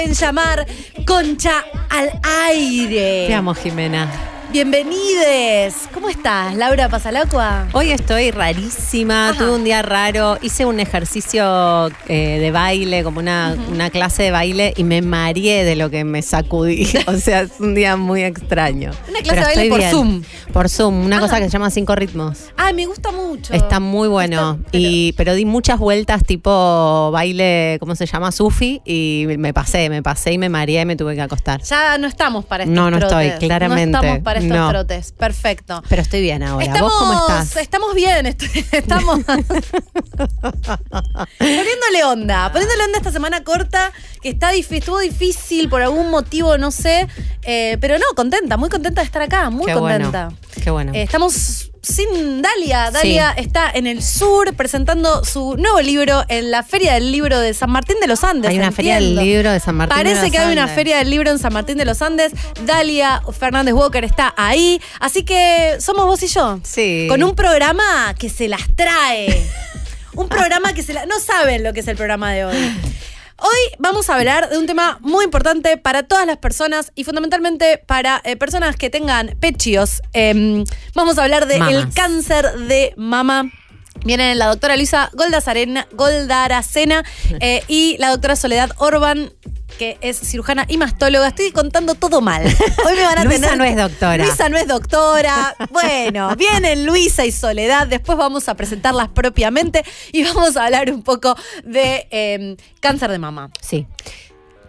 dado 0.00 0.06
en 0.06 0.14
llamar 0.14 0.66
Concha 1.06 1.64
al 1.88 2.10
aire. 2.48 3.26
Te 3.26 3.34
amo, 3.34 3.54
Jimena. 3.54 4.08
Bienvenides. 4.52 5.88
¿Cómo 6.00 6.08
estás, 6.08 6.54
Laura 6.54 6.88
Pasalacua? 6.88 7.68
Hoy 7.74 7.90
estoy 7.92 8.30
rarísima, 8.30 9.28
Ajá. 9.28 9.38
tuve 9.38 9.50
un 9.54 9.64
día 9.64 9.82
raro, 9.82 10.38
hice 10.40 10.64
un 10.64 10.80
ejercicio 10.80 11.88
eh, 12.08 12.38
de 12.40 12.50
baile, 12.50 13.04
como 13.04 13.20
una, 13.20 13.54
una 13.70 13.90
clase 13.90 14.22
de 14.22 14.30
baile, 14.30 14.72
y 14.78 14.84
me 14.84 15.02
mareé 15.02 15.62
de 15.62 15.76
lo 15.76 15.90
que 15.90 16.04
me 16.04 16.22
sacudí. 16.22 16.88
o 17.06 17.16
sea, 17.18 17.42
es 17.42 17.52
un 17.60 17.74
día 17.74 17.96
muy 17.98 18.22
extraño. 18.22 18.92
Una 19.10 19.20
clase 19.20 19.28
Pero 19.28 19.40
de 19.48 19.54
baile 19.56 19.68
por 19.68 19.78
bien. 19.78 19.90
Zoom. 19.90 20.22
Por 20.54 20.68
Zoom, 20.70 21.04
una 21.04 21.18
Ah. 21.18 21.20
cosa 21.20 21.36
que 21.38 21.44
se 21.44 21.50
llama 21.50 21.68
cinco 21.68 21.94
ritmos. 21.94 22.46
Ay, 22.56 22.72
me 22.72 22.86
gusta 22.86 23.12
mucho. 23.12 23.52
Está 23.52 23.78
muy 23.78 24.08
bueno. 24.08 24.52
Está- 24.52 24.70
pero- 24.72 24.82
y, 24.84 25.12
pero 25.18 25.34
di 25.34 25.44
muchas 25.44 25.78
vueltas 25.78 26.24
tipo 26.24 27.10
baile, 27.12 27.76
¿cómo 27.78 27.94
se 27.94 28.06
llama? 28.06 28.32
Sufi. 28.32 28.80
Y 28.86 29.26
me 29.38 29.52
pasé, 29.52 29.90
me 29.90 30.02
pasé 30.02 30.32
y 30.32 30.38
me 30.38 30.48
mareé 30.48 30.80
y 30.80 30.86
me 30.86 30.96
tuve 30.96 31.14
que 31.14 31.20
acostar. 31.20 31.60
Ya 31.62 31.98
no 31.98 32.06
estamos 32.06 32.46
para 32.46 32.64
estos 32.64 32.74
No, 32.74 32.90
no 32.90 32.98
trotes. 33.00 33.34
estoy, 33.34 33.48
claramente. 33.48 33.90
No 33.92 33.98
estamos 33.98 34.22
para 34.24 34.40
estos 34.40 34.56
No. 34.56 34.70
trotes. 34.70 35.12
Perfecto. 35.12 35.82
Pero 35.90 36.02
estoy 36.02 36.22
bien 36.22 36.42
ahora. 36.44 36.64
Estamos, 36.64 36.92
¿Vos 36.92 36.98
cómo 37.00 37.12
estás? 37.20 37.56
estamos 37.56 37.94
bien, 37.96 38.24
est- 38.26 38.42
estamos 38.72 39.18
poniéndole 41.38 42.04
onda, 42.06 42.50
poniéndole 42.52 42.84
onda 42.84 42.98
esta 42.98 43.10
semana 43.12 43.42
corta, 43.42 43.92
que 44.22 44.28
está 44.30 44.52
estuvo 44.54 45.00
difícil 45.00 45.68
por 45.68 45.82
algún 45.82 46.10
motivo, 46.10 46.56
no 46.58 46.70
sé, 46.70 47.08
eh, 47.42 47.76
pero 47.80 47.98
no, 47.98 48.04
contenta, 48.14 48.56
muy 48.56 48.68
contenta 48.68 49.00
de 49.00 49.06
estar 49.06 49.22
acá, 49.22 49.50
muy 49.50 49.66
Qué 49.66 49.74
contenta. 49.74 50.26
bueno. 50.26 50.38
Qué 50.62 50.70
bueno. 50.70 50.92
Eh, 50.94 51.02
estamos 51.02 51.69
sin 51.82 52.42
Dalia. 52.42 52.90
Dalia 52.90 53.32
está 53.32 53.70
en 53.70 53.86
el 53.86 54.02
sur 54.02 54.54
presentando 54.54 55.24
su 55.24 55.56
nuevo 55.56 55.80
libro 55.80 56.24
en 56.28 56.50
la 56.50 56.62
Feria 56.62 56.94
del 56.94 57.10
Libro 57.10 57.38
de 57.38 57.54
San 57.54 57.70
Martín 57.70 57.96
de 58.00 58.06
los 58.06 58.22
Andes. 58.24 58.50
Hay 58.50 58.58
una 58.58 58.72
feria 58.72 58.96
del 58.96 59.16
libro 59.16 59.50
de 59.50 59.60
San 59.60 59.74
Martín 59.74 59.96
de 59.96 60.02
Parece 60.02 60.22
los 60.22 60.30
que 60.30 60.38
hay 60.38 60.52
una 60.52 60.68
feria 60.68 60.98
del 60.98 61.10
libro 61.10 61.30
en 61.30 61.38
San 61.38 61.52
Martín 61.52 61.78
de 61.78 61.84
los 61.84 62.02
Andes. 62.02 62.32
Dalia 62.64 63.22
Fernández 63.38 63.74
Walker 63.74 64.04
está 64.04 64.34
ahí. 64.36 64.80
Así 65.00 65.22
que 65.22 65.76
somos 65.80 66.06
vos 66.06 66.22
y 66.22 66.26
yo. 66.26 66.60
Sí. 66.62 67.06
Con 67.08 67.22
un 67.22 67.34
programa 67.34 68.14
que 68.18 68.28
se 68.28 68.48
las 68.48 68.62
trae. 68.76 69.42
un 70.14 70.28
programa 70.28 70.72
que 70.74 70.82
se 70.82 70.92
la... 70.92 71.06
No 71.06 71.18
saben 71.18 71.64
lo 71.64 71.72
que 71.72 71.80
es 71.80 71.88
el 71.88 71.96
programa 71.96 72.32
de 72.32 72.44
hoy. 72.44 72.56
Hoy 73.42 73.74
vamos 73.78 74.10
a 74.10 74.16
hablar 74.16 74.50
de 74.50 74.58
un 74.58 74.66
tema 74.66 74.98
muy 75.00 75.24
importante 75.24 75.76
para 75.78 76.02
todas 76.02 76.26
las 76.26 76.36
personas 76.36 76.92
y 76.94 77.04
fundamentalmente 77.04 77.78
para 77.78 78.20
eh, 78.24 78.36
personas 78.36 78.76
que 78.76 78.90
tengan 78.90 79.36
pechios. 79.40 80.02
Em, 80.12 80.64
vamos 80.94 81.18
a 81.18 81.22
hablar 81.24 81.46
del 81.46 81.60
Mamas. 81.60 81.94
cáncer 81.94 82.50
de 82.68 82.92
mama. 82.96 83.50
Vienen 84.04 84.38
la 84.38 84.46
doctora 84.46 84.76
Luisa 84.76 85.10
Goldazarena- 85.14 85.86
Goldaracena 85.92 87.02
eh, 87.40 87.62
y 87.66 87.96
la 87.98 88.10
doctora 88.10 88.36
Soledad 88.36 88.70
Orban, 88.78 89.32
que 89.80 89.96
es 90.02 90.20
cirujana 90.20 90.66
y 90.68 90.76
mastóloga. 90.76 91.28
Estoy 91.28 91.52
contando 91.52 91.94
todo 91.94 92.20
mal. 92.20 92.44
Hoy 92.44 92.96
me 92.96 93.02
van 93.02 93.16
a 93.16 93.24
Luisa 93.24 93.40
tener 93.40 93.56
no 93.56 93.64
es 93.64 93.76
doctora. 93.76 94.26
Luisa 94.26 94.48
no 94.50 94.58
es 94.58 94.68
doctora. 94.68 95.56
Bueno, 95.70 96.36
vienen 96.36 96.84
Luisa 96.84 97.24
y 97.24 97.32
Soledad. 97.32 97.86
Después 97.86 98.18
vamos 98.18 98.50
a 98.50 98.54
presentarlas 98.56 99.08
propiamente 99.08 99.82
y 100.12 100.22
vamos 100.24 100.58
a 100.58 100.66
hablar 100.66 100.92
un 100.92 101.02
poco 101.02 101.34
de 101.64 102.06
eh, 102.10 102.58
cáncer 102.80 103.10
de 103.10 103.18
mama. 103.20 103.50
Sí. 103.62 103.86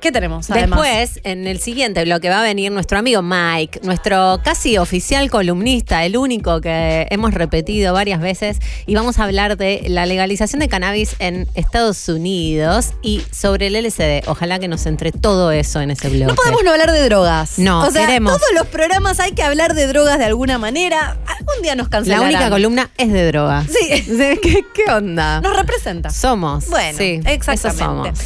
¿Qué 0.01 0.11
tenemos 0.11 0.49
además? 0.49 0.81
Después, 0.81 1.19
en 1.23 1.45
el 1.45 1.59
siguiente 1.59 2.03
bloque 2.03 2.27
va 2.29 2.39
a 2.39 2.43
venir 2.43 2.71
nuestro 2.71 2.97
amigo 2.97 3.21
Mike, 3.21 3.81
nuestro 3.83 4.41
casi 4.43 4.79
oficial 4.79 5.29
columnista, 5.29 6.03
el 6.05 6.17
único 6.17 6.59
que 6.59 7.05
hemos 7.11 7.33
repetido 7.35 7.93
varias 7.93 8.19
veces, 8.19 8.57
y 8.87 8.95
vamos 8.95 9.19
a 9.19 9.25
hablar 9.25 9.57
de 9.57 9.83
la 9.87 10.07
legalización 10.07 10.59
de 10.59 10.67
cannabis 10.69 11.15
en 11.19 11.47
Estados 11.53 12.09
Unidos 12.09 12.93
y 13.03 13.21
sobre 13.31 13.67
el 13.67 13.75
LSD. 13.75 14.27
Ojalá 14.27 14.57
que 14.57 14.67
nos 14.67 14.87
entre 14.87 15.11
todo 15.11 15.51
eso 15.51 15.79
en 15.81 15.91
ese 15.91 16.09
bloque. 16.09 16.25
No 16.25 16.35
podemos 16.35 16.63
no 16.63 16.71
hablar 16.71 16.91
de 16.91 17.03
drogas. 17.03 17.59
No, 17.59 17.83
o 17.85 17.91
sea, 17.91 18.07
queremos. 18.07 18.33
todos 18.33 18.53
los 18.55 18.65
programas 18.67 19.19
hay 19.19 19.33
que 19.33 19.43
hablar 19.43 19.75
de 19.75 19.85
drogas 19.85 20.17
de 20.17 20.25
alguna 20.25 20.57
manera. 20.57 21.17
Algún 21.27 21.61
día 21.61 21.75
nos 21.75 21.85
La 21.87 21.89
cancelarán. 21.91 22.25
única 22.27 22.49
columna 22.49 22.89
es 22.97 23.13
de 23.13 23.27
drogas. 23.27 23.67
Sí. 23.67 24.03
¿Qué, 24.41 24.65
qué 24.73 24.91
onda? 24.91 25.41
Nos 25.41 25.55
representa. 25.55 26.09
Somos. 26.09 26.67
Bueno, 26.69 26.97
sí, 26.97 27.19
eso 27.23 27.29
exactamente. 27.51 28.15
somos. 28.15 28.19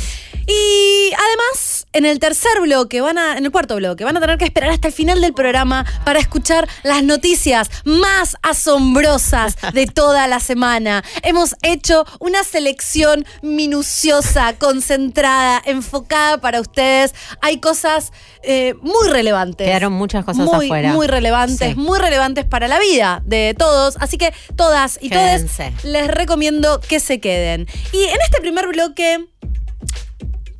Y 0.47 1.11
además, 1.13 1.87
en 1.93 2.05
el 2.05 2.19
tercer 2.19 2.61
bloque, 2.61 3.01
van 3.01 3.17
a, 3.17 3.37
en 3.37 3.45
el 3.45 3.51
cuarto 3.51 3.75
bloque, 3.77 4.03
van 4.03 4.15
a 4.17 4.19
tener 4.21 4.37
que 4.37 4.45
esperar 4.45 4.69
hasta 4.69 4.87
el 4.89 4.93
final 4.93 5.19
del 5.21 5.33
programa 5.33 5.85
para 6.03 6.19
escuchar 6.19 6.67
las 6.83 7.03
noticias 7.03 7.69
más 7.83 8.35
asombrosas 8.43 9.55
de 9.73 9.87
toda 9.87 10.27
la 10.27 10.39
semana. 10.39 11.03
Hemos 11.23 11.55
hecho 11.63 12.05
una 12.19 12.43
selección 12.43 13.25
minuciosa, 13.41 14.53
concentrada, 14.57 15.61
enfocada 15.65 16.39
para 16.39 16.61
ustedes. 16.61 17.15
Hay 17.41 17.59
cosas 17.59 18.11
eh, 18.43 18.75
muy 18.81 19.07
relevantes. 19.09 19.65
Quedaron 19.65 19.93
muchas 19.93 20.25
cosas 20.25 20.45
muy, 20.45 20.65
afuera. 20.67 20.93
Muy 20.93 21.07
relevantes, 21.07 21.69
Sí. 21.69 21.75
muy 21.75 21.97
relevantes 21.97 22.45
para 22.45 22.67
la 22.67 22.79
vida 22.79 23.21
de 23.25 23.55
todos. 23.57 23.95
Así 23.99 24.17
que 24.17 24.31
todas 24.55 24.99
y 25.01 25.09
todos 25.09 25.41
les 25.83 26.07
recomiendo 26.07 26.79
que 26.81 26.99
se 26.99 27.19
queden. 27.19 27.67
Y 27.91 28.03
en 28.03 28.21
este 28.21 28.41
primer 28.41 28.67
bloque 28.67 29.25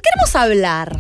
queremos 0.05 0.35
hablar. 0.35 0.97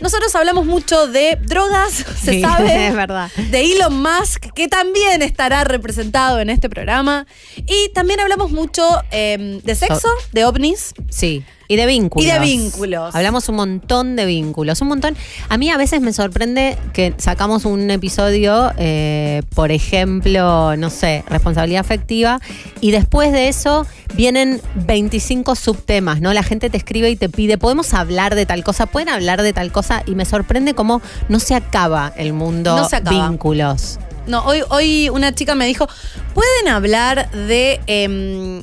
Nosotros 0.00 0.34
hablamos 0.34 0.66
mucho 0.66 1.06
de 1.06 1.38
drogas, 1.40 1.92
se 2.22 2.34
Sí, 2.34 2.40
sabe. 2.42 2.86
es 2.88 2.94
verdad. 2.94 3.30
De 3.50 3.60
Elon 3.72 4.02
Musk, 4.02 4.52
que 4.54 4.68
también 4.68 5.22
estará 5.22 5.64
representado 5.64 6.38
en 6.40 6.50
este 6.50 6.68
programa. 6.68 7.26
Y 7.56 7.90
también 7.94 8.20
hablamos 8.20 8.50
mucho 8.50 8.82
eh, 9.10 9.60
de 9.62 9.74
sexo, 9.74 10.08
de 10.32 10.44
ovnis. 10.44 10.94
Sí. 11.08 11.44
Y 11.68 11.76
de 11.76 11.86
vínculos. 11.86 12.26
Y 12.26 12.30
de 12.30 12.38
vínculos. 12.38 13.14
Hablamos 13.14 13.48
un 13.48 13.56
montón 13.56 14.16
de 14.16 14.24
vínculos. 14.26 14.80
Un 14.80 14.88
montón. 14.88 15.16
A 15.48 15.56
mí 15.58 15.70
a 15.70 15.76
veces 15.76 16.00
me 16.00 16.12
sorprende 16.12 16.78
que 16.92 17.14
sacamos 17.18 17.64
un 17.64 17.90
episodio, 17.90 18.72
eh, 18.78 19.42
por 19.54 19.72
ejemplo, 19.72 20.76
no 20.76 20.90
sé, 20.90 21.24
responsabilidad 21.28 21.80
afectiva, 21.80 22.40
y 22.80 22.90
después 22.90 23.32
de 23.32 23.48
eso 23.48 23.86
vienen 24.14 24.60
25 24.86 25.54
subtemas, 25.56 26.20
¿no? 26.20 26.32
La 26.32 26.42
gente 26.42 26.70
te 26.70 26.76
escribe 26.76 27.10
y 27.10 27.16
te 27.16 27.28
pide, 27.28 27.58
¿podemos 27.58 27.92
hablar 27.94 28.34
de 28.34 28.46
tal 28.46 28.62
cosa? 28.64 28.86
¿Pueden 28.86 29.08
hablar 29.08 29.42
de 29.42 29.52
tal 29.52 29.72
cosa? 29.72 30.02
Y 30.06 30.14
me 30.14 30.24
sorprende 30.24 30.74
cómo 30.74 31.02
no 31.28 31.40
se 31.40 31.54
acaba 31.54 32.12
el 32.16 32.32
mundo 32.32 32.76
No 32.76 32.88
se 32.88 32.96
acaba. 32.96 33.28
vínculos. 33.28 33.98
No, 34.26 34.44
hoy, 34.44 34.62
hoy 34.70 35.08
una 35.08 35.34
chica 35.34 35.54
me 35.54 35.66
dijo, 35.66 35.88
¿pueden 36.34 36.68
hablar 36.68 37.30
de... 37.30 37.80
em, 37.86 38.62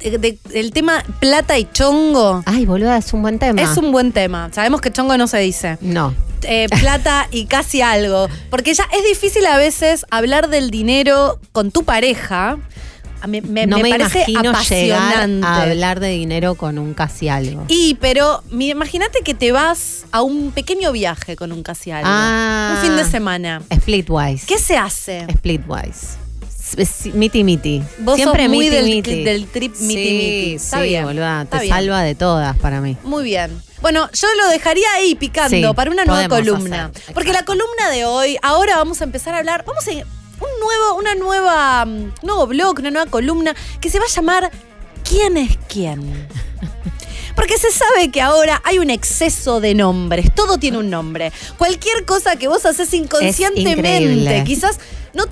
de- 0.00 0.38
del 0.50 0.72
tema 0.72 1.02
plata 1.20 1.58
y 1.58 1.64
chongo? 1.72 2.42
Ay, 2.46 2.66
boluda, 2.66 2.96
es 2.98 3.12
un 3.12 3.22
buen 3.22 3.38
tema. 3.38 3.60
Es 3.62 3.76
un 3.76 3.92
buen 3.92 4.12
tema. 4.12 4.50
Sabemos 4.52 4.80
que 4.80 4.90
chongo 4.92 5.16
no 5.16 5.26
se 5.26 5.38
dice. 5.38 5.78
No. 5.80 6.14
eh, 6.42 6.68
plata 6.80 7.26
y 7.32 7.46
casi 7.46 7.82
algo. 7.82 8.28
Porque 8.50 8.72
ya 8.74 8.84
es 8.96 9.04
difícil 9.08 9.44
a 9.46 9.56
veces 9.56 10.06
hablar 10.10 10.48
del 10.50 10.70
dinero 10.70 11.40
con 11.52 11.70
tu 11.72 11.82
pareja. 11.84 12.58
Me, 13.26 13.40
no 13.66 13.78
me 13.78 13.82
me, 13.82 13.90
parece 13.90 14.20
imagino 14.28 14.50
apasionante. 14.50 15.44
a 15.44 15.62
hablar 15.62 15.98
de 15.98 16.10
dinero 16.10 16.54
con 16.54 16.78
un 16.78 16.94
casi 16.94 17.28
algo. 17.28 17.64
Y, 17.66 17.96
pero 18.00 18.44
imagínate 18.56 19.22
que 19.24 19.34
te 19.34 19.50
vas 19.50 20.04
a 20.12 20.22
un 20.22 20.52
pequeño 20.52 20.92
viaje 20.92 21.34
con 21.34 21.50
un 21.50 21.64
casi 21.64 21.90
algo. 21.90 22.08
Ah. 22.08 22.74
Un 22.76 22.86
fin 22.86 22.96
de 22.96 23.04
semana. 23.04 23.60
Splitwise. 23.74 24.46
¿Qué 24.46 24.58
se 24.58 24.76
hace? 24.76 25.26
Splitwise. 25.38 26.16
Miti 27.14 27.44
miti. 27.44 27.82
Vos 28.00 28.16
Siempre 28.16 28.44
sos 28.44 28.48
muy 28.54 28.64
miti, 28.66 28.76
del- 28.76 28.84
miti. 28.86 29.24
del 29.24 29.46
trip 29.48 29.72
miti, 29.80 29.94
sí, 29.94 30.12
miti. 30.12 30.54
Está 30.54 30.78
sí, 30.78 30.88
bien, 30.88 31.04
boluda. 31.04 31.42
está 31.42 31.58
Te 31.58 31.64
bien. 31.64 31.74
salva 31.76 32.02
de 32.02 32.14
todas 32.14 32.56
para 32.58 32.80
mí. 32.80 32.96
Muy 33.04 33.24
bien. 33.24 33.62
Bueno, 33.80 34.08
yo 34.12 34.26
lo 34.42 34.48
dejaría 34.48 34.86
ahí 34.96 35.14
picando 35.14 35.56
Sí, 35.68 35.74
para 35.74 35.90
una 35.90 36.04
nueva 36.04 36.28
columna. 36.28 36.86
hacer, 36.94 37.14
Porque 37.14 37.32
la 37.32 37.44
columna 37.44 37.90
de 37.90 38.04
hoy, 38.04 38.36
ahora 38.42 38.76
vamos 38.76 39.00
a 39.00 39.04
empezar 39.04 39.34
a 39.34 39.38
hablar, 39.38 39.64
vamos 39.66 39.86
a 39.86 39.90
un 39.92 40.60
nuevo, 40.60 40.96
una 40.98 41.14
nueva, 41.14 41.84
mm, 41.84 42.12
nuevo 42.22 42.46
blog, 42.46 42.78
una 42.80 42.90
nueva 42.90 43.10
columna 43.10 43.54
que 43.80 43.88
se 43.90 43.98
va 43.98 44.04
a 44.04 44.08
llamar 44.14 44.50
¿Quién 45.08 45.36
es 45.38 45.56
quién? 45.68 46.28
Porque 47.34 47.56
se 47.56 47.70
sabe 47.70 48.10
que 48.10 48.20
ahora 48.20 48.60
hay 48.64 48.78
un 48.78 48.90
exceso 48.90 49.60
de 49.60 49.74
nombres, 49.74 50.34
todo 50.34 50.58
tiene 50.58 50.76
un 50.78 50.90
nombre. 50.90 51.32
Cualquier 51.56 52.04
cosa 52.04 52.36
que 52.36 52.46
vos 52.48 52.66
haces 52.66 52.92
inconscientemente, 52.92 54.42
quizás 54.44 54.78
no 55.14 55.24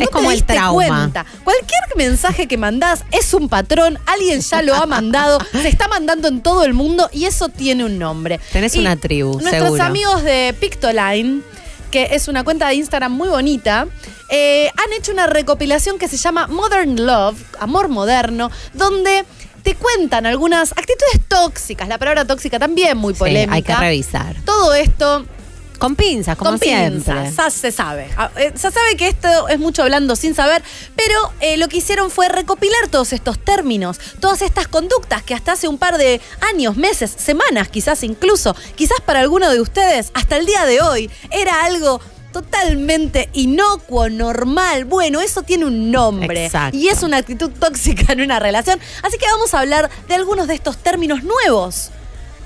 No 0.00 0.04
Es 0.04 0.10
te 0.10 0.12
como 0.12 0.30
el 0.30 0.36
diste 0.38 0.54
trauma. 0.54 0.72
cuenta. 0.72 1.26
Cualquier 1.44 1.80
mensaje 1.96 2.48
que 2.48 2.56
mandás 2.56 3.04
es 3.12 3.32
un 3.34 3.48
patrón, 3.48 3.98
alguien 4.06 4.40
ya 4.40 4.62
lo 4.62 4.74
ha 4.74 4.86
mandado, 4.86 5.38
se 5.52 5.68
está 5.68 5.88
mandando 5.88 6.28
en 6.28 6.40
todo 6.42 6.64
el 6.64 6.74
mundo 6.74 7.08
y 7.12 7.24
eso 7.26 7.48
tiene 7.48 7.84
un 7.84 7.98
nombre. 7.98 8.40
Tenés 8.52 8.74
Y 8.74 8.80
una 8.80 8.96
tribu, 8.96 9.32
Nuestros 9.40 9.62
seguro. 9.64 9.82
amigos 9.84 10.22
de 10.24 10.54
Pictoline, 10.58 11.42
que 11.90 12.08
es 12.12 12.28
una 12.28 12.44
cuenta 12.44 12.68
de 12.68 12.74
Instagram 12.74 13.12
muy 13.12 13.28
bonita, 13.28 13.86
eh, 14.30 14.70
han 14.76 14.92
hecho 14.92 15.12
una 15.12 15.26
recopilación 15.26 15.98
que 15.98 16.08
se 16.08 16.16
llama 16.16 16.46
Modern 16.46 17.04
Love, 17.04 17.42
Amor 17.58 17.88
Moderno, 17.88 18.50
donde 18.74 19.24
te 19.64 19.74
cuentan 19.74 20.24
algunas 20.24 20.72
actitudes 20.72 21.20
tóxicas. 21.28 21.88
La 21.88 21.98
palabra 21.98 22.24
tóxica 22.24 22.58
también 22.58 22.96
muy 22.96 23.12
Sí, 23.14 23.18
polémica. 23.18 23.54
hay 23.54 23.62
que 23.62 23.74
revisar. 23.76 24.36
Todo 24.44 24.72
esto 24.74 25.26
Con 25.80 25.96
pinzas, 25.96 26.36
como 26.36 26.50
con 26.50 26.60
pinzas, 26.60 27.34
ya 27.34 27.50
se 27.50 27.72
sabe. 27.72 28.10
Ah, 28.14 28.30
eh, 28.36 28.52
Se 28.54 28.70
sabe 28.70 28.96
que 28.98 29.08
esto 29.08 29.48
es 29.48 29.58
mucho 29.58 29.82
hablando 29.82 30.14
sin 30.14 30.34
saber, 30.34 30.62
pero 30.94 31.32
eh, 31.40 31.56
lo 31.56 31.68
que 31.68 31.78
hicieron 31.78 32.10
fue 32.10 32.28
recopilar 32.28 32.88
todos 32.88 33.14
estos 33.14 33.38
términos, 33.38 33.98
todas 34.20 34.42
estas 34.42 34.68
conductas 34.68 35.22
que 35.22 35.32
hasta 35.32 35.52
hace 35.52 35.68
un 35.68 35.78
par 35.78 35.96
de 35.96 36.20
años, 36.52 36.76
meses, 36.76 37.10
semanas, 37.10 37.68
quizás 37.68 38.04
incluso, 38.04 38.54
quizás 38.74 39.00
para 39.00 39.20
alguno 39.20 39.50
de 39.50 39.58
ustedes, 39.58 40.10
hasta 40.12 40.36
el 40.36 40.44
día 40.44 40.66
de 40.66 40.82
hoy, 40.82 41.10
era 41.30 41.64
algo 41.64 41.98
totalmente 42.30 43.30
inocuo, 43.32 44.10
normal. 44.10 44.84
Bueno, 44.84 45.22
eso 45.22 45.42
tiene 45.42 45.64
un 45.64 45.90
nombre. 45.90 46.44
Exacto. 46.44 46.76
Y 46.76 46.88
es 46.88 47.02
una 47.02 47.16
actitud 47.16 47.50
tóxica 47.58 48.12
en 48.12 48.20
una 48.20 48.38
relación. 48.38 48.78
Así 49.02 49.16
que 49.16 49.24
vamos 49.32 49.54
a 49.54 49.60
hablar 49.60 49.88
de 50.06 50.14
algunos 50.14 50.46
de 50.46 50.54
estos 50.54 50.76
términos 50.76 51.22
nuevos. 51.24 51.90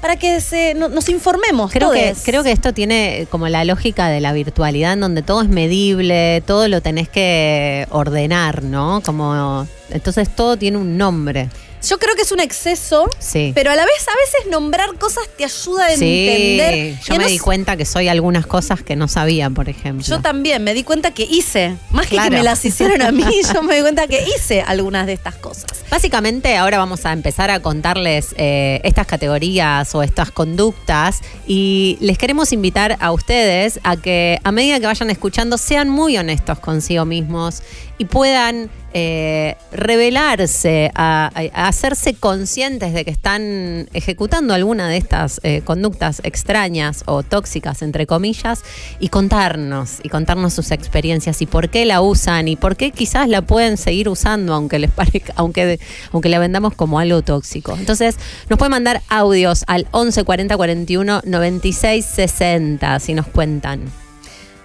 Para 0.05 0.17
que 0.17 0.43
se, 0.43 0.75
no- 0.75 0.91
nos 0.91 1.09
informemos. 1.09 1.73
Creo 1.73 1.91
que, 1.91 2.15
creo 2.27 2.43
que 2.43 2.53
esto 2.53 2.75
tiene 2.75 3.27
como 3.31 3.49
la 3.49 3.65
lógica 3.65 4.09
de 4.09 4.21
la 4.21 4.35
virtualidad, 4.35 4.93
en 4.93 5.01
donde 5.01 5.23
todo 5.23 5.41
es 5.41 5.49
medible, 5.49 6.43
todo 6.47 6.69
lo 6.69 6.83
tenés 6.83 7.09
que 7.09 7.87
ordenar, 7.89 8.63
¿no? 8.65 9.01
Como 9.03 9.67
entonces 9.89 10.29
todo 10.29 10.59
tiene 10.59 10.77
un 10.77 10.99
nombre. 10.99 11.49
Yo 11.89 11.99
creo 11.99 12.15
que 12.17 12.23
es 12.23 12.33
un 12.33 12.41
exceso, 12.41 13.09
Sí. 13.19 13.53
pero 13.55 13.71
a 13.71 13.77
la 13.77 13.85
vez 13.85 14.07
a 14.09 14.17
veces 14.17 14.51
nombrar 14.51 14.95
cosas 14.99 15.25
te 15.37 15.45
ayuda 15.45 15.87
a 15.87 15.97
Sí, 15.97 16.29
entender. 16.29 16.99
yo 17.07 17.15
me 17.17 17.25
no 17.25 17.29
di 17.31 17.39
cuenta 17.39 17.77
que 17.77 17.85
soy 17.85 18.09
algunas 18.09 18.47
cosas 18.47 18.83
que 18.83 18.97
no 18.97 19.09
sabía, 19.09 19.51
por 19.51 19.69
ejemplo. 19.69 20.05
Yo 20.07 20.21
también 20.21 20.63
me 20.65 20.75
di 20.75 20.83
cuenta 20.85 21.13
que 21.13 21.25
hice, 21.25 21.77
más 21.91 22.07
que 22.07 22.17
que 22.17 22.31
me 22.31 22.43
las 22.43 22.65
hicieron 22.65 23.03
a 23.03 23.13
mí, 23.13 23.25
yo 23.55 23.63
me 23.63 23.77
di 23.77 23.81
cuenta 23.83 24.07
que 24.07 24.25
hice 24.37 24.63
algunas 24.63 25.07
de 25.07 25.13
estas 25.15 25.35
cosas. 25.37 25.67
Básicamente 25.91 26.57
ahora 26.57 26.79
vamos 26.79 27.05
a 27.07 27.13
empezar 27.13 27.51
a 27.51 27.61
contarles 27.61 28.35
eh, 28.37 28.81
estas 28.85 29.07
categorías 29.07 29.95
o 29.95 30.03
estas 30.03 30.31
conductas 30.31 31.21
y 31.47 31.99
les 32.01 32.19
queremos 32.19 32.53
invitar 32.53 32.97
a 33.01 33.13
ustedes 33.13 33.79
a 33.85 33.97
que 33.97 34.39
a 34.43 34.53
medida 34.53 34.81
que 34.81 34.87
vayan 34.87 35.11
escuchando 35.11 35.59
sean 35.59 35.89
muy 35.91 36.17
honestos 36.17 36.59
consigo 36.59 37.05
mismos 37.05 37.63
y 37.99 38.07
puedan 38.07 38.71
eh, 38.97 39.57
revelarse, 39.73 40.93
a, 40.95 41.33
hacerse 41.53 42.15
conscientes 42.15 42.95
de 42.95 43.05
que 43.05 43.11
están 43.11 43.89
ejecutando 43.93 44.55
alguna 44.55 44.89
de 44.89 44.99
estas 44.99 45.41
eh, 45.43 45.63
conductas 45.65 46.21
extrañas 46.23 47.03
o 47.07 47.25
tóxicas, 47.25 47.83
entre 47.83 48.07
comillas, 48.07 48.63
y 49.01 49.09
contarnos, 49.09 49.99
y 50.05 50.11
contarnos 50.11 50.55
sus 50.55 50.71
experiencias 50.71 51.43
y 51.43 51.47
por 51.47 51.71
qué 51.71 51.85
la 51.87 52.03
usan 52.03 52.47
y 52.47 52.55
por 52.55 52.77
qué 52.77 52.93
quizás 52.93 53.29
la 53.29 53.43
pueden 53.43 53.79
seguir 53.79 54.09
usando, 54.09 54.55
aunque 54.55 54.79
les 54.79 54.91
aunque, 55.35 55.81
aunque 56.13 56.29
la 56.29 56.39
vendamos 56.39 56.75
como 56.75 57.01
algo 57.01 57.21
tóxico. 57.23 57.77
Entonces, 57.77 58.17
nos 58.49 58.61
pueden 58.61 58.71
mandar 58.71 59.03
audios 59.09 59.65
al 59.67 59.89
11 59.91 60.23
40 60.23 60.57
41 60.57 61.23
96 61.25 62.05
60 62.05 63.01
si 63.01 63.15
nos 63.15 63.27
cuentan. 63.27 63.81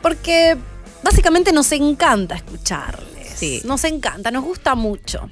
Porque 0.04 0.56
básicamente 1.04 1.52
nos 1.52 1.72
encanta 1.72 2.36
escucharles. 2.36 3.19
Sí. 3.40 3.62
Nos 3.64 3.84
encanta, 3.86 4.32
nos 4.32 4.44
gusta 4.44 4.76
mucho. 4.76 5.30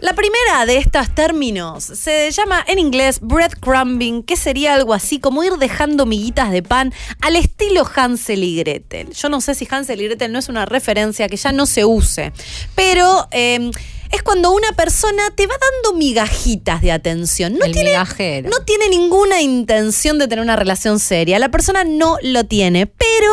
La 0.00 0.12
primera 0.12 0.64
de 0.64 0.76
estos 0.76 1.12
términos 1.12 1.82
se 1.82 2.30
llama 2.30 2.64
en 2.68 2.78
inglés 2.78 3.18
breadcrumbing, 3.20 4.22
que 4.22 4.36
sería 4.36 4.74
algo 4.74 4.94
así 4.94 5.18
como 5.18 5.42
ir 5.42 5.54
dejando 5.54 6.06
miguitas 6.06 6.52
de 6.52 6.62
pan 6.62 6.92
al 7.20 7.34
estilo 7.34 7.84
Hansel 7.96 8.44
y 8.44 8.56
Gretel. 8.58 9.12
Yo 9.12 9.28
no 9.28 9.40
sé 9.40 9.56
si 9.56 9.66
Hansel 9.68 10.00
y 10.00 10.04
Gretel 10.04 10.30
no 10.30 10.38
es 10.38 10.48
una 10.48 10.66
referencia 10.66 11.28
que 11.28 11.36
ya 11.36 11.50
no 11.50 11.66
se 11.66 11.84
use, 11.84 12.32
pero 12.76 13.26
eh, 13.32 13.72
es 14.12 14.22
cuando 14.22 14.52
una 14.52 14.70
persona 14.72 15.30
te 15.34 15.48
va 15.48 15.54
dando 15.82 15.98
migajitas 15.98 16.80
de 16.80 16.92
atención. 16.92 17.54
No 17.58 17.64
El 17.64 17.72
tiene, 17.72 17.90
migajero. 17.90 18.50
no 18.50 18.64
tiene 18.64 18.88
ninguna 18.90 19.40
intención 19.42 20.18
de 20.18 20.28
tener 20.28 20.44
una 20.44 20.54
relación 20.54 21.00
seria. 21.00 21.40
La 21.40 21.50
persona 21.50 21.82
no 21.82 22.18
lo 22.22 22.44
tiene, 22.44 22.86
pero 22.86 23.32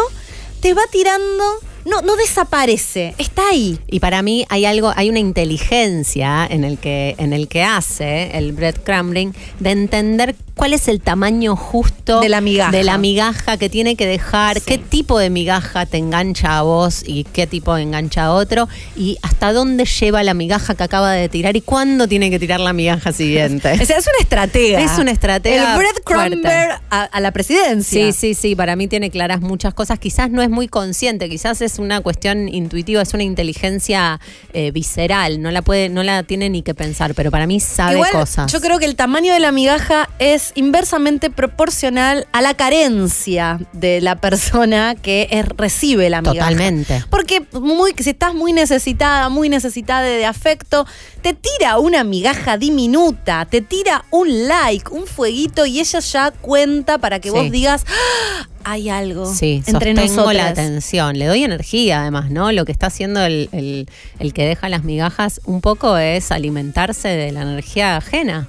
te 0.62 0.74
va 0.74 0.82
tirando, 0.92 1.44
no, 1.86 2.02
no 2.02 2.16
desaparece, 2.16 3.14
está 3.18 3.48
ahí. 3.50 3.80
Y 3.88 4.00
para 4.00 4.22
mí 4.22 4.46
hay 4.50 4.66
algo, 4.66 4.92
hay 4.96 5.10
una 5.10 5.20
inteligencia 5.20 6.46
en 6.50 6.64
el 6.64 6.78
que, 6.78 7.16
en 7.18 7.34
el 7.34 7.48
que 7.48 7.64
hace 7.64 8.38
el 8.38 8.54
breadcrumbing 8.54 9.34
de 9.60 9.72
entender 9.72 10.36
cuál 10.56 10.74
es 10.74 10.88
el 10.88 11.02
tamaño 11.02 11.56
justo 11.58 12.22
De 12.22 12.30
la 12.30 12.40
migaja. 12.40 12.72
de 12.72 12.84
la 12.86 12.98
migaja 12.98 13.58
que 13.58 13.70
tiene 13.70 13.96
que 13.96 14.06
dejar, 14.08 14.62
qué 14.62 14.78
tipo 14.78 15.20
de 15.20 15.30
migaja 15.30 15.86
te 15.86 15.98
engancha 15.98 16.58
a 16.58 16.62
vos 16.62 17.04
y 17.06 17.26
qué 17.26 17.46
tipo 17.46 17.76
engancha 17.78 18.26
a 18.26 18.34
otro, 18.34 18.70
y 18.96 19.18
hasta 19.22 19.52
dónde 19.52 19.86
lleva 19.86 20.24
la 20.24 20.34
migaja 20.34 20.74
que 20.76 20.84
acaba 20.84 21.12
de 21.12 21.28
tirar 21.30 21.58
y 21.58 21.62
cuándo 21.62 22.08
tiene 22.08 22.30
que 22.30 22.40
tirar 22.40 22.60
la 22.62 22.74
migaja 22.74 23.12
siguiente. 23.12 23.74
O 23.82 23.86
sea, 23.86 23.98
es 23.98 24.08
una 24.08 24.20
estratega. 24.22 24.80
Es 24.82 24.98
una 24.98 25.12
estratega 25.12 25.74
El 25.74 25.78
breadcrumber 25.80 26.80
a, 26.90 27.04
a 27.04 27.20
la 27.20 27.32
presidencia. 27.32 28.06
Sí, 28.06 28.14
sí, 28.14 28.34
sí, 28.34 28.56
para 28.56 28.76
mí 28.76 28.88
tiene 28.88 29.12
claras 29.12 29.42
muchas 29.42 29.74
cosas. 29.74 30.00
Quizás 30.00 30.32
no 30.32 30.42
es 30.42 30.50
muy 30.50 30.68
consciente, 30.68 31.30
quizás 31.30 31.62
es 31.62 31.75
una 31.80 32.02
cuestión 32.02 32.48
intuitiva, 32.50 33.02
es 33.02 33.14
una 33.14 33.24
inteligencia 33.24 34.20
eh, 34.54 34.72
visceral, 34.72 35.42
no 35.42 35.52
la 35.52 35.62
puede, 35.62 35.90
no 35.90 36.04
la 36.04 36.24
tiene 36.24 36.50
ni 36.50 36.62
que 36.62 36.74
pensar, 36.74 37.14
pero 37.16 37.32
para 37.32 37.48
mí 37.48 37.60
sabe 37.60 37.94
Igual, 37.96 38.12
cosas. 38.12 38.52
yo 38.52 38.62
creo 38.62 38.80
que 38.80 38.86
el 38.86 38.96
tamaño 38.96 39.34
de 39.34 39.40
la 39.40 39.52
migaja 39.52 40.10
es 40.20 40.52
inversamente 40.56 41.30
proporcional 41.30 42.28
a 42.32 42.42
la 42.42 42.54
carencia 42.56 43.60
de 43.74 44.02
la 44.02 44.16
persona 44.18 44.96
que 44.96 45.28
es- 45.32 45.48
recibe 45.50 46.10
la 46.10 46.22
migaja. 46.22 46.40
Totalmente. 46.50 47.04
Porque 47.10 47.46
muy, 47.54 47.94
si 47.98 48.10
estás 48.12 48.34
muy 48.34 48.54
necesitada, 48.54 49.30
muy 49.30 49.50
necesitada 49.50 50.02
de, 50.02 50.18
de 50.18 50.26
afecto, 50.26 50.86
te 51.22 51.34
tira 51.34 51.80
una 51.80 52.04
migaja 52.04 52.58
diminuta, 52.58 53.46
te 53.46 53.62
tira 53.62 54.06
un 54.12 54.48
like, 54.48 54.92
un 54.92 55.08
fueguito 55.08 55.66
y 55.66 55.80
ella 55.80 56.00
ya 56.00 56.32
cuenta 56.32 56.98
para 56.98 57.20
que 57.20 57.30
Sí. 57.30 57.36
vos 57.36 57.52
digas, 57.52 57.84
"Ah, 57.88 58.48
hay 58.66 58.90
algo 58.90 59.26
Sí, 59.34 59.64
entre 59.68 59.94
nosotros. 59.94 60.34
la 60.34 60.48
atención, 60.48 61.18
le 61.18 61.26
doy 61.28 61.44
energía 61.44 62.02
además, 62.02 62.30
¿no? 62.32 62.52
Lo 62.52 62.66
que 62.66 62.72
está 62.72 62.88
haciendo 62.88 63.22
el, 63.24 63.48
el- 63.52 63.88
el 64.20 64.34
que 64.34 64.46
deja 64.46 64.68
las 64.70 64.84
migajas 64.84 65.40
un 65.46 65.62
poco 65.62 65.98
es 65.98 66.32
alimentarse 66.32 67.08
de 67.08 67.32
la 67.32 67.44
energía 67.44 67.98
ajena. 67.98 68.48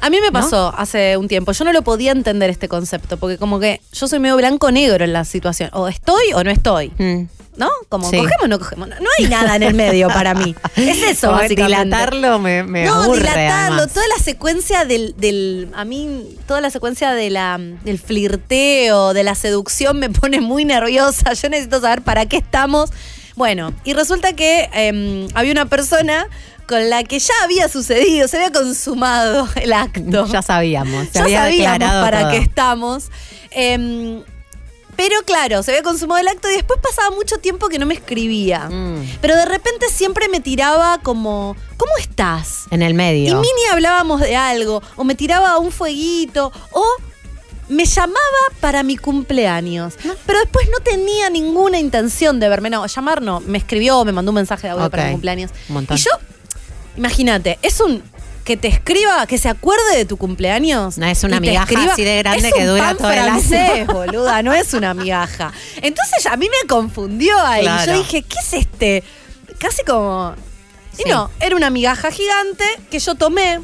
A 0.00 0.10
mí 0.10 0.18
me 0.20 0.30
pasó 0.30 0.72
hace 0.76 1.16
un 1.16 1.26
tiempo, 1.26 1.50
yo 1.52 1.64
no 1.64 1.72
lo 1.72 1.82
podía 1.82 2.12
entender 2.12 2.48
este 2.50 2.68
concepto, 2.68 3.16
porque 3.16 3.36
como 3.36 3.58
que 3.58 3.80
yo 3.92 4.06
soy 4.06 4.20
medio 4.20 4.36
blanco-negro 4.36 5.04
en 5.04 5.12
la 5.12 5.24
situación, 5.24 5.70
o 5.72 5.88
estoy 5.88 6.32
o 6.34 6.44
no 6.44 6.50
estoy. 6.50 6.92
Mm. 6.98 7.24
¿No? 7.58 7.68
Como 7.88 8.08
Sí. 8.08 8.16
cogemos 8.16 8.44
o 8.44 8.48
no 8.48 8.58
cogemos. 8.58 8.88
No, 8.88 8.94
no 8.96 9.08
hay 9.18 9.26
nada 9.26 9.56
en 9.56 9.64
el 9.64 9.74
medio 9.74 10.08
para 10.08 10.32
mí. 10.34 10.54
Es 10.76 11.02
eso, 11.02 11.26
Como 11.26 11.40
básicamente. 11.40 11.84
Dilatarlo 11.84 12.38
me, 12.38 12.62
me 12.62 12.84
no, 12.84 13.02
aburre 13.02 13.18
dilatarlo, 13.18 13.76
además. 13.78 13.92
toda 13.92 14.06
la 14.16 14.22
secuencia 14.22 14.84
del, 14.84 15.14
del, 15.18 15.68
a 15.74 15.84
mí, 15.84 16.38
toda 16.46 16.60
la 16.60 16.70
secuencia 16.70 17.10
de 17.12 17.30
la, 17.30 17.58
del 17.58 17.98
flirteo, 17.98 19.12
de 19.12 19.24
la 19.24 19.34
seducción 19.34 19.98
me 19.98 20.08
pone 20.08 20.40
muy 20.40 20.64
nerviosa. 20.64 21.32
Yo 21.32 21.48
necesito 21.48 21.80
saber 21.80 22.02
para 22.02 22.26
qué 22.26 22.36
estamos. 22.36 22.90
Bueno, 23.34 23.72
y 23.84 23.92
resulta 23.92 24.32
que 24.34 24.68
em, 24.72 25.28
había 25.34 25.52
una 25.52 25.66
persona 25.66 26.26
con 26.68 26.90
la 26.90 27.02
que 27.02 27.18
ya 27.18 27.32
había 27.44 27.68
sucedido, 27.68 28.28
se 28.28 28.36
había 28.36 28.52
consumado 28.52 29.48
el 29.56 29.72
acto. 29.72 30.26
Ya 30.26 30.42
sabíamos, 30.42 31.08
se 31.12 31.18
ya 31.30 31.44
había 31.44 31.70
sabíamos 31.74 32.04
para 32.04 32.20
todo. 32.22 32.30
qué 32.30 32.36
estamos. 32.38 33.10
Em, 33.50 34.22
pero 34.98 35.22
claro, 35.24 35.62
se 35.62 35.70
había 35.70 35.84
consumado 35.84 36.20
el 36.20 36.26
acto 36.26 36.50
y 36.50 36.54
después 36.54 36.80
pasaba 36.82 37.14
mucho 37.14 37.38
tiempo 37.38 37.68
que 37.68 37.78
no 37.78 37.86
me 37.86 37.94
escribía. 37.94 38.68
Mm. 38.68 39.18
Pero 39.20 39.36
de 39.36 39.44
repente 39.44 39.86
siempre 39.90 40.28
me 40.28 40.40
tiraba 40.40 40.98
como, 40.98 41.54
¿cómo 41.76 41.92
estás? 42.00 42.64
En 42.72 42.82
el 42.82 42.90
Y 42.90 42.94
medio. 42.94 43.36
mini 43.36 43.62
hablábamos 43.70 44.20
de 44.20 44.34
algo, 44.34 44.82
o 44.96 45.04
me 45.04 45.14
tiraba 45.14 45.56
un 45.58 45.70
fueguito, 45.70 46.50
o 46.72 46.84
me 47.68 47.84
llamaba 47.84 48.18
para 48.58 48.82
mi 48.82 48.96
cumpleaños. 48.96 49.94
Pero 50.26 50.40
después 50.40 50.68
no 50.68 50.80
tenía 50.80 51.30
ninguna 51.30 51.78
intención 51.78 52.40
de 52.40 52.48
verme. 52.48 52.68
No, 52.68 52.84
llamar 52.84 53.22
no. 53.22 53.38
Me 53.38 53.58
escribió, 53.58 54.04
me 54.04 54.10
mandó 54.10 54.32
un 54.32 54.34
mensaje 54.34 54.66
de 54.66 54.72
audio 54.72 54.90
para 54.90 55.04
mi 55.04 55.12
cumpleaños. 55.12 55.52
Un 55.68 55.74
montón. 55.74 55.96
Y 55.96 56.00
yo, 56.00 56.10
imagínate, 56.96 57.56
es 57.62 57.78
un 57.78 58.02
que 58.48 58.56
te 58.56 58.68
escriba, 58.68 59.26
que 59.26 59.36
se 59.36 59.50
acuerde 59.50 59.94
de 59.94 60.06
tu 60.06 60.16
cumpleaños. 60.16 60.96
No, 60.96 61.04
es 61.04 61.22
una 61.22 61.38
migaja 61.38 61.92
así 61.92 62.02
de 62.02 62.16
grande 62.16 62.48
es 62.48 62.54
que 62.54 62.60
un 62.62 62.66
dura 62.68 62.84
pan 62.86 62.96
todo 62.96 63.10
el 63.12 63.18
año. 63.18 63.86
boluda, 63.92 64.42
no 64.42 64.54
es 64.54 64.72
una 64.72 64.94
migaja. 64.94 65.52
Entonces 65.82 66.24
a 66.24 66.34
mí 66.38 66.48
me 66.48 66.66
confundió 66.66 67.38
ahí. 67.44 67.60
Claro. 67.64 67.92
Yo 67.92 67.98
dije, 67.98 68.22
¿qué 68.22 68.36
es 68.40 68.52
este? 68.54 69.04
Casi 69.58 69.84
como. 69.84 70.34
Y 70.94 71.02
Sí. 71.02 71.10
no, 71.10 71.30
era 71.40 71.54
una 71.56 71.68
migaja 71.68 72.10
gigante 72.10 72.64
que 72.90 72.98
yo 72.98 73.14
tomé. 73.16 73.60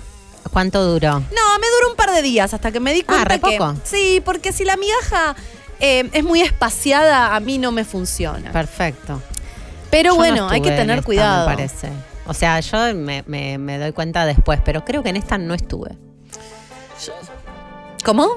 ¿Cuánto 0.52 0.84
duró? 0.84 1.12
No, 1.20 1.58
me 1.58 1.66
duró 1.78 1.88
un 1.90 1.96
par 1.96 2.10
de 2.12 2.20
días 2.20 2.52
hasta 2.52 2.70
que 2.70 2.78
me 2.78 2.92
di 2.92 3.00
Ah, 3.00 3.04
cuenta 3.06 3.24
re 3.24 3.40
que. 3.40 3.56
poco. 3.56 3.74
Sí, 3.84 4.20
porque 4.22 4.52
si 4.52 4.66
la 4.66 4.76
migaja 4.76 5.34
eh, 5.80 6.10
es 6.12 6.22
muy 6.24 6.42
espaciada, 6.42 7.34
a 7.34 7.40
mí 7.40 7.56
no 7.56 7.72
me 7.72 7.86
funciona. 7.86 8.52
Perfecto. 8.52 9.22
Pero 9.90 10.10
Yo 10.10 10.10
no 10.10 10.16
bueno, 10.16 10.48
hay 10.50 10.60
que 10.60 10.72
tener 10.72 10.98
esta, 10.98 11.06
cuidado. 11.06 11.48
Me 11.48 11.54
parece. 11.56 11.88
O 12.26 12.34
sea, 12.34 12.58
yo 12.60 12.94
me, 12.94 13.22
me- 13.26 13.58
me 13.58 13.78
doy 13.78 13.92
cuenta 13.92 14.24
después, 14.26 14.60
pero 14.64 14.84
creo 14.84 15.02
que 15.02 15.10
en 15.10 15.16
esta 15.16 15.36
no 15.38 15.54
estuve. 15.54 15.96
¿Cómo? 18.04 18.28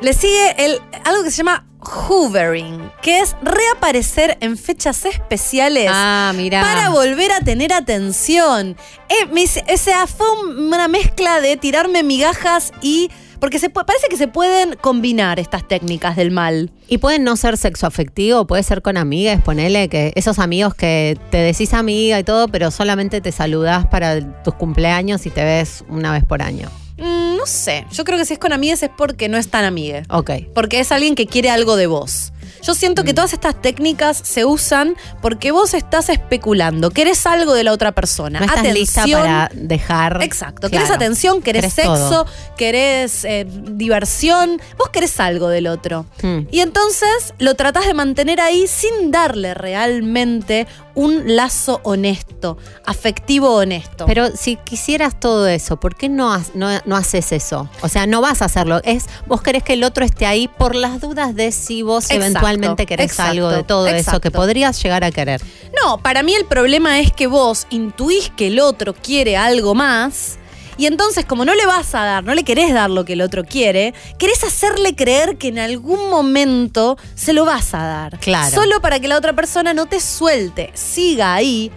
Le 0.00 0.12
sigue 0.12 0.64
el, 0.64 0.80
algo 1.04 1.22
que 1.22 1.30
se 1.30 1.38
llama 1.38 1.66
hoovering, 1.80 2.90
que 3.02 3.20
es 3.20 3.36
reaparecer 3.42 4.36
en 4.40 4.56
fechas 4.56 5.04
especiales 5.04 5.88
Ah, 5.92 6.32
para 6.62 6.90
volver 6.90 7.30
a 7.32 7.40
tener 7.40 7.72
atención. 7.72 8.76
Eh, 9.08 9.26
me 9.32 9.44
o 9.44 9.76
sea, 9.76 10.06
fue 10.06 10.26
un- 10.40 10.72
una 10.72 10.88
mezcla 10.88 11.40
de 11.40 11.56
tirarme 11.56 12.02
migajas 12.02 12.72
y... 12.82 13.10
Porque 13.40 13.58
se 13.58 13.70
parece 13.70 14.08
que 14.08 14.16
se 14.16 14.28
pueden 14.28 14.76
combinar 14.80 15.38
estas 15.40 15.66
técnicas 15.66 16.16
del 16.16 16.30
mal. 16.30 16.70
Y 16.88 16.98
pueden 16.98 17.24
no 17.24 17.36
ser 17.36 17.56
sexo 17.56 17.86
afectivo, 17.86 18.46
puede 18.46 18.62
ser 18.62 18.82
con 18.82 18.96
amigas, 18.96 19.42
ponele 19.42 19.88
que 19.88 20.12
esos 20.14 20.38
amigos 20.38 20.74
que 20.74 21.18
te 21.30 21.38
decís 21.38 21.72
amiga 21.74 22.18
y 22.18 22.24
todo, 22.24 22.48
pero 22.48 22.70
solamente 22.70 23.20
te 23.20 23.32
saludás 23.32 23.86
para 23.86 24.42
tus 24.42 24.54
cumpleaños 24.54 25.26
y 25.26 25.30
te 25.30 25.44
ves 25.44 25.84
una 25.88 26.12
vez 26.12 26.24
por 26.24 26.42
año. 26.42 26.70
Mm, 26.98 27.36
no 27.36 27.46
sé, 27.46 27.86
yo 27.90 28.04
creo 28.04 28.18
que 28.18 28.24
si 28.24 28.34
es 28.34 28.38
con 28.38 28.52
amigas 28.52 28.82
es 28.82 28.90
porque 28.96 29.28
no 29.28 29.36
es 29.36 29.48
tan 29.48 29.64
amigue. 29.64 30.04
Ok. 30.10 30.30
Porque 30.54 30.80
es 30.80 30.92
alguien 30.92 31.14
que 31.14 31.26
quiere 31.26 31.50
algo 31.50 31.76
de 31.76 31.86
vos. 31.86 32.32
Yo 32.64 32.74
siento 32.74 33.04
que 33.04 33.12
todas 33.12 33.32
estas 33.32 33.60
técnicas 33.60 34.16
se 34.24 34.44
usan 34.44 34.96
porque 35.20 35.52
vos 35.52 35.74
estás 35.74 36.08
especulando, 36.08 36.90
querés 36.90 37.26
algo 37.26 37.52
de 37.54 37.62
la 37.64 37.72
otra 37.72 37.92
persona. 37.92 38.38
No 38.40 38.46
estás 38.46 38.60
atención. 38.60 38.82
lista 38.82 39.04
para 39.18 39.50
dejar. 39.54 40.22
Exacto, 40.22 40.68
Claro. 40.70 40.84
querés 40.86 40.90
atención, 40.96 41.42
querés, 41.42 41.60
Querés 41.62 41.74
sexo, 41.74 42.24
todo. 42.24 42.26
querés 42.56 43.24
eh, 43.24 43.46
diversión, 43.48 44.60
vos 44.78 44.88
querés 44.88 45.20
algo 45.20 45.48
del 45.48 45.66
otro. 45.66 46.06
Mm. 46.22 46.38
Y 46.50 46.60
entonces 46.60 47.34
lo 47.38 47.54
tratás 47.54 47.86
de 47.86 47.94
mantener 47.94 48.40
ahí 48.40 48.66
sin 48.66 49.10
darle 49.10 49.54
realmente 49.54 50.66
un 50.94 51.36
lazo 51.36 51.80
honesto, 51.82 52.56
afectivo 52.84 53.54
honesto. 53.54 54.06
Pero 54.06 54.28
si 54.36 54.56
quisieras 54.56 55.18
todo 55.18 55.46
eso, 55.46 55.78
¿por 55.78 55.96
qué 55.96 56.08
no, 56.08 56.36
no, 56.54 56.68
no 56.84 56.96
haces 56.96 57.32
eso? 57.32 57.68
O 57.82 57.88
sea, 57.88 58.06
no 58.06 58.20
vas 58.20 58.42
a 58.42 58.46
hacerlo. 58.46 58.80
Es 58.84 59.06
vos 59.26 59.42
querés 59.42 59.62
que 59.62 59.74
el 59.74 59.84
otro 59.84 60.04
esté 60.04 60.26
ahí 60.26 60.48
por 60.48 60.74
las 60.74 61.00
dudas 61.00 61.34
de 61.34 61.52
si 61.52 61.82
vos 61.82 62.04
Exacto, 62.04 62.24
eventualmente 62.24 62.86
querés 62.86 63.06
exacto, 63.06 63.30
algo 63.30 63.50
de 63.50 63.64
todo 63.64 63.86
eso 63.86 64.20
que 64.20 64.30
podrías 64.30 64.80
llegar 64.82 65.04
a 65.04 65.10
querer. 65.10 65.42
No, 65.82 65.98
para 65.98 66.22
mí 66.22 66.34
el 66.34 66.44
problema 66.44 67.00
es 67.00 67.12
que 67.12 67.26
vos 67.26 67.66
intuís 67.70 68.30
que 68.30 68.48
el 68.48 68.60
otro 68.60 68.94
quiere 68.94 69.36
algo 69.36 69.74
más. 69.74 70.38
Y 70.76 70.86
entonces, 70.86 71.24
como 71.24 71.44
no 71.44 71.54
le 71.54 71.66
vas 71.66 71.94
a 71.94 72.04
dar, 72.04 72.24
no 72.24 72.34
le 72.34 72.42
querés 72.44 72.72
dar 72.74 72.90
lo 72.90 73.04
que 73.04 73.14
el 73.14 73.20
otro 73.20 73.44
quiere, 73.44 73.94
querés 74.18 74.42
hacerle 74.44 74.94
creer 74.94 75.36
que 75.38 75.48
en 75.48 75.58
algún 75.58 76.10
momento 76.10 76.96
se 77.14 77.32
lo 77.32 77.44
vas 77.44 77.74
a 77.74 77.84
dar. 77.84 78.18
Claro. 78.18 78.54
Solo 78.54 78.80
para 78.80 78.98
que 79.00 79.08
la 79.08 79.16
otra 79.16 79.32
persona 79.34 79.74
no 79.74 79.86
te 79.86 80.00
suelte, 80.00 80.70
siga 80.74 81.34
ahí. 81.34 81.70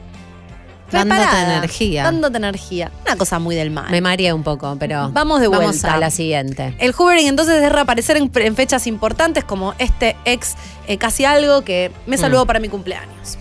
Dándote 0.92 1.22
energía. 1.44 2.04
Dándote 2.04 2.38
energía. 2.38 2.92
Una 3.06 3.18
cosa 3.18 3.39
muy 3.39 3.56
del 3.56 3.72
mal. 3.72 3.92
Me 3.92 4.00
mareé 4.00 4.32
un 4.32 4.44
poco, 4.44 4.77
pero. 4.80 5.10
Vamos 5.12 5.42
de 5.42 5.50
Vamos 5.50 5.66
vuelta. 5.82 5.94
a 5.96 5.98
la 5.98 6.10
siguiente. 6.10 6.75
El 6.80 6.94
hoovering 6.98 7.27
entonces 7.27 7.62
es 7.62 7.70
reaparecer 7.72 8.16
en, 8.16 8.32
en 8.34 8.56
fechas 8.56 8.88
importantes 8.88 9.44
como 9.44 9.74
este 9.80 10.16
ex 10.24 10.56
eh, 10.88 10.98
casi 10.98 11.25
algo 11.25 11.63
que 11.63 11.92
me 12.06 12.16
Mm. 12.16 12.20
saludó 12.22 12.46
para 12.46 12.60
mi 12.62 12.70
cumpleaños. 12.70 13.38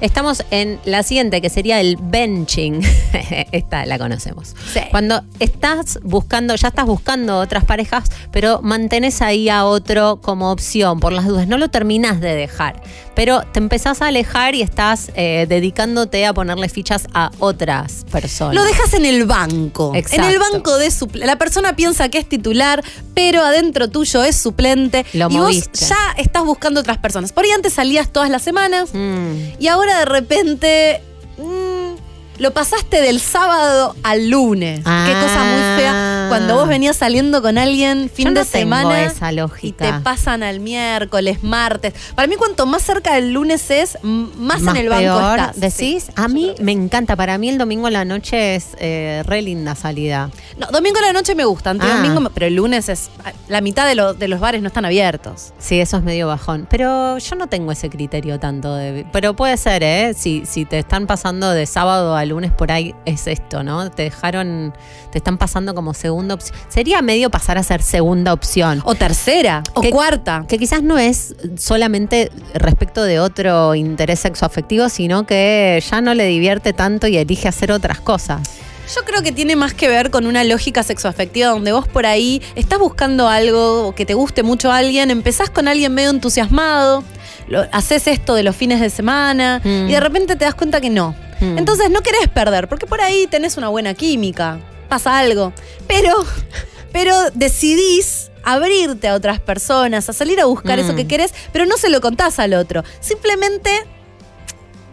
Estamos 0.00 0.44
en 0.52 0.78
la 0.84 1.02
siguiente, 1.02 1.40
que 1.40 1.50
sería 1.50 1.80
el 1.80 1.96
benching. 2.00 2.80
Esta 3.52 3.84
la 3.84 3.98
conocemos. 3.98 4.54
Sí. 4.72 4.80
Cuando 4.92 5.22
estás 5.40 5.98
buscando, 6.04 6.54
ya 6.54 6.68
estás 6.68 6.86
buscando 6.86 7.38
otras 7.38 7.64
parejas, 7.64 8.04
pero 8.30 8.60
mantenés 8.62 9.22
ahí 9.22 9.48
a 9.48 9.64
otro 9.64 10.20
como 10.20 10.52
opción 10.52 11.00
por 11.00 11.12
las 11.12 11.26
dudas. 11.26 11.48
No 11.48 11.58
lo 11.58 11.68
terminás 11.68 12.20
de 12.20 12.36
dejar, 12.36 12.80
pero 13.18 13.42
te 13.50 13.58
empezás 13.58 14.00
a 14.00 14.06
alejar 14.06 14.54
y 14.54 14.62
estás 14.62 15.10
eh, 15.16 15.46
dedicándote 15.48 16.24
a 16.24 16.32
ponerle 16.32 16.68
fichas 16.68 17.08
a 17.14 17.32
otras 17.40 18.06
personas. 18.12 18.54
Lo 18.54 18.62
dejas 18.62 18.94
en 18.94 19.04
el 19.04 19.24
banco. 19.26 19.90
Exacto. 19.96 20.24
En 20.24 20.30
el 20.30 20.38
banco 20.38 20.78
de 20.78 20.88
suplente. 20.92 21.26
La 21.26 21.36
persona 21.36 21.74
piensa 21.74 22.10
que 22.10 22.18
es 22.18 22.28
titular, 22.28 22.80
pero 23.14 23.42
adentro 23.42 23.88
tuyo 23.90 24.22
es 24.22 24.36
suplente. 24.36 25.04
Lo 25.14 25.28
y 25.30 25.36
moviste. 25.36 25.68
vos 25.80 25.88
ya 25.88 26.12
estás 26.16 26.44
buscando 26.44 26.78
otras 26.78 26.98
personas. 26.98 27.32
Por 27.32 27.42
ahí 27.42 27.50
antes 27.50 27.72
salías 27.72 28.08
todas 28.12 28.30
las 28.30 28.42
semanas 28.42 28.90
Mm. 28.94 29.32
y 29.58 29.66
ahora 29.66 29.98
de 29.98 30.04
repente 30.04 31.00
mm, 31.38 31.77
lo 32.38 32.52
pasaste 32.52 33.00
del 33.00 33.20
sábado 33.20 33.94
al 34.02 34.28
lunes. 34.30 34.78
Qué 34.78 35.12
cosa 35.12 35.44
muy 35.44 35.80
fea. 35.80 36.26
Cuando 36.28 36.54
vos 36.56 36.68
venías 36.68 36.96
saliendo 36.96 37.40
con 37.42 37.58
alguien 37.58 38.10
fin 38.12 38.26
Yo 38.26 38.30
no 38.32 38.40
de 38.40 38.46
tengo 38.46 38.76
semana 38.76 39.02
esa 39.04 39.32
y 39.32 39.36
lógica. 39.36 39.84
te 39.84 40.00
pasan 40.04 40.42
al 40.42 40.60
miércoles, 40.60 41.42
martes. 41.42 41.94
Para 42.14 42.28
mí 42.28 42.36
cuanto 42.36 42.66
más 42.66 42.82
cerca 42.82 43.14
del 43.14 43.32
lunes 43.32 43.70
es, 43.70 43.98
más, 44.02 44.60
en 44.62 44.76
el 44.76 44.88
banco 44.88 45.02
peor, 45.02 45.38
estás. 45.38 45.60
¿Decís? 45.60 46.04
Sí. 46.04 46.12
A 46.16 46.28
mí 46.28 46.54
me 46.60 46.72
encanta. 46.72 47.16
Para 47.16 47.38
mí 47.38 47.48
el 47.48 47.58
domingo 47.58 47.86
a 47.86 47.90
la 47.90 48.04
noche 48.04 48.56
es 48.56 48.68
eh, 48.78 49.22
re 49.26 49.42
linda 49.42 49.74
salida. 49.74 50.30
No, 50.58 50.66
domingo 50.68 50.98
a 50.98 51.02
la 51.02 51.12
noche 51.12 51.34
me 51.34 51.44
gusta, 51.44 51.70
Ah. 51.70 51.74
domingo, 51.96 52.30
pero 52.34 52.46
el 52.46 52.54
lunes 52.54 52.88
es. 52.88 53.10
La 53.48 53.60
mitad 53.60 53.86
de, 53.86 53.94
los 53.94 54.18
de 54.18 54.28
los 54.28 54.40
bares 54.40 54.60
no 54.62 54.68
están 54.68 54.84
abiertos. 54.84 55.52
Sí, 55.58 55.80
eso 55.80 55.96
es 55.96 56.02
medio 56.02 56.26
bajón. 56.28 56.66
Pero 56.70 57.18
yo 57.18 57.36
no 57.36 57.46
tengo 57.46 57.72
ese 57.72 57.88
criterio 57.90 58.38
tanto 58.38 58.74
de. 58.74 59.06
Pero 59.12 59.34
puede 59.34 59.56
ser, 59.56 59.82
¿eh? 59.82 60.14
Si, 60.16 60.44
si 60.46 60.64
te 60.64 60.78
están 60.78 61.06
pasando 61.06 61.50
de 61.50 61.66
sábado 61.66 62.14
a 62.16 62.24
lunes 62.28 62.52
por 62.52 62.70
ahí, 62.72 62.94
es 63.04 63.26
esto, 63.26 63.62
¿no? 63.62 63.90
Te 63.90 64.04
dejaron. 64.04 64.74
Te 65.10 65.18
están 65.18 65.38
pasando 65.38 65.74
como 65.74 65.94
segunda 65.94 66.34
opción. 66.34 66.56
Sería 66.68 67.02
medio 67.02 67.30
pasar 67.30 67.58
a 67.58 67.62
ser 67.62 67.82
segunda 67.82 68.32
opción. 68.32 68.82
O 68.84 68.94
tercera, 68.94 69.62
o 69.74 69.80
Que- 69.80 69.90
cuarta. 69.90 70.44
Que 70.48 70.58
quizás 70.58 70.82
no 70.82 70.98
es 70.98 71.34
solamente 71.56 72.30
respecto 72.54 73.02
de 73.02 73.20
otro 73.20 73.74
interés 73.74 74.20
sexoafectivo, 74.20 74.88
sino 74.88 75.26
que 75.26 75.82
ya 75.90 76.00
no 76.00 76.14
le 76.14 76.26
divierte 76.26 76.72
tanto 76.72 77.06
y 77.06 77.16
elige 77.16 77.48
hacer 77.48 77.72
otras 77.72 78.00
cosas. 78.00 78.40
Yo 78.94 79.02
creo 79.04 79.22
que 79.22 79.32
tiene 79.32 79.54
más 79.54 79.74
que 79.74 79.86
ver 79.86 80.10
con 80.10 80.26
una 80.26 80.44
lógica 80.44 80.82
sexoafectiva 80.82 81.48
donde 81.48 81.72
vos 81.72 81.86
por 81.86 82.06
ahí 82.06 82.40
estás 82.54 82.78
buscando 82.78 83.28
algo 83.28 83.94
que 83.94 84.06
te 84.06 84.14
guste 84.14 84.42
mucho 84.42 84.72
a 84.72 84.78
alguien, 84.78 85.10
empezás 85.10 85.50
con 85.50 85.68
alguien 85.68 85.92
medio 85.92 86.08
entusiasmado, 86.08 87.04
lo- 87.48 87.66
haces 87.72 88.06
esto 88.06 88.34
de 88.34 88.42
los 88.42 88.54
fines 88.56 88.80
de 88.80 88.90
semana 88.90 89.60
Mm. 89.64 89.88
y 89.88 89.92
de 89.92 90.00
repente 90.00 90.36
te 90.36 90.44
das 90.44 90.54
cuenta 90.54 90.80
que 90.80 90.90
no. 90.90 91.14
Mm. 91.40 91.58
Entonces 91.58 91.90
no 91.90 92.00
querés 92.00 92.28
perder, 92.28 92.68
porque 92.68 92.86
por 92.86 93.00
ahí 93.00 93.26
tenés 93.26 93.56
una 93.56 93.68
buena 93.68 93.94
química, 93.94 94.58
pasa 94.88 95.18
algo. 95.18 95.52
Pero, 95.86 96.14
pero 96.92 97.14
decidís 97.34 98.30
abrirte 98.44 99.08
a 99.08 99.14
otras 99.14 99.40
personas, 99.40 100.08
a 100.08 100.12
salir 100.12 100.40
a 100.40 100.46
buscar 100.46 100.78
Mm. 100.78 100.82
eso 100.82 100.94
que 100.96 101.06
querés, 101.06 101.34
pero 101.52 101.66
no 101.66 101.76
se 101.76 101.88
lo 101.90 102.00
contás 102.00 102.38
al 102.38 102.54
otro. 102.54 102.82
Simplemente 103.00 103.70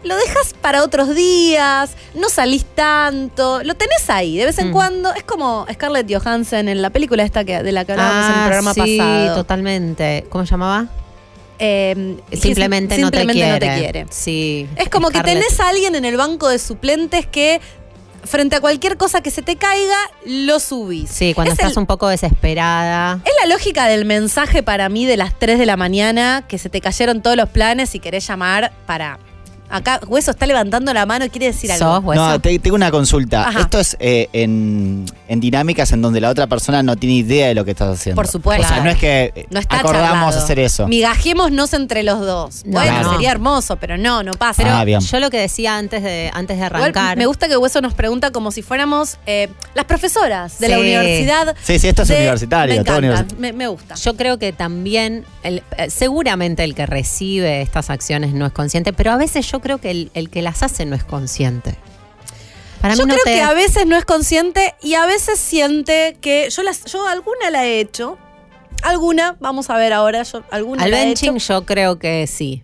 lo 0.04 0.16
dejas 0.18 0.54
para 0.62 0.84
otros 0.84 1.16
días, 1.16 1.92
no 2.14 2.30
salís 2.30 2.64
tanto, 2.76 3.64
lo 3.64 3.74
tenés 3.76 4.08
ahí 4.10 4.38
de 4.38 4.46
vez 4.46 4.60
en 4.60 4.70
Mm. 4.70 4.74
cuando. 4.74 5.14
Es 5.16 5.24
como 5.24 5.66
Scarlett 5.74 6.12
Johansson 6.14 6.68
en 6.70 6.82
la 6.82 6.92
película 6.92 7.24
esta 7.24 7.44
que, 7.44 7.64
de 7.64 7.72
la 7.72 7.86
que 7.86 7.94
hablábamos 7.94 8.26
en 8.26 8.32
el 8.34 8.40
Ah, 8.40 8.44
programa 8.46 8.74
sí, 8.76 8.98
pasado. 9.00 9.36
totalmente. 9.36 10.26
¿Cómo 10.30 10.46
se 10.46 10.52
llamaba? 10.52 10.88
Eh, 11.60 12.18
Simplemente, 12.34 12.98
no, 12.98 13.12
te 13.12 13.18
simplemente 13.20 13.34
quiere. 13.34 13.68
no 13.68 13.74
te 13.76 13.80
quiere. 13.82 14.06
Sí. 14.12 14.68
Es 14.76 14.90
como 14.90 15.10
que 15.10 15.22
tenés 15.22 15.60
a 15.60 15.70
alguien 15.70 15.96
en 15.96 16.06
el 16.06 16.18
banco 16.18 16.50
de 16.50 16.60
suplentes 16.60 17.26
que 17.26 17.62
frente 18.24 18.56
a 18.56 18.60
cualquier 18.60 18.98
cosa 18.98 19.22
que 19.22 19.30
se 19.30 19.42
te 19.44 19.56
caiga, 19.56 19.98
lo 20.26 20.60
subís. 20.60 21.10
Sí, 21.12 21.34
cuando 21.36 21.54
es 21.54 21.60
estás 21.60 21.74
el- 21.74 21.80
un 21.80 21.86
poco 21.86 22.08
desesperada. 22.08 23.20
Es 23.24 23.32
la 23.42 23.48
lógica 23.54 23.88
del 23.88 24.06
mensaje 24.06 24.64
para 24.64 24.90
mí 24.90 25.06
de 25.06 25.16
las 25.16 25.38
3 25.38 25.60
de 25.60 25.66
la 25.68 25.78
mañana, 25.78 26.44
que 26.48 26.58
se 26.58 26.70
te 26.70 26.82
cayeron 26.82 27.22
todos 27.22 27.38
los 27.38 27.50
planes 27.50 27.94
y 27.96 28.00
querés 28.00 28.28
llamar 28.28 28.74
para... 28.88 29.20
Acá 29.76 30.00
Hueso 30.08 30.32
está 30.32 30.46
levantando 30.46 30.94
la 30.94 31.06
mano 31.06 31.26
y 31.26 31.30
quiere 31.30 31.48
decir 31.48 31.72
algo. 31.72 31.86
¿Sos 31.96 32.04
hueso? 32.04 32.28
No, 32.30 32.40
te- 32.40 32.60
tengo 32.60 32.76
una 32.76 32.92
consulta. 32.92 33.48
Ajá. 33.48 33.62
Esto 33.62 33.80
es 33.80 33.96
eh, 34.00 34.30
en, 34.34 35.06
en 35.28 35.40
dinámicas 35.40 35.92
en 35.92 36.02
donde 36.02 36.22
la 36.22 36.30
otra 36.30 36.48
persona 36.48 36.84
no 36.84 36.96
tiene 36.96 37.16
idea 37.16 37.48
de 37.48 37.56
lo 37.56 37.66
que 37.66 37.72
estás 37.72 37.98
haciendo. 37.98 38.16
Por 38.22 38.28
supuesto. 38.28 38.66
O 38.66 38.68
sea, 38.68 38.84
no 38.84 38.90
es 38.90 38.98
que 38.98 39.48
No 39.50 39.60
está 39.60 39.80
acordamos 39.80 40.12
charlado. 40.32 40.44
hacer 40.44 40.60
eso. 40.60 40.88
Migajémonos 40.88 41.74
entre 41.74 42.04
los 42.04 42.20
dos. 42.22 42.64
No, 42.66 42.74
bueno, 42.80 43.02
no. 43.02 43.12
sería 43.14 43.32
hermoso, 43.32 43.76
pero 43.78 43.98
no, 43.98 44.24
no 44.24 44.32
pasa. 44.34 44.64
Pero 44.64 44.76
Ah, 44.76 44.84
bien. 44.86 45.00
yo 45.02 45.20
lo 45.20 45.30
que 45.30 45.40
decía 45.40 45.78
antes 45.78 46.04
de, 46.04 46.30
antes 46.34 46.58
de 46.58 46.66
Igual 46.66 46.82
arrancar. 46.82 47.18
me 47.18 47.26
gusta 47.26 47.48
que 47.48 47.58
Hueso 47.58 47.82
nos 47.82 47.94
pregunta 47.94 48.32
como 48.32 48.52
si 48.52 48.62
fuéramos 48.62 49.18
eh, 49.26 49.50
las 49.74 49.86
profesoras 49.86 50.60
de 50.60 50.70
la 50.70 50.80
universidad. 50.80 51.56
Sí, 51.64 51.80
sí, 51.80 51.88
esto 51.88 52.04
es 52.04 52.08
de- 52.10 52.16
universitario, 52.18 52.76
Me 52.78 52.84
todo 52.84 53.02
me, 53.38 53.54
me 53.54 53.68
gusta. 53.68 53.96
Yo 53.96 54.16
creo 54.16 54.38
que 54.40 54.54
también, 54.54 55.26
el- 55.44 55.64
eh, 55.78 55.90
seguramente 55.90 56.64
el 56.64 56.76
que 56.76 56.86
recibe 56.86 57.62
estas 57.62 57.90
acciones 57.90 58.34
no 58.34 58.46
es 58.46 58.52
consciente, 58.54 58.94
pero 58.94 59.12
a 59.12 59.18
veces 59.18 59.50
yo 59.52 59.60
creo 59.66 59.80
que 59.80 59.90
el, 59.90 60.12
el 60.14 60.30
que 60.30 60.44
las 60.44 60.62
hace 60.62 60.86
no 60.86 60.96
es 60.96 61.04
consciente. 61.04 61.76
Para 62.82 62.94
yo 62.94 63.06
no 63.08 63.16
creo 63.16 63.24
te- 63.26 63.34
que 63.34 63.42
a 63.42 63.54
veces 63.56 63.88
no 63.88 63.98
es 63.98 64.06
consciente 64.06 64.76
y 64.84 64.94
a 64.94 65.08
veces 65.08 65.40
siente 65.40 66.18
que 66.22 66.50
yo 66.52 66.62
las, 66.62 66.86
yo 66.86 67.08
alguna 67.08 67.50
la 67.50 67.66
he 67.66 67.80
hecho. 67.80 68.20
Alguna, 68.84 69.38
vamos 69.40 69.72
a 69.72 69.78
ver 69.78 69.92
ahora, 69.94 70.22
yo 70.22 70.44
alguna 70.52 70.84
Al 70.84 70.92
la 70.92 71.02
he 71.02 71.06
benching 71.08 71.38
hecho. 71.38 71.54
yo 71.62 71.66
creo 71.66 71.98
que 71.98 72.28
sí. 72.28 72.62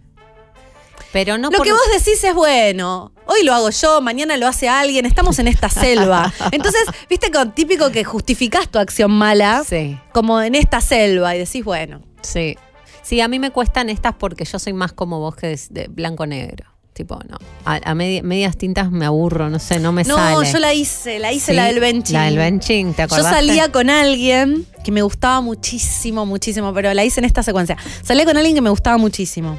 Pero 1.12 1.38
no 1.40 1.50
Lo 1.50 1.58
por- 1.58 1.66
que 1.66 1.74
vos 1.74 1.82
decís 1.98 2.24
es 2.24 2.36
bueno. 2.36 3.12
Hoy 3.26 3.44
lo 3.44 3.54
hago 3.54 3.70
yo, 3.72 4.00
mañana 4.02 4.38
lo 4.38 4.48
hace 4.48 4.70
alguien, 4.70 5.06
estamos 5.08 5.40
en 5.40 5.48
esta 5.48 5.70
selva. 5.70 6.32
Entonces, 6.52 6.84
viste 7.10 7.32
con 7.32 7.54
típico 7.54 7.90
que 7.92 8.04
justificás 8.04 8.70
tu 8.70 8.78
acción 8.78 9.10
mala, 9.12 9.64
Sí, 9.68 9.98
como 10.14 10.40
en 10.42 10.54
esta 10.56 10.80
selva, 10.82 11.36
y 11.36 11.40
decís, 11.40 11.64
bueno. 11.66 12.02
sí. 12.22 12.56
Sí, 13.04 13.20
a 13.20 13.28
mí 13.28 13.40
me 13.40 13.50
cuestan 13.52 13.90
estas 13.90 14.14
porque 14.16 14.46
yo 14.46 14.60
soy 14.60 14.74
más 14.74 14.94
como 14.94 15.20
vos 15.20 15.36
que 15.36 15.60
de 15.72 15.88
blanco-negro. 15.90 16.71
Tipo, 17.02 17.20
no. 17.28 17.38
A, 17.66 17.78
a 17.78 17.96
medi- 17.96 18.22
medias 18.22 18.56
tintas 18.58 18.92
me 18.92 19.08
aburro, 19.08 19.50
no 19.50 19.58
sé, 19.58 19.80
no 19.80 19.92
me 19.92 20.04
No, 20.04 20.16
sale. 20.18 20.52
yo 20.52 20.60
la 20.60 20.72
hice, 20.76 21.18
la 21.18 21.32
hice 21.34 21.48
Sí, 21.52 21.56
la 21.56 21.66
del 21.66 21.80
benching. 21.80 22.14
La 22.14 22.26
del 22.26 22.38
benching, 22.38 22.94
¿te 22.94 23.00
Yo 23.02 23.06
acordás? 23.06 23.34
salía 23.34 23.72
con 23.72 23.90
alguien 23.90 24.68
que 24.84 24.92
me 24.92 25.02
gustaba 25.02 25.42
muchísimo, 25.42 26.28
muchísimo, 26.28 26.72
pero 26.76 26.94
la 26.94 27.04
hice 27.04 27.20
en 27.20 27.26
esta 27.26 27.42
secuencia. 27.42 27.76
Salía 28.04 28.26
con 28.26 28.38
alguien 28.38 28.54
que 28.54 28.62
me 28.62 28.70
gustaba 28.70 28.98
muchísimo. 28.98 29.58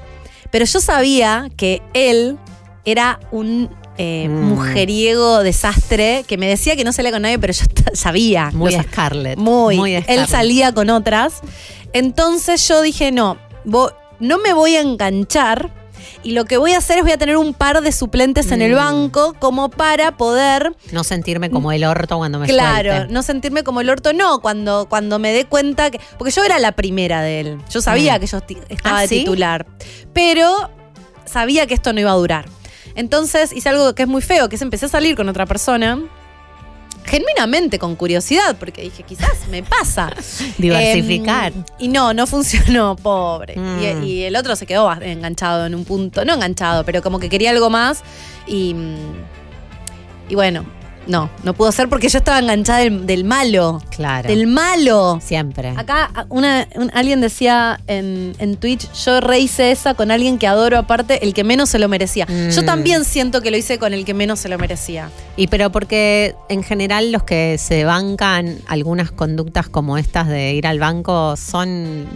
Pero 0.52 0.64
yo 0.66 0.78
sabía 0.78 1.50
que 1.56 1.82
él 1.94 2.38
era 2.84 3.18
un 3.32 3.68
eh, 3.98 4.28
Mm. 4.28 4.48
mujeriego 4.48 5.42
desastre 5.42 6.24
que 6.28 6.38
me 6.38 6.46
decía 6.46 6.76
que 6.76 6.84
no 6.84 6.92
salía 6.92 7.10
con 7.10 7.22
nadie, 7.22 7.38
pero 7.40 7.52
yo 7.52 7.64
sabía. 7.92 8.50
Muy 8.52 8.70
Lo 8.72 8.78
sa- 8.78 8.84
Scarlett. 8.84 9.36
Muy. 9.38 9.94
Él 9.96 10.02
Scarlett. 10.04 10.28
salía 10.30 10.72
con 10.72 10.90
otras. 10.90 11.40
Entonces 11.92 12.66
yo 12.68 12.80
dije, 12.82 13.10
no, 13.12 13.36
no 14.20 14.38
me 14.38 14.52
voy 14.52 14.76
a 14.76 14.80
enganchar. 14.80 15.81
Y 16.22 16.32
lo 16.32 16.44
que 16.44 16.56
voy 16.56 16.72
a 16.72 16.78
hacer 16.78 16.98
es 16.98 17.04
voy 17.04 17.12
a 17.12 17.18
tener 17.18 17.36
un 17.36 17.54
par 17.54 17.80
de 17.82 17.92
suplentes 17.92 18.50
en 18.52 18.62
el 18.62 18.72
Mm. 18.72 18.76
banco 18.76 19.34
como 19.38 19.68
para 19.70 20.16
poder 20.16 20.74
No 20.92 21.04
sentirme 21.04 21.50
como 21.50 21.72
el 21.72 21.84
orto 21.84 22.16
cuando 22.18 22.38
me 22.38 22.46
Claro, 22.46 22.90
suelte. 22.92 23.12
no 23.12 23.22
sentirme 23.22 23.62
como 23.64 23.80
el 23.80 23.90
orto, 23.90 24.12
no, 24.12 24.40
cuando, 24.40 24.86
cuando 24.88 25.18
me 25.18 25.32
dé 25.32 25.44
cuenta 25.44 25.90
que. 25.90 26.00
Porque 26.18 26.30
yo 26.32 26.42
era 26.44 26.58
la 26.58 26.72
primera 26.72 27.22
de 27.22 27.40
él. 27.40 27.58
Yo 27.70 27.80
sabía 27.80 28.16
Mm. 28.16 28.20
que 28.20 28.26
yo 28.26 28.38
estaba 28.68 28.98
¿Ah, 28.98 29.00
de 29.02 29.08
sí? 29.08 29.18
titular. 29.20 29.66
Pero 30.12 30.70
sabía 31.24 31.66
que 31.66 31.74
esto 31.74 31.92
no 31.92 32.00
iba 32.00 32.10
a 32.10 32.14
durar. 32.16 32.46
Entonces 32.94 33.52
hice 33.52 33.68
algo 33.70 33.94
que 33.94 34.02
es 34.02 34.08
muy 34.08 34.20
feo, 34.22 34.48
que 34.48 34.56
es 34.56 34.62
empecé 34.62 34.86
a 34.86 34.88
salir 34.88 35.16
con 35.16 35.28
otra 35.28 35.46
persona. 35.46 35.98
Genuinamente 37.04 37.78
con 37.78 37.96
curiosidad, 37.96 38.56
porque 38.58 38.82
dije, 38.82 39.02
quizás 39.02 39.48
me 39.50 39.62
pasa. 39.62 40.12
Diversificar. 40.58 41.52
Em, 41.52 41.64
y 41.78 41.88
no, 41.88 42.14
no 42.14 42.26
funcionó, 42.26 42.96
pobre. 43.02 43.56
Mm. 43.56 44.02
Y, 44.02 44.06
y 44.06 44.22
el 44.24 44.36
otro 44.36 44.56
se 44.56 44.66
quedó 44.66 44.90
enganchado 45.00 45.66
en 45.66 45.74
un 45.74 45.84
punto. 45.84 46.24
No 46.24 46.34
enganchado, 46.34 46.84
pero 46.84 47.02
como 47.02 47.18
que 47.18 47.28
quería 47.28 47.50
algo 47.50 47.70
más. 47.70 48.02
Y, 48.46 48.74
y 50.28 50.34
bueno, 50.34 50.64
no, 51.06 51.30
no 51.42 51.54
pudo 51.54 51.72
ser 51.72 51.88
porque 51.88 52.08
yo 52.08 52.18
estaba 52.18 52.38
enganchada 52.38 52.78
del, 52.80 53.06
del 53.06 53.24
malo. 53.24 53.82
Claro. 53.90 54.28
Del 54.28 54.46
malo. 54.46 55.18
Siempre. 55.22 55.70
Acá 55.76 56.10
una, 56.28 56.68
un- 56.76 56.90
alguien 56.94 57.20
decía 57.20 57.80
en, 57.86 58.34
en 58.38 58.56
Twitch, 58.56 58.90
yo 59.04 59.20
rehice 59.20 59.70
esa 59.72 59.94
con 59.94 60.10
alguien 60.10 60.38
que 60.38 60.46
adoro 60.46 60.78
aparte, 60.78 61.24
el 61.24 61.34
que 61.34 61.44
menos 61.44 61.68
se 61.70 61.78
lo 61.78 61.88
merecía. 61.88 62.26
Yo 62.50 62.62
Mm. 62.62 62.66
también 62.66 63.04
siento 63.04 63.40
que 63.42 63.50
lo 63.50 63.56
hice 63.56 63.78
con 63.78 63.92
el 63.94 64.04
que 64.04 64.14
menos 64.14 64.38
se 64.40 64.48
lo 64.48 64.58
merecía. 64.58 65.10
Y 65.36 65.48
pero 65.48 65.72
porque 65.72 66.34
en 66.48 66.62
general 66.62 67.10
los 67.12 67.22
que 67.24 67.56
se 67.58 67.84
bancan 67.84 68.58
algunas 68.68 69.10
conductas 69.10 69.68
como 69.68 69.98
estas 69.98 70.28
de 70.28 70.54
ir 70.54 70.66
al 70.66 70.78
banco 70.78 71.36
son, 71.36 72.06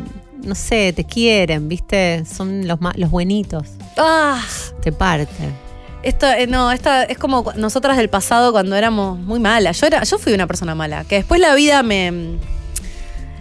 no 0.44 0.54
sé, 0.54 0.92
te 0.92 1.04
quieren, 1.04 1.68
¿viste? 1.68 2.24
Son 2.24 2.66
los, 2.68 2.80
ma- 2.80 2.94
los 2.96 3.10
buenitos. 3.10 3.66
Ah, 3.96 4.40
Te 4.82 4.92
parten. 4.92 5.65
Esto, 6.08 6.26
eh, 6.26 6.46
no, 6.46 6.70
esta 6.72 7.02
es 7.04 7.18
como 7.18 7.52
nosotras 7.56 7.96
del 7.96 8.08
pasado 8.08 8.52
cuando 8.52 8.76
éramos 8.76 9.18
muy 9.18 9.40
malas. 9.40 9.80
Yo, 9.80 9.86
era, 9.86 10.02
yo 10.04 10.18
fui 10.18 10.32
una 10.32 10.46
persona 10.46 10.74
mala, 10.74 11.04
que 11.04 11.16
después 11.16 11.40
la 11.40 11.54
vida 11.54 11.82
me... 11.82 12.36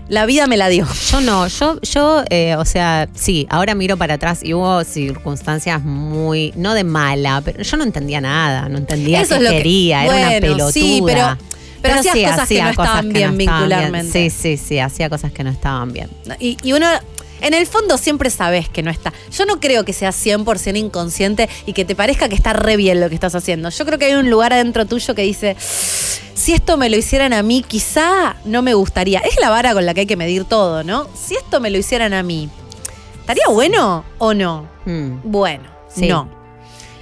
La 0.08 0.28
vida 0.28 0.46
me 0.46 0.56
la 0.56 0.68
dio. 0.70 0.86
Yo 1.12 1.20
no, 1.22 1.48
yo, 1.48 1.82
yo, 1.82 2.24
eh, 2.30 2.56
o 2.58 2.66
sea, 2.66 3.10
sí, 3.16 3.48
ahora 3.50 3.74
miro 3.74 3.98
para 3.98 4.14
atrás 4.16 4.42
y 4.44 4.54
hubo 4.54 4.84
circunstancias 4.84 5.82
muy, 5.84 6.54
no 6.56 6.76
de 6.76 6.84
mala, 6.84 7.42
pero 7.44 7.64
yo 7.64 7.78
no 7.78 7.84
entendía 7.84 8.22
nada, 8.22 8.70
no 8.70 8.78
entendía 8.78 9.22
Eso 9.22 9.30
qué 9.30 9.36
es 9.38 9.42
lo 9.44 9.50
que- 9.50 9.58
quería, 9.58 10.06
era 10.06 10.16
una 10.16 10.40
pelotuda. 10.40 10.72
sí, 10.72 11.02
pero- 11.04 11.38
pero 11.82 11.96
hacías 12.00 12.32
cosas 12.32 12.48
que 12.48 12.62
no 12.62 12.70
estaban 12.70 13.10
bien 13.10 13.16
estaban 13.16 13.38
vincularmente. 13.38 14.30
Sí, 14.30 14.58
sí, 14.58 14.58
sí, 14.58 14.80
hacía 14.80 15.10
cosas 15.10 15.32
que 15.32 15.44
no 15.44 15.50
estaban 15.50 15.92
bien. 15.92 16.10
Y, 16.40 16.58
y 16.64 16.74
uno, 16.74 16.86
en 17.42 17.54
el 17.54 17.66
fondo 17.68 17.98
siempre 17.98 18.30
sabes 18.30 18.70
que 18.70 18.82
no 18.84 18.92
está. 18.92 19.14
Yo 19.32 19.46
no 19.46 19.60
creo 19.60 19.86
que 19.86 19.94
sea 19.94 20.10
100% 20.12 20.78
inconsciente 20.78 21.50
y 21.66 21.74
que 21.74 21.86
te 21.86 21.96
parezca 21.96 22.30
que 22.30 22.36
está 22.36 22.54
re 22.54 22.78
bien 22.78 23.00
lo 23.00 23.10
que 23.10 23.16
estás 23.16 23.36
haciendo. 23.36 23.70
Yo 23.70 23.86
creo 23.86 24.00
que 24.00 24.06
hay 24.06 24.14
un 24.16 24.30
lugar 24.30 24.54
adentro 24.54 24.86
tuyo 24.86 25.16
que 25.16 25.22
dice, 25.24 25.56
si 25.60 26.54
esto 26.54 26.78
me 26.78 26.90
lo 26.90 26.98
hicieran 26.98 27.34
a 27.34 27.44
mí, 27.44 27.64
quizá 27.68 28.36
no 28.46 28.62
me 28.62 28.74
gustaría. 28.74 29.20
Es 29.20 29.40
la 29.40 29.50
vara 29.50 29.74
con 29.74 29.86
la 29.86 29.94
que 29.94 30.02
hay 30.02 30.06
que 30.08 30.18
medir 30.18 30.46
todo, 30.46 30.84
¿no? 30.84 31.08
Si 31.16 31.36
esto 31.36 31.60
me 31.60 31.70
lo 31.70 31.78
hicieran 31.78 32.14
a 32.14 32.24
mí, 32.24 32.50
¿estaría 33.20 33.48
bueno 33.50 34.04
o 34.18 34.34
no? 34.34 34.68
Mm. 34.86 35.20
Bueno, 35.24 35.64
Sí. 35.94 36.08
no. 36.08 36.35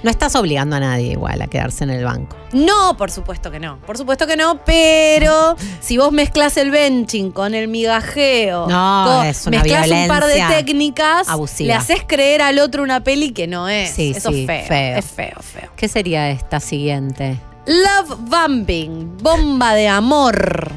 No 0.04 0.10
estás 0.10 0.36
obligando 0.36 0.76
a 0.76 0.80
nadie 0.80 1.12
igual 1.12 1.40
a 1.42 1.46
quedarse 1.46 1.82
en 1.82 1.88
el 1.90 2.04
banco. 2.04 2.36
No, 2.52 2.94
por 2.96 3.10
supuesto 3.10 3.50
que 3.50 3.58
no. 3.58 3.78
Por 3.80 3.96
supuesto 3.98 4.26
que 4.26 4.36
no, 4.36 4.62
pero 4.64 5.56
si 5.80 5.96
vos 5.96 6.12
mezclas 6.12 6.56
el 6.58 6.70
benching 6.70 7.32
con 7.32 7.54
el 7.54 7.68
migajeo, 7.68 8.68
No, 8.68 9.04
con- 9.08 9.26
es 9.26 9.46
una 9.46 9.62
mezclas 9.62 9.90
un 9.90 10.06
par 10.08 10.26
de 10.26 10.44
técnicas, 10.48 11.28
abusiva. 11.28 11.66
le 11.68 11.72
haces 11.74 12.02
creer 12.06 12.42
al 12.42 12.58
otro 12.58 12.82
una 12.82 13.02
peli 13.02 13.32
que 13.32 13.46
no 13.46 13.66
es. 13.68 13.90
Sí, 13.90 14.12
Eso 14.14 14.30
sí, 14.30 14.42
es 14.42 14.46
feo, 14.46 14.66
feo. 14.66 14.98
Es 14.98 15.04
feo, 15.06 15.36
feo. 15.40 15.70
¿Qué 15.74 15.88
sería 15.88 16.28
esta 16.30 16.60
siguiente? 16.60 17.40
Love 17.66 18.18
bombing, 18.28 19.16
bomba 19.22 19.74
de 19.74 19.88
amor. 19.88 20.70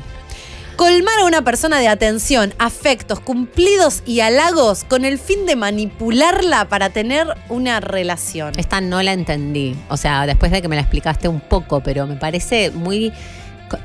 Colmar 0.78 1.22
a 1.22 1.26
una 1.26 1.42
persona 1.42 1.80
de 1.80 1.88
atención, 1.88 2.54
afectos, 2.60 3.20
cumplidos 3.20 4.04
y 4.06 4.20
halagos 4.20 4.84
con 4.84 5.06
el 5.06 5.18
fin 5.18 5.48
de 5.48 5.56
manipularla 5.56 6.70
para 6.70 6.92
tener 6.92 7.26
una 7.50 7.80
relación. 7.80 8.54
Esta 8.60 8.80
no 8.80 9.02
la 9.02 9.13
entendí. 9.13 9.76
O 9.90 9.98
sea, 9.98 10.28
después 10.28 10.52
de 10.52 10.62
que 10.62 10.68
me 10.68 10.76
la 10.76 10.84
explicaste 10.84 11.28
un 11.28 11.40
poco, 11.40 11.80
pero 11.80 12.06
me 12.06 12.16
parece 12.16 12.70
muy. 12.70 13.12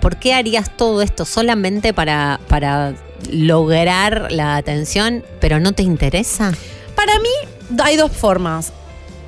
¿Por 0.02 0.16
qué 0.16 0.34
harías 0.34 0.76
todo 0.76 1.00
esto 1.00 1.24
solamente 1.24 1.94
para, 1.94 2.38
para 2.48 2.92
lograr 3.30 4.30
la 4.30 4.56
atención, 4.56 5.24
pero 5.40 5.60
no 5.60 5.72
te 5.72 5.82
interesa? 5.82 6.52
Para 6.94 7.18
mí 7.20 7.80
hay 7.82 7.96
dos 7.96 8.12
formas. 8.12 8.70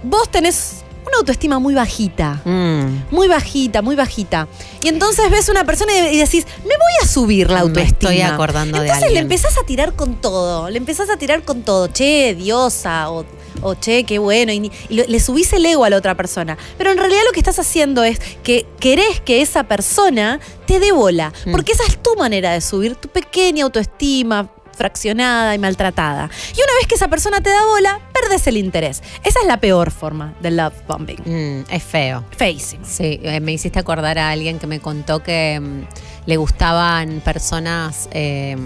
Vos 0.03 0.31
tenés 0.31 0.84
una 1.06 1.18
autoestima 1.18 1.58
muy 1.58 1.74
bajita. 1.74 2.40
Mm, 2.44 3.12
Muy 3.14 3.28
bajita, 3.28 3.82
muy 3.82 3.96
bajita. 3.96 4.48
Y 4.82 4.88
entonces 4.88 5.30
ves 5.30 5.48
una 5.48 5.64
persona 5.64 5.92
y 5.96 6.14
y 6.14 6.18
decís, 6.18 6.46
me 6.62 6.68
voy 6.76 6.92
a 7.02 7.06
subir 7.06 7.48
la 7.48 7.56
Me 7.56 7.60
autoestima. 7.60 8.10
estoy 8.12 8.20
acordando 8.22 8.80
de 8.80 8.86
entonces 8.86 9.12
le 9.12 9.18
empezás 9.20 9.56
a 9.58 9.64
tirar 9.66 9.94
con 9.94 10.20
todo. 10.20 10.68
Le 10.70 10.78
empezás 10.78 11.10
a 11.10 11.16
tirar 11.16 11.42
con 11.42 11.62
todo. 11.62 11.88
Che, 11.88 12.34
diosa. 12.34 13.10
O, 13.10 13.24
o 13.62 13.74
che, 13.74 14.04
qué 14.04 14.18
bueno. 14.18 14.52
Y, 14.52 14.70
le 14.88 15.20
subís 15.20 15.52
el 15.52 15.64
ego 15.66 15.84
a 15.84 15.90
la 15.90 15.96
otra 15.96 16.14
persona. 16.16 16.56
Pero 16.78 16.90
en 16.90 16.98
realidad 16.98 17.20
lo 17.26 17.32
que 17.32 17.40
estás 17.40 17.58
haciendo 17.58 18.02
es 18.04 18.18
que 18.42 18.66
querés 18.80 19.20
que 19.20 19.42
esa 19.42 19.64
persona 19.64 20.40
te 20.66 20.80
dé 20.80 20.92
bola. 20.92 21.32
Mm. 21.46 21.52
Porque 21.52 21.72
esa 21.72 21.84
es 21.86 22.02
tu 22.02 22.14
manera 22.16 22.52
de 22.52 22.60
subir 22.60 22.96
tu 22.96 23.08
pequeña 23.08 23.64
autoestima 23.64 24.50
fraccionada 24.74 25.54
y 25.54 25.58
maltratada. 25.58 26.28
Y 26.52 26.56
una 26.58 26.72
vez 26.78 26.87
que 26.88 26.94
esa 26.94 27.08
persona 27.08 27.40
te 27.40 27.50
da 27.50 27.64
bola, 27.66 28.00
perdes 28.12 28.46
el 28.46 28.56
interés. 28.56 29.02
Esa 29.24 29.40
es 29.40 29.46
la 29.46 29.58
peor 29.58 29.90
forma 29.90 30.34
del 30.40 30.56
love 30.56 30.74
bombing. 30.88 31.18
mm, 31.24 31.64
es 31.72 31.82
feo. 31.82 32.24
Feísimo. 32.37 32.84
Sí, 32.87 33.20
eh, 33.22 33.40
me 33.40 33.52
hiciste 33.52 33.78
acordar 33.78 34.18
a 34.18 34.30
alguien 34.30 34.58
que 34.58 34.66
me 34.66 34.80
contó 34.80 35.22
que 35.22 35.60
mm, 35.60 35.82
le 36.26 36.37
gustaban 36.37 37.20
personas 37.20 38.08
eh, 38.12 38.56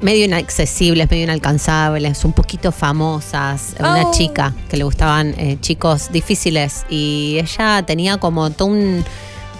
medio 0.00 0.24
inaccesibles, 0.24 1.08
medio 1.10 1.24
inalcanzables, 1.24 2.24
un 2.24 2.32
poquito 2.32 2.72
famosas. 2.72 3.74
Una 3.78 4.06
Oh. 4.08 4.10
chica 4.12 4.52
que 4.68 4.76
le 4.76 4.84
gustaban 4.84 5.34
eh, 5.38 5.58
chicos 5.60 6.10
difíciles 6.10 6.84
y 6.90 7.38
ella 7.40 7.82
tenía 7.86 8.16
como 8.18 8.50
todo 8.50 8.68
un, 8.68 9.04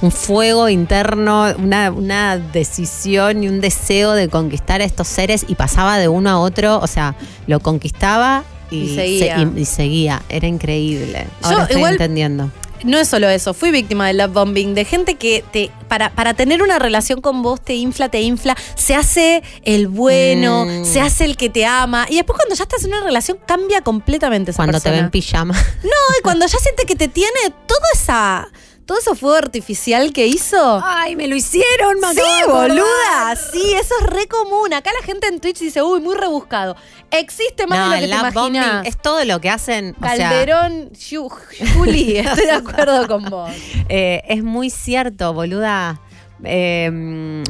un 0.03 0.11
fuego 0.11 0.69
interno, 0.69 1.47
una, 1.59 1.91
una 1.91 2.37
decisión 2.37 3.43
y 3.43 3.49
un 3.49 3.61
deseo 3.61 4.13
de 4.13 4.29
conquistar 4.29 4.81
a 4.81 4.85
estos 4.85 5.09
seres 5.09 5.45
y 5.49 5.55
pasaba 5.55 5.97
de 5.99 6.09
uno 6.09 6.29
a 6.31 6.39
otro, 6.39 6.79
o 6.81 6.87
sea, 6.87 7.15
lo 7.47 7.61
conquistaba. 7.61 8.45
Y, 8.71 8.77
Y 8.85 8.95
seguía. 8.95 9.37
se- 9.37 9.43
y- 9.43 9.61
y 9.63 9.65
seguía, 9.67 10.23
era 10.29 10.47
increíble. 10.47 11.27
Ahora 11.43 11.57
Yo 11.59 11.63
estoy 11.65 11.77
igual- 11.77 11.93
entendiendo. 11.93 12.51
No 12.85 12.99
es 12.99 13.07
solo 13.07 13.29
eso, 13.29 13.55
fui 13.55 13.71
víctima 13.71 14.09
del 14.09 14.17
love 14.17 14.33
bombing, 14.33 14.75
de 14.75 14.85
gente 14.85 15.15
que 15.15 15.45
te, 15.53 15.71
para, 15.87 16.11
para 16.11 16.35
tener 16.35 16.63
una 16.65 16.81
relación 16.81 17.21
con 17.21 17.41
vos 17.43 17.61
te 17.61 17.75
infla, 17.75 18.09
te 18.09 18.23
infla, 18.23 18.57
se 18.75 18.97
hace 18.97 19.45
el 19.63 19.87
bueno, 19.87 20.65
Mm. 20.67 20.85
se 20.85 21.01
hace 21.01 21.25
el 21.27 21.37
que 21.37 21.49
te 21.49 21.65
ama, 21.65 22.07
y 22.11 22.17
después 22.17 22.37
cuando 22.37 22.57
ya 22.57 22.65
estás 22.65 22.83
en 22.83 22.93
una 22.93 23.05
relación 23.05 23.39
cambia 23.47 23.83
completamente 23.83 24.51
esa 24.51 24.57
Cuando 24.57 24.79
te 24.81 24.85
persona. 24.85 25.03
ven 25.03 25.11
pijama. 25.13 25.55
No, 25.85 26.17
y 26.19 26.23
cuando 26.25 26.45
ya 26.47 26.59
siente 26.59 26.85
que 26.87 26.97
te 26.97 27.07
tiene 27.07 27.39
toda 27.69 27.87
esa, 27.95 28.49
todo 28.93 29.01
ese 29.01 29.15
fuego 29.19 29.37
artificial 29.37 30.13
que 30.13 30.27
hizo. 30.27 30.83
¡Ay, 30.85 31.17
me 31.17 31.27
lo 31.27 31.35
hicieron, 31.35 31.97
Sí, 32.15 32.21
boluda, 32.47 33.37
sí, 33.51 33.73
eso 33.75 33.95
es 34.01 34.07
re 34.07 34.27
común. 34.29 34.75
Acá 34.75 34.91
la 35.01 35.07
gente 35.07 35.29
en 35.29 35.41
Twitch 35.41 35.61
dice, 35.61 35.81
uy, 35.83 36.01
muy 36.01 36.15
rebuscado. 36.15 36.77
Existe 37.11 37.67
más 37.67 37.79
No, 37.79 37.85
de 37.91 38.07
lo 38.07 38.17
que 38.17 38.23
te 38.23 38.29
imaginas. 38.39 38.87
es 38.87 38.99
todo 39.01 39.25
lo 39.25 39.41
que 39.41 39.49
hacen. 39.49 39.97
o 39.99 40.05
sea, 40.07 40.29
Calderón, 40.29 40.91
Yu- 40.91 41.31
Juli, 41.75 42.19
estoy 42.19 42.45
de 42.45 42.51
acuerdo 42.53 43.09
con 43.09 43.25
vos. 43.31 43.51
eh, 43.89 44.23
es 44.29 44.43
muy 44.43 44.69
cierto, 44.69 45.33
boluda. 45.33 46.01
Eh, 46.45 47.43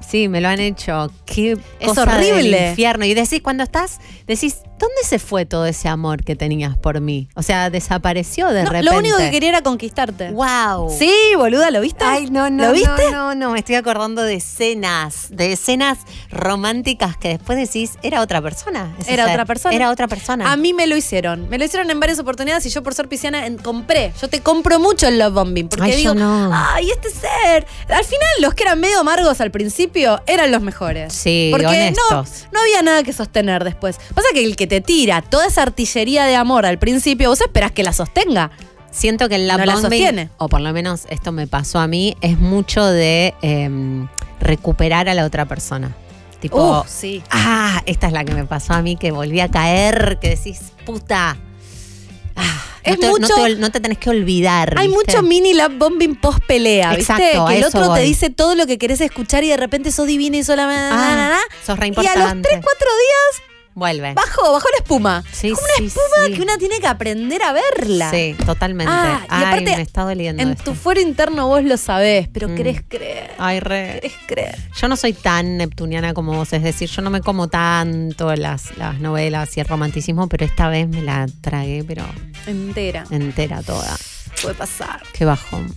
sí, 0.00 0.26
me 0.28 0.40
lo 0.40 0.48
han 0.48 0.58
hecho. 0.58 1.08
Qué 1.24 1.52
Es 1.78 1.88
cosa 1.88 2.02
horrible. 2.02 2.50
del 2.58 2.70
infierno. 2.70 3.04
Y 3.04 3.14
decís, 3.14 3.40
cuando 3.42 3.62
estás, 3.62 3.98
decís, 4.26 4.56
¿Dónde 4.80 5.02
se 5.04 5.18
fue 5.18 5.44
todo 5.44 5.66
ese 5.66 5.88
amor 5.88 6.24
que 6.24 6.34
tenías 6.34 6.76
por 6.76 7.00
mí? 7.00 7.28
O 7.36 7.42
sea, 7.42 7.68
desapareció 7.70 8.48
de 8.48 8.64
No, 8.64 8.70
repente. 8.70 8.90
lo 8.90 8.98
único 8.98 9.18
que 9.18 9.30
quería 9.30 9.50
era 9.50 9.62
conquistarte. 9.62 10.30
¡Wow! 10.30 10.90
Sí, 10.98 11.12
boluda, 11.36 11.70
¿lo 11.70 11.80
viste? 11.82 12.02
Ay, 12.02 12.30
no, 12.30 12.48
no, 12.48 12.64
¿Lo 12.68 12.72
viste? 12.72 12.88
no, 13.12 13.28
no, 13.28 13.34
no, 13.34 13.50
me 13.52 13.58
estoy 13.58 13.74
acordando 13.74 14.22
de 14.22 14.34
escenas, 14.36 15.28
de 15.30 15.52
escenas 15.52 15.98
románticas 16.30 17.16
que 17.16 17.28
después 17.28 17.58
decís, 17.58 17.92
era 18.02 18.22
otra 18.22 18.40
persona. 18.40 18.94
Era 19.06 19.24
ser. 19.24 19.32
otra 19.34 19.44
persona. 19.44 19.74
Era 19.74 19.90
otra 19.90 20.08
persona. 20.08 20.50
A 20.50 20.56
mí 20.56 20.72
me 20.72 20.86
lo 20.86 20.96
hicieron. 20.96 21.48
Me 21.50 21.58
lo 21.58 21.64
hicieron 21.66 21.90
en 21.90 22.00
varias 22.00 22.18
oportunidades 22.18 22.64
y 22.66 22.70
yo 22.70 22.82
por 22.82 22.94
ser 22.94 23.08
pisciana 23.08 23.46
en- 23.46 23.58
compré. 23.58 24.12
Yo 24.20 24.28
te 24.28 24.40
compro 24.40 24.80
mucho 24.80 25.06
el 25.08 25.18
love 25.18 25.34
bombing. 25.34 25.68
Porque 25.68 25.84
Ay, 25.92 25.96
digo, 25.96 26.14
yo 26.14 26.20
no. 26.20 26.50
ay, 26.54 26.90
este 26.90 27.10
ser. 27.10 27.66
Al 27.88 28.04
final, 28.04 28.28
los 28.40 28.54
que 28.54 28.62
eran 28.62 28.80
medio 28.80 29.00
amargos 29.00 29.40
al 29.42 29.50
principio 29.50 30.22
eran 30.26 30.50
los 30.50 30.62
mejores. 30.62 31.12
Sí, 31.12 31.48
porque 31.52 31.92
no, 32.10 32.24
no 32.52 32.60
había 32.60 32.80
nada 32.82 33.02
que 33.02 33.12
sostener 33.12 33.62
después. 33.64 33.98
Pasa 34.14 34.28
que 34.32 34.42
el 34.44 34.56
que 34.56 34.66
te 34.70 34.80
tira 34.80 35.20
toda 35.20 35.46
esa 35.46 35.62
artillería 35.62 36.24
de 36.24 36.36
amor 36.36 36.64
al 36.64 36.78
principio, 36.78 37.28
vos 37.28 37.40
esperás 37.42 37.72
que 37.72 37.82
la 37.82 37.92
sostenga. 37.92 38.50
Siento 38.90 39.28
que 39.28 39.34
el 39.34 39.46
love 39.48 39.58
No 39.58 39.66
la 39.66 39.74
bombing, 39.74 39.90
sostiene. 39.90 40.30
o 40.38 40.48
por 40.48 40.60
lo 40.62 40.72
menos 40.72 41.02
esto 41.10 41.32
me 41.32 41.46
pasó 41.46 41.78
a 41.80 41.86
mí, 41.86 42.16
es 42.22 42.38
mucho 42.38 42.84
de 42.86 43.34
em, 43.42 44.08
recuperar 44.40 45.08
a 45.08 45.14
la 45.14 45.24
otra 45.26 45.44
persona. 45.46 45.94
Tipo, 46.40 46.80
Uh, 46.80 46.84
sí. 46.88 47.22
ah, 47.30 47.82
esta 47.84 48.06
es 48.06 48.12
la 48.12 48.24
que 48.24 48.32
me 48.32 48.44
pasó 48.46 48.72
a 48.72 48.80
mí, 48.80 48.96
que 48.96 49.10
volví 49.10 49.40
a 49.40 49.50
caer, 49.50 50.18
que 50.20 50.30
decís, 50.30 50.72
puta. 50.86 51.36
Ah, 52.36 52.62
Es 52.82 52.94
no, 52.94 53.00
te, 53.00 53.06
no 53.06 53.12
mucho- 53.28 53.34
te 53.44 53.56
no 53.56 53.70
te 53.70 53.80
tenés 53.80 53.98
que 53.98 54.08
olvidar. 54.10 54.74
Hay 54.78 54.88
¿viste? 54.88 55.04
mucho 55.12 55.22
mini 55.22 55.52
love 55.52 55.76
bombing 55.78 56.14
post 56.16 56.38
pelea, 56.46 56.94
¿viste? 56.94 57.12
Exacto, 57.12 57.46
que 57.48 57.58
el 57.58 57.64
otro 57.64 57.92
te 57.92 58.00
dice 58.00 58.30
todo 58.30 58.54
lo 58.54 58.66
que 58.66 58.78
querés 58.78 59.00
escuchar 59.02 59.44
y 59.44 59.48
de 59.48 59.56
repente 59.58 59.90
sos 59.92 60.06
divina 60.06 60.36
y 60.38 60.44
sola. 60.44 60.66
na, 60.66 60.90
na, 60.90 61.34
Ah, 61.34 61.40
sos 61.66 61.78
re 61.78 61.88
y 61.88 61.90
a 61.90 61.94
los 61.94 62.04
importante. 62.06 62.48
3, 62.48 62.60
4 62.64 62.86
días 62.88 63.49
Vuelve. 63.74 64.14
Bajo, 64.14 64.52
bajo 64.52 64.66
la 64.76 64.82
espuma. 64.82 65.24
Sí, 65.32 65.50
Como 65.50 65.62
una 65.62 65.74
sí, 65.78 65.84
espuma 65.86 66.26
sí. 66.26 66.32
que 66.34 66.42
una 66.42 66.58
tiene 66.58 66.80
que 66.80 66.86
aprender 66.88 67.42
a 67.42 67.52
verla. 67.52 68.10
Sí, 68.10 68.34
totalmente. 68.44 68.92
Ah, 68.94 69.20
y 69.22 69.26
Ay, 69.28 69.44
aparte, 69.44 69.76
me 69.76 69.82
está 69.82 70.02
doliendo 70.02 70.42
En 70.42 70.50
esto. 70.50 70.64
tu 70.64 70.74
fuero 70.74 71.00
interno 71.00 71.46
vos 71.46 71.62
lo 71.62 71.76
sabés, 71.76 72.28
pero 72.28 72.48
Mm. 72.48 72.54
querés 72.56 72.82
creer. 72.86 73.30
Ay, 73.38 73.60
re. 73.60 74.00
Querés 74.02 74.12
creer. 74.26 74.58
Yo 74.80 74.88
no 74.88 74.96
soy 74.96 75.12
tan 75.12 75.56
neptuniana 75.56 76.12
como 76.14 76.32
vos, 76.34 76.52
es 76.52 76.62
decir, 76.62 76.90
yo 76.90 77.00
no 77.00 77.10
me 77.10 77.20
como 77.20 77.48
tanto 77.48 78.34
las, 78.36 78.76
las 78.76 78.98
novelas 78.98 79.56
y 79.56 79.60
el 79.60 79.66
romanticismo, 79.66 80.28
pero 80.28 80.44
esta 80.44 80.68
vez 80.68 80.88
me 80.88 81.00
la 81.02 81.26
tragué, 81.40 81.84
pero 81.86 82.04
Entera. 82.46 83.04
entera 83.10 83.62
toda. 83.62 83.96
Puede 84.42 84.54
pasar. 84.56 85.02
Qué 85.12 85.24
bajón. 85.24 85.72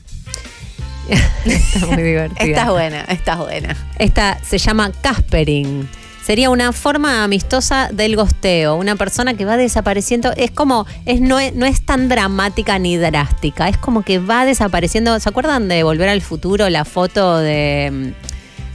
Está 1.45 1.85
muy 1.87 2.01
divertida. 2.01 2.43
Estás 2.45 2.69
buena, 2.69 3.01
estás 3.03 3.37
buena. 3.37 3.75
Esta 3.99 4.39
se 4.43 4.57
llama 4.57 4.91
Caspering. 5.01 5.87
Sería 6.25 6.49
una 6.49 6.71
forma 6.71 7.23
amistosa 7.25 7.89
del 7.91 8.15
gosteo, 8.15 8.75
una 8.75 8.95
persona 8.95 9.33
que 9.33 9.43
va 9.43 9.57
desapareciendo, 9.57 10.31
es 10.37 10.51
como, 10.51 10.85
es, 11.05 11.19
no, 11.19 11.37
es, 11.37 11.53
no 11.53 11.65
es 11.65 11.85
tan 11.85 12.07
dramática 12.07 12.79
ni 12.79 12.95
drástica, 12.95 13.67
es 13.67 13.77
como 13.77 14.03
que 14.03 14.19
va 14.19 14.45
desapareciendo. 14.45 15.19
¿Se 15.19 15.27
acuerdan 15.27 15.67
de 15.67 15.83
Volver 15.83 16.07
al 16.07 16.21
Futuro, 16.21 16.69
la 16.69 16.85
foto 16.85 17.39
de, 17.39 18.13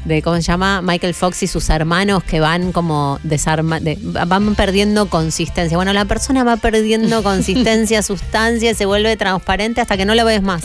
de 0.04 0.20
¿cómo 0.20 0.36
se 0.36 0.42
llama? 0.42 0.82
Michael 0.82 1.14
Fox 1.14 1.42
y 1.42 1.46
sus 1.46 1.70
hermanos 1.70 2.22
que 2.22 2.38
van 2.38 2.70
como 2.70 3.18
desarma, 3.22 3.80
de- 3.80 3.98
van 4.02 4.54
perdiendo 4.54 5.08
consistencia. 5.08 5.78
Bueno, 5.78 5.94
la 5.94 6.04
persona 6.04 6.44
va 6.44 6.58
perdiendo 6.58 7.22
consistencia, 7.22 8.02
sustancia, 8.02 8.74
se 8.74 8.84
vuelve 8.84 9.16
transparente 9.16 9.80
hasta 9.80 9.96
que 9.96 10.04
no 10.04 10.14
lo 10.14 10.26
ves 10.26 10.42
más. 10.42 10.64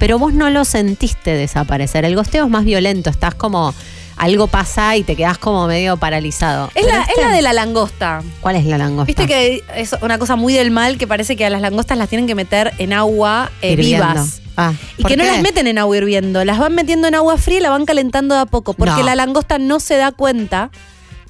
Pero 0.00 0.18
vos 0.18 0.32
no 0.34 0.50
lo 0.50 0.64
sentiste 0.64 1.30
desaparecer. 1.36 2.04
El 2.04 2.16
gosteo 2.16 2.44
es 2.46 2.50
más 2.50 2.64
violento, 2.64 3.08
estás 3.10 3.36
como 3.36 3.72
algo 4.16 4.46
pasa 4.46 4.96
y 4.96 5.02
te 5.02 5.16
quedas 5.16 5.38
como 5.38 5.66
medio 5.66 5.96
paralizado. 5.96 6.70
Es 6.74 6.86
la, 6.86 7.00
este- 7.02 7.12
es 7.12 7.26
la 7.26 7.32
de 7.32 7.42
la 7.42 7.52
langosta. 7.52 8.22
¿Cuál 8.40 8.56
es 8.56 8.64
la 8.66 8.78
langosta? 8.78 9.06
Viste 9.06 9.26
que 9.26 9.62
es 9.76 9.94
una 10.00 10.18
cosa 10.18 10.36
muy 10.36 10.54
del 10.54 10.70
mal 10.70 10.98
que 10.98 11.06
parece 11.06 11.36
que 11.36 11.44
a 11.46 11.50
las 11.50 11.60
langostas 11.60 11.98
las 11.98 12.08
tienen 12.08 12.26
que 12.26 12.34
meter 12.34 12.72
en 12.78 12.92
agua 12.92 13.50
eh, 13.62 13.72
Hirviendo. 13.72 14.06
vivas. 14.08 14.40
Ah, 14.56 14.72
Y 14.96 15.02
¿por 15.02 15.10
que 15.10 15.16
no 15.16 15.24
las 15.24 15.40
meten 15.42 15.66
en 15.66 15.78
agua 15.78 15.96
hirviendo, 15.96 16.44
las 16.44 16.58
van 16.58 16.74
metiendo 16.76 17.08
en 17.08 17.16
agua 17.16 17.36
fría 17.38 17.58
y 17.58 17.60
la 17.60 17.70
van 17.70 17.86
calentando 17.86 18.36
de 18.36 18.42
a 18.42 18.46
poco, 18.46 18.74
porque 18.74 19.00
No. 19.00 19.02
la 19.02 19.16
langosta 19.16 19.58
no 19.58 19.80
se 19.80 19.96
da 19.96 20.12
cuenta 20.12 20.70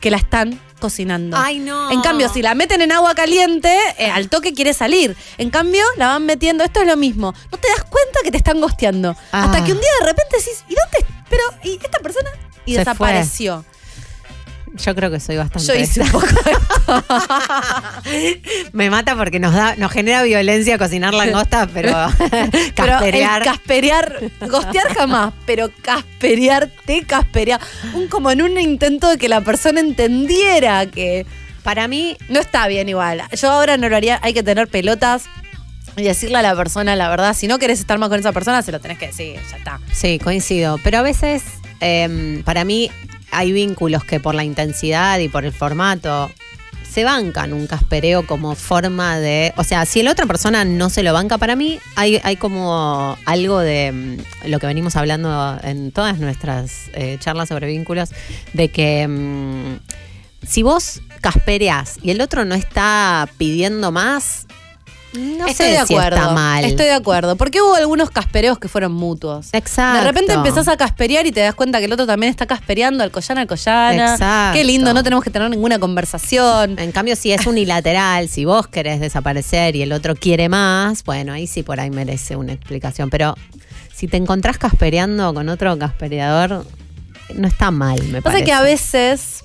que 0.00 0.10
la 0.10 0.18
están 0.18 0.60
cocinando. 0.78 1.34
Ay, 1.38 1.60
no. 1.60 1.90
En 1.90 2.02
cambio, 2.02 2.28
si 2.28 2.42
la 2.42 2.54
meten 2.54 2.82
en 2.82 2.92
agua 2.92 3.14
caliente, 3.14 3.74
eh, 3.98 4.10
al 4.10 4.28
toque 4.28 4.52
quiere 4.52 4.74
salir. 4.74 5.16
En 5.38 5.48
cambio, 5.48 5.82
la 5.96 6.08
van 6.08 6.26
metiendo, 6.26 6.62
esto 6.62 6.82
es 6.82 6.86
lo 6.86 6.98
mismo. 6.98 7.32
No 7.50 7.56
te 7.56 7.68
das 7.68 7.84
cuenta 7.84 8.18
que 8.22 8.30
te 8.30 8.36
están 8.36 8.60
gosteando. 8.60 9.16
Ah. 9.32 9.44
Hasta 9.44 9.64
que 9.64 9.72
un 9.72 9.78
día 9.80 9.88
de 10.00 10.06
repente 10.06 10.36
decís, 10.36 10.62
¿y 10.68 10.74
dónde? 10.74 11.14
Pero, 11.30 11.42
¿y 11.62 11.82
esta 11.82 11.98
persona? 12.00 12.28
Y 12.66 12.72
Se 12.72 12.78
desapareció. 12.80 13.64
Yo 14.76 14.92
creo 14.96 15.08
que 15.10 15.20
soy 15.20 15.36
bastante. 15.36 15.68
Yo 15.68 15.74
hice 15.74 16.00
un 16.00 16.10
poco 16.10 16.26
Me 18.72 18.90
mata 18.90 19.14
porque 19.14 19.38
nos 19.38 19.54
da, 19.54 19.76
nos 19.76 19.92
genera 19.92 20.22
violencia 20.24 20.76
cocinar 20.78 21.14
langostas, 21.14 21.68
pero 21.72 21.92
Pero 22.18 22.50
casperear. 22.74 23.42
el 23.42 23.48
casperear, 23.48 24.20
gostear 24.48 24.94
jamás, 24.94 25.32
pero 25.46 25.70
casperear, 25.82 26.70
te 26.86 27.04
casperear. 27.04 27.60
Un, 27.94 28.08
como 28.08 28.30
en 28.32 28.42
un 28.42 28.58
intento 28.58 29.08
de 29.10 29.16
que 29.16 29.28
la 29.28 29.42
persona 29.42 29.78
entendiera 29.80 30.86
que 30.86 31.24
Para 31.62 31.86
mí, 31.86 32.16
no 32.28 32.40
está 32.40 32.66
bien 32.66 32.88
igual. 32.88 33.22
Yo 33.32 33.50
ahora 33.52 33.76
no 33.76 33.88
lo 33.88 33.94
haría, 33.96 34.18
hay 34.22 34.34
que 34.34 34.42
tener 34.42 34.66
pelotas 34.66 35.26
y 35.96 36.02
decirle 36.02 36.38
a 36.38 36.42
la 36.42 36.56
persona 36.56 36.96
la 36.96 37.08
verdad. 37.08 37.32
Si 37.34 37.46
no 37.46 37.60
querés 37.60 37.78
estar 37.78 37.98
más 37.98 38.08
con 38.08 38.18
esa 38.18 38.32
persona, 38.32 38.60
se 38.62 38.72
lo 38.72 38.80
tenés 38.80 38.98
que 38.98 39.06
decir, 39.06 39.38
ya 39.50 39.56
está. 39.56 39.80
sí, 39.92 40.18
coincido. 40.18 40.80
Pero 40.82 40.98
a 40.98 41.02
veces, 41.02 41.44
em, 41.80 42.42
para 42.42 42.64
mí, 42.64 42.90
hay 43.30 43.52
vínculos 43.52 44.04
que 44.04 44.20
por 44.20 44.34
la 44.34 44.44
intensidad 44.44 45.18
y 45.18 45.28
por 45.28 45.44
el 45.44 45.52
formato 45.52 46.30
se 46.88 47.02
bancan 47.02 47.52
un 47.52 47.66
caspereo 47.66 48.24
como 48.24 48.54
forma 48.54 49.18
de. 49.18 49.52
O 49.56 49.64
sea, 49.64 49.84
si 49.84 50.02
la 50.02 50.12
otra 50.12 50.26
persona 50.26 50.64
no 50.64 50.90
se 50.90 51.02
lo 51.02 51.12
banca, 51.12 51.38
para 51.38 51.56
mí 51.56 51.80
hay, 51.96 52.20
hay 52.22 52.36
como 52.36 53.18
algo 53.24 53.58
de 53.58 53.90
mm, 53.90 54.48
lo 54.48 54.60
que 54.60 54.66
venimos 54.68 54.94
hablando 54.94 55.58
en 55.64 55.90
todas 55.90 56.20
nuestras 56.20 56.90
eh, 56.92 57.16
charlas 57.18 57.48
sobre 57.48 57.66
vínculos, 57.66 58.10
de 58.52 58.68
que. 58.68 59.08
mm, 59.08 59.78
si 60.46 60.62
vos 60.62 61.00
caspereás 61.20 61.98
y 62.02 62.10
el 62.10 62.20
otro 62.20 62.44
no 62.44 62.54
está 62.54 63.28
pidiendo 63.38 63.90
más, 63.90 64.46
no 65.18 65.46
Estoy 65.46 65.54
sé 65.66 65.72
de 65.72 65.86
si 65.86 65.94
acuerdo. 65.94 66.16
está 66.16 66.32
mal. 66.32 66.64
Estoy 66.64 66.86
de 66.86 66.92
acuerdo. 66.92 67.36
Porque 67.36 67.60
hubo 67.62 67.74
algunos 67.74 68.10
caspereos 68.10 68.58
que 68.58 68.68
fueron 68.68 68.92
mutuos. 68.92 69.48
Exacto. 69.52 69.98
De 70.00 70.04
repente 70.04 70.32
empezás 70.32 70.68
a 70.68 70.76
casperear 70.76 71.26
y 71.26 71.32
te 71.32 71.40
das 71.40 71.54
cuenta 71.54 71.78
que 71.78 71.84
el 71.86 71.92
otro 71.92 72.06
también 72.06 72.30
está 72.30 72.46
caspereando 72.46 73.02
al 73.04 73.10
collana 73.10 73.42
al 73.42 73.46
collana. 73.46 74.12
Exacto. 74.12 74.58
Qué 74.58 74.64
lindo, 74.64 74.92
no 74.92 75.02
tenemos 75.02 75.24
que 75.24 75.30
tener 75.30 75.48
ninguna 75.50 75.78
conversación. 75.78 76.78
En 76.78 76.92
cambio, 76.92 77.16
si 77.16 77.32
es 77.32 77.46
unilateral, 77.46 78.28
si 78.28 78.44
vos 78.44 78.66
querés 78.68 79.00
desaparecer 79.00 79.76
y 79.76 79.82
el 79.82 79.92
otro 79.92 80.14
quiere 80.14 80.48
más, 80.48 81.04
bueno, 81.04 81.32
ahí 81.32 81.46
sí 81.46 81.62
por 81.62 81.80
ahí 81.80 81.90
merece 81.90 82.36
una 82.36 82.52
explicación. 82.52 83.10
Pero 83.10 83.34
si 83.94 84.08
te 84.08 84.16
encontrás 84.16 84.58
caspereando 84.58 85.32
con 85.34 85.48
otro 85.48 85.78
caspereador, 85.78 86.66
no 87.34 87.48
está 87.48 87.70
mal, 87.70 88.02
me 88.04 88.20
Pasa 88.20 88.32
parece. 88.32 88.44
que 88.44 88.52
a 88.52 88.60
veces 88.62 89.44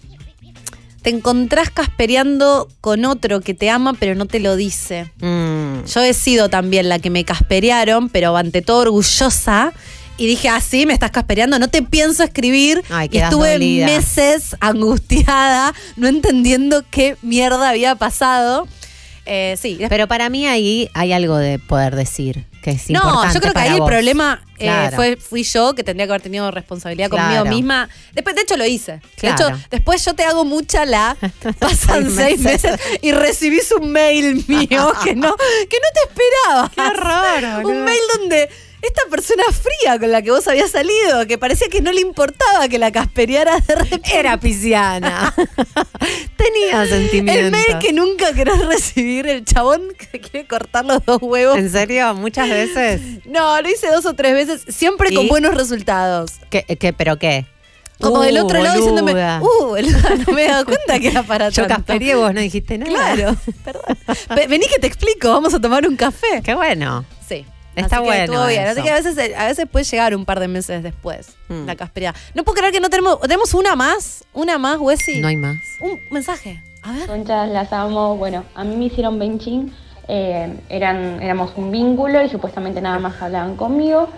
te 1.09 1.15
encontrás 1.15 1.71
caspereando 1.71 2.67
con 2.81 3.03
otro 3.03 3.41
que 3.41 3.55
te 3.55 3.67
ama 3.71 3.93
pero 3.99 4.13
no 4.13 4.27
te 4.27 4.39
lo 4.39 4.55
dice. 4.55 5.11
Mm, 5.21 5.85
Yo 5.85 6.01
he 6.03 6.13
sido 6.13 6.49
también 6.49 6.87
la 6.87 6.99
que 6.99 7.09
me 7.09 7.25
casperearon, 7.25 8.09
pero 8.09 8.37
ante 8.37 8.61
todo 8.61 8.81
orgullosa. 8.81 9.73
Y 10.17 10.27
dije, 10.27 10.49
ah, 10.49 10.61
sí, 10.61 10.85
me 10.85 10.93
estás 10.93 11.09
caspereando, 11.09 11.57
no 11.57 11.67
te 11.67 11.81
pienso 11.81 12.23
escribir. 12.23 12.83
Ay, 12.89 13.07
y 13.07 13.09
quedás 13.09 13.31
estuve 13.31 13.53
dolida. 13.53 13.87
meses 13.87 14.55
angustiada, 14.59 15.73
no 15.95 16.07
entendiendo 16.07 16.83
qué 16.91 17.17
mierda 17.23 17.69
había 17.69 17.95
pasado. 17.95 18.67
Eh, 19.25 19.55
sí, 19.59 19.79
Pero 19.89 20.07
para 20.07 20.29
mí 20.29 20.45
ahí 20.45 20.89
hay 20.93 21.13
algo 21.13 21.37
de 21.37 21.57
poder 21.57 21.95
decir 21.95 22.45
que 22.61 22.71
es 22.71 22.89
no, 22.89 23.31
yo 23.33 23.39
creo 23.39 23.53
que 23.53 23.59
ahí 23.59 23.75
el 23.75 23.83
problema 23.83 24.41
eh, 24.57 24.65
Claro. 24.65 24.95
fue, 24.97 25.15
fui 25.15 25.43
yo, 25.43 25.73
que 25.75 25.83
tendría 25.83 26.05
que 26.07 26.11
haber 26.11 26.21
tenido 26.21 26.51
responsabilidad 26.51 27.09
conmigo 27.09 27.45
misma. 27.45 27.87
Después, 28.13 28.35
de 28.35 28.41
hecho, 28.41 28.57
lo 28.57 28.65
hice. 28.65 28.99
Claro. 29.15 29.37
De 29.37 29.53
hecho, 29.53 29.63
después 29.71 30.03
yo 30.03 30.13
te 30.15 30.23
hago 30.23 30.43
mucha 30.45 30.85
la. 30.85 31.15
Pasan 31.59 32.11
Seis 32.11 32.39
meses. 32.41 32.79
y 33.01 33.11
recibís 33.11 33.71
un 33.71 33.91
mail 33.91 34.43
mío 34.47 34.93
que 35.03 35.15
no, 35.15 35.35
que 35.69 35.77
no 35.77 35.89
te 35.93 36.09
esperaba. 36.09 36.71
Qué 36.75 36.81
horror, 36.81 37.55
boludo. 37.63 37.69
Un 37.79 37.85
mail 37.85 37.99
donde 38.17 38.49
esta 38.81 39.01
persona 39.09 39.43
fría 39.51 39.99
con 39.99 40.11
la 40.11 40.21
que 40.21 40.31
vos 40.31 40.47
habías 40.47 40.71
salido, 40.71 41.27
que 41.27 41.37
parecía 41.37 41.67
que 41.69 41.81
no 41.81 41.91
le 41.91 42.01
importaba 42.01 42.67
que 42.69 42.77
la 42.79 42.91
caspereara 42.91 43.59
de 43.59 43.75
repente. 43.75 44.17
Era 44.17 44.39
pisciana. 44.39 45.33
Tenía 46.37 46.85
sentimientos. 46.87 47.45
El 47.45 47.51
mail 47.51 47.79
que 47.79 47.93
nunca 47.93 48.33
querés 48.33 48.65
recibir, 48.65 49.27
el 49.27 49.43
chabón 49.45 49.81
que 50.11 50.19
quiere 50.21 50.47
cortar 50.47 50.85
los 50.85 51.03
dos 51.05 51.19
huevos. 51.21 51.57
¿En 51.57 51.69
serio? 51.69 52.13
Muchas 52.15 52.49
veces. 52.49 53.01
No, 53.25 53.61
lo 53.61 53.69
hice 53.69 53.87
dos 53.91 54.05
o 54.05 54.13
tres 54.13 54.33
veces, 54.33 54.63
siempre 54.73 55.13
con 55.13 55.27
buenos 55.27 55.53
resultados. 55.55 56.31
¿Qué, 56.49 56.63
qué, 56.79 56.93
¿Pero 56.93 57.17
qué? 57.19 57.45
Como 57.99 58.19
Uh, 58.19 58.21
del 58.21 58.37
otro 58.37 58.63
lado 58.63 58.77
diciéndome, 58.77 59.11
uh, 59.11 59.75
no 60.25 60.33
me 60.33 60.45
he 60.45 60.47
dado 60.47 60.63
cuenta 60.65 60.97
que 61.01 61.09
era 61.09 61.21
para 61.23 61.49
Yo 61.49 61.63
tanto. 61.67 61.75
caspereé, 61.85 62.15
vos 62.15 62.33
no 62.33 62.39
dijiste 62.39 62.77
nada. 62.77 62.89
Claro, 63.13 63.35
perdón. 63.65 63.83
Ve- 64.37 64.47
Vení 64.47 64.67
que 64.67 64.79
te 64.79 64.87
explico, 64.87 65.27
vamos 65.29 65.53
a 65.53 65.59
tomar 65.59 65.85
un 65.85 65.97
café. 65.97 66.41
Qué 66.41 66.55
bueno. 66.55 67.03
Está 67.79 67.97
Así 67.97 68.03
que 68.03 68.09
bueno 68.09 68.23
estuvo 68.33 68.47
bien. 68.47 68.67
Así 68.67 68.81
que 68.81 68.89
a 68.89 68.95
veces, 68.95 69.17
a 69.37 69.45
veces 69.47 69.65
puede 69.71 69.85
llegar 69.85 70.15
un 70.15 70.25
par 70.25 70.39
de 70.39 70.47
meses 70.47 70.83
después 70.83 71.35
Mm. 71.49 71.65
la 71.65 71.75
caspería. 71.75 72.13
No 72.35 72.43
puedo 72.43 72.55
creer 72.57 72.71
que 72.73 72.79
no 72.79 72.89
tenemos. 72.89 73.19
¿Tenemos 73.21 73.53
una 73.53 73.75
más? 73.75 74.23
¿Una 74.33 74.57
más, 74.57 74.77
Wessy? 74.79 75.19
No 75.19 75.27
hay 75.27 75.35
más. 75.35 75.57
Un 75.81 75.99
mensaje. 76.11 76.61
A 76.83 76.91
ver. 76.93 77.07
Conchas, 77.07 77.49
las 77.49 77.73
amo. 77.73 78.15
Bueno, 78.17 78.45
a 78.55 78.63
mí 78.63 78.75
me 78.75 78.85
hicieron 78.85 79.17
benching. 79.19 79.73
eh, 80.11 80.51
eran, 80.69 81.21
éramos 81.21 81.51
un 81.55 81.69
vínculo 81.71 82.23
y 82.23 82.29
supuestamente 82.29 82.81
nada 82.81 82.97
más 82.99 83.21
hablaban 83.21 83.55
conmigo. 83.55 84.09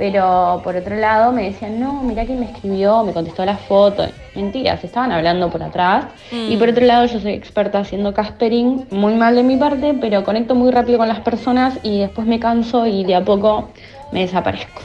Pero 0.00 0.62
por 0.64 0.76
otro 0.76 0.96
lado 0.96 1.30
me 1.30 1.42
decían, 1.42 1.78
no, 1.78 2.02
mirá 2.02 2.24
quién 2.24 2.40
me 2.40 2.46
escribió, 2.46 3.04
me 3.04 3.12
contestó 3.12 3.44
la 3.44 3.58
foto. 3.58 4.08
Mentiras, 4.34 4.82
estaban 4.82 5.12
hablando 5.12 5.50
por 5.50 5.62
atrás. 5.62 6.06
Y 6.32 6.56
por 6.56 6.70
otro 6.70 6.86
lado 6.86 7.04
yo 7.04 7.20
soy 7.20 7.32
experta 7.32 7.80
haciendo 7.80 8.14
caspering, 8.14 8.86
muy 8.88 9.14
mal 9.14 9.36
de 9.36 9.42
mi 9.42 9.58
parte, 9.58 9.94
pero 10.00 10.24
conecto 10.24 10.54
muy 10.54 10.70
rápido 10.70 10.96
con 10.96 11.06
las 11.06 11.20
personas 11.20 11.78
y 11.82 12.00
después 12.00 12.26
me 12.26 12.40
canso 12.40 12.86
y 12.86 13.04
de 13.04 13.14
a 13.14 13.26
poco 13.26 13.68
me 14.10 14.20
desaparezco. 14.20 14.80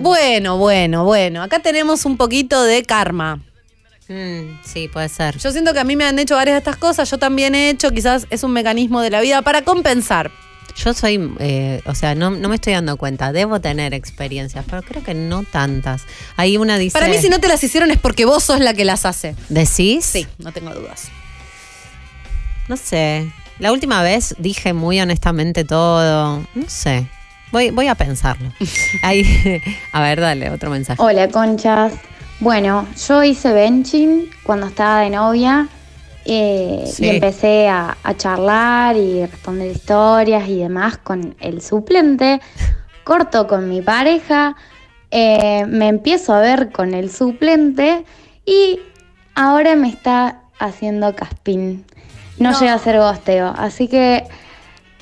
Bueno, 0.00 0.56
bueno, 0.56 1.04
bueno. 1.04 1.42
Acá 1.42 1.58
tenemos 1.58 2.06
un 2.06 2.16
poquito 2.16 2.62
de 2.62 2.82
karma. 2.82 3.40
Mm, 4.08 4.62
sí, 4.64 4.88
puede 4.88 5.10
ser. 5.10 5.36
Yo 5.36 5.52
siento 5.52 5.74
que 5.74 5.80
a 5.80 5.84
mí 5.84 5.96
me 5.96 6.06
han 6.06 6.18
hecho 6.18 6.34
varias 6.34 6.54
de 6.54 6.58
estas 6.60 6.76
cosas, 6.76 7.10
yo 7.10 7.18
también 7.18 7.54
he 7.54 7.68
hecho, 7.68 7.90
quizás 7.90 8.26
es 8.30 8.42
un 8.42 8.52
mecanismo 8.52 9.02
de 9.02 9.10
la 9.10 9.20
vida 9.20 9.42
para 9.42 9.60
compensar. 9.60 10.30
Yo 10.76 10.92
soy, 10.92 11.34
eh, 11.38 11.80
o 11.86 11.94
sea, 11.94 12.14
no, 12.14 12.30
no 12.30 12.48
me 12.48 12.56
estoy 12.56 12.74
dando 12.74 12.96
cuenta. 12.96 13.32
Debo 13.32 13.60
tener 13.60 13.94
experiencias, 13.94 14.64
pero 14.68 14.82
creo 14.82 15.02
que 15.02 15.14
no 15.14 15.42
tantas. 15.42 16.02
Hay 16.36 16.58
una 16.58 16.76
dice. 16.76 16.92
Para 16.92 17.08
mí 17.08 17.16
si 17.18 17.28
no 17.28 17.40
te 17.40 17.48
las 17.48 17.62
hicieron 17.64 17.90
es 17.90 17.98
porque 17.98 18.26
vos 18.26 18.44
sos 18.44 18.60
la 18.60 18.74
que 18.74 18.84
las 18.84 19.06
hace. 19.06 19.34
¿Decís? 19.48 20.04
Sí, 20.04 20.26
no 20.38 20.52
tengo 20.52 20.74
dudas. 20.74 21.08
No 22.68 22.76
sé. 22.76 23.32
La 23.58 23.72
última 23.72 24.02
vez 24.02 24.34
dije 24.38 24.74
muy 24.74 25.00
honestamente 25.00 25.64
todo. 25.64 26.44
No 26.54 26.68
sé. 26.68 27.06
Voy, 27.52 27.70
voy 27.70 27.88
a 27.88 27.94
pensarlo. 27.94 28.52
Ahí, 29.02 29.62
a 29.92 30.02
ver, 30.02 30.20
dale, 30.20 30.50
otro 30.50 30.70
mensaje. 30.70 31.00
Hola, 31.02 31.28
conchas. 31.28 31.94
Bueno, 32.38 32.86
yo 33.08 33.22
hice 33.22 33.52
benching 33.52 34.28
cuando 34.42 34.66
estaba 34.66 35.00
de 35.00 35.10
novia 35.10 35.68
eh, 36.26 36.84
Sí. 36.86 37.04
y 37.06 37.08
empecé 37.10 37.68
a, 37.68 37.96
a 38.02 38.16
charlar 38.16 38.96
y 38.96 39.24
responder 39.24 39.70
historias 39.70 40.48
y 40.48 40.58
demás 40.60 40.98
con 40.98 41.36
el 41.40 41.62
suplente. 41.62 42.40
Corto 43.04 43.46
con 43.46 43.68
mi 43.68 43.82
pareja, 43.82 44.56
eh, 45.10 45.64
me 45.66 45.88
empiezo 45.88 46.34
a 46.34 46.40
ver 46.40 46.72
con 46.72 46.92
el 46.94 47.10
suplente 47.10 48.04
y 48.44 48.80
ahora 49.36 49.76
me 49.76 49.88
está 49.88 50.40
haciendo 50.58 51.14
caspín. 51.14 51.84
No, 52.38 52.58
llega 52.58 52.74
a 52.74 52.78
ser 52.78 52.98
gosteo, 52.98 53.54
así 53.56 53.86
que 53.88 54.24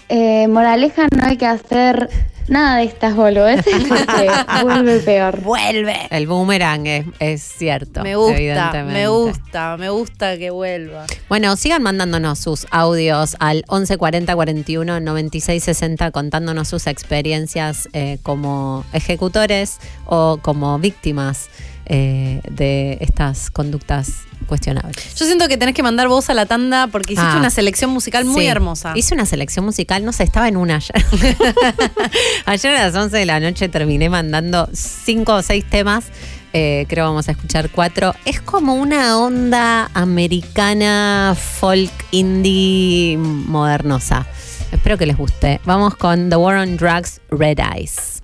eh, 0.09 0.47
moraleja 0.49 1.09
no 1.17 1.25
hay 1.25 1.37
que 1.39 1.47
hacer 1.47 2.11
nada 2.49 2.79
de 2.79 2.85
estas 2.85 3.15
boludeces 3.15 3.85
porque 3.89 4.31
vuelve 4.63 5.01
peor. 5.01 5.41
Vuelve. 5.41 5.97
El 6.11 6.27
boomerang 6.27 6.87
es, 6.87 7.07
es 7.19 7.43
cierto. 7.43 8.03
Me 8.03 8.17
gusta, 8.17 8.37
evidentemente. 8.37 8.93
me 8.93 9.09
gusta, 9.09 9.77
me 9.77 9.91
gusta 9.91 10.39
que 10.39 10.51
vuelva. 10.51 11.07
Bueno, 11.29 11.57
sigan 11.57 11.83
mandándonos 11.83 12.39
sus 12.39 12.67
audios 12.71 13.37
al 13.41 13.65
1140 13.71 14.35
41 14.35 15.01
96 15.01 15.65
60 15.65 16.11
contándonos 16.11 16.69
sus 16.69 16.87
experiencias 16.87 17.89
eh, 17.93 18.19
como 18.23 18.85
ejecutores 18.93 19.79
o 20.07 20.39
como 20.43 20.79
víctimas 20.79 21.49
eh, 21.87 22.41
de 22.51 22.99
estas 23.01 23.51
conductas 23.51 24.25
cuestionables. 24.45 25.15
Yo 25.17 25.25
siento 25.27 25.49
que 25.49 25.57
tenés 25.57 25.75
que 25.75 25.83
mandar 25.83 26.09
vos 26.09 26.31
a 26.31 26.35
la 26.35 26.47
tanda 26.47 26.87
porque 26.89 27.15
hiciste 27.15 27.33
Ah. 27.35 27.39
una 27.39 27.51
selección 27.51 27.91
musical 27.91 28.25
muy 28.25 28.43
Sí. 28.43 28.49
hermosa. 28.49 28.93
Hice 28.95 29.15
una 29.15 29.27
selección 29.27 29.65
musical, 29.65 30.05
no 30.05 30.13
sé, 30.13 30.25
estaba 30.25 30.49
en 30.49 30.57
una 30.57 30.77
ayer. 30.77 31.07
ayer 32.47 32.75
a 32.77 32.87
las 32.87 32.95
11 32.95 33.17
de 33.17 33.27
la 33.27 33.41
noche 33.41 33.69
terminé 33.69 34.09
mandando 34.09 34.69
cinco 34.73 35.35
o 35.35 35.43
seis 35.43 35.65
temas. 35.69 36.07
Eh, 36.53 36.87
creo 36.89 37.07
vamos 37.07 37.27
a 37.29 37.33
escuchar 37.33 37.69
cuatro. 37.71 38.15
Es 38.25 38.41
como 38.41 38.75
una 38.75 39.19
onda 39.19 39.91
americana, 39.95 41.37
folk, 41.37 41.91
indie, 42.13 43.17
modernosa. 43.19 44.25
Espero 44.71 44.97
que 44.97 45.07
les 45.07 45.17
guste. 45.17 45.61
Vamos 45.65 45.97
con 45.97 46.31
The 46.31 46.37
War 46.37 46.57
on 46.59 46.77
Drugs, 46.77 47.21
Red 47.31 47.59
Eyes. 47.59 48.23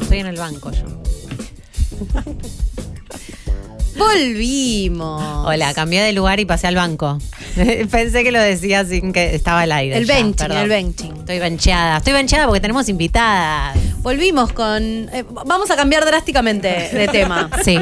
Estoy 0.00 0.18
en 0.18 0.26
el 0.26 0.36
banco 0.36 0.70
yo. 0.72 0.84
Volvimos. 3.96 5.46
Hola, 5.46 5.74
cambié 5.74 6.00
de 6.02 6.12
lugar 6.12 6.38
y 6.38 6.44
pasé 6.44 6.68
al 6.68 6.76
banco. 6.76 7.18
Pensé 7.90 8.22
que 8.22 8.30
lo 8.30 8.40
decía 8.40 8.84
sin 8.84 9.12
que 9.12 9.34
estaba 9.34 9.62
al 9.62 9.72
aire. 9.72 9.96
El 9.96 10.06
ya, 10.06 10.14
benching, 10.14 10.34
perdón. 10.36 10.58
el 10.58 10.68
benching. 10.68 11.16
Estoy 11.16 11.38
bencheada. 11.40 11.96
Estoy 11.98 12.12
bencheada 12.12 12.46
porque 12.46 12.60
tenemos 12.60 12.88
invitadas. 12.88 13.76
Volvimos 14.02 14.52
con. 14.52 14.82
eh, 15.12 15.24
vamos 15.44 15.70
a 15.72 15.76
cambiar 15.76 16.04
drásticamente 16.04 16.68
de 16.92 17.08
tema. 17.08 17.50
Sí, 17.64 17.76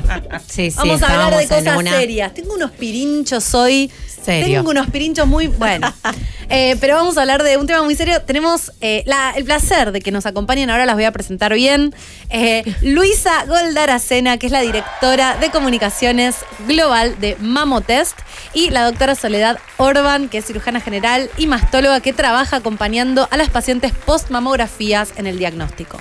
sí, 0.49 0.71
sí. 0.71 0.77
Vamos 0.79 1.03
a 1.03 1.07
hablar 1.13 1.37
de 1.37 1.43
estábamos 1.43 1.51
en 1.51 1.65
cosas 1.75 1.79
una- 1.79 1.91
serias. 2.01 2.33
Tengo 2.33 2.55
unos 2.55 2.71
pirinchos 2.71 3.55
hoy. 3.55 3.91
Serio. 4.27 4.59
Tengo 4.59 4.71
unos 4.71 4.91
pirinchos 4.91 5.27
muy. 5.27 5.47
Bueno. 5.47 5.93
Eh, 6.49 6.77
pero 6.81 6.95
vamos 6.95 7.19
a 7.19 7.23
hablar 7.23 7.43
de 7.43 7.57
un 7.57 7.67
tema 7.67 7.83
muy 7.83 7.97
serio. 7.97 8.23
Tenemos 8.23 8.71
eh, 8.81 9.03
la- 9.05 9.33
el 9.33 9.45
placer 9.45 9.91
de 9.91 10.01
que 10.01 10.13
nos 10.13 10.27
acompañen. 10.27 10.71
Ahora 10.71 10.87
las 10.87 10.95
voy 10.95 11.03
a 11.03 11.11
presentar 11.11 11.53
bien. 11.53 11.93
Eh, 12.31 12.63
Luisa 12.83 13.45
Goldaracena, 13.47 14.37
que 14.39 14.47
es 14.47 14.53
la 14.53 14.61
directora 14.61 15.37
de 15.39 15.51
comunicaciones 15.51 16.37
global 16.69 17.19
de 17.19 17.37
Mamotest. 17.41 18.17
Y 18.55 18.71
la 18.71 18.85
doctora 18.85 19.17
Soledad 19.17 19.59
Orban, 19.77 20.29
que 20.29 20.39
es 20.39 20.45
cirujana 20.47 20.81
general 20.81 21.29
y 21.37 21.49
mastóloga, 21.49 21.99
que 21.99 22.13
trabaja 22.13 22.59
acompañando 22.59 23.27
a 23.33 23.37
las 23.37 23.51
pacientes 23.51 23.91
post-mamografías 24.05 25.15
en 25.17 25.27
el 25.27 25.39
diagnóstico. 25.41 26.01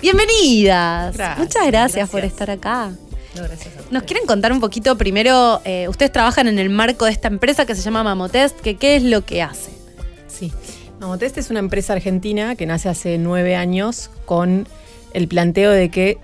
Bienvenidas. 0.00 1.16
Gracias, 1.16 1.38
Muchas 1.38 1.66
gracias, 1.68 2.10
por 2.10 2.24
estar 2.24 2.50
acá. 2.50 2.90
¿Nos 3.90 4.02
quieren 4.04 4.26
contar 4.26 4.52
un 4.52 4.60
poquito 4.60 4.96
primero? 4.96 5.60
eh, 5.64 5.88
ustedes 5.88 6.12
trabajan 6.12 6.48
en 6.48 6.58
el 6.58 6.70
marco 6.70 7.04
de 7.04 7.12
esta 7.12 7.28
empresa 7.28 7.66
que 7.66 7.74
se 7.74 7.82
llama 7.82 8.02
Mamotest, 8.02 8.58
que 8.60 8.76
qué 8.76 8.96
es 8.96 9.02
lo 9.02 9.24
que 9.24 9.42
hace. 9.42 9.70
Sí. 10.26 10.52
Mamotest 11.00 11.38
es 11.38 11.50
una 11.50 11.60
empresa 11.60 11.92
argentina 11.92 12.56
que 12.56 12.66
nace 12.66 12.88
hace 12.88 13.18
nueve 13.18 13.54
años 13.54 14.10
con 14.24 14.66
el 15.14 15.28
planteo 15.28 15.70
de 15.70 15.90
que 15.90 16.18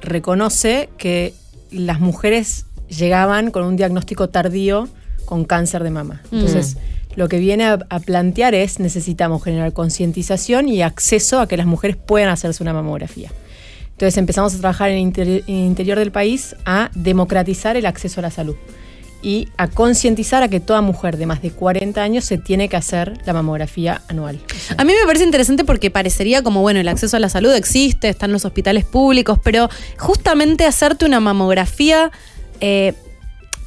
reconoce 0.00 0.88
que 0.98 1.34
las 1.70 2.00
mujeres 2.00 2.66
llegaban 2.88 3.50
con 3.50 3.64
un 3.64 3.76
diagnóstico 3.76 4.28
tardío 4.28 4.88
con 5.24 5.44
cáncer 5.44 5.82
de 5.84 5.90
mama. 5.90 6.22
Entonces, 6.32 6.76
lo 7.14 7.28
que 7.28 7.38
viene 7.38 7.64
a, 7.64 7.78
a 7.88 8.00
plantear 8.00 8.54
es 8.54 8.80
necesitamos 8.80 9.42
generar 9.44 9.72
concientización 9.72 10.68
y 10.68 10.82
acceso 10.82 11.40
a 11.40 11.46
que 11.46 11.56
las 11.56 11.66
mujeres 11.66 11.96
puedan 11.96 12.28
hacerse 12.28 12.62
una 12.62 12.72
mamografía. 12.72 13.30
Entonces 14.02 14.18
empezamos 14.18 14.52
a 14.56 14.58
trabajar 14.58 14.90
en 14.90 15.12
el 15.14 15.44
interior 15.46 15.96
del 15.96 16.10
país 16.10 16.56
a 16.64 16.90
democratizar 16.92 17.76
el 17.76 17.86
acceso 17.86 18.18
a 18.18 18.22
la 18.22 18.32
salud 18.32 18.56
y 19.22 19.46
a 19.56 19.68
concientizar 19.68 20.42
a 20.42 20.48
que 20.48 20.58
toda 20.58 20.80
mujer 20.80 21.18
de 21.18 21.26
más 21.26 21.40
de 21.40 21.52
40 21.52 22.02
años 22.02 22.24
se 22.24 22.36
tiene 22.36 22.68
que 22.68 22.74
hacer 22.74 23.16
la 23.26 23.32
mamografía 23.32 24.02
anual. 24.08 24.40
A 24.76 24.82
mí 24.82 24.92
me 24.92 25.06
parece 25.06 25.24
interesante 25.24 25.62
porque 25.62 25.92
parecería 25.92 26.42
como, 26.42 26.62
bueno, 26.62 26.80
el 26.80 26.88
acceso 26.88 27.16
a 27.16 27.20
la 27.20 27.28
salud 27.28 27.54
existe, 27.54 28.08
están 28.08 28.32
los 28.32 28.44
hospitales 28.44 28.84
públicos, 28.84 29.38
pero 29.40 29.68
justamente 29.98 30.66
hacerte 30.66 31.04
una 31.04 31.20
mamografía 31.20 32.10
eh, 32.60 32.94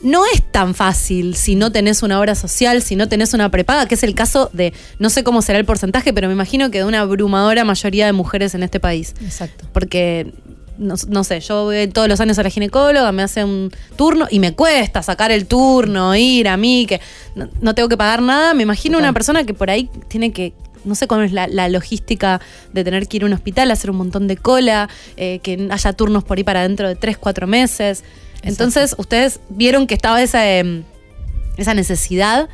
no 0.01 0.23
es 0.33 0.43
tan 0.51 0.75
fácil 0.75 1.35
si 1.35 1.55
no 1.55 1.71
tenés 1.71 2.03
una 2.03 2.19
obra 2.19 2.35
social, 2.35 2.81
si 2.81 2.95
no 2.95 3.07
tenés 3.07 3.33
una 3.33 3.49
prepaga, 3.49 3.87
que 3.87 3.95
es 3.95 4.03
el 4.03 4.13
caso 4.15 4.49
de, 4.53 4.73
no 4.99 5.09
sé 5.09 5.23
cómo 5.23 5.41
será 5.41 5.59
el 5.59 5.65
porcentaje, 5.65 6.13
pero 6.13 6.27
me 6.27 6.33
imagino 6.33 6.69
que 6.71 6.79
de 6.79 6.83
una 6.83 7.01
abrumadora 7.01 7.63
mayoría 7.63 8.05
de 8.05 8.13
mujeres 8.13 8.55
en 8.55 8.63
este 8.63 8.79
país. 8.79 9.15
Exacto. 9.21 9.65
Porque, 9.73 10.33
no, 10.77 10.95
no 11.07 11.23
sé, 11.23 11.39
yo 11.39 11.65
voy 11.65 11.87
todos 11.87 12.07
los 12.07 12.19
años 12.19 12.37
a 12.37 12.43
la 12.43 12.49
ginecóloga, 12.49 13.11
me 13.11 13.23
hace 13.23 13.43
un 13.43 13.71
turno 13.95 14.27
y 14.29 14.39
me 14.39 14.53
cuesta 14.53 15.01
sacar 15.01 15.31
el 15.31 15.47
turno, 15.47 16.15
ir 16.15 16.49
a 16.49 16.57
mí, 16.57 16.85
que 16.85 16.99
no, 17.35 17.49
no 17.61 17.73
tengo 17.73 17.89
que 17.89 17.97
pagar 17.97 18.21
nada. 18.21 18.53
Me 18.53 18.63
imagino 18.63 18.97
Total. 18.97 19.09
una 19.09 19.13
persona 19.13 19.43
que 19.45 19.53
por 19.53 19.69
ahí 19.69 19.89
tiene 20.07 20.31
que, 20.31 20.53
no 20.83 20.93
sé 20.95 21.07
cómo 21.07 21.21
es 21.21 21.31
la, 21.31 21.47
la 21.47 21.67
logística 21.69 22.41
de 22.73 22.83
tener 22.83 23.07
que 23.07 23.17
ir 23.17 23.23
a 23.23 23.25
un 23.25 23.33
hospital, 23.33 23.71
hacer 23.71 23.89
un 23.89 23.97
montón 23.97 24.27
de 24.27 24.37
cola, 24.37 24.89
eh, 25.17 25.39
que 25.41 25.67
haya 25.71 25.93
turnos 25.93 26.23
por 26.23 26.37
ahí 26.37 26.43
para 26.43 26.61
dentro 26.61 26.87
de 26.87 26.95
tres, 26.95 27.17
cuatro 27.17 27.47
meses. 27.47 28.03
Entonces, 28.45 28.95
ustedes 28.97 29.39
vieron 29.49 29.87
que 29.87 29.95
estaba 29.95 30.21
esa, 30.21 30.49
em, 30.49 30.83
esa 31.57 31.73
necesidad 31.73 32.47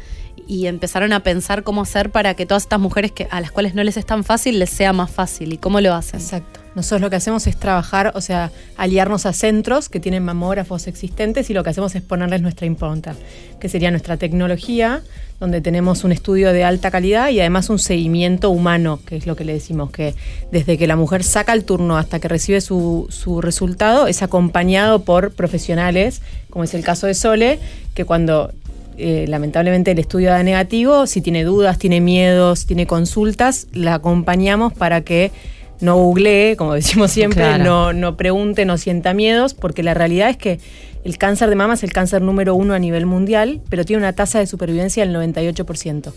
y 0.47 0.67
empezaron 0.67 1.13
a 1.13 1.21
pensar 1.21 1.63
cómo 1.63 1.81
hacer 1.81 2.09
para 2.09 2.33
que 2.33 2.45
todas 2.45 2.63
estas 2.63 2.79
mujeres 2.79 3.11
que, 3.11 3.27
a 3.31 3.41
las 3.41 3.51
cuales 3.51 3.73
no 3.75 3.83
les 3.83 3.97
es 3.97 4.05
tan 4.05 4.23
fácil 4.23 4.59
les 4.59 4.69
sea 4.69 4.93
más 4.93 5.11
fácil. 5.11 5.53
¿Y 5.53 5.57
cómo 5.57 5.79
lo 5.81 5.93
hacen? 5.93 6.19
Exacto. 6.19 6.59
Nosotros 6.75 7.01
lo 7.01 7.09
que 7.09 7.17
hacemos 7.17 7.47
es 7.47 7.57
trabajar, 7.57 8.13
o 8.15 8.21
sea, 8.21 8.51
aliarnos 8.77 9.25
a 9.25 9.33
centros 9.33 9.89
que 9.89 9.99
tienen 9.99 10.23
mamógrafos 10.23 10.87
existentes 10.87 11.49
y 11.49 11.53
lo 11.53 11.63
que 11.63 11.69
hacemos 11.69 11.95
es 11.95 12.01
ponerles 12.01 12.41
nuestra 12.41 12.65
impronta, 12.65 13.15
que 13.59 13.67
sería 13.67 13.91
nuestra 13.91 14.17
tecnología, 14.17 15.03
donde 15.41 15.59
tenemos 15.59 16.03
un 16.03 16.11
estudio 16.11 16.53
de 16.53 16.63
alta 16.63 16.91
calidad 16.91 17.29
y 17.29 17.39
además 17.39 17.69
un 17.71 17.79
seguimiento 17.79 18.51
humano, 18.51 18.99
que 19.07 19.15
es 19.17 19.25
lo 19.25 19.35
que 19.35 19.43
le 19.43 19.53
decimos, 19.53 19.89
que 19.89 20.13
desde 20.51 20.77
que 20.77 20.85
la 20.85 20.95
mujer 20.95 21.23
saca 21.23 21.51
el 21.53 21.63
turno 21.65 21.97
hasta 21.97 22.19
que 22.19 22.27
recibe 22.27 22.61
su, 22.61 23.07
su 23.09 23.41
resultado 23.41 24.05
es 24.05 24.21
acompañado 24.21 25.01
por 25.03 25.31
profesionales, 25.31 26.21
como 26.51 26.63
es 26.63 26.75
el 26.75 26.83
caso 26.83 27.07
de 27.07 27.15
Sole, 27.15 27.57
que 27.95 28.05
cuando 28.05 28.51
eh, 28.99 29.25
lamentablemente 29.27 29.89
el 29.89 29.97
estudio 29.97 30.29
da 30.29 30.43
negativo, 30.43 31.07
si 31.07 31.21
tiene 31.21 31.43
dudas, 31.43 31.79
tiene 31.79 32.01
miedos, 32.01 32.67
tiene 32.67 32.85
consultas, 32.85 33.65
la 33.73 33.95
acompañamos 33.95 34.73
para 34.73 35.01
que 35.01 35.31
no 35.79 35.95
googlee, 35.95 36.55
como 36.55 36.73
decimos 36.75 37.09
siempre, 37.09 37.41
Claro. 37.41 37.63
no, 37.63 37.93
no 37.93 38.15
pregunte, 38.15 38.65
no 38.65 38.77
sienta 38.77 39.15
miedos, 39.15 39.55
porque 39.55 39.81
la 39.81 39.95
realidad 39.95 40.29
es 40.29 40.37
que 40.37 40.59
el 41.03 41.17
cáncer 41.17 41.49
de 41.49 41.55
mama 41.55 41.73
es 41.75 41.83
el 41.83 41.91
cáncer 41.93 42.21
número 42.21 42.53
uno 42.55 42.73
a 42.73 42.79
nivel 42.79 43.05
mundial, 43.05 43.61
pero 43.69 43.85
tiene 43.85 44.01
una 44.03 44.13
tasa 44.13 44.39
de 44.39 44.47
supervivencia 44.47 45.05
del 45.05 45.15
98%. 45.15 46.13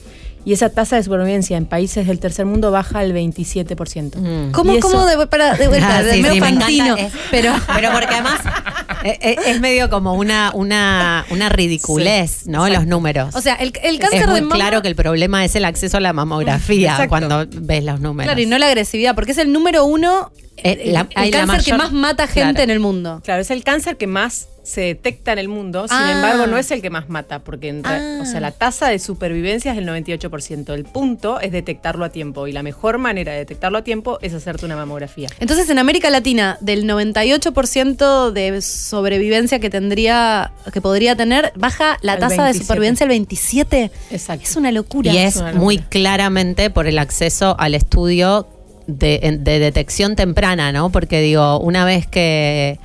Y 0.47 0.53
esa 0.53 0.69
tasa 0.69 0.97
de 0.97 1.03
supervivencia 1.03 1.57
en 1.57 1.65
países 1.65 2.07
del 2.07 2.19
tercer 2.21 2.45
mundo 2.45 2.71
baja 2.71 2.99
al 2.99 3.15
27%. 3.15 4.17
Mm. 4.19 4.51
¿Cómo, 4.53 4.73
eso- 4.75 4.81
cómo 4.91 5.07
de, 5.07 5.27
para, 5.27 5.55
de 5.55 5.69
vuelta? 5.69 5.97
Ah, 5.99 6.03
de 6.03 6.13
sí, 6.13 6.21
medio 6.23 6.35
sí, 6.35 6.41
me 6.43 6.49
encanta. 6.49 6.65
fantino, 6.67 6.97
Es- 6.99 7.13
pero, 7.31 7.53
pero 7.75 7.93
porque 7.93 8.13
además 8.15 8.41
eh, 9.05 9.19
eh, 9.23 9.37
es, 9.47 9.61
medio 9.61 9.89
como 9.89 10.13
una, 10.13 10.51
una, 10.53 11.25
una 11.31 11.49
ridiculez, 11.49 12.47
¿no? 12.47 12.69
Los 12.69 12.87
números. 12.87 13.35
o 13.35 13.41
sea, 13.41 13.55
el, 13.55 13.73
el 13.83 13.99
cáncer 13.99 14.21
es 14.21 14.27
muy 14.27 14.35
de 14.37 14.41
mama. 14.43 14.55
claro 14.57 14.83
que 14.83 14.89
el 14.89 14.97
problema 14.97 15.47
es 15.47 15.57
el 15.57 15.65
acceso 15.65 15.97
a 15.97 16.01
la 16.01 16.13
mamografía 16.13 16.91
Exacto. 16.93 17.09
cuando 17.09 17.47
ves 17.63 17.83
los 17.85 18.01
números. 18.01 18.27
Claro, 18.27 18.41
y 18.43 18.47
no 18.47 18.59
la 18.59 18.67
agresividad, 18.67 19.15
porque 19.15 19.33
es 19.33 19.39
el 19.39 19.51
número 19.51 19.87
uno, 19.87 20.31
el, 20.57 20.93
la- 20.93 21.09
el 21.17 21.31
cáncer 21.31 21.63
que 21.65 21.75
más 21.75 21.93
mata 21.93 22.27
gente 22.27 22.53
claro. 22.53 22.63
en 22.65 22.71
el 22.71 22.81
mundo. 22.81 23.21
Claro, 23.25 23.43
es 23.43 23.51
el 23.51 23.65
cáncer 23.65 23.97
que 23.97 24.07
más 24.07 24.49
se 24.63 24.81
detecta 24.81 25.31
en 25.35 25.39
el 25.39 25.49
mundo, 25.49 25.87
sin 25.89 25.97
Ah. 25.99 26.13
embargo 26.13 26.47
no 26.47 26.57
es 26.57 26.71
el 26.71 26.81
que 26.81 26.89
más 26.89 27.11
mata, 27.11 27.41
porque 27.41 27.69
en 27.69 27.83
Ah. 27.85 28.21
o 28.23 28.25
sea, 28.25 28.41
la 28.41 28.51
tasa 28.51 28.89
de 28.89 28.99
supervivencia 28.99 29.73
es 29.73 29.77
del 29.77 29.85
98%. 29.85 30.73
El 30.73 30.85
punto 30.85 31.39
es 31.39 31.53
detectarlo 31.53 32.03
a 32.03 32.09
tiempo 32.09 32.47
y 32.47 32.53
la 32.53 32.63
mejor 32.63 32.97
manera 32.97 33.33
de 33.33 33.39
detectarlo 33.39 33.77
a 33.77 33.85
tiempo 33.85 34.19
es 34.23 34.33
hacerte 34.33 34.65
una 34.65 34.75
mamografía. 34.77 35.29
Entonces, 35.39 35.69
en 35.69 35.79
América 35.79 36.09
Latina, 36.09 36.57
del 36.63 36.87
98% 36.87 38.31
de 38.33 38.63
sobrevivencia 38.63 39.59
que 39.59 39.69
tendría, 39.71 40.53
que 40.73 40.81
podría 40.81 41.15
tener, 41.17 41.53
baja 41.57 41.99
la 42.01 42.15
Al 42.15 42.21
tasa 42.21 42.35
de 42.37 42.43
27. 42.53 42.65
supervivencia 42.65 43.05
al 43.05 43.09
27. 43.09 43.91
Exacto. 44.11 44.45
Es 44.45 44.57
una 44.57 44.73
locura. 44.73 45.13
Y 45.13 45.19
es 45.19 45.37
locura. 45.37 45.53
muy 45.55 45.79
claramente 45.79 46.71
por 46.71 46.87
el 46.87 46.99
acceso 46.99 47.55
al 47.59 47.75
estudio 47.75 48.47
de, 48.87 49.39
de 49.41 49.59
detección 49.59 50.17
temprana, 50.17 50.73
¿no? 50.73 50.91
Porque 50.91 51.21
digo, 51.21 51.59
una 51.61 51.85
vez 51.85 52.07
que. 52.07 52.79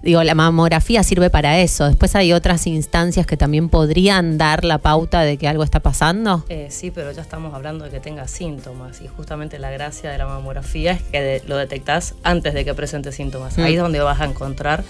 Digo, 0.00 0.22
la 0.22 0.36
mamografía 0.36 1.02
sirve 1.02 1.28
para 1.28 1.58
eso. 1.58 1.86
Después 1.88 2.14
hay 2.14 2.32
otras 2.32 2.68
instancias 2.68 3.26
que 3.26 3.36
también 3.36 3.68
podrían 3.68 4.38
dar 4.38 4.64
la 4.64 4.78
pauta 4.78 5.22
de 5.22 5.36
que 5.38 5.48
algo 5.48 5.64
está 5.64 5.80
pasando. 5.80 6.44
Eh, 6.48 6.68
sí, 6.70 6.92
pero 6.92 7.10
ya 7.10 7.20
estamos 7.20 7.52
hablando 7.52 7.84
de 7.84 7.90
que 7.90 7.98
tenga 7.98 8.28
síntomas 8.28 9.00
y 9.00 9.08
justamente 9.08 9.58
la 9.58 9.70
gracia 9.72 10.10
de 10.12 10.16
la 10.18 10.26
mamografía 10.26 10.92
es 10.92 11.02
que 11.02 11.20
de- 11.20 11.42
lo 11.48 11.56
detectás 11.56 12.14
antes 12.22 12.54
de 12.54 12.64
que 12.64 12.74
presente 12.74 13.10
síntomas. 13.10 13.58
Mm. 13.58 13.62
Ahí 13.62 13.74
es 13.74 13.80
donde 13.80 13.98
vas 13.98 14.20
a 14.20 14.24
encontrar 14.26 14.84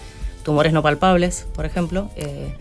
tumores 0.45 0.75
no 0.75 0.83
palpables, 0.83 1.47
por 1.55 1.65
ejemplo, 1.65 2.11
eh, 2.17 2.53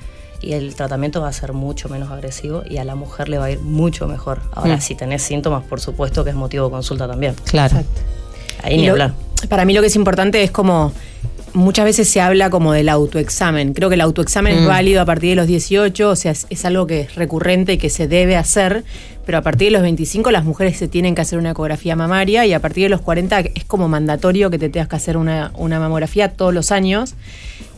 y 0.41 0.53
el 0.53 0.75
tratamiento 0.75 1.21
va 1.21 1.29
a 1.29 1.33
ser 1.33 1.53
mucho 1.53 1.89
menos 1.89 2.11
agresivo 2.11 2.63
y 2.69 2.77
a 2.77 2.83
la 2.83 2.95
mujer 2.95 3.29
le 3.29 3.37
va 3.37 3.45
a 3.45 3.51
ir 3.51 3.59
mucho 3.59 4.07
mejor. 4.07 4.39
Ahora, 4.53 4.77
Mm. 4.77 4.81
si 4.81 4.95
tenés 4.95 5.21
síntomas, 5.23 5.63
por 5.63 5.79
supuesto 5.79 6.23
que 6.23 6.29
es 6.31 6.35
motivo 6.35 6.65
de 6.65 6.71
consulta 6.71 7.07
también. 7.07 7.35
Claro. 7.45 7.83
Ahí 8.63 8.75
Y 8.75 8.77
ni 8.77 8.85
lo- 8.87 8.93
hablar. 8.93 9.13
Para 9.49 9.65
mí 9.65 9.73
lo 9.73 9.81
que 9.81 9.87
es 9.87 9.95
importante 9.95 10.41
es 10.43 10.51
como 10.51 10.91
muchas 11.53 11.85
veces 11.85 12.07
se 12.09 12.21
habla 12.21 12.49
como 12.49 12.73
del 12.73 12.89
autoexamen. 12.89 13.73
Creo 13.73 13.89
que 13.89 13.95
el 13.95 14.01
autoexamen 14.01 14.55
Mm. 14.55 14.59
es 14.59 14.67
válido 14.67 15.01
a 15.01 15.05
partir 15.05 15.29
de 15.31 15.35
los 15.37 15.47
18, 15.47 16.09
o 16.09 16.15
sea, 16.15 16.31
es, 16.31 16.45
es 16.49 16.65
algo 16.65 16.85
que 16.85 17.01
es 17.01 17.15
recurrente 17.15 17.73
y 17.73 17.77
que 17.77 17.89
se 17.89 18.07
debe 18.07 18.35
hacer, 18.35 18.83
pero 19.25 19.39
a 19.39 19.41
partir 19.41 19.67
de 19.67 19.71
los 19.71 19.81
25 19.81 20.29
las 20.31 20.43
mujeres 20.43 20.77
se 20.77 20.87
tienen 20.87 21.15
que 21.15 21.21
hacer 21.21 21.39
una 21.39 21.51
ecografía 21.51 21.95
mamaria 21.95 22.45
y 22.45 22.53
a 22.53 22.59
partir 22.59 22.83
de 22.83 22.89
los 22.89 23.01
40 23.01 23.39
es 23.39 23.63
como 23.65 23.87
mandatorio 23.87 24.49
que 24.51 24.59
te 24.59 24.69
tengas 24.69 24.87
que 24.87 24.95
hacer 24.97 25.17
una, 25.17 25.51
una 25.55 25.79
mamografía 25.79 26.29
todos 26.33 26.53
los 26.53 26.71
años. 26.71 27.15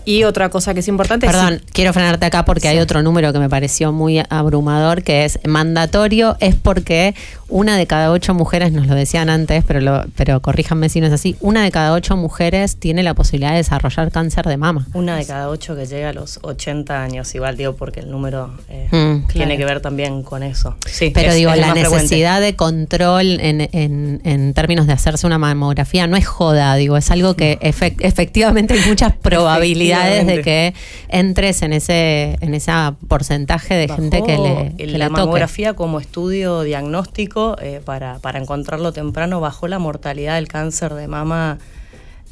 Y 0.05 0.23
otra 0.23 0.49
cosa 0.49 0.73
que 0.73 0.79
es 0.79 0.87
importante 0.87 1.27
Perdón, 1.27 1.55
es... 1.55 1.61
quiero 1.71 1.93
frenarte 1.93 2.25
acá 2.25 2.45
porque 2.45 2.67
hay 2.67 2.79
otro 2.79 3.03
número 3.03 3.31
que 3.33 3.39
me 3.39 3.49
pareció 3.49 3.91
muy 3.91 4.21
abrumador, 4.29 5.03
que 5.03 5.25
es 5.25 5.39
mandatorio, 5.47 6.37
es 6.39 6.55
porque 6.55 7.15
una 7.49 7.77
de 7.77 7.87
cada 7.87 8.11
ocho 8.11 8.33
mujeres, 8.33 8.71
nos 8.71 8.87
lo 8.87 8.95
decían 8.95 9.29
antes, 9.29 9.63
pero, 9.65 9.81
lo, 9.81 10.05
pero 10.15 10.39
corríjanme 10.41 10.89
si 10.89 11.01
no 11.01 11.07
es 11.07 11.13
así, 11.13 11.35
una 11.41 11.63
de 11.63 11.71
cada 11.71 11.93
ocho 11.93 12.15
mujeres 12.15 12.77
tiene 12.77 13.03
la 13.03 13.13
posibilidad 13.13 13.51
de 13.51 13.57
desarrollar 13.57 14.11
cáncer 14.11 14.45
de 14.45 14.57
mama. 14.57 14.85
Una 14.93 15.15
de 15.17 15.25
cada 15.25 15.49
ocho 15.49 15.75
que 15.75 15.85
llega 15.85 16.09
a 16.09 16.13
los 16.13 16.39
80 16.43 17.01
años, 17.03 17.33
igual 17.35 17.57
digo 17.57 17.75
porque 17.75 17.99
el 18.01 18.11
número 18.11 18.51
eh, 18.69 18.87
Mm, 18.91 19.27
tiene 19.27 19.45
claro. 19.45 19.57
que 19.57 19.65
ver 19.65 19.81
también 19.81 20.23
con 20.23 20.43
eso. 20.43 20.75
Sí, 20.87 21.11
Pero 21.13 21.29
es- 21.29 21.35
digo, 21.35 21.51
es 21.51 21.59
la 21.59 21.71
frecuente. 21.71 21.95
necesidad 22.03 22.41
de 22.41 22.55
control 22.55 23.39
en, 23.41 23.61
en- 23.71 24.21
en 24.23 24.53
términos 24.53 24.87
de 24.87 24.93
hacerse 24.93 25.25
una 25.27 25.37
mamografía 25.37 26.07
no 26.07 26.17
es 26.17 26.25
joda, 26.27 26.75
digo, 26.75 26.97
es 26.97 27.09
algo 27.11 27.35
que 27.35 27.59
efec- 27.61 27.97
efectivamente 27.99 28.73
hay 28.73 28.81
muchas 28.87 29.13
probabilidades 29.21 30.25
de 30.27 30.41
que 30.41 30.73
entres 31.09 31.61
en 31.61 31.73
ese 31.73 32.37
en 32.41 32.53
ese 32.53 32.71
porcentaje 33.07 33.73
de 33.75 33.87
gente 33.87 34.21
que 34.23 34.37
le, 34.37 34.73
que 34.77 34.97
la 34.97 35.07
toque. 35.09 35.19
mamografía 35.21 35.73
como 35.73 35.99
estudio 35.99 36.61
diagnóstico 36.61 37.38
eh, 37.61 37.81
para, 37.83 38.19
para 38.19 38.39
encontrarlo 38.39 38.91
temprano 38.93 39.39
bajó 39.39 39.67
la 39.67 39.79
mortalidad 39.79 40.35
del 40.35 40.47
cáncer 40.47 40.93
de 40.93 41.07
mama 41.07 41.57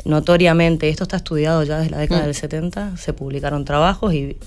notoriamente. 0.06 0.90
Esto 0.90 1.04
está 1.04 1.18
estudiado 1.18 1.64
ya 1.64 1.78
desde 1.80 1.92
la 1.92 1.98
década 1.98 2.22
Mm. 2.22 2.26
del 2.26 2.36
70, 2.36 2.98
se 2.98 3.14
publicaron 3.14 3.66
trabajos 3.66 4.14
y, 4.14 4.38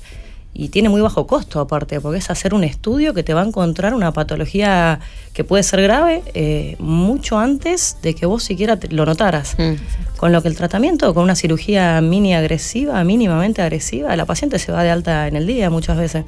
y 0.54 0.68
tiene 0.68 0.88
muy 0.88 1.00
bajo 1.00 1.26
costo 1.26 1.60
aparte, 1.60 2.00
porque 2.00 2.18
es 2.18 2.30
hacer 2.30 2.54
un 2.54 2.64
estudio 2.64 3.14
que 3.14 3.22
te 3.22 3.34
va 3.34 3.42
a 3.42 3.46
encontrar 3.46 3.94
una 3.94 4.12
patología 4.12 5.00
que 5.32 5.44
puede 5.44 5.62
ser 5.62 5.82
grave 5.82 6.22
eh, 6.34 6.76
mucho 6.78 7.38
antes 7.38 7.96
de 8.02 8.14
que 8.14 8.26
vos 8.26 8.42
siquiera 8.42 8.78
lo 8.90 9.06
notaras. 9.06 9.56
Mm. 9.58 9.74
Con 10.16 10.32
lo 10.32 10.42
que 10.42 10.48
el 10.48 10.56
tratamiento, 10.56 11.14
con 11.14 11.24
una 11.24 11.34
cirugía 11.36 12.00
mini 12.00 12.34
agresiva, 12.34 13.02
mínimamente 13.04 13.62
agresiva, 13.62 14.14
la 14.16 14.26
paciente 14.26 14.58
se 14.58 14.72
va 14.72 14.82
de 14.82 14.90
alta 14.90 15.28
en 15.28 15.36
el 15.36 15.46
día 15.46 15.70
muchas 15.70 15.96
veces 15.96 16.24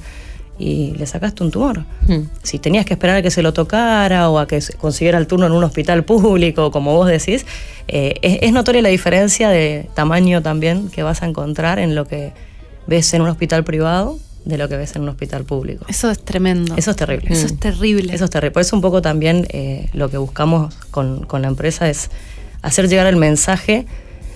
y 0.57 0.93
le 0.97 1.05
sacaste 1.05 1.43
un 1.43 1.51
tumor. 1.51 1.85
Mm. 2.07 2.29
Si 2.43 2.59
tenías 2.59 2.85
que 2.85 2.93
esperar 2.93 3.17
a 3.17 3.21
que 3.21 3.31
se 3.31 3.41
lo 3.41 3.53
tocara 3.53 4.29
o 4.29 4.39
a 4.39 4.47
que 4.47 4.59
consiguiera 4.77 5.17
el 5.17 5.27
turno 5.27 5.45
en 5.47 5.51
un 5.51 5.63
hospital 5.63 6.03
público, 6.03 6.71
como 6.71 6.93
vos 6.93 7.07
decís, 7.07 7.45
eh, 7.87 8.15
es, 8.21 8.39
es 8.41 8.51
notoria 8.51 8.81
la 8.81 8.89
diferencia 8.89 9.49
de 9.49 9.89
tamaño 9.93 10.41
también 10.41 10.89
que 10.89 11.03
vas 11.03 11.23
a 11.23 11.25
encontrar 11.25 11.79
en 11.79 11.95
lo 11.95 12.05
que 12.05 12.33
ves 12.87 13.13
en 13.13 13.21
un 13.21 13.29
hospital 13.29 13.63
privado 13.63 14.19
de 14.45 14.57
lo 14.57 14.67
que 14.67 14.75
ves 14.75 14.95
en 14.95 15.03
un 15.03 15.09
hospital 15.09 15.45
público. 15.45 15.85
Eso 15.87 16.11
es 16.11 16.19
tremendo. 16.19 16.75
Eso 16.75 16.91
es 16.91 16.97
terrible. 16.97 17.29
Eso 17.31 17.45
es 17.45 17.57
terrible. 17.57 18.13
Eso 18.13 18.25
es 18.25 18.29
terrible. 18.29 18.51
Por 18.51 18.61
eso 18.61 18.75
un 18.75 18.81
poco 18.81 19.01
también 19.01 19.47
eh, 19.49 19.89
lo 19.93 20.09
que 20.09 20.17
buscamos 20.17 20.75
con, 20.91 21.23
con 21.25 21.41
la 21.41 21.47
empresa 21.47 21.89
es 21.89 22.09
hacer 22.61 22.89
llegar 22.89 23.07
el 23.07 23.15
mensaje 23.15 23.85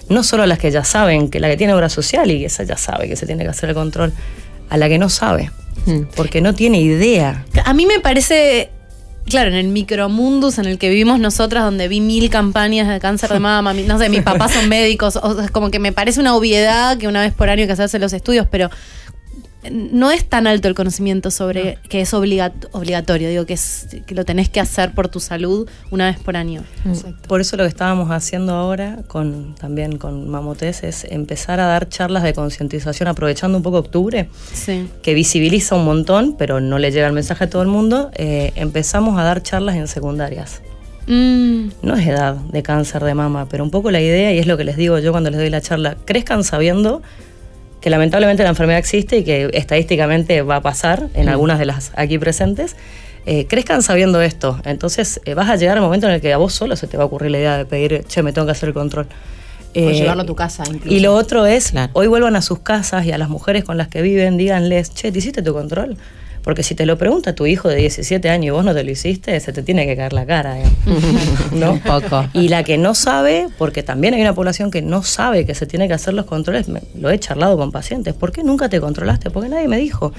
no 0.10 0.24
solo 0.24 0.44
a 0.44 0.48
las 0.48 0.58
que 0.58 0.72
ya 0.72 0.86
saben, 0.86 1.30
que 1.30 1.42
la 1.42 1.50
que 1.50 1.58
tiene 1.58 1.74
obra 1.74 1.90
social 1.90 2.32
y 2.32 2.46
esa 2.46 2.64
ya 2.64 2.78
sabe 2.78 3.10
que 3.10 3.18
se 3.18 3.26
tiene 3.26 3.44
que 3.44 3.50
hacer 3.50 3.70
el 3.70 3.76
control, 3.76 4.14
a 4.70 4.78
la 4.78 4.88
que 4.88 4.98
no 4.98 5.10
sabe, 5.10 5.52
Mm. 5.67 5.67
Porque 6.16 6.42
no 6.42 6.54
tiene 6.54 6.82
idea. 6.82 7.46
A 7.66 7.74
mí 7.74 7.86
me 7.86 8.00
parece, 8.00 8.70
claro, 9.26 9.50
en 9.50 9.56
el 9.56 9.68
micromundus 9.68 10.58
en 10.58 10.66
el 10.66 10.78
que 10.78 10.90
vivimos 10.90 11.20
nosotras, 11.20 11.64
donde 11.64 11.88
vi 11.88 12.02
mil 12.02 12.30
campañas 12.30 12.88
de 12.88 13.00
cáncer 13.00 13.30
de 13.32 13.40
mama, 13.40 13.74
no 13.74 13.98
sé, 13.98 14.10
mis 14.10 14.24
papás 14.24 14.54
son 14.54 14.70
médicos, 14.70 15.16
o 15.16 15.36
sea, 15.36 15.50
como 15.50 15.72
que 15.72 15.80
me 15.80 15.92
parece 15.92 16.20
una 16.20 16.36
obviedad 16.36 16.98
que 16.98 17.08
una 17.08 17.22
vez 17.22 17.34
por 17.34 17.50
año 17.50 17.62
hay 17.62 17.68
que 17.68 17.74
hacerse 17.74 18.00
los 18.00 18.14
estudios, 18.14 18.48
pero 18.50 18.70
no 19.72 20.12
es 20.12 20.28
tan 20.28 20.48
alto 20.48 20.68
el 20.68 20.76
conocimiento 20.76 21.32
sobre 21.32 21.78
que 21.90 22.02
es 22.02 22.14
obliga- 22.14 22.54
obligatorio, 22.72 23.30
digo 23.30 23.46
que, 23.46 23.54
es, 23.54 23.88
que 24.06 24.16
lo 24.16 24.26
tenés 24.26 24.50
que 24.50 24.60
hacer 24.60 24.94
por 24.94 25.08
tu 25.10 25.20
salud 25.20 25.68
una 25.92 26.06
vez 26.08 26.18
por 26.20 26.36
año. 26.38 26.64
Por 27.28 27.42
eso 27.42 27.58
lo 27.58 27.64
que 27.64 27.70
estábamos 27.70 28.12
haciendo 28.12 28.54
ahora 28.54 29.00
con 29.08 29.56
también 29.56 29.98
con 29.98 30.30
Mamotes 30.30 30.84
es 30.84 31.04
empezar 31.06 31.60
a 31.60 31.66
dar 31.66 31.90
charlas 31.90 32.24
de 32.24 32.34
concientización 32.34 33.08
aprovechando 33.10 33.58
un 33.58 33.64
poco 33.64 33.78
octubre, 33.78 34.30
Sí. 34.54 34.88
que 35.02 35.14
visibiliza 35.14 35.76
un 35.76 35.86
montón, 35.86 36.36
pero 36.38 36.60
no 36.62 36.80
le 36.80 36.92
llega 36.92 37.08
el 37.08 37.14
mensaje 37.14 37.44
a 37.46 37.50
todo 37.50 37.62
el 37.62 37.68
mundo. 37.68 38.12
eh, 38.16 38.52
empezamos 38.56 39.18
a 39.20 39.24
dar 39.24 39.42
charlas 39.44 39.76
en 39.76 39.88
secundarias. 39.88 40.62
Mm, 41.08 41.70
No 41.84 41.96
es 41.96 42.06
edad 42.08 42.36
de 42.36 42.64
cáncer 42.64 43.04
de 43.04 43.14
mama, 43.14 43.48
pero 43.50 43.64
un 43.64 43.72
poco 43.72 43.92
la 43.92 44.02
idea, 44.02 44.34
y 44.34 44.40
es 44.40 44.48
lo 44.48 44.58
que 44.58 44.64
les 44.66 44.76
digo 44.76 45.00
yo 45.00 45.12
cuando 45.12 45.30
les 45.30 45.40
doy 45.40 45.50
la 45.50 45.62
charla, 45.62 45.96
crezcan 46.06 46.44
sabiendo 46.44 47.02
que 47.82 47.90
lamentablemente 47.90 48.44
la 48.44 48.50
enfermedad 48.50 48.80
existe 48.80 49.18
y 49.20 49.24
que 49.24 49.50
estadísticamente 49.54 50.42
va 50.42 50.58
a 50.58 50.62
pasar 50.62 51.08
en 51.14 51.30
algunas 51.30 51.60
de 51.60 51.66
las 51.66 51.92
aquí 51.96 52.18
presentes. 52.18 52.76
eh, 53.30 53.46
crezcan 53.46 53.82
sabiendo 53.84 54.22
esto. 54.22 54.58
Entonces 54.64 55.20
eh, 55.26 55.34
vas 55.34 55.50
a 55.50 55.58
llegar 55.58 55.76
al 55.78 55.84
momento 55.84 56.08
en 56.08 56.14
el 56.14 56.22
que 56.22 56.32
a 56.32 56.38
vos 56.38 56.54
solo 56.54 56.78
se 56.78 56.88
te 56.88 56.96
va 56.96 57.04
a 57.04 57.08
ocurrir 57.08 57.32
la 57.32 57.38
idea 57.40 57.58
de 57.58 57.66
pedir, 57.66 58.06
che, 58.08 58.24
me 58.24 58.32
tengo 58.32 58.46
que 58.46 58.52
hacer 58.54 58.70
el 58.70 58.74
control. 58.74 59.06
O 59.06 59.10
Eh, 59.74 59.94
llevarlo 59.96 60.24
a 60.24 60.26
tu 60.26 60.34
casa 60.34 60.64
incluso. 60.66 60.96
y 60.96 61.02
lo 61.02 61.14
otro 61.14 61.46
es, 61.46 61.72
Claro. 61.72 61.90
hoy 61.94 62.08
vuelvan 62.08 62.38
a 62.38 62.42
sus 62.42 62.60
casas 62.60 63.06
y 63.06 63.12
a 63.12 63.18
las 63.18 63.28
mujeres 63.28 63.66
con 63.66 63.76
las 63.78 63.90
que 63.90 64.02
viven, 64.02 64.38
díganles, 64.38 64.94
che, 64.94 65.12
¿te 65.12 65.20
hiciste 65.20 65.42
tu 65.42 65.52
control? 65.54 65.98
Porque 66.48 66.64
si 66.64 66.76
te 66.76 66.86
lo 66.86 66.98
pregunta 66.98 67.36
tu 67.36 67.46
hijo 67.46 67.68
de 67.68 67.76
17 67.76 68.30
años 68.30 68.46
y 68.46 68.50
vos 68.52 68.64
no 68.64 68.74
te 68.74 68.82
lo 68.86 68.90
hiciste, 68.90 69.38
se 69.42 69.52
te 69.52 69.64
tiene 69.64 69.86
que 69.86 69.98
caer 69.98 70.14
la 70.14 70.26
cara. 70.26 70.56
digamos. 70.56 70.78
¿No? 71.52 71.74
Un 71.74 71.80
poco. 71.82 72.26
Y 72.32 72.48
la 72.48 72.64
que 72.64 72.78
no 72.78 72.96
sabe, 72.96 73.48
porque 73.58 73.84
también 73.84 74.14
hay 74.14 74.22
una 74.22 74.34
población 74.34 74.72
que 74.72 74.82
no 74.82 75.04
sabe 75.04 75.46
que 75.46 75.54
se 75.56 75.66
tiene 75.66 75.90
que 75.90 75.94
hacer 75.96 76.14
los 76.14 76.26
controles, 76.26 76.70
me- 76.70 76.84
lo 76.98 77.10
he 77.10 77.20
charlado 77.20 77.58
con 77.58 77.74
pacientes, 77.74 78.14
¿por 78.14 78.32
qué 78.32 78.44
nunca 78.46 78.70
te 78.70 78.80
controlaste? 78.80 79.30
Porque 79.30 79.50
nadie 79.50 79.68
me 79.68 79.78
dijo. 79.78 80.14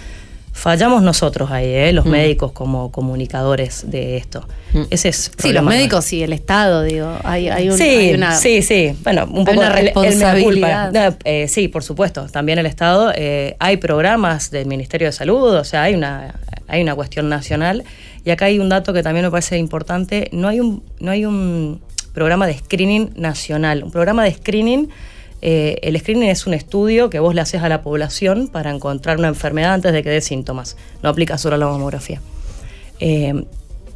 Fallamos 0.58 1.02
nosotros 1.02 1.50
ahí, 1.52 1.68
¿eh? 1.68 1.92
los 1.92 2.04
médicos 2.04 2.50
como 2.52 2.90
comunicadores 2.90 3.88
de 3.90 4.16
esto. 4.16 4.46
Mm. 4.72 4.82
Ese 4.90 5.10
es 5.10 5.30
sí, 5.38 5.52
los 5.52 5.62
médicos 5.62 6.12
y 6.12 6.22
el 6.24 6.32
Estado, 6.32 6.82
digo, 6.82 7.16
hay, 7.22 7.48
hay, 7.48 7.70
un- 7.70 7.78
sí, 7.78 7.84
hay 7.84 8.14
una... 8.14 8.34
sí, 8.34 8.62
sí. 8.62 8.92
Bueno, 9.04 9.24
un 9.30 9.44
poco 9.44 9.58
una 9.60 9.68
el- 9.78 9.88
el 9.88 9.94
responsabilidad. 9.94 10.92
No, 10.92 11.16
eh, 11.24 11.46
sí, 11.48 11.68
por 11.68 11.84
supuesto. 11.84 12.26
También 12.26 12.58
el 12.58 12.66
Estado. 12.66 13.12
eh, 13.14 13.54
hay 13.60 13.76
programas 13.76 14.50
del 14.50 14.66
Ministerio 14.66 15.06
de 15.08 15.12
Salud, 15.12 15.54
o 15.54 15.64
sea, 15.64 15.84
hay 15.84 15.94
una, 15.94 16.34
hay 16.66 16.82
una 16.82 16.94
cuestión 16.96 17.28
nacional. 17.28 17.84
Y 18.24 18.30
acá 18.30 18.46
hay 18.46 18.58
un 18.58 18.68
dato 18.68 18.92
que 18.92 19.02
también 19.04 19.24
me 19.26 19.30
parece 19.30 19.58
importante. 19.58 20.28
No 20.32 20.48
hay 20.48 20.58
un, 20.60 20.82
no 20.98 21.12
hay 21.12 21.24
un 21.24 21.80
programa 22.12 22.48
de 22.48 22.58
screening 22.58 23.10
nacional. 23.14 23.84
Un 23.84 23.92
programa 23.92 24.24
de 24.24 24.34
screening, 24.34 24.88
eh, 25.40 25.78
el 25.82 25.98
screening 25.98 26.28
es 26.28 26.46
un 26.46 26.54
estudio 26.54 27.10
que 27.10 27.20
vos 27.20 27.34
le 27.34 27.40
haces 27.40 27.62
a 27.62 27.68
la 27.68 27.82
población 27.82 28.48
para 28.48 28.70
encontrar 28.70 29.18
una 29.18 29.28
enfermedad 29.28 29.74
antes 29.74 29.92
de 29.92 30.02
que 30.02 30.10
dé 30.10 30.20
síntomas. 30.20 30.76
No 31.02 31.08
aplica 31.08 31.38
solo 31.38 31.54
a 31.54 31.58
la 31.58 31.66
mamografía. 31.66 32.20
Eh, 33.00 33.44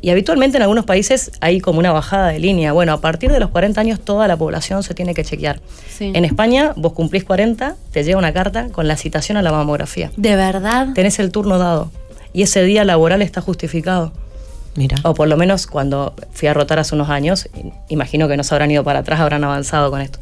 y 0.00 0.10
habitualmente 0.10 0.56
en 0.56 0.62
algunos 0.62 0.84
países 0.84 1.30
hay 1.40 1.60
como 1.60 1.78
una 1.78 1.92
bajada 1.92 2.28
de 2.28 2.40
línea. 2.40 2.72
Bueno, 2.72 2.92
a 2.92 3.00
partir 3.00 3.30
de 3.30 3.38
los 3.38 3.50
40 3.50 3.80
años 3.80 4.00
toda 4.00 4.26
la 4.26 4.36
población 4.36 4.82
se 4.82 4.94
tiene 4.94 5.14
que 5.14 5.24
chequear. 5.24 5.60
Sí. 5.88 6.10
En 6.14 6.24
España, 6.24 6.72
vos 6.76 6.92
cumplís 6.92 7.22
40, 7.22 7.76
te 7.92 8.02
llega 8.02 8.18
una 8.18 8.32
carta 8.32 8.68
con 8.70 8.88
la 8.88 8.96
citación 8.96 9.38
a 9.38 9.42
la 9.42 9.52
mamografía. 9.52 10.10
¿De 10.16 10.34
verdad? 10.34 10.88
Tenés 10.94 11.20
el 11.20 11.30
turno 11.30 11.58
dado 11.58 11.90
y 12.32 12.42
ese 12.42 12.64
día 12.64 12.84
laboral 12.84 13.22
está 13.22 13.40
justificado. 13.40 14.12
Mira. 14.74 14.96
O 15.04 15.14
por 15.14 15.28
lo 15.28 15.36
menos 15.36 15.66
cuando 15.66 16.14
fui 16.32 16.48
a 16.48 16.54
rotar 16.54 16.78
hace 16.80 16.94
unos 16.94 17.10
años, 17.10 17.48
imagino 17.88 18.26
que 18.26 18.36
no 18.36 18.42
se 18.42 18.54
habrán 18.54 18.70
ido 18.70 18.82
para 18.82 19.00
atrás, 19.00 19.20
habrán 19.20 19.44
avanzado 19.44 19.90
con 19.90 20.00
esto. 20.00 20.18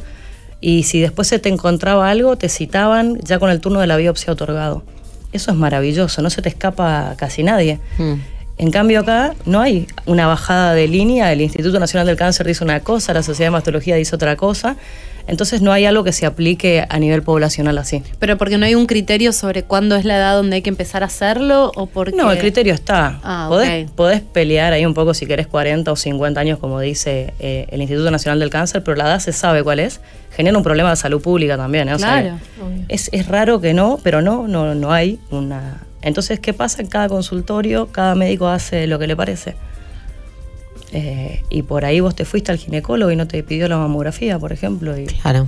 Y 0.60 0.82
si 0.82 1.00
después 1.00 1.28
se 1.28 1.38
te 1.38 1.48
encontraba 1.48 2.10
algo, 2.10 2.36
te 2.36 2.48
citaban 2.48 3.18
ya 3.20 3.38
con 3.38 3.50
el 3.50 3.60
turno 3.60 3.80
de 3.80 3.86
la 3.86 3.96
biopsia 3.96 4.32
otorgado. 4.32 4.82
Eso 5.32 5.52
es 5.52 5.56
maravilloso, 5.56 6.22
no 6.22 6.30
se 6.30 6.42
te 6.42 6.48
escapa 6.48 7.14
casi 7.16 7.42
nadie. 7.42 7.78
Mm. 7.98 8.14
En 8.60 8.70
cambio 8.70 9.00
acá 9.00 9.32
no 9.46 9.62
hay 9.62 9.86
una 10.04 10.26
bajada 10.26 10.74
de 10.74 10.86
línea, 10.86 11.32
el 11.32 11.40
Instituto 11.40 11.80
Nacional 11.80 12.06
del 12.06 12.16
Cáncer 12.16 12.46
dice 12.46 12.62
una 12.62 12.80
cosa, 12.80 13.14
la 13.14 13.22
Sociedad 13.22 13.46
de 13.46 13.52
Mastología 13.52 13.96
dice 13.96 14.14
otra 14.14 14.36
cosa, 14.36 14.76
entonces 15.26 15.62
no 15.62 15.72
hay 15.72 15.86
algo 15.86 16.04
que 16.04 16.12
se 16.12 16.26
aplique 16.26 16.84
a 16.86 16.98
nivel 16.98 17.22
poblacional 17.22 17.78
así. 17.78 18.02
¿Pero 18.18 18.36
porque 18.36 18.58
no 18.58 18.66
hay 18.66 18.74
un 18.74 18.84
criterio 18.84 19.32
sobre 19.32 19.62
cuándo 19.62 19.96
es 19.96 20.04
la 20.04 20.18
edad 20.18 20.36
donde 20.36 20.56
hay 20.56 20.62
que 20.62 20.68
empezar 20.68 21.02
a 21.02 21.06
hacerlo 21.06 21.72
o 21.74 21.86
porque...? 21.86 22.14
No, 22.14 22.30
el 22.30 22.36
criterio 22.36 22.74
está. 22.74 23.18
Ah, 23.22 23.48
podés, 23.96 24.20
pelear 24.20 24.74
ahí 24.74 24.84
un 24.84 24.92
poco 24.92 25.14
si 25.14 25.24
querés 25.24 25.46
40 25.46 25.90
o 25.90 25.96
50 25.96 26.38
años, 26.38 26.58
como 26.58 26.80
dice 26.80 27.32
eh, 27.40 27.66
el 27.70 27.80
Instituto 27.80 28.10
Nacional 28.10 28.40
del 28.40 28.50
Cáncer, 28.50 28.84
pero 28.84 28.94
la 28.94 29.04
edad 29.04 29.20
se 29.20 29.32
sabe 29.32 29.62
cuál 29.62 29.80
es. 29.80 30.02
Genera 30.36 30.58
un 30.58 30.62
problema 30.62 30.90
de 30.90 30.96
salud 30.96 31.22
pública 31.22 31.56
también. 31.56 31.88
¿eh? 31.88 31.94
O 31.94 31.98
sea, 31.98 32.20
Claro. 32.20 32.38
es, 32.88 33.08
es 33.14 33.26
raro 33.26 33.58
que 33.62 33.72
no, 33.72 33.98
pero 34.02 34.20
no, 34.20 34.46
no, 34.48 34.74
no 34.74 34.92
hay 34.92 35.18
una... 35.30 35.86
Entonces, 36.02 36.40
¿qué 36.40 36.52
pasa? 36.54 36.80
En 36.82 36.88
cada 36.88 37.08
consultorio, 37.08 37.88
cada 37.92 38.14
médico 38.14 38.48
hace 38.48 38.86
lo 38.86 38.98
que 38.98 39.06
le 39.06 39.16
parece. 39.16 39.54
Eh, 40.92 41.44
y 41.50 41.62
por 41.62 41.84
ahí 41.84 42.00
vos 42.00 42.14
te 42.16 42.24
fuiste 42.24 42.50
al 42.50 42.58
ginecólogo 42.58 43.10
y 43.12 43.16
no 43.16 43.26
te 43.28 43.42
pidió 43.42 43.68
la 43.68 43.76
mamografía, 43.76 44.38
por 44.38 44.52
ejemplo. 44.52 44.96
y- 44.98 45.06
Claro. 45.06 45.46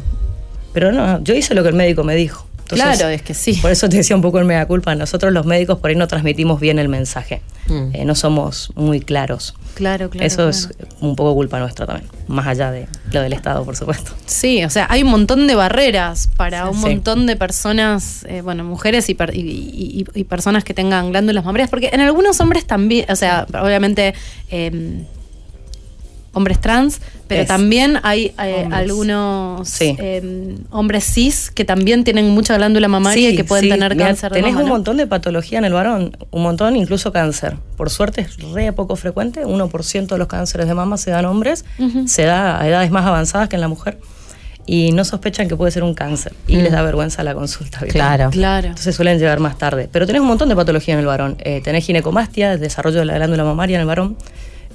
pero 0.72 0.92
no, 0.92 1.22
yo 1.22 1.34
hice 1.34 1.54
lo 1.54 1.62
que 1.62 1.70
el 1.70 1.74
médico 1.74 2.04
me 2.04 2.14
dijo. 2.14 2.46
Entonces, 2.72 2.98
Claro, 2.98 3.12
es 3.12 3.22
que 3.22 3.34
sí. 3.34 3.54
Por 3.60 3.70
eso 3.70 3.88
te 3.88 3.96
decía 3.96 4.16
un 4.16 4.22
poco 4.22 4.38
el 4.38 4.44
mea 4.44 4.66
culpa. 4.66 4.94
Nosotros 4.94 5.32
los 5.32 5.46
médicos 5.46 5.78
por 5.78 5.90
ahí 5.90 5.96
no 5.96 6.08
transmitimos 6.08 6.60
bien 6.60 6.78
el 6.78 6.88
mensaje. 6.88 7.42
Mm. 7.68 7.90
Eh, 7.94 8.04
no 8.04 8.14
somos 8.14 8.72
muy 8.74 9.00
claros. 9.00 9.54
Claro, 9.74 10.10
claro. 10.10 10.26
eso 10.26 10.36
claro. 10.36 10.50
es 10.50 10.68
un 11.00 11.16
poco 11.16 11.34
culpa 11.34 11.58
nuestra 11.58 11.86
también. 11.86 12.08
Más 12.28 12.46
allá 12.46 12.70
de 12.70 12.86
lo 13.12 13.22
del 13.22 13.32
Estado, 13.32 13.64
por 13.64 13.76
supuesto. 13.76 14.12
Sí, 14.26 14.64
o 14.64 14.70
sea, 14.70 14.86
hay 14.90 15.02
un 15.02 15.10
montón 15.10 15.46
de 15.46 15.54
barreras 15.54 16.28
para 16.36 16.68
un 16.68 16.74
Sí. 16.76 16.80
montón 16.86 17.26
de 17.26 17.36
personas, 17.36 18.24
eh, 18.28 18.40
bueno, 18.42 18.64
mujeres 18.64 19.08
y, 19.08 19.14
per- 19.14 19.34
y- 19.34 19.40
y- 19.40 20.04
y 20.20 20.24
personas 20.24 20.64
que 20.64 20.74
tengan 20.74 21.10
glándulas 21.10 21.44
mamarias, 21.44 21.70
porque 21.70 21.90
en 21.92 22.00
algunos 22.00 22.40
hombres 22.40 22.66
también, 22.66 23.06
o 23.10 23.16
sea, 23.16 23.46
obviamente 23.62 24.14
eh, 24.50 25.02
hombres 26.34 26.60
trans, 26.60 27.00
pero 27.28 27.42
Es. 27.42 27.48
también 27.48 27.98
hay 28.02 28.34
eh, 28.42 28.62
Hombres. 28.62 28.72
algunos 28.72 29.68
Sí. 29.68 29.94
eh, 29.98 30.56
hombres 30.70 31.04
cis 31.04 31.50
que 31.50 31.64
también 31.64 32.04
tienen 32.04 32.30
mucha 32.30 32.56
glándula 32.56 32.88
mamaria 32.88 33.30
y 33.30 33.36
que 33.36 33.44
pueden 33.44 33.64
sí, 33.64 33.70
tener 33.70 33.96
cáncer 33.96 34.30
de 34.32 34.36
Tenés 34.40 34.52
mama, 34.54 34.62
un 34.64 34.68
¿no? 34.70 34.74
montón 34.76 34.96
de 34.96 35.06
patología 35.06 35.58
en 35.58 35.64
el 35.66 35.72
varón, 35.74 36.16
un 36.30 36.42
montón, 36.42 36.76
incluso 36.76 37.12
cáncer. 37.12 37.56
Por 37.76 37.90
suerte 37.90 38.22
es 38.22 38.38
re 38.52 38.72
poco 38.72 38.96
frecuente, 38.96 39.44
1% 39.44 40.06
de 40.14 40.18
los 40.18 40.26
cánceres 40.28 40.66
de 40.66 40.74
mama 40.74 40.96
se 40.96 41.10
dan 41.10 41.24
hombres, 41.26 41.64
se 42.06 42.22
da 42.24 42.60
a 42.60 42.66
edades 42.66 42.90
más 42.90 43.04
avanzadas 43.06 43.48
que 43.48 43.56
en 43.56 43.60
la 43.60 43.68
mujer. 43.68 43.98
Y 44.64 44.92
no 44.92 45.04
sospechan 45.04 45.48
que 45.48 45.56
puede 45.56 45.72
ser 45.72 45.82
un 45.82 45.92
cáncer. 45.92 46.34
Y 46.46 46.56
Mm. 46.56 46.60
les 46.62 46.70
da 46.72 46.82
vergüenza 46.82 47.24
la 47.24 47.34
consulta. 47.34 47.80
Claro. 47.88 48.30
Claro. 48.30 48.68
Entonces 48.68 48.94
suelen 48.94 49.18
llegar 49.18 49.40
más 49.40 49.58
tarde. 49.58 49.88
Pero 49.90 50.06
tenés 50.06 50.22
un 50.22 50.28
montón 50.28 50.48
de 50.48 50.54
patología 50.54 50.94
en 50.94 51.00
el 51.00 51.06
varón. 51.06 51.36
Eh, 51.40 51.60
tenés 51.64 51.84
ginecomastia, 51.84 52.56
desarrollo 52.56 53.00
de 53.00 53.06
la 53.06 53.14
glándula 53.16 53.42
mamaria 53.42 53.74
en 53.76 53.80
el 53.80 53.86
varón. 53.88 54.16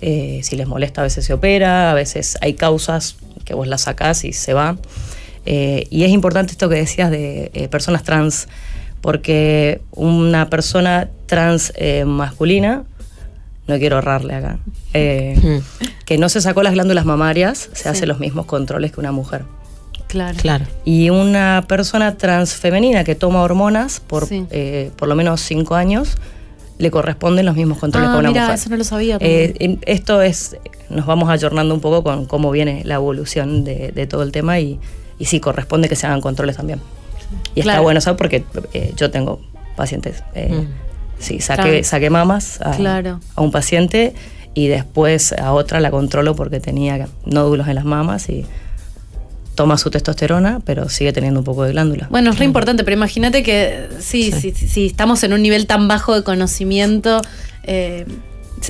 Eh, 0.02 0.42
si 0.44 0.56
les 0.56 0.68
molesta, 0.68 1.02
a 1.02 1.04
veces 1.06 1.26
se 1.26 1.34
opera, 1.34 1.92
a 1.92 1.94
veces 1.94 2.38
hay 2.42 2.54
causas 2.54 3.16
que 3.46 3.54
vos 3.54 3.68
las 3.68 3.82
sacás 3.82 4.24
y 4.24 4.34
se 4.34 4.54
va. 4.54 4.78
Eh, 5.46 5.88
y 5.90 6.04
es 6.04 6.12
importante 6.12 6.52
esto 6.52 6.68
que 6.70 6.76
decías 6.76 7.10
de 7.10 7.52
eh, 7.54 7.68
personas 7.70 8.04
trans, 8.04 8.48
porque 9.02 9.82
una 9.92 10.50
persona 10.50 11.10
trans 11.26 11.72
eh, 11.76 12.04
masculina, 12.06 12.84
no 13.68 13.78
quiero 13.80 13.96
ahorrarle 13.98 14.34
acá, 14.36 14.60
eh, 14.94 15.38
Mm. 15.42 15.86
que 16.06 16.18
no 16.18 16.30
se 16.30 16.42
sacó 16.42 16.64
las 16.64 16.74
glándulas 16.74 17.06
mamarias, 17.06 17.70
se 17.74 17.84
Sí. 17.84 17.90
hace 17.90 18.06
los 18.08 18.20
mismos 18.20 18.46
controles 18.46 18.92
que 18.92 19.00
una 19.00 19.12
mujer. 19.12 19.44
Claro. 20.08 20.38
Claro. 20.42 20.66
Y 20.86 21.10
una 21.10 21.66
persona 21.68 22.16
transfemenina 22.18 23.04
que 23.04 23.16
toma 23.16 23.42
hormonas 23.42 24.00
por 24.00 24.26
Sí. 24.26 24.46
eh, 24.52 24.92
por 24.96 25.08
lo 25.10 25.16
menos 25.16 25.42
cinco 25.42 25.76
años, 25.76 26.18
le 26.78 26.92
corresponden 26.92 27.46
los 27.46 27.56
mismos 27.56 27.78
controles 27.80 28.10
Ah, 28.10 28.12
que 28.14 28.18
a 28.18 28.20
una 28.20 28.30
mira, 28.30 28.42
mujer. 28.44 28.56
eso 28.56 28.70
no 28.70 28.78
lo 28.78 28.84
sabía. 28.84 29.18
Eh, 29.20 29.78
esto 29.86 30.22
es, 30.22 30.58
nos 30.90 31.06
vamos 31.06 31.30
ayornando 31.30 31.74
un 31.74 31.82
poco 31.82 32.04
con 32.04 32.26
cómo 32.26 32.52
viene 32.52 32.82
la 32.86 32.96
evolución 32.96 33.64
de, 33.64 33.92
de 33.92 34.06
todo 34.08 34.24
el 34.24 34.32
tema 34.32 34.60
y, 34.60 34.80
y 35.20 35.26
sí, 35.26 35.40
corresponde 35.40 35.90
que 35.90 35.96
se 35.96 36.06
hagan 36.08 36.22
controles 36.22 36.56
también. 36.58 36.80
Y 37.56 37.62
Claro. 37.62 37.78
está 37.78 37.82
bueno 37.82 38.00
saber 38.02 38.18
porque 38.18 38.44
eh, 38.74 38.94
yo 38.96 39.10
tengo 39.12 39.42
pacientes. 39.76 40.24
eh, 40.36 40.50
Mm. 40.54 40.68
Sí, 41.20 41.40
saqué 41.40 42.10
mamas 42.12 42.62
a, 42.62 42.72
Claro. 42.76 43.20
a 43.34 43.42
un 43.42 43.50
paciente 43.52 44.14
y 44.54 44.68
después 44.68 45.34
a 45.34 45.52
otra 45.54 45.80
la 45.80 45.90
controlo 45.90 46.36
porque 46.36 46.60
tenía 46.60 47.08
nódulos 47.26 47.68
en 47.68 47.74
las 47.74 47.86
mamas 47.86 48.30
y 48.30 48.46
toma 49.58 49.78
su 49.80 49.90
testosterona, 49.90 50.62
pero 50.64 50.88
sigue 50.88 51.12
teniendo 51.12 51.40
un 51.40 51.44
poco 51.44 51.64
de 51.64 51.72
glándula. 51.72 52.08
Bueno, 52.12 52.30
es 52.30 52.38
re 52.38 52.46
importante, 52.46 52.84
pero 52.84 52.96
imagínate 52.96 53.42
que 53.42 53.88
sí, 54.00 54.32
sí. 54.32 54.54
sí, 54.56 54.68
sí, 54.68 54.86
estamos 54.86 55.24
en 55.24 55.34
un 55.34 55.42
nivel 55.42 55.66
tan 55.66 55.88
bajo 55.88 56.14
de 56.14 56.24
conocimiento, 56.24 57.22
eh, 57.64 58.06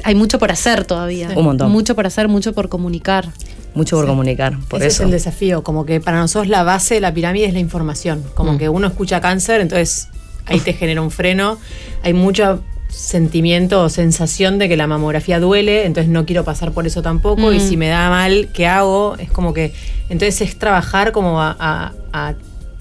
hay 0.05 0.15
mucho 0.15 0.39
por 0.39 0.49
hacer 0.49 0.85
todavía. 0.85 1.29
Un 1.35 1.43
montón. 1.43 1.69
Mucho 1.71 1.93
por 1.93 2.07
hacer, 2.07 2.29
mucho 2.29 2.53
por 2.53 2.69
comunicar. 2.69 3.27
Mucho 3.75 3.97
por 3.97 4.07
comunicar, 4.07 4.57
por 4.69 4.79
Ese 4.79 4.87
eso. 4.87 5.03
es 5.03 5.05
el 5.07 5.11
desafío, 5.11 5.61
como 5.61 5.85
que 5.85 5.99
para 5.99 6.19
nosotros 6.19 6.47
la 6.47 6.63
base 6.63 6.95
de 6.95 7.01
la 7.01 7.13
pirámide 7.13 7.45
es 7.47 7.53
la 7.53 7.59
información, 7.59 8.23
como 8.33 8.53
Mm. 8.53 8.57
que 8.57 8.69
uno 8.69 8.87
escucha 8.87 9.19
cáncer, 9.19 9.59
entonces 9.59 10.07
ahí 10.45 10.61
te 10.61 10.71
genera 10.71 11.01
un 11.01 11.11
freno, 11.11 11.57
hay 12.01 12.13
mucho 12.13 12.61
sentimiento 12.89 13.81
o 13.83 13.89
sensación 13.89 14.57
de 14.59 14.69
que 14.69 14.77
la 14.77 14.87
mamografía 14.87 15.39
duele, 15.39 15.85
entonces 15.85 16.11
no 16.11 16.25
quiero 16.25 16.43
pasar 16.43 16.71
por 16.71 16.87
eso 16.87 17.01
tampoco, 17.01 17.51
y 17.53 17.57
Mm. 17.57 17.61
si 17.69 17.77
me 17.77 17.87
da 17.89 18.09
mal, 18.09 18.49
¿qué 18.53 18.67
hago? 18.67 19.15
Es 19.17 19.29
como 19.31 19.53
que, 19.53 19.73
entonces 20.09 20.41
es 20.41 20.57
trabajar 20.57 21.11
como 21.11 21.41
a, 21.41 21.55
a- 21.59 21.93
a 22.13 22.33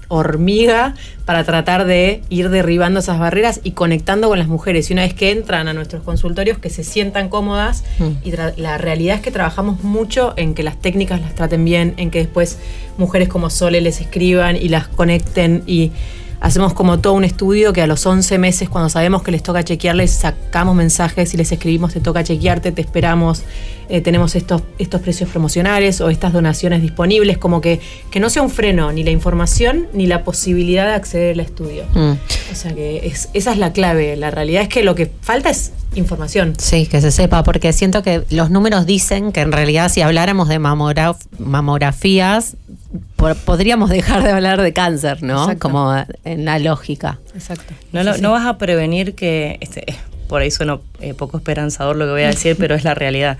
hormiga 0.09 0.95
para 1.25 1.43
tratar 1.43 1.85
de 1.85 2.21
ir 2.29 2.49
derribando 2.49 3.01
esas 3.01 3.19
barreras 3.19 3.59
y 3.65 3.71
conectando 3.71 4.29
con 4.29 4.39
las 4.39 4.47
mujeres. 4.47 4.89
Y 4.89 4.93
una 4.93 5.01
vez 5.01 5.13
que 5.13 5.31
entran 5.31 5.67
a 5.67 5.73
nuestros 5.73 6.01
consultorios, 6.01 6.59
que 6.59 6.69
se 6.69 6.85
sientan 6.85 7.27
cómodas. 7.27 7.83
Mm. 7.99 8.11
Y 8.23 8.31
la 8.61 8.77
realidad 8.77 9.17
es 9.17 9.21
que 9.21 9.31
trabajamos 9.31 9.83
mucho 9.83 10.33
en 10.37 10.53
que 10.53 10.63
las 10.63 10.79
técnicas 10.79 11.19
las 11.19 11.35
traten 11.35 11.65
bien, 11.65 11.93
en 11.97 12.09
que 12.09 12.19
después 12.19 12.57
mujeres 12.97 13.27
como 13.27 13.49
Sole 13.49 13.81
les 13.81 13.99
escriban 13.99 14.55
y 14.55 14.69
las 14.69 14.87
conecten 14.87 15.63
y 15.67 15.91
hacemos 16.39 16.73
como 16.73 16.99
todo 16.99 17.13
un 17.13 17.23
estudio 17.23 17.73
que 17.73 17.81
a 17.81 17.87
los 17.87 18.05
11 18.05 18.37
meses, 18.37 18.69
cuando 18.69 18.89
sabemos 18.89 19.23
que 19.23 19.31
les 19.31 19.43
toca 19.43 19.63
chequearles, 19.63 20.11
sacamos 20.11 20.75
mensajes 20.75 21.33
y 21.33 21.37
les 21.37 21.51
escribimos, 21.51 21.93
te 21.93 21.99
toca 21.99 22.23
chequearte, 22.23 22.71
te 22.71 22.81
esperamos, 22.81 23.41
eh, 23.89 24.01
tenemos 24.01 24.35
estos, 24.35 24.61
estos 24.77 25.01
precios 25.01 25.29
promocionales 25.29 26.01
o 26.01 26.09
estas 26.09 26.33
donaciones 26.33 26.81
disponibles, 26.81 27.37
como 27.37 27.61
que, 27.61 27.79
que 28.11 28.19
no 28.19 28.29
sea 28.29 28.41
un 28.43 28.49
freno 28.49 28.91
ni 28.91 29.03
la 29.03 29.11
información 29.11 29.87
ni 29.93 30.05
la 30.07 30.23
posibilidad 30.23 30.85
de 30.85 30.93
acceder 30.93 31.33
al 31.33 31.39
estudio. 31.39 31.85
Mm. 31.93 32.11
O 32.51 32.55
sea 32.55 32.73
que 32.73 33.07
es- 33.07 33.29
esa 33.33 33.51
es 33.51 33.57
la 33.57 33.73
clave. 33.73 34.15
La 34.15 34.29
realidad 34.31 34.61
es 34.63 34.69
que 34.69 34.83
lo 34.83 34.93
que 34.95 35.09
falta 35.21 35.49
es 35.49 35.71
información. 35.95 36.53
Sí, 36.59 36.85
que 36.85 37.01
se 37.01 37.11
sepa, 37.11 37.43
porque 37.43 37.73
siento 37.73 38.03
que 38.03 38.23
los 38.29 38.51
números 38.51 38.85
dicen 38.85 39.31
que 39.31 39.39
en 39.41 39.51
realidad 39.51 39.89
si 39.89 40.01
habláramos 40.01 40.47
de 40.49 40.59
mamograf- 40.59 41.17
mamografías, 41.39 42.55
podríamos 43.45 43.89
dejar 43.89 44.23
de 44.23 44.31
hablar 44.31 44.61
de 44.61 44.73
cáncer, 44.73 45.23
¿no? 45.23 45.43
Exacto. 45.43 45.59
Como 45.59 45.95
en 46.23 46.45
la 46.45 46.59
lógica. 46.59 47.19
Exacto. 47.33 47.73
No, 47.91 48.03
lo- 48.03 48.17
no 48.17 48.31
vas 48.31 48.45
a 48.45 48.57
prevenir 48.57 49.15
que, 49.15 49.57
este, 49.61 49.85
por 50.27 50.41
ahí 50.41 50.51
suena 50.51 50.79
eh, 51.01 51.13
poco 51.13 51.37
esperanzador 51.37 51.95
lo 51.95 52.05
que 52.05 52.11
voy 52.11 52.21
a 52.23 52.27
decir, 52.27 52.55
pero 52.59 52.75
es 52.75 52.83
la 52.83 52.93
realidad. 52.93 53.37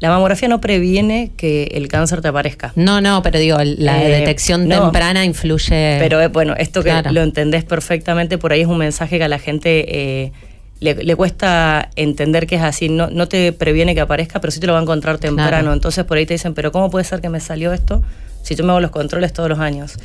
La 0.00 0.08
mamografía 0.10 0.48
no 0.48 0.60
previene 0.60 1.30
que 1.36 1.64
el 1.74 1.86
cáncer 1.86 2.22
te 2.22 2.28
aparezca. 2.28 2.72
No, 2.74 3.00
no, 3.00 3.22
pero 3.22 3.38
digo, 3.38 3.58
la 3.62 4.02
Eh, 4.02 4.08
detección 4.08 4.66
no. 4.66 4.82
temprana 4.82 5.24
influye. 5.24 5.96
Pero 6.00 6.20
eh, 6.20 6.26
bueno, 6.26 6.54
esto 6.58 6.82
que 6.82 6.90
Claro. 6.90 7.12
lo 7.12 7.22
entendés 7.22 7.64
perfectamente, 7.64 8.36
por 8.36 8.52
ahí 8.52 8.62
es 8.62 8.66
un 8.66 8.78
mensaje 8.78 9.18
que 9.18 9.24
a 9.24 9.28
la 9.28 9.38
gente 9.38 10.24
eh, 10.24 10.32
le, 10.80 10.94
le 10.96 11.14
cuesta 11.14 11.88
entender 11.94 12.48
que 12.48 12.56
es 12.56 12.62
así. 12.62 12.88
No, 12.88 13.10
no 13.10 13.28
te 13.28 13.52
previene 13.52 13.94
que 13.94 14.00
aparezca, 14.00 14.40
pero 14.40 14.50
sí 14.50 14.58
te 14.58 14.66
lo 14.66 14.72
va 14.72 14.80
a 14.80 14.82
encontrar 14.82 15.18
temprano. 15.18 15.50
Claro. 15.50 15.72
Entonces 15.72 16.04
por 16.04 16.16
ahí 16.18 16.26
te 16.26 16.34
dicen, 16.34 16.52
pero 16.54 16.72
¿cómo 16.72 16.90
puede 16.90 17.04
ser 17.04 17.20
que 17.20 17.28
me 17.28 17.38
salió 17.38 17.72
esto 17.72 18.02
si 18.42 18.54
yo 18.54 18.64
me 18.64 18.70
hago 18.70 18.80
los 18.80 18.90
controles 18.90 19.32
todos 19.32 19.48
los 19.48 19.58
años? 19.58 19.96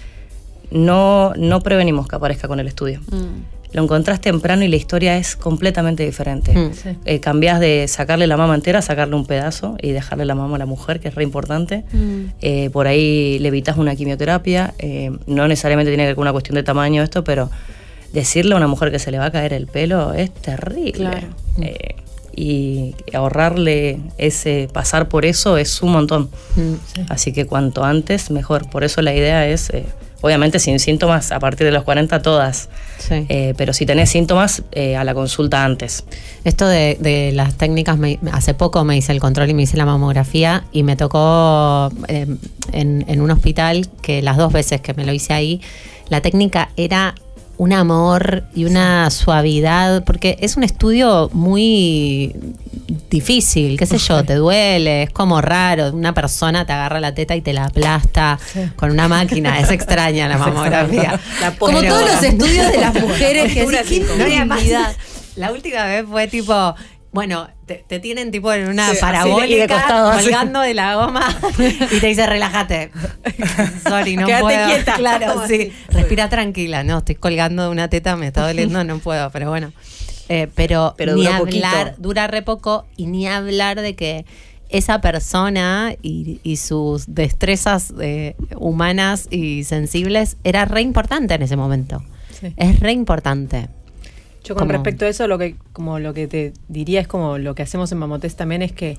No, 0.72 1.34
no 1.36 1.62
prevenimos 1.62 2.08
que 2.08 2.16
aparezca 2.16 2.48
con 2.48 2.60
el 2.60 2.68
estudio. 2.68 3.02
Mm. 3.12 3.58
lo 3.74 3.84
encontrás 3.84 4.22
temprano 4.22 4.64
y 4.64 4.70
la 4.70 4.78
historia 4.78 5.18
es 5.18 5.36
completamente 5.36 6.04
diferente. 6.04 6.54
Mm. 6.58 6.74
Sí. 6.74 6.90
Eh, 7.04 7.20
cambiás 7.20 7.60
de 7.60 7.88
sacarle 7.90 8.26
la 8.26 8.38
mama 8.38 8.56
entera 8.56 8.80
a 8.80 8.82
sacarle 8.82 9.16
un 9.16 9.26
pedazo 9.26 9.76
y 9.82 9.92
dejarle 9.92 10.24
la 10.26 10.36
mama 10.36 10.56
a 10.56 10.60
la 10.60 10.66
mujer, 10.66 11.00
que 11.02 11.10
es 11.10 11.16
re 11.16 11.24
importante. 11.24 11.84
Eh, 12.42 12.70
por 12.72 12.88
ahí 12.88 13.38
le 13.40 13.50
evitas 13.50 13.78
una 13.78 13.94
quimioterapia. 13.96 14.74
eh, 14.80 15.12
no 15.28 15.48
necesariamente 15.48 15.92
tiene 15.92 16.04
que 16.04 16.08
ver 16.08 16.16
con 16.16 16.24
una 16.24 16.32
cuestión 16.32 16.56
de 16.56 16.64
tamaño 16.64 17.04
esto, 17.04 17.24
pero 17.26 17.50
decirle 18.14 18.54
a 18.54 18.58
una 18.58 18.68
mujer 18.68 18.90
que 18.90 19.00
se 19.00 19.12
le 19.12 19.20
va 19.20 19.26
a 19.26 19.32
caer 19.32 19.52
el 19.52 19.68
pelo 19.68 20.14
es 20.14 20.34
terrible. 20.34 20.94
Claro. 20.94 21.28
Y 22.40 22.94
ahorrarle 23.14 24.00
ese 24.20 24.70
pasar 24.72 25.10
por 25.10 25.26
eso 25.26 25.58
es 25.58 25.82
un 25.82 25.92
montón. 25.92 26.30
Mm. 26.56 26.74
Así 27.10 27.34
que 27.34 27.46
cuanto 27.48 27.84
antes, 27.84 28.30
mejor. 28.30 28.70
Por 28.70 28.84
eso 28.84 29.02
la 29.02 29.12
idea 29.16 29.48
es, 29.48 29.72
eh, 29.72 29.84
obviamente 30.22 30.60
sin 30.60 30.80
síntomas, 30.80 31.32
a 31.32 31.40
partir 31.40 31.66
de 31.66 31.72
los 31.72 31.84
40 31.84 32.22
todas. 32.22 32.70
Sí. 33.00 33.26
Eh, 33.30 33.56
pero 33.58 33.74
si 33.74 33.88
tenés 33.88 34.10
síntomas, 34.12 34.62
eh, 34.72 34.96
a 34.96 35.04
la 35.04 35.16
consulta 35.16 35.66
antes. 35.66 36.04
Esto 36.44 36.68
de, 36.68 36.98
de 37.00 37.32
las 37.34 37.56
técnicas, 37.56 37.98
me- 37.98 38.20
hace 38.32 38.54
poco 38.54 38.84
me 38.84 38.96
hice 38.96 39.14
el 39.14 39.20
control 39.20 39.50
y 39.50 39.54
me 39.56 39.64
hice 39.64 39.76
la 39.78 39.86
mamografía 39.88 40.64
y 40.72 40.84
me 40.84 40.96
tocó 40.96 41.92
en, 42.08 42.40
en 42.72 43.22
un 43.22 43.32
hospital 43.32 43.88
que 44.04 44.22
las 44.22 44.38
dos 44.38 44.54
veces 44.54 44.80
que 44.82 44.94
me 44.94 45.06
lo 45.06 45.12
hice 45.14 45.34
ahí, 45.34 45.60
la 46.10 46.22
técnica 46.22 46.70
era 46.78 47.16
un 47.58 47.74
amor 47.74 48.44
y 48.54 48.66
una 48.66 49.10
suavidad, 49.10 50.04
porque 50.04 50.38
es 50.42 50.58
un 50.58 50.64
estudio 50.64 51.30
muy 51.34 52.36
difícil, 53.10 53.78
qué 53.78 53.86
sé 53.86 53.98
yo, 53.98 54.24
te 54.24 54.36
duele, 54.36 55.04
es 55.04 55.10
como 55.12 55.42
raro, 55.42 55.90
una 55.92 56.14
persona 56.14 56.66
te 56.66 56.74
agarra 56.74 57.00
la 57.00 57.14
teta 57.16 57.36
y 57.36 57.42
te 57.42 57.54
la 57.54 57.66
aplasta 57.66 58.38
con 58.76 58.92
una 58.92 59.08
máquina, 59.08 59.60
es 59.60 59.72
extraña 59.72 60.28
la 60.28 60.38
mamografía. 60.48 61.20
La 61.42 61.52
Como 61.56 61.82
todos 61.82 62.02
los 62.14 62.24
estudios 62.24 62.72
de 62.72 62.78
las 62.80 62.94
mujeres 63.02 63.54
que 63.54 63.62
Postura 63.64 63.84
decís, 63.84 64.02
así 64.04 64.12
"Qué 64.18 64.24
No, 64.24 64.28
y 64.28 64.36
además, 64.36 64.60
intimidad". 64.60 64.96
la 65.36 65.52
última 65.52 65.86
vez 65.86 66.06
fue 66.10 66.28
tipo, 66.28 66.76
bueno, 67.18 67.50
te, 67.66 67.84
te 67.88 68.00
tienen 68.00 68.32
tipo 68.32 68.52
en 68.54 68.70
una 68.70 68.90
Sí, 68.90 68.96
de- 68.96 69.02
parabólica 69.02 70.10
así. 70.14 70.24
colgando 70.26 70.62
de 70.62 70.74
la 70.74 70.96
goma 70.96 71.36
y 71.92 72.00
te 72.00 72.08
dice, 72.08 72.26
relájate. 72.28 72.92
Sorry, 73.88 74.16
no 74.16 74.26
Quédate 74.26 74.44
puedo. 74.44 74.68
quieta. 74.68 74.94
Claro, 74.98 75.48
sí. 75.48 75.72
Respira 75.90 76.30
tranquila. 76.30 76.84
No, 76.84 77.00
estoy 77.00 77.16
colgando 77.16 77.64
de 77.64 77.70
una 77.70 77.88
teta, 77.90 78.16
me 78.16 78.28
está 78.28 78.46
doliendo, 78.48 78.84
no 78.84 79.00
puedo, 79.00 79.30
pero 79.32 79.50
bueno. 79.50 79.74
Eh, 80.30 80.48
pero, 80.56 80.94
Pero 80.98 81.16
ni 81.16 81.26
poquito. 81.28 81.66
hablar, 81.68 81.96
dura 81.98 82.28
re 82.28 82.42
poco 82.42 82.86
y 82.98 83.06
ni 83.08 83.28
hablar 83.28 83.80
de 83.82 83.96
que 83.96 84.26
esa 84.70 85.00
persona 85.00 85.94
y, 86.02 86.42
y 86.44 86.58
sus 86.58 87.06
destrezas 87.08 87.94
eh, 88.02 88.36
humanas 88.58 89.28
y 89.32 89.64
sensibles 89.64 90.36
era 90.44 90.66
re 90.66 90.82
importante 90.82 91.34
en 91.36 91.44
ese 91.44 91.56
momento. 91.56 92.04
Sí. 92.40 92.54
Es 92.58 92.80
re 92.82 92.92
importante. 92.92 93.70
Yo 94.44 94.56
con 94.56 94.62
Como- 94.68 94.72
respecto 94.74 95.06
a 95.06 95.10
eso, 95.10 95.28
lo 95.28 95.38
que, 95.38 95.56
como 95.74 96.00
lo 96.00 96.14
que 96.14 96.28
te 96.28 96.54
diría 96.68 97.02
es 97.02 97.08
como 97.08 97.38
lo 97.38 97.54
que 97.56 97.64
hacemos 97.64 97.92
en 97.92 97.98
Mamotest 97.98 98.38
también 98.38 98.62
es 98.62 98.72
que 98.72 98.98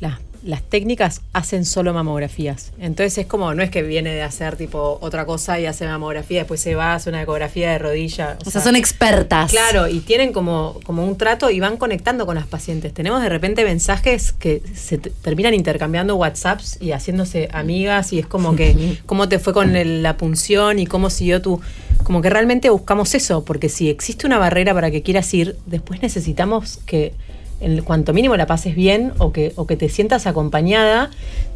las, 0.00 0.18
las 0.42 0.62
técnicas 0.62 1.20
hacen 1.32 1.64
solo 1.64 1.92
mamografías. 1.92 2.72
Entonces 2.78 3.18
es 3.18 3.26
como, 3.26 3.52
no 3.54 3.62
es 3.62 3.70
que 3.70 3.82
viene 3.82 4.14
de 4.14 4.22
hacer 4.22 4.56
tipo 4.56 4.98
otra 5.00 5.26
cosa 5.26 5.60
y 5.60 5.66
hace 5.66 5.86
mamografía, 5.86 6.40
después 6.40 6.60
se 6.60 6.74
va, 6.74 6.94
hace 6.94 7.10
una 7.10 7.22
ecografía 7.22 7.70
de 7.72 7.78
rodilla. 7.78 8.36
O 8.46 8.50
sea, 8.50 8.60
son 8.60 8.76
expertas. 8.76 9.50
Claro, 9.50 9.88
y 9.88 10.00
tienen 10.00 10.32
como, 10.32 10.80
como 10.84 11.04
un 11.06 11.16
trato 11.16 11.50
y 11.50 11.60
van 11.60 11.76
conectando 11.76 12.26
con 12.26 12.34
las 12.36 12.46
pacientes. 12.46 12.92
Tenemos 12.94 13.22
de 13.22 13.28
repente 13.28 13.64
mensajes 13.64 14.32
que 14.32 14.62
se 14.74 14.98
terminan 14.98 15.54
intercambiando 15.54 16.16
WhatsApps 16.16 16.78
y 16.80 16.92
haciéndose 16.92 17.48
amigas 17.52 18.12
y 18.12 18.18
es 18.18 18.26
como 18.26 18.56
que 18.56 18.98
cómo 19.06 19.28
te 19.28 19.38
fue 19.38 19.52
con 19.52 19.76
el- 19.76 20.02
la 20.02 20.16
punción 20.16 20.78
y 20.78 20.86
cómo 20.86 21.10
siguió 21.10 21.42
tu... 21.42 21.60
Como 22.04 22.22
que 22.22 22.30
realmente 22.30 22.70
buscamos 22.70 23.14
eso, 23.14 23.44
porque 23.44 23.68
si 23.68 23.90
existe 23.90 24.26
una 24.26 24.38
barrera 24.38 24.72
para 24.72 24.90
que 24.90 25.02
quieras 25.02 25.32
ir, 25.34 25.56
después 25.66 26.00
necesitamos 26.02 26.78
que 26.86 27.12
en 27.60 27.82
cuanto 27.82 28.12
mínimo 28.12 28.36
la 28.36 28.46
pases 28.46 28.74
bien 28.74 29.12
o 29.18 29.32
que, 29.32 29.52
o 29.56 29.66
que 29.66 29.76
te 29.76 29.88
sientas 29.88 30.26
acompañada. 30.26 31.10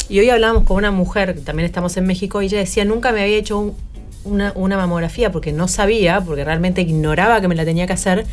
Y 0.09 0.19
hoy 0.21 0.29
hablábamos 0.31 0.65
con 0.65 0.77
una 0.77 0.91
mujer, 0.91 1.35
que 1.35 1.41
también 1.41 1.67
estamos 1.67 1.97
en 1.97 2.07
México, 2.07 2.43
y 2.43 2.47
ella 2.47 2.59
decía, 2.59 2.85
nunca 2.85 3.11
me 3.13 3.23
había 3.23 3.37
hecho 3.37 3.59
un- 3.59 3.75
una, 4.25 4.53
una 4.55 4.77
mamografía 4.79 5.31
porque 5.33 5.53
no 5.53 5.69
sabía, 5.69 6.21
porque 6.21 6.45
realmente 6.45 6.81
ignoraba 6.83 7.41
que 7.41 7.49
me 7.49 7.55
la 7.55 7.65
tenía 7.65 7.87
que 7.87 7.93
hacer. 7.95 8.25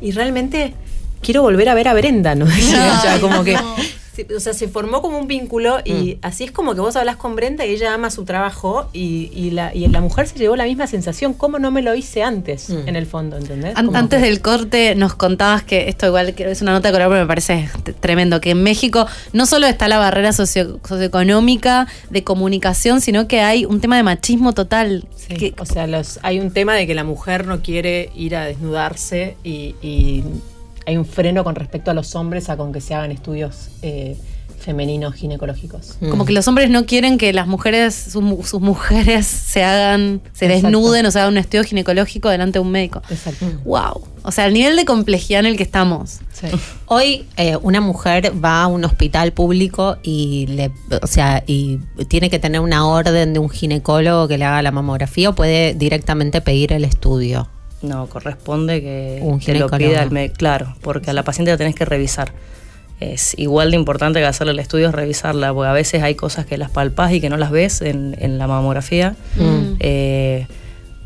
Y 0.00 0.10
realmente 0.12 0.74
quiero 1.22 1.42
volver 1.42 1.68
a 1.70 1.74
ver 1.74 1.88
a 1.88 1.94
Brenda, 1.94 2.34
¿no? 2.34 2.46
Como 3.20 3.44
que. 3.44 3.56
O 4.36 4.40
sea, 4.40 4.54
se 4.54 4.68
formó 4.68 5.02
como 5.02 5.18
un 5.18 5.26
vínculo 5.28 5.78
y 5.84 6.18
así 6.22 6.44
es 6.44 6.50
como 6.52 6.74
que 6.74 6.80
vos 6.80 6.96
hablas 6.96 7.16
con 7.16 7.36
Brenda 7.36 7.64
y 7.66 7.70
ella 7.70 7.94
ama 7.94 8.10
su 8.10 8.24
trabajo 8.24 8.88
y, 8.92 9.30
y 9.34 9.50
la, 9.50 9.74
y 9.74 9.86
la 9.88 10.00
mujer 10.00 10.26
se 10.28 10.38
llevó 10.38 10.56
la 10.56 10.64
misma 10.64 10.86
sensación. 10.86 11.34
¿Cómo 11.34 11.58
no 11.58 11.70
me 11.70 11.82
lo 11.82 11.94
hice 11.94 12.22
antes, 12.22 12.70
en 12.70 12.96
el 12.96 13.06
fondo, 13.06 13.36
¿entendés? 13.36 13.76
An- 13.76 13.86
Como 13.86 13.98
Antes 13.98 14.20
que- 14.20 14.26
del 14.26 14.40
corte 14.40 14.94
nos 14.94 15.14
contabas 15.14 15.62
que 15.62 15.88
esto 15.88 16.06
igual 16.06 16.34
que 16.34 16.50
es 16.50 16.62
una 16.62 16.72
nota 16.72 16.88
de 16.88 16.92
color, 16.92 17.08
pero 17.08 17.20
me 17.22 17.26
parece 17.26 17.68
tremendo, 18.00 18.40
que 18.40 18.50
en 18.50 18.62
México 18.62 19.06
no 19.32 19.46
solo 19.46 19.66
está 19.66 19.88
la 19.88 19.98
barrera 19.98 20.32
socio- 20.32 20.78
socioeconómica 20.86 21.86
de 22.10 22.24
comunicación, 22.24 23.00
sino 23.00 23.28
que 23.28 23.40
hay 23.40 23.64
un 23.64 23.80
tema 23.80 23.96
de 23.96 24.02
machismo 24.02 24.52
total. 24.52 25.06
Sí, 25.16 25.34
que- 25.36 25.54
o 25.58 25.64
sea, 25.66 25.86
los, 25.86 26.18
hay 26.22 26.40
un 26.40 26.50
tema 26.50 26.74
de 26.74 26.86
que 26.86 26.94
la 26.94 27.04
mujer 27.04 27.46
no 27.46 27.60
quiere 27.62 28.10
ir 28.14 28.36
a 28.36 28.44
desnudarse 28.44 29.36
y, 29.44 29.74
y 29.82 30.24
hay 30.88 30.96
un 30.96 31.04
freno 31.04 31.44
con 31.44 31.54
respecto 31.54 31.90
a 31.90 31.94
los 31.94 32.14
hombres 32.14 32.48
a 32.48 32.56
con 32.56 32.72
que 32.72 32.80
se 32.80 32.94
hagan 32.94 33.10
estudios 33.12 33.68
eh, 33.82 34.16
femeninos 34.58 35.14
ginecológicos. 35.14 35.96
como 36.10 36.24
que 36.24 36.32
los 36.32 36.48
hombres 36.48 36.68
no 36.70 36.84
quieren 36.86 37.16
que 37.18 37.32
las 37.32 37.46
mujeres, 37.46 37.94
sus, 37.94 38.22
mu- 38.22 38.42
sus 38.42 38.60
mujeres 38.60 39.26
se 39.52 39.62
hagan, 39.62 40.20
se 40.32 40.46
Exacto. 40.46 40.66
desnuden 40.68 41.06
o 41.06 41.10
se 41.10 41.18
hagan 41.20 41.32
un 41.32 41.38
estudio 41.38 41.62
ginecológico 41.64 42.28
delante 42.28 42.58
de 42.58 42.64
un 42.64 42.70
médico. 42.72 43.02
Exacto. 43.10 43.46
Wow. 43.64 44.02
O 44.24 44.32
sea, 44.32 44.46
el 44.46 44.54
nivel 44.54 44.76
de 44.76 44.84
complejidad 44.84 45.40
en 45.40 45.46
el 45.46 45.56
que 45.56 45.62
estamos. 45.62 46.20
Sí. 46.32 46.46
Hoy 46.86 47.26
eh, 47.36 47.56
una 47.62 47.80
mujer 47.80 48.32
va 48.44 48.62
a 48.62 48.66
un 48.66 48.84
hospital 48.84 49.32
público 49.32 49.98
y 50.02 50.46
le, 50.48 50.72
o 51.02 51.06
sea, 51.06 51.44
y 51.46 51.78
tiene 52.08 52.28
que 52.30 52.38
tener 52.38 52.60
una 52.60 52.86
orden 52.86 53.32
de 53.34 53.38
un 53.38 53.50
ginecólogo 53.50 54.26
que 54.26 54.38
le 54.38 54.44
haga 54.46 54.62
la 54.62 54.72
mamografía 54.72 55.28
o 55.30 55.34
puede 55.34 55.74
directamente 55.74 56.40
pedir 56.40 56.72
el 56.72 56.84
estudio. 56.84 57.48
No, 57.82 58.06
corresponde 58.08 58.80
que 58.80 59.20
Un 59.22 59.38
te 59.40 59.54
lo 59.58 59.68
pida 59.68 60.02
el 60.02 60.10
médico. 60.10 60.34
Claro, 60.38 60.74
porque 60.80 61.10
a 61.10 61.12
la 61.12 61.22
paciente 61.22 61.50
la 61.52 61.56
tenés 61.56 61.74
que 61.74 61.84
revisar. 61.84 62.32
Es 63.00 63.38
igual 63.38 63.70
de 63.70 63.76
importante 63.76 64.18
que 64.18 64.26
hacerle 64.26 64.52
el 64.52 64.58
estudio 64.58 64.88
es 64.88 64.94
revisarla, 64.94 65.54
porque 65.54 65.68
a 65.68 65.72
veces 65.72 66.02
hay 66.02 66.16
cosas 66.16 66.46
que 66.46 66.58
las 66.58 66.70
palpás 66.70 67.12
y 67.12 67.20
que 67.20 67.28
no 67.30 67.36
las 67.36 67.52
ves 67.52 67.80
en, 67.80 68.16
en 68.18 68.38
la 68.38 68.48
mamografía. 68.48 69.14
Eh, 69.78 70.46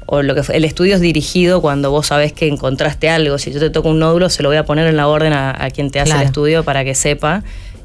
o 0.07 0.23
lo 0.23 0.35
que 0.35 0.41
el 0.53 0.65
estudio 0.65 0.95
es 0.95 1.01
dirigido 1.01 1.61
cuando 1.61 1.91
vos 1.91 2.07
sabés 2.09 2.33
que 2.33 2.49
encontraste 2.49 3.09
algo. 3.11 3.39
Si 3.39 3.53
yo 3.53 3.61
te 3.61 3.71
toco 3.71 3.91
un 3.91 3.99
nódulo, 3.99 4.31
se 4.31 4.43
lo 4.43 4.49
voy 4.49 4.57
a 4.57 4.65
poner 4.65 4.87
en 4.87 4.97
la 4.97 5.07
orden 5.09 5.33
a, 5.35 5.55
a 5.63 5.71
quien 5.71 5.91
te 5.91 6.01
hace 6.01 6.09
Claro. 6.11 6.23
el 6.23 6.27
estudio 6.27 6.65
para 6.65 6.85
que 6.85 6.95
sepa. 6.95 7.43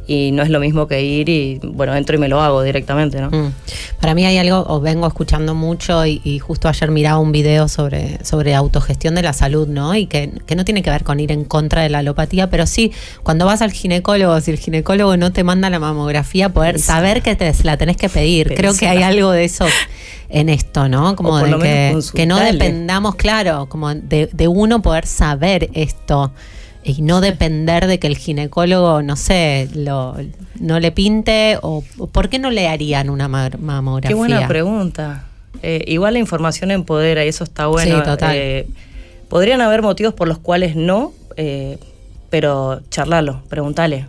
Y 0.07 0.31
no 0.31 0.41
es 0.41 0.49
lo 0.49 0.59
mismo 0.59 0.87
que 0.87 1.03
ir 1.03 1.27
y, 1.27 1.59
bueno, 1.61 1.93
entro 1.93 2.15
y 2.15 2.19
me 2.19 2.29
lo 2.29 2.41
hago 2.41 2.63
directamente, 2.63 3.19
¿no? 3.19 3.29
Mm. 3.29 3.51
Para 3.99 4.15
mí 4.15 4.25
hay 4.25 4.37
algo, 4.37 4.65
o 4.67 4.79
vengo 4.79 5.05
escuchando 5.05 5.53
mucho 5.53 6.05
y, 6.05 6.21
y 6.23 6.39
justo 6.39 6.69
ayer 6.69 6.89
miraba 6.91 7.19
un 7.19 7.33
video 7.33 7.67
sobre, 7.67 8.23
sobre 8.23 8.55
autogestión 8.55 9.15
de 9.15 9.21
la 9.21 9.33
salud, 9.33 9.67
¿no? 9.67 9.95
Y 9.95 10.07
que, 10.07 10.31
que 10.45 10.55
no 10.55 10.63
tiene 10.63 10.81
que 10.81 10.89
ver 10.89 11.03
con 11.03 11.19
ir 11.19 11.31
en 11.31 11.43
contra 11.43 11.81
de 11.81 11.89
la 11.89 11.99
alopatía, 11.99 12.49
pero 12.49 12.65
sí, 12.65 12.93
cuando 13.23 13.45
vas 13.45 13.61
al 13.61 13.71
ginecólogo, 13.71 14.39
si 14.39 14.51
el 14.51 14.57
ginecólogo 14.57 15.17
no 15.17 15.31
te 15.31 15.43
manda 15.43 15.69
la 15.69 15.79
mamografía, 15.79 16.49
poder 16.49 16.79
saber 16.79 17.21
que 17.21 17.35
te 17.35 17.53
la 17.63 17.77
tenés 17.77 17.97
que 17.97 18.09
pedir. 18.09 18.53
Creo 18.55 18.75
que 18.75 18.87
hay 18.87 19.03
algo 19.03 19.31
de 19.31 19.45
eso 19.45 19.65
en 20.29 20.49
esto, 20.49 20.87
¿no? 20.89 21.15
Como 21.15 21.37
de 21.37 21.57
que, 21.59 21.99
que 22.13 22.25
no 22.25 22.39
dependamos, 22.39 23.15
claro, 23.15 23.67
como 23.67 23.93
de, 23.93 24.29
de 24.31 24.47
uno 24.47 24.81
poder 24.81 25.05
saber 25.05 25.69
esto 25.73 26.31
y 26.87 27.01
no 27.01 27.19
depender 27.19 27.85
de 27.85 27.99
que 27.99 28.07
el 28.07 28.17
ginecólogo, 28.17 29.01
no 29.01 29.17
sé, 29.17 29.67
lo, 29.73 30.15
no 30.57 30.79
le 30.79 30.93
pinte 30.93 31.57
o, 31.61 31.83
por 32.13 32.29
qué 32.29 32.39
no 32.39 32.49
le 32.49 32.69
harían 32.69 33.09
una 33.09 33.27
ma- 33.27 33.49
mamografía. 33.59 34.09
Qué 34.09 34.15
buena 34.15 34.47
pregunta. 34.47 35.25
Eh, 35.61 35.83
igual 35.87 36.13
la 36.13 36.19
información 36.19 36.71
empodera 36.71 37.25
y 37.25 37.27
eso 37.27 37.43
está 37.43 37.67
bueno. 37.67 37.97
Sí, 37.97 38.03
total. 38.03 38.35
Eh, 38.37 38.67
podrían 39.27 39.59
haber 39.59 39.81
motivos 39.81 40.13
por 40.13 40.29
los 40.29 40.37
cuales 40.37 40.77
no, 40.77 41.11
eh, 41.35 41.77
pero 42.29 42.79
charlalo, 42.89 43.41
preguntale. 43.49 44.05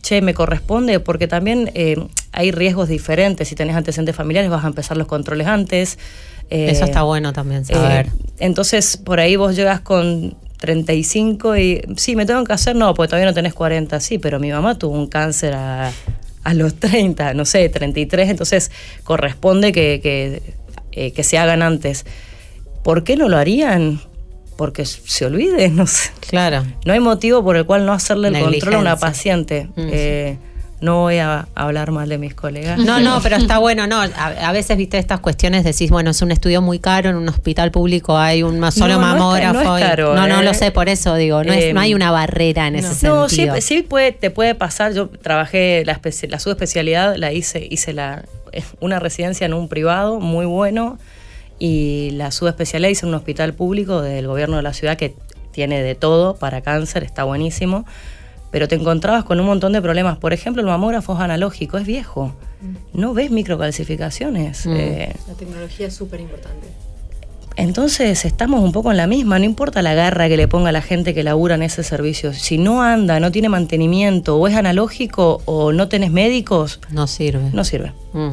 Che, 0.00 0.20
me 0.20 0.34
corresponde 0.34 1.00
porque 1.00 1.26
también 1.26 1.72
hay 2.30 2.50
riesgos 2.52 2.88
diferentes. 2.88 3.48
Si 3.48 3.56
tenés 3.56 3.74
antecedentes 3.74 4.14
familiares 4.14 4.50
vas 4.52 4.62
a 4.64 4.68
empezar 4.68 4.96
los 4.96 5.08
controles 5.08 5.48
antes. 5.48 5.98
Eso 6.48 6.84
está 6.84 7.02
bueno 7.02 7.32
también 7.32 7.64
saber. 7.64 8.10
entonces, 8.38 8.98
por 8.98 9.18
ahí 9.18 9.34
vos 9.34 9.56
llegas 9.56 9.80
con 9.80 10.36
35 10.64 11.56
y 11.58 11.82
sí, 11.96 12.16
me 12.16 12.24
tengo 12.24 12.42
que 12.44 12.54
hacer, 12.54 12.74
no, 12.74 12.94
porque 12.94 13.10
todavía 13.10 13.26
no 13.26 13.34
tenés 13.34 13.52
40, 13.52 14.00
sí, 14.00 14.16
pero 14.16 14.40
mi 14.40 14.50
mamá 14.50 14.78
tuvo 14.78 14.94
un 14.94 15.08
cáncer 15.08 15.52
a, 15.52 15.92
a 16.42 16.54
los 16.54 16.74
30, 16.76 17.34
no 17.34 17.44
sé, 17.44 17.68
33, 17.68 18.30
entonces 18.30 18.70
corresponde 19.02 19.72
que, 19.72 20.00
que, 20.02 20.42
eh, 20.92 21.12
que 21.12 21.22
se 21.22 21.36
hagan 21.36 21.60
antes. 21.60 22.06
¿Por 22.82 23.04
qué 23.04 23.16
no 23.16 23.28
lo 23.28 23.36
harían? 23.36 24.00
Porque 24.56 24.86
se 24.86 25.26
olviden, 25.26 25.76
no 25.76 25.86
sé. 25.86 26.10
Claro. 26.20 26.64
No 26.86 26.94
hay 26.94 27.00
motivo 27.00 27.44
por 27.44 27.56
el 27.56 27.66
cual 27.66 27.84
no 27.84 27.92
hacerle 27.92 28.28
el 28.28 28.38
control 28.38 28.74
a 28.74 28.78
una 28.78 28.96
paciente. 28.96 29.68
Mm. 29.76 29.88
Eh, 29.92 30.38
No 30.84 31.00
voy 31.00 31.16
a 31.18 31.48
hablar 31.54 31.90
mal 31.92 32.08
de 32.08 32.18
mis 32.18 32.34
colegas. 32.34 32.78
No, 32.78 33.00
no, 33.00 33.20
pero 33.22 33.36
está 33.36 33.58
bueno, 33.58 33.86
no. 33.86 34.00
A, 34.00 34.08
a 34.08 34.52
veces, 34.52 34.76
viste, 34.76 34.98
estas 34.98 35.20
cuestiones 35.20 35.64
decís, 35.64 35.90
bueno, 35.90 36.10
es 36.10 36.20
un 36.20 36.30
estudio 36.30 36.60
muy 36.60 36.78
caro, 36.78 37.08
en 37.10 37.16
un 37.16 37.28
hospital 37.28 37.70
público 37.70 38.18
hay 38.18 38.42
un 38.42 38.56
solo 38.70 38.94
No, 38.94 39.00
no 39.00 39.06
es 39.06 39.12
mamógrafo. 39.14 39.62
no 39.64 39.76
es 39.76 39.80
y- 39.80 39.84
caro, 39.84 40.14
no, 40.14 40.26
no 40.26 40.40
¿eh? 40.40 40.44
lo 40.44 40.52
sé, 40.52 40.70
por 40.72 40.88
eso 40.88 41.14
digo, 41.14 41.42
no, 41.42 41.52
es- 41.52 41.64
Eh, 41.64 41.72
no 41.72 41.80
hay 41.80 41.94
una 41.94 42.10
barrera 42.10 42.66
en 42.68 42.76
ese 42.76 43.06
No, 43.08 43.28
sí, 43.28 43.36
sentido. 43.36 43.60
sí 43.62 43.82
puede, 43.82 44.12
te 44.12 44.30
puede 44.30 44.54
pasar. 44.54 44.92
Yo 44.92 45.08
trabajé 45.08 45.82
la, 45.86 46.00
especi- 46.00 46.28
la 46.28 46.38
subespecialidad, 46.38 47.16
la 47.16 47.32
hice, 47.32 47.66
hice 47.70 47.92
la, 47.94 48.24
una 48.80 49.00
residencia 49.00 49.46
en 49.46 49.54
un 49.54 49.68
privado 49.68 50.20
muy 50.20 50.44
bueno 50.46 50.98
y 51.58 52.10
la 52.12 52.30
subespecialidad 52.30 52.90
hice 52.90 53.06
en 53.06 53.10
un 53.10 53.14
hospital 53.14 53.54
público 53.54 54.02
del 54.02 54.26
gobierno 54.26 54.56
de 54.56 54.62
la 54.62 54.72
ciudad 54.74 54.96
que 54.98 55.14
tiene 55.52 55.82
de 55.82 55.94
todo 55.94 56.34
para 56.36 56.60
cáncer, 56.60 57.04
está 57.04 57.24
buenísimo. 57.24 57.86
Pero 58.54 58.68
te 58.68 58.76
encontrabas 58.76 59.24
con 59.24 59.40
un 59.40 59.46
montón 59.46 59.72
de 59.72 59.82
problemas. 59.82 60.16
Por 60.18 60.32
ejemplo, 60.32 60.62
el 60.62 60.68
mamógrafo 60.68 61.14
es 61.14 61.18
analógico, 61.20 61.76
es 61.76 61.84
viejo. 61.84 62.32
No 62.92 63.12
ves 63.12 63.32
microcalcificaciones. 63.32 64.64
Mm. 64.64 64.70
eh, 64.76 65.16
La 65.26 65.34
tecnología 65.34 65.88
es 65.88 65.94
súper 65.94 66.20
importante. 66.20 66.68
entonces 67.56 68.24
estamos 68.24 68.62
un 68.62 68.70
poco 68.72 68.92
en 68.92 68.96
la 68.96 69.06
misma, 69.08 69.38
no 69.40 69.44
importa 69.44 69.82
la 69.82 69.94
garra 69.94 70.28
que 70.28 70.36
le 70.36 70.46
ponga 70.48 70.70
la 70.72 70.82
gente 70.82 71.14
que 71.14 71.22
labura 71.24 71.54
en 71.56 71.62
ese 71.62 71.82
servicio, 71.82 72.32
si 72.32 72.58
no 72.58 72.82
anda, 72.82 73.18
no 73.20 73.30
tiene 73.32 73.48
mantenimiento, 73.48 74.36
o 74.38 74.46
es 74.48 74.54
analógico 74.56 75.40
o 75.46 75.72
no 75.72 75.88
tenés 75.88 76.10
médicos, 76.12 76.80
No 76.90 77.06
sirve. 77.08 77.50
no 77.52 77.64
sirve. 77.64 77.92
Mm. 78.12 78.30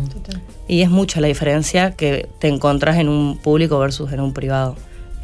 Y 0.68 0.82
es 0.84 0.90
mucha 0.92 1.20
la 1.20 1.28
diferencia 1.28 1.92
que 1.92 2.30
te 2.40 2.48
encontrás 2.48 2.98
en 2.98 3.10
un 3.10 3.38
público 3.40 3.80
versus 3.80 4.12
en 4.14 4.20
un 4.22 4.34
privado. 4.34 4.76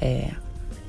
Eh, 0.02 0.32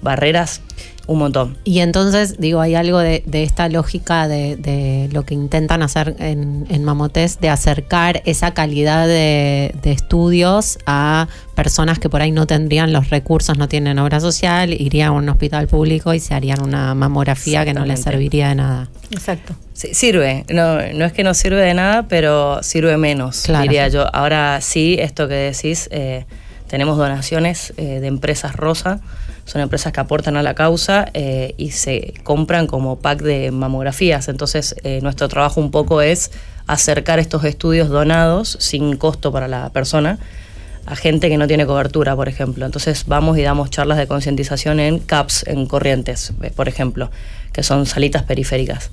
barreras, 0.02 0.60
un 1.08 1.18
montón. 1.18 1.56
Y 1.64 1.80
entonces, 1.80 2.36
digo, 2.38 2.60
hay 2.60 2.74
algo 2.76 2.98
de, 2.98 3.24
de 3.26 3.42
esta 3.42 3.68
lógica 3.68 4.28
de, 4.28 4.56
de 4.56 5.08
lo 5.10 5.24
que 5.24 5.34
intentan 5.34 5.82
hacer 5.82 6.14
en, 6.20 6.66
en 6.70 6.84
Mamotest, 6.84 7.40
de 7.40 7.48
acercar 7.48 8.22
esa 8.26 8.52
calidad 8.54 9.06
de, 9.08 9.74
de 9.82 9.92
estudios 9.92 10.78
a 10.86 11.26
personas 11.56 11.98
que 11.98 12.08
por 12.08 12.20
ahí 12.20 12.30
no 12.30 12.46
tendrían 12.46 12.92
los 12.92 13.10
recursos, 13.10 13.58
no 13.58 13.68
tienen 13.68 13.98
obra 13.98 14.20
social, 14.20 14.72
irían 14.72 15.08
a 15.08 15.12
un 15.12 15.28
hospital 15.28 15.66
público 15.66 16.12
y 16.14 16.20
se 16.20 16.34
harían 16.34 16.62
una 16.62 16.94
mamografía 16.94 17.64
que 17.64 17.72
no 17.74 17.84
les 17.86 18.00
serviría 18.02 18.50
de 18.50 18.54
nada. 18.56 18.88
Exacto. 19.10 19.54
Sí, 19.72 19.94
sirve, 19.94 20.44
no, 20.52 20.76
no 20.92 21.04
es 21.06 21.12
que 21.14 21.24
no 21.24 21.32
sirve 21.34 21.62
de 21.62 21.72
nada, 21.72 22.06
pero 22.08 22.62
sirve 22.62 22.96
menos, 22.98 23.42
Claro. 23.42 23.62
diría 23.62 23.88
yo. 23.88 24.14
Ahora 24.14 24.60
sí, 24.60 24.96
esto 25.00 25.26
que 25.26 25.34
decís, 25.34 25.88
eh, 25.90 26.26
tenemos 26.68 26.98
donaciones 26.98 27.72
eh, 27.78 28.00
de 28.00 28.06
empresas 28.08 28.54
rosa, 28.56 29.00
son 29.48 29.62
empresas 29.62 29.94
que 29.94 30.00
aportan 30.00 30.36
a 30.36 30.42
la 30.42 30.52
causa 30.54 31.08
eh, 31.14 31.54
y 31.56 31.70
se 31.70 32.12
compran 32.22 32.66
como 32.66 32.98
pack 32.98 33.22
de 33.22 33.50
mamografías. 33.50 34.28
Entonces, 34.28 34.76
eh, 34.84 35.00
nuestro 35.00 35.26
trabajo 35.28 35.58
un 35.58 35.70
poco 35.70 36.02
es 36.02 36.30
acercar 36.66 37.18
estos 37.18 37.44
estudios 37.44 37.88
donados 37.88 38.58
sin 38.60 38.98
costo 38.98 39.32
para 39.32 39.48
la 39.48 39.70
persona 39.70 40.18
a 40.84 40.96
gente 40.96 41.30
que 41.30 41.38
no 41.38 41.46
tiene 41.46 41.64
cobertura, 41.66 42.14
por 42.14 42.28
ejemplo. 42.28 42.66
Entonces 42.66 43.04
vamos 43.06 43.38
y 43.38 43.42
damos 43.42 43.70
charlas 43.70 43.96
de 43.96 44.06
concientización 44.06 44.80
en 44.80 44.98
CAPS, 44.98 45.46
en 45.46 45.66
Corrientes, 45.66 46.32
eh, 46.42 46.50
por 46.54 46.68
ejemplo, 46.68 47.10
que 47.52 47.62
son 47.62 47.86
salitas 47.86 48.22
periféricas. 48.24 48.90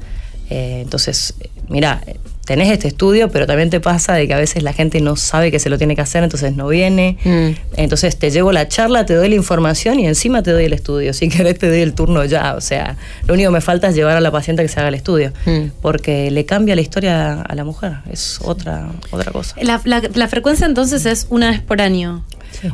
Eh, 0.50 0.82
entonces, 0.82 1.34
mira, 1.70 2.02
tenés 2.46 2.70
este 2.72 2.88
estudio, 2.88 3.30
pero 3.32 3.48
también 3.48 3.72
te 3.72 3.80
pasa 3.80 4.14
de 4.14 4.28
que 4.28 4.34
a 4.36 4.38
veces 4.38 4.62
la 4.62 4.72
gente 4.74 5.02
no 5.02 5.16
sabe 5.16 5.50
que 5.50 5.58
se 5.58 5.70
lo 5.72 5.80
tiene 5.80 5.96
que 5.96 6.02
hacer, 6.02 6.24
entonces 6.24 6.56
no 6.56 6.68
viene. 6.68 7.18
Mm. 7.24 7.50
Entonces 7.78 8.18
te 8.20 8.30
llevo 8.30 8.52
la 8.52 8.68
charla, 8.68 9.06
te 9.08 9.16
doy 9.16 9.30
la 9.30 9.36
información 9.36 10.00
y 10.00 10.06
encima 10.06 10.44
te 10.44 10.52
doy 10.52 10.66
el 10.66 10.74
estudio. 10.74 11.14
Si 11.14 11.28
querés 11.30 11.58
te 11.58 11.68
doy 11.70 11.80
el 11.82 11.94
turno 11.96 12.24
ya. 12.26 12.54
O 12.54 12.62
sea, 12.62 12.98
lo 13.28 13.34
único 13.34 13.50
que 13.50 13.54
me 13.56 13.62
falta 13.62 13.88
es 13.88 13.96
llevar 13.96 14.16
a 14.16 14.22
la 14.22 14.30
paciente 14.32 14.62
a 14.62 14.66
que 14.66 14.70
se 14.70 14.80
haga 14.80 14.90
el 14.90 14.96
estudio. 14.96 15.34
Mm. 15.48 15.70
Porque 15.82 16.30
le 16.30 16.46
cambia 16.46 16.76
la 16.76 16.82
historia 16.82 17.42
a 17.42 17.56
la 17.56 17.64
mujer. 17.64 17.94
Es 18.12 18.40
otra, 18.44 18.90
otra 19.10 19.32
cosa. 19.32 19.56
La, 19.62 19.82
la- 19.86 20.04
la 20.14 20.28
frecuencia 20.28 20.68
entonces 20.68 21.08
es 21.08 21.26
una 21.32 21.50
vez 21.50 21.62
por 21.62 21.82
año. 21.82 22.24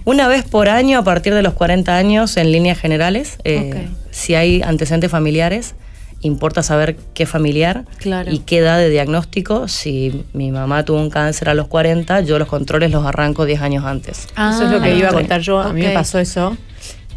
Una 0.05 0.27
vez 0.27 0.43
por 0.43 0.69
año, 0.69 0.99
a 0.99 1.03
partir 1.03 1.33
de 1.33 1.41
los 1.41 1.53
40 1.53 1.95
años, 1.97 2.37
en 2.37 2.51
líneas 2.51 2.77
generales, 2.77 3.37
eh, 3.45 3.71
Ok. 3.89 3.97
si 4.11 4.35
hay 4.35 4.61
antecedentes 4.61 5.09
familiares, 5.09 5.73
importa 6.21 6.61
saber 6.63 6.95
qué 7.13 7.25
familiar 7.25 7.85
Claro. 7.97 8.31
y 8.31 8.39
qué 8.39 8.59
edad 8.59 8.77
de 8.77 8.89
diagnóstico. 8.89 9.67
Si 9.67 10.23
mi 10.33 10.51
mamá 10.51 10.85
tuvo 10.85 10.99
un 11.01 11.09
cáncer 11.09 11.49
a 11.49 11.53
los 11.53 11.67
40, 11.67 12.21
yo 12.21 12.37
los 12.39 12.47
controles 12.47 12.91
los 12.91 13.05
arranco 13.05 13.45
10 13.45 13.61
años 13.61 13.85
antes. 13.85 14.27
eso 14.37 14.65
es 14.65 14.71
lo 14.71 14.79
que 14.81 14.89
Ah, 14.89 14.93
iba 14.95 15.09
a 15.09 15.13
contar 15.13 15.41
yo. 15.41 15.59
A 15.59 15.73
mí 15.73 15.81
me 15.81 15.89
pasó 15.91 16.19
eso. 16.19 16.55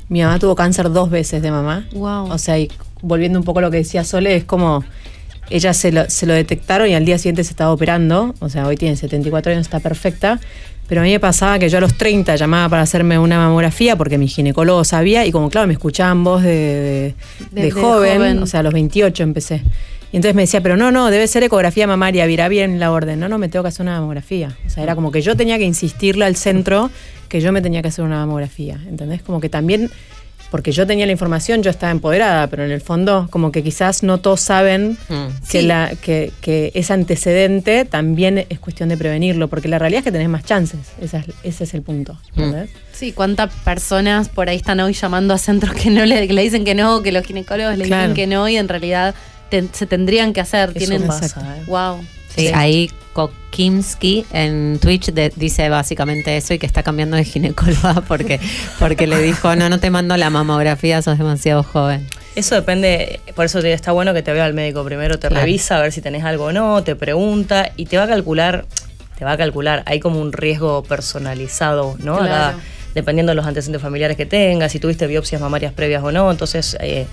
Mi 0.08 0.22
mamá 0.22 0.38
tuvo 0.38 0.54
cáncer 0.54 0.90
dos 0.92 1.10
veces 1.10 1.42
de 1.42 1.50
mamá. 1.50 1.86
Wow. 1.92 2.30
O 2.32 2.38
sea, 2.38 2.58
y 2.58 2.70
volviendo 3.02 3.38
un 3.38 3.44
poco 3.44 3.58
a 3.60 3.62
lo 3.62 3.70
que 3.70 3.78
decía 3.78 4.04
Sole, 4.04 4.36
es 4.36 4.44
como 4.44 4.84
ella 5.50 5.74
se 5.74 5.92
lo, 5.92 6.08
se 6.08 6.24
lo 6.26 6.32
detectaron 6.32 6.88
y 6.88 6.94
al 6.94 7.04
día 7.04 7.18
siguiente 7.18 7.44
se 7.44 7.50
estaba 7.50 7.70
operando. 7.72 8.34
O 8.40 8.48
sea, 8.48 8.66
hoy 8.66 8.76
tiene 8.76 8.96
74 8.96 9.52
años, 9.52 9.62
está 9.66 9.80
perfecta. 9.80 10.40
Pero 10.86 11.00
a 11.00 11.04
mí 11.04 11.10
me 11.10 11.20
pasaba 11.20 11.58
que 11.58 11.68
yo 11.68 11.78
a 11.78 11.80
los 11.80 11.94
30 11.94 12.36
llamaba 12.36 12.68
para 12.68 12.82
hacerme 12.82 13.18
una 13.18 13.38
mamografía 13.38 13.96
porque 13.96 14.18
mi 14.18 14.28
ginecólogo 14.28 14.84
sabía 14.84 15.24
y 15.24 15.32
como 15.32 15.48
claro, 15.48 15.66
me 15.66 15.72
escuchaban 15.72 16.22
voz 16.24 16.42
de, 16.42 17.14
joven, 17.72 17.72
joven. 17.72 18.42
o 18.42 18.46
sea, 18.46 18.60
a 18.60 18.62
los 18.62 18.72
28 18.72 19.22
empecé. 19.22 19.62
Y 20.14 20.16
entonces 20.16 20.36
me 20.36 20.42
decía, 20.42 20.60
pero 20.60 20.76
no, 20.76 20.92
no, 20.92 21.10
debe 21.10 21.26
ser 21.26 21.42
ecografía 21.42 21.88
mamaria, 21.88 22.24
virá 22.26 22.48
bien 22.48 22.78
la 22.78 22.92
orden. 22.92 23.18
No, 23.18 23.28
no, 23.28 23.36
me 23.36 23.48
tengo 23.48 23.64
que 23.64 23.70
hacer 23.70 23.82
una 23.82 23.98
mamografía. 23.98 24.56
O 24.64 24.70
sea, 24.70 24.84
era 24.84 24.94
como 24.94 25.10
que 25.10 25.22
yo 25.22 25.36
tenía 25.36 25.58
que 25.58 25.64
insistirle 25.64 26.24
al 26.24 26.36
centro 26.36 26.88
que 27.28 27.40
yo 27.40 27.50
me 27.50 27.60
tenía 27.60 27.82
que 27.82 27.88
hacer 27.88 28.04
una 28.04 28.18
mamografía. 28.18 28.78
¿Entendés? 28.86 29.22
Como 29.22 29.40
que 29.40 29.48
también, 29.48 29.90
porque 30.54 30.70
yo 30.70 30.86
tenía 30.86 31.04
la 31.04 31.10
información, 31.10 31.64
yo 31.64 31.70
estaba 31.70 31.90
empoderada, 31.90 32.46
pero 32.46 32.64
en 32.64 32.70
el 32.70 32.80
fondo, 32.80 33.26
como 33.28 33.50
que 33.50 33.64
quizás 33.64 34.04
no 34.04 34.18
todos 34.18 34.40
saben 34.40 34.96
Mm. 35.08 35.26
que, 35.50 35.60
Sí. 35.60 35.66
la, 35.66 35.90
que, 36.00 36.30
que 36.40 36.70
ese 36.74 36.92
antecedente 36.92 37.84
también 37.84 38.46
es 38.48 38.60
cuestión 38.60 38.88
de 38.88 38.96
prevenirlo, 38.96 39.48
porque 39.48 39.66
la 39.66 39.80
realidad 39.80 39.98
es 39.98 40.04
que 40.04 40.12
tenés 40.12 40.28
más 40.28 40.44
chances. 40.44 40.78
Esa 41.00 41.18
es- 41.18 41.26
ese 41.42 41.64
es 41.64 41.74
el 41.74 41.82
punto. 41.82 42.16
¿entendés? 42.36 42.70
Sí, 42.92 43.10
cuántas 43.10 43.52
personas 43.64 44.28
por 44.28 44.48
ahí 44.48 44.54
están 44.54 44.78
hoy 44.78 44.92
llamando 44.92 45.34
a 45.34 45.38
centros 45.38 45.74
que 45.74 45.90
no 45.90 46.06
le, 46.06 46.28
que 46.28 46.32
le 46.32 46.42
dicen 46.42 46.64
que 46.64 46.76
no, 46.76 47.02
que 47.02 47.10
los 47.10 47.24
ginecólogos 47.26 47.76
le 47.76 47.86
Claro. 47.86 48.02
dicen 48.02 48.14
que 48.14 48.28
no 48.28 48.48
y 48.48 48.56
en 48.56 48.68
realidad 48.68 49.12
te- 49.50 49.66
se 49.72 49.86
tendrían 49.86 50.32
que 50.32 50.40
hacer. 50.40 50.68
Eso 50.68 50.78
Tienen, 50.78 51.08
pasa, 51.08 51.56
¿eh? 51.58 51.64
Wow. 51.66 51.98
Sí, 52.32 52.46
ahí 52.54 52.92
Kokimski 53.14 54.26
en 54.32 54.78
Twitch 54.80 55.12
de- 55.12 55.32
dice 55.36 55.68
básicamente 55.68 56.36
eso 56.36 56.54
y 56.54 56.58
que 56.58 56.66
está 56.66 56.82
cambiando 56.82 57.16
de 57.16 57.24
ginecóloga 57.24 58.00
porque, 58.08 58.40
porque 58.78 59.06
le 59.06 59.18
dijo, 59.22 59.54
no, 59.56 59.68
no 59.68 59.80
te 59.80 59.90
mando 59.90 60.16
la 60.16 60.28
mamografía, 60.30 61.00
sos 61.02 61.16
demasiado 61.18 61.62
joven. 61.62 62.06
Eso 62.34 62.54
depende, 62.56 63.20
por 63.36 63.44
eso 63.44 63.60
te- 63.62 63.72
está 63.72 63.92
bueno 63.92 64.12
que 64.12 64.22
te 64.22 64.32
vea 64.32 64.46
el 64.46 64.54
médico 64.54 64.84
primero, 64.84 65.18
te 65.18 65.28
Claro. 65.28 65.44
revisa 65.46 65.78
a 65.78 65.82
ver 65.82 65.92
si 65.92 66.00
tenés 66.00 66.24
algo 66.24 66.46
o 66.46 66.52
no, 66.52 66.82
te 66.82 66.96
pregunta 66.96 67.70
y 67.76 67.86
te 67.86 67.96
va 67.96 68.02
a 68.04 68.08
calcular, 68.08 68.64
te 69.18 69.24
va 69.24 69.32
a 69.32 69.36
calcular, 69.36 69.84
hay 69.86 70.00
como 70.00 70.20
un 70.20 70.32
riesgo 70.32 70.82
personalizado, 70.82 71.96
¿no? 72.00 72.18
Claro. 72.18 72.58
dependiendo 72.94 73.30
de 73.30 73.36
los 73.36 73.46
antecedentes 73.46 73.82
familiares 73.82 74.16
que 74.16 74.26
tengas, 74.26 74.72
si 74.72 74.78
tuviste 74.80 75.06
biopsias 75.06 75.40
mamarias 75.40 75.72
previas 75.72 76.02
o 76.02 76.10
no, 76.12 76.30
entonces 76.30 76.76
eh, 76.80 77.06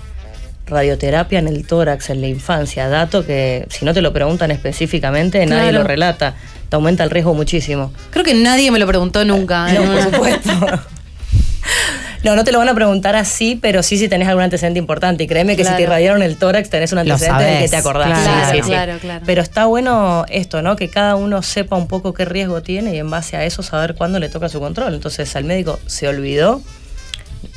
radioterapia 0.66 1.38
en 1.38 1.48
el 1.48 1.66
tórax 1.66 2.10
en 2.10 2.20
la 2.20 2.28
infancia, 2.28 2.88
dato 2.88 3.26
que 3.26 3.66
si 3.68 3.84
no 3.84 3.92
te 3.94 4.00
lo 4.02 4.12
preguntan 4.12 4.50
específicamente 4.50 5.44
nadie 5.46 5.70
Claro. 5.70 5.78
lo 5.78 5.84
relata, 5.84 6.34
te 6.68 6.76
aumenta 6.76 7.04
el 7.04 7.10
riesgo 7.10 7.34
muchísimo. 7.34 7.92
Creo 8.10 8.24
que 8.24 8.34
nadie 8.34 8.70
me 8.70 8.78
lo 8.78 8.86
preguntó 8.86 9.24
nunca. 9.24 9.70
No, 9.72 9.82
En 9.82 9.88
por 9.92 10.02
supuesto. 10.02 10.50
No, 12.24 12.36
no 12.36 12.44
te 12.44 12.52
lo 12.52 12.58
van 12.60 12.68
a 12.68 12.74
preguntar 12.74 13.16
así, 13.16 13.58
pero 13.60 13.82
sí 13.82 13.98
si 13.98 14.06
tenés 14.08 14.28
algún 14.28 14.44
antecedente 14.44 14.78
importante. 14.78 15.24
Y 15.24 15.26
créeme 15.26 15.56
que 15.56 15.62
Claro. 15.62 15.76
si 15.76 15.78
te 15.78 15.82
irradiaron 15.88 16.22
el 16.22 16.36
tórax 16.36 16.70
tenés 16.70 16.92
un 16.92 16.98
antecedente 16.98 17.42
del 17.42 17.62
que 17.64 17.68
te 17.68 17.76
acordás. 17.76 18.06
Claro, 18.06 18.46
Sí, 18.52 18.56
sí, 18.58 18.62
sí. 18.62 18.68
claro, 18.70 18.98
claro. 19.00 19.24
Pero 19.26 19.42
está 19.42 19.66
bueno 19.66 20.24
esto, 20.28 20.62
¿no? 20.62 20.76
Que 20.76 20.88
cada 20.88 21.16
uno 21.16 21.42
sepa 21.42 21.74
un 21.76 21.88
poco 21.88 22.14
qué 22.14 22.24
riesgo 22.24 22.62
tiene 22.62 22.94
y 22.94 22.98
en 22.98 23.10
base 23.10 23.36
a 23.36 23.44
eso 23.44 23.64
saber 23.64 23.96
cuándo 23.96 24.20
le 24.20 24.28
toca 24.28 24.48
su 24.48 24.60
control. 24.60 24.94
Entonces, 24.94 25.34
al 25.34 25.42
médico 25.42 25.80
se 25.86 26.06
olvidó 26.06 26.62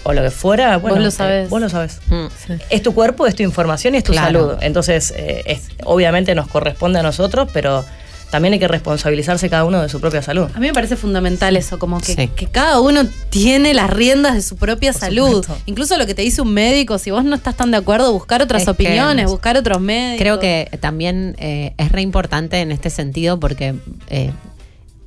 o 0.06 0.14
lo 0.14 0.22
que 0.22 0.32
fuera, 0.32 0.78
bueno, 0.78 1.00
lo 1.00 1.08
eh, 1.08 1.12
sabés. 1.12 1.50
vos 1.50 1.60
lo 1.60 1.68
sabés. 1.68 2.00
Mm. 2.08 2.26
Es 2.70 2.82
tu 2.84 2.94
cuerpo, 2.94 3.28
es 3.28 3.36
tu 3.36 3.44
información 3.44 3.96
y 3.96 3.98
es 3.98 4.04
tu 4.04 4.12
Claro. 4.14 4.48
salud. 4.50 4.58
Entonces, 4.62 5.14
eh, 5.18 5.44
es- 5.48 5.64
obviamente 5.84 6.34
nos 6.36 6.48
corresponde 6.48 7.00
a 7.00 7.04
nosotros, 7.04 7.50
pero 7.52 7.84
también 8.32 8.54
hay 8.54 8.60
que 8.60 8.68
responsabilizarse 8.68 9.50
cada 9.50 9.64
uno 9.64 9.82
de 9.82 9.88
su 9.90 10.00
propia 10.02 10.22
salud. 10.22 10.48
A 10.54 10.60
mí 10.60 10.68
me 10.68 10.74
parece 10.74 10.96
fundamental 10.96 11.56
eso, 11.56 11.80
como 11.80 12.00
que, 12.02 12.14
Sí. 12.16 12.28
que 12.36 12.48
cada 12.48 12.80
uno 12.82 13.02
tiene 13.30 13.74
las 13.74 13.90
riendas 13.90 14.34
de 14.36 14.42
su 14.42 14.58
propia 14.58 14.92
Por 14.92 15.00
salud. 15.02 15.28
supuesto. 15.44 15.58
Incluso 15.68 15.98
lo 15.98 16.06
que 16.06 16.14
te 16.16 16.22
dice 16.22 16.42
un 16.42 16.54
médico, 16.54 16.98
si 16.98 17.12
vos 17.12 17.24
no 17.24 17.36
estás 17.36 17.56
tan 17.56 17.72
de 17.72 17.78
acuerdo, 17.78 18.12
buscar 18.12 18.42
otras 18.42 18.62
Es 18.64 18.66
que- 18.66 18.72
opiniones, 18.72 19.28
buscar 19.28 19.58
otros 19.58 19.80
médicos. 19.80 20.20
Creo 20.22 20.40
que 20.40 20.70
también 20.82 21.36
eh, 21.40 21.74
es 21.78 21.92
re 21.92 22.02
importante 22.02 22.60
en 22.60 22.72
este 22.72 22.90
sentido 22.90 23.40
porque 23.40 23.76
eh, 24.10 24.32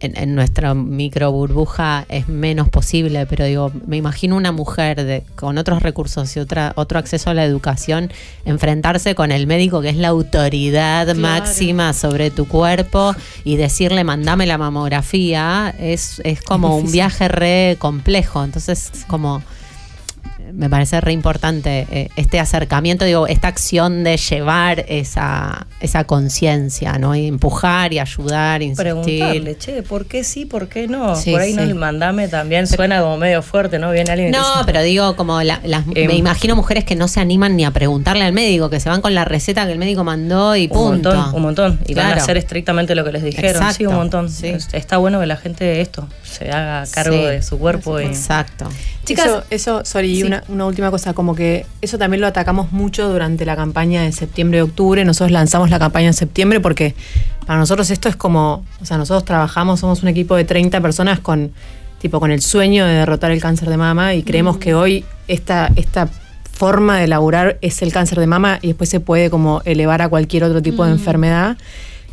en, 0.01 0.17
en 0.17 0.35
nuestra 0.35 0.75
micro 0.75 1.33
burbuja 1.33 2.05
es 2.09 2.29
menos 2.29 2.69
posible, 2.69 3.27
pero 3.27 3.45
digo, 3.45 3.73
me 3.87 3.97
imagino 3.97 4.37
una 4.37 4.53
mujer 4.53 5.05
de, 5.05 5.23
con 5.37 5.59
otros 5.59 5.83
recursos 5.83 6.37
y 6.37 6.41
otra, 6.41 6.73
otro 6.77 6.99
acceso 6.99 7.31
a 7.31 7.35
la 7.35 7.45
educación, 7.45 8.11
enfrentarse 8.45 9.15
con 9.15 9.33
el 9.33 9.47
médico 9.47 9.81
que 9.81 9.89
es 9.91 9.97
la 9.97 10.09
autoridad 10.09 11.05
Claro. 11.05 11.21
máxima 11.21 11.93
sobre 11.93 12.31
tu 12.31 12.47
cuerpo 12.47 13.15
y 13.45 13.57
decirle 13.57 14.05
mandame 14.05 14.47
la 14.47 14.59
mamografía, 14.59 15.75
es, 15.79 16.21
es 16.25 16.43
como 16.43 16.77
un 16.77 16.91
viaje 16.91 17.29
re 17.29 17.77
complejo. 17.79 18.45
Entonces, 18.45 18.91
como 19.09 19.43
me 20.53 20.69
parece 20.71 21.01
re 21.01 21.13
importante 21.13 21.87
eh, 21.91 22.09
este 22.17 22.41
acercamiento, 22.41 23.05
digo, 23.05 23.27
esta 23.27 23.49
acción 23.49 24.05
de 24.05 24.17
llevar 24.17 24.85
esa, 24.89 25.67
esa 25.81 26.05
conciencia, 26.05 26.99
¿no? 26.99 27.15
Y 27.15 27.27
empujar 27.27 27.93
y 27.93 27.99
ayudar, 27.99 28.63
insistir. 28.63 28.85
Preguntarle, 28.95 29.59
che, 29.59 29.83
¿por 29.83 30.07
qué 30.07 30.25
sí, 30.25 30.45
por 30.47 30.69
qué 30.69 30.89
no? 30.89 31.17
Sí, 31.17 31.33
Por 31.33 31.41
ahí 31.41 31.55
no 31.55 31.63
el 31.63 31.75
mandame 31.75 32.29
también 32.29 32.67
suena 32.67 33.01
como 33.01 33.17
medio 33.19 33.43
fuerte, 33.43 33.79
¿no? 33.79 33.91
Viene 33.91 34.11
alguien 34.11 34.31
No, 34.31 34.39
dice, 34.39 34.63
pero 34.67 34.83
digo, 34.83 35.17
como 35.17 35.43
la- 35.43 35.61
las, 35.65 35.85
Eh, 35.95 36.07
me 36.07 36.15
imagino 36.15 36.55
mujeres 36.57 36.85
que 36.85 36.95
no 36.97 37.09
se 37.09 37.21
animan 37.21 37.57
ni 37.57 37.65
a 37.65 37.71
preguntarle 37.71 38.25
al 38.25 38.33
médico, 38.33 38.71
que 38.71 38.81
se 38.81 38.89
van 38.89 39.01
con 39.01 39.15
la 39.15 39.25
receta 39.25 39.67
que 39.67 39.73
el 39.73 39.79
médico 39.79 40.05
mandó 40.05 40.57
y 40.57 40.65
Un 40.65 40.69
punto. 40.71 41.15
montón, 41.15 41.35
un 41.35 41.43
montón. 41.43 41.81
Y 41.87 41.95
van 41.95 42.07
a 42.13 42.15
hacer 42.15 42.37
estrictamente 42.37 42.95
lo 42.95 43.05
que 43.05 43.13
les 43.13 43.23
dijeron. 43.23 43.51
Exacto, 43.51 43.75
Sí, 43.77 43.87
un 43.87 43.95
montón. 43.95 44.29
sí. 44.31 44.49
Es- 44.49 44.69
Está 44.73 44.97
bueno 44.99 45.21
que 45.21 45.27
la 45.27 45.37
gente 45.37 45.81
esto 45.81 46.09
se 46.23 46.51
haga 46.51 46.85
cargo 46.91 47.17
Sí. 47.17 47.23
de 47.25 47.43
su 47.43 47.59
cuerpo. 47.59 48.01
Y, 48.01 48.05
Exacto. 48.05 48.69
Chicas, 49.05 49.27
eso, 49.27 49.45
eso 49.51 49.85
sorry, 49.85 50.15
Sí. 50.21 50.29
Una, 50.39 50.55
una 50.55 50.67
última 50.67 50.91
cosa, 50.91 51.15
como 51.15 51.35
que 51.35 51.67
eso 51.81 51.99
también 51.99 52.21
lo 52.21 52.27
atacamos 52.27 52.73
mucho 52.73 53.09
durante 53.09 53.45
la 53.45 53.57
campaña 53.57 54.03
de 54.03 54.13
septiembre 54.13 54.59
y 54.59 54.61
octubre. 54.63 55.05
Nosotros 55.05 55.31
lanzamos 55.31 55.71
la 55.71 55.79
campaña 55.79 56.09
en 56.09 56.15
septiembre 56.15 56.61
porque 56.61 56.95
para 57.47 57.59
nosotros 57.59 57.91
esto 57.91 58.09
es 58.09 58.17
como, 58.17 58.65
o 58.81 58.85
sea, 58.85 58.99
nosotros 58.99 59.25
trabajamos, 59.25 59.81
somos 59.81 60.03
un 60.03 60.09
equipo 60.09 60.37
de 60.37 60.45
30 60.45 60.81
personas 60.81 61.21
con 61.21 61.53
tipo 61.99 62.21
con 62.21 62.31
el 62.31 62.41
sueño 62.41 62.87
de 62.87 62.95
derrotar 62.95 63.31
el 63.31 63.41
cáncer 63.41 63.69
de 63.69 63.77
mama 63.77 64.15
y 64.15 64.23
creemos 64.23 64.59
que 64.59 64.75
hoy 64.75 65.05
esta, 65.27 65.73
esta 65.77 66.09
forma 66.53 66.99
de 66.99 67.07
laburar 67.07 67.59
es 67.61 67.83
el 67.83 67.93
cáncer 67.93 68.19
de 68.19 68.27
mama 68.27 68.59
y 68.63 68.69
después 68.69 68.89
se 68.89 69.01
puede 69.01 69.31
como 69.31 69.63
elevar 69.65 70.03
a 70.03 70.09
cualquier 70.09 70.45
otro 70.45 70.63
tipo 70.63 70.85
de 70.85 70.93
enfermedad. 70.93 71.57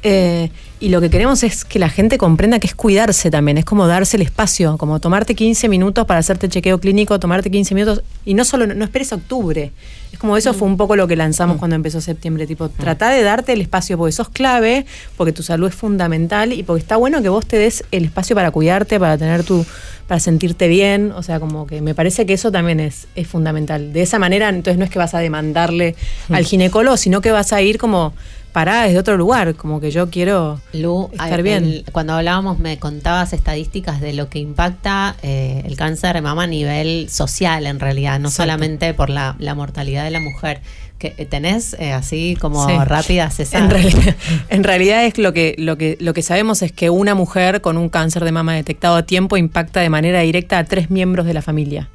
Eh, 0.07 0.51
y 0.79 0.89
lo 0.89 1.01
que 1.01 1.09
queremos 1.09 1.41
es 1.41 1.65
que 1.65 1.79
la 1.79 1.89
gente 1.89 2.19
comprenda 2.19 2.59
que 2.59 2.67
es 2.67 2.75
cuidarse 2.75 3.31
también, 3.31 3.57
es 3.57 3.65
como 3.65 3.87
darse 3.87 4.17
el 4.17 4.21
espacio, 4.21 4.77
como 4.77 4.99
tomarte 4.99 5.33
15 5.33 5.67
minutos 5.67 6.05
para 6.05 6.19
hacerte 6.19 6.47
chequeo 6.47 6.79
clínico, 6.79 7.19
tomarte 7.19 7.49
15 7.49 7.73
minutos 7.73 8.03
y 8.23 8.35
no 8.35 8.45
solo, 8.45 8.67
no 8.67 8.85
esperes 8.85 9.11
a 9.13 9.15
octubre. 9.15 9.71
Es 10.13 10.19
como 10.19 10.37
eso 10.37 10.53
fue 10.53 10.67
un 10.67 10.77
poco 10.77 10.95
lo 10.95 11.07
que 11.07 11.15
lanzamos 11.15 11.57
cuando 11.57 11.75
empezó 11.75 12.01
septiembre, 12.01 12.45
tipo, 12.45 12.69
trata 12.69 13.09
de 13.09 13.23
darte 13.23 13.53
el 13.53 13.61
espacio 13.61 13.97
porque 13.97 14.11
sos 14.11 14.29
clave, 14.29 14.85
porque 15.17 15.31
tu 15.31 15.41
salud 15.41 15.69
es 15.69 15.75
fundamental 15.75 16.53
y 16.53 16.61
porque 16.61 16.81
está 16.81 16.97
bueno 16.97 17.23
que 17.23 17.29
vos 17.29 17.47
te 17.47 17.57
des 17.57 17.83
el 17.91 18.05
espacio 18.05 18.35
para 18.35 18.51
cuidarte, 18.51 18.99
para 18.99 19.17
tener 19.17 19.43
tu, 19.43 19.65
para 20.05 20.19
sentirte 20.19 20.67
bien, 20.67 21.13
o 21.13 21.23
sea, 21.23 21.39
como 21.39 21.65
que 21.65 21.81
me 21.81 21.95
parece 21.95 22.27
que 22.27 22.33
eso 22.33 22.51
también 22.51 22.79
es, 22.79 23.07
es 23.15 23.27
fundamental. 23.27 23.91
De 23.91 24.03
esa 24.03 24.19
manera, 24.19 24.49
entonces 24.49 24.77
no 24.77 24.85
es 24.85 24.91
que 24.91 24.99
vas 24.99 25.15
a 25.15 25.19
demandarle 25.19 25.95
al 26.29 26.45
ginecólogo, 26.45 26.95
sino 26.95 27.21
que 27.21 27.31
vas 27.31 27.53
a 27.53 27.61
ir 27.63 27.79
como 27.79 28.13
parada 28.55 28.85
desde 28.85 28.97
otro 28.99 29.17
lugar, 29.17 29.55
como 29.55 29.81
que 29.81 29.91
yo 29.91 30.09
quiero 30.09 30.61
Lu, 30.71 31.09
estar 31.11 31.33
el- 31.39 31.43
bien. 31.43 31.83
cuando 31.91 32.13
hablábamos 32.13 32.57
me 32.57 32.79
contabas 32.79 33.33
estadísticas 33.33 33.99
de 33.99 34.13
lo 34.13 34.29
que 34.29 34.39
impacta 34.39 35.17
eh, 35.23 35.61
el 35.65 35.75
cáncer 35.75 36.15
de 36.15 36.21
mama 36.21 36.43
a 36.43 36.47
nivel 36.47 37.09
social 37.09 37.67
en 37.67 37.81
realidad, 37.81 38.17
no 38.19 38.29
Exacto. 38.29 38.43
solamente 38.43 38.93
por 38.93 39.09
la, 39.09 39.35
la 39.39 39.55
mortalidad 39.55 40.05
de 40.05 40.11
la 40.11 40.21
mujer. 40.21 40.61
Que 40.97 41.13
eh, 41.17 41.25
tenés 41.25 41.75
eh, 41.77 41.91
así 41.91 42.37
como 42.39 42.65
Sí. 42.69 42.73
rápida 42.85 43.29
César. 43.29 43.63
En 43.63 43.69
realidad, 43.69 44.15
en 44.49 44.63
realidad 44.63 45.03
es 45.05 45.17
lo 45.17 45.33
que, 45.33 45.53
lo, 45.57 45.77
que, 45.77 45.97
lo 45.99 46.13
que 46.13 46.21
sabemos 46.21 46.61
es 46.61 46.71
que 46.71 46.89
una 46.89 47.13
mujer 47.13 47.59
con 47.59 47.77
un 47.77 47.89
cáncer 47.89 48.23
de 48.23 48.31
mama 48.31 48.55
detectado 48.55 48.95
a 48.95 49.03
tiempo 49.03 49.35
impacta 49.35 49.81
de 49.81 49.89
manera 49.89 50.21
directa 50.21 50.57
a 50.57 50.63
tres 50.63 50.89
miembros 50.89 51.25
de 51.25 51.33
la 51.33 51.41
familia. 51.41 51.89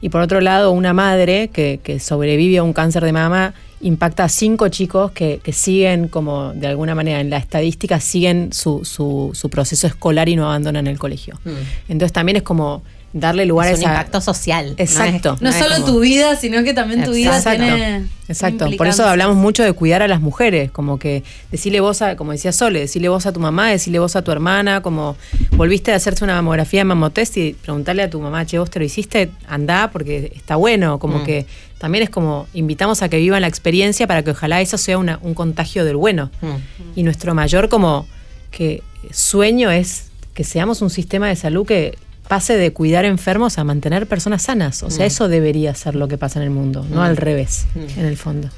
Y 0.00 0.08
por 0.08 0.20
otro 0.20 0.40
lado, 0.40 0.72
una 0.72 0.92
madre 0.92 1.48
que, 1.52 1.78
que 1.84 2.00
sobrevive 2.00 2.58
a 2.58 2.64
un 2.64 2.72
cáncer 2.72 3.04
de 3.04 3.12
mama 3.12 3.54
impacta 3.80 4.24
a 4.24 4.28
cinco 4.28 4.68
chicos 4.68 5.12
que, 5.12 5.40
que 5.42 5.52
siguen 5.52 6.08
como 6.08 6.52
de 6.52 6.66
alguna 6.66 6.94
manera 6.94 7.20
en 7.20 7.30
la 7.30 7.38
estadística 7.38 7.98
siguen 8.00 8.52
su, 8.52 8.84
su, 8.84 9.30
su 9.32 9.48
proceso 9.48 9.86
escolar 9.86 10.28
y 10.28 10.36
no 10.36 10.44
abandonan 10.44 10.86
el 10.86 10.98
colegio. 10.98 11.38
Mm. 11.44 11.50
Entonces 11.88 12.12
también 12.12 12.36
es 12.36 12.42
como 12.42 12.82
darle 13.12 13.44
lugar 13.44 13.66
es 13.68 13.74
a 13.74 13.76
esa... 13.80 13.90
impacto 13.90 14.20
social. 14.20 14.74
Exacto. 14.76 15.36
No 15.40 15.48
es 15.50 15.56
solo 15.56 15.74
como- 15.76 15.86
tu 15.86 16.00
vida, 16.00 16.36
sino 16.36 16.62
que 16.62 16.72
también 16.74 17.04
tu 17.04 17.10
vida 17.12 17.36
Exacto. 17.36 17.62
tiene. 17.64 18.06
Exacto, 18.28 18.68
por 18.76 18.86
eso 18.86 19.04
hablamos 19.04 19.36
mucho 19.36 19.64
de 19.64 19.72
cuidar 19.72 20.02
a 20.02 20.06
las 20.08 20.20
mujeres, 20.20 20.70
como 20.70 21.00
que 21.00 21.24
decirle 21.50 21.80
vos 21.80 22.00
a, 22.00 22.14
como 22.14 22.30
decía 22.30 22.52
Sole, 22.52 22.78
decirle 22.78 23.08
vos 23.08 23.26
a 23.26 23.32
tu 23.32 23.40
mamá, 23.40 23.70
decirle 23.70 23.98
vos 23.98 24.14
a 24.14 24.22
tu 24.22 24.30
hermana, 24.30 24.82
como 24.82 25.16
volviste 25.56 25.92
a 25.92 25.96
hacerse 25.96 26.22
una 26.22 26.34
mamografía 26.36 26.78
de 26.80 26.84
mamotest 26.84 27.36
y 27.38 27.54
preguntarle 27.54 28.04
a 28.04 28.10
tu 28.10 28.20
mamá, 28.20 28.46
che, 28.46 28.60
vos 28.60 28.70
te 28.70 28.78
lo 28.78 28.84
hiciste, 28.84 29.30
andá 29.48 29.90
porque 29.92 30.32
está 30.36 30.54
bueno, 30.54 31.00
como 31.00 31.18
Mm. 31.18 31.24
que 31.24 31.46
también 31.78 32.04
es 32.04 32.10
como 32.10 32.46
invitamos 32.54 33.02
a 33.02 33.08
que 33.08 33.16
vivan 33.16 33.40
la 33.40 33.48
experiencia 33.48 34.06
para 34.06 34.22
que 34.22 34.30
ojalá 34.30 34.60
eso 34.60 34.78
sea 34.78 34.96
una- 34.98 35.18
un 35.22 35.34
contagio 35.34 35.84
del 35.84 35.96
bueno. 35.96 36.30
Mm. 36.40 36.46
Y 36.94 37.02
nuestro 37.02 37.34
mayor 37.34 37.68
como 37.68 38.06
que 38.52 38.84
sueño 39.10 39.72
es 39.72 40.04
que 40.34 40.44
seamos 40.44 40.82
un 40.82 40.90
sistema 40.90 41.26
de 41.26 41.34
salud 41.34 41.66
que 41.66 41.98
pase 42.30 42.56
de 42.56 42.72
cuidar 42.72 43.04
enfermos 43.04 43.58
a 43.58 43.64
mantener 43.64 44.06
personas 44.06 44.42
sanas. 44.42 44.84
O 44.84 44.90
sea, 44.90 45.04
Mm. 45.04 45.08
eso 45.08 45.28
debería 45.28 45.74
ser 45.74 45.96
lo 45.96 46.06
que 46.06 46.16
pasa 46.16 46.38
en 46.38 46.44
el 46.44 46.50
mundo, 46.50 46.86
no 46.88 47.00
Mm. 47.00 47.04
al 47.04 47.16
revés, 47.16 47.66
Mm. 47.74 47.98
en 47.98 48.06
el 48.06 48.16
fondo. 48.16 48.48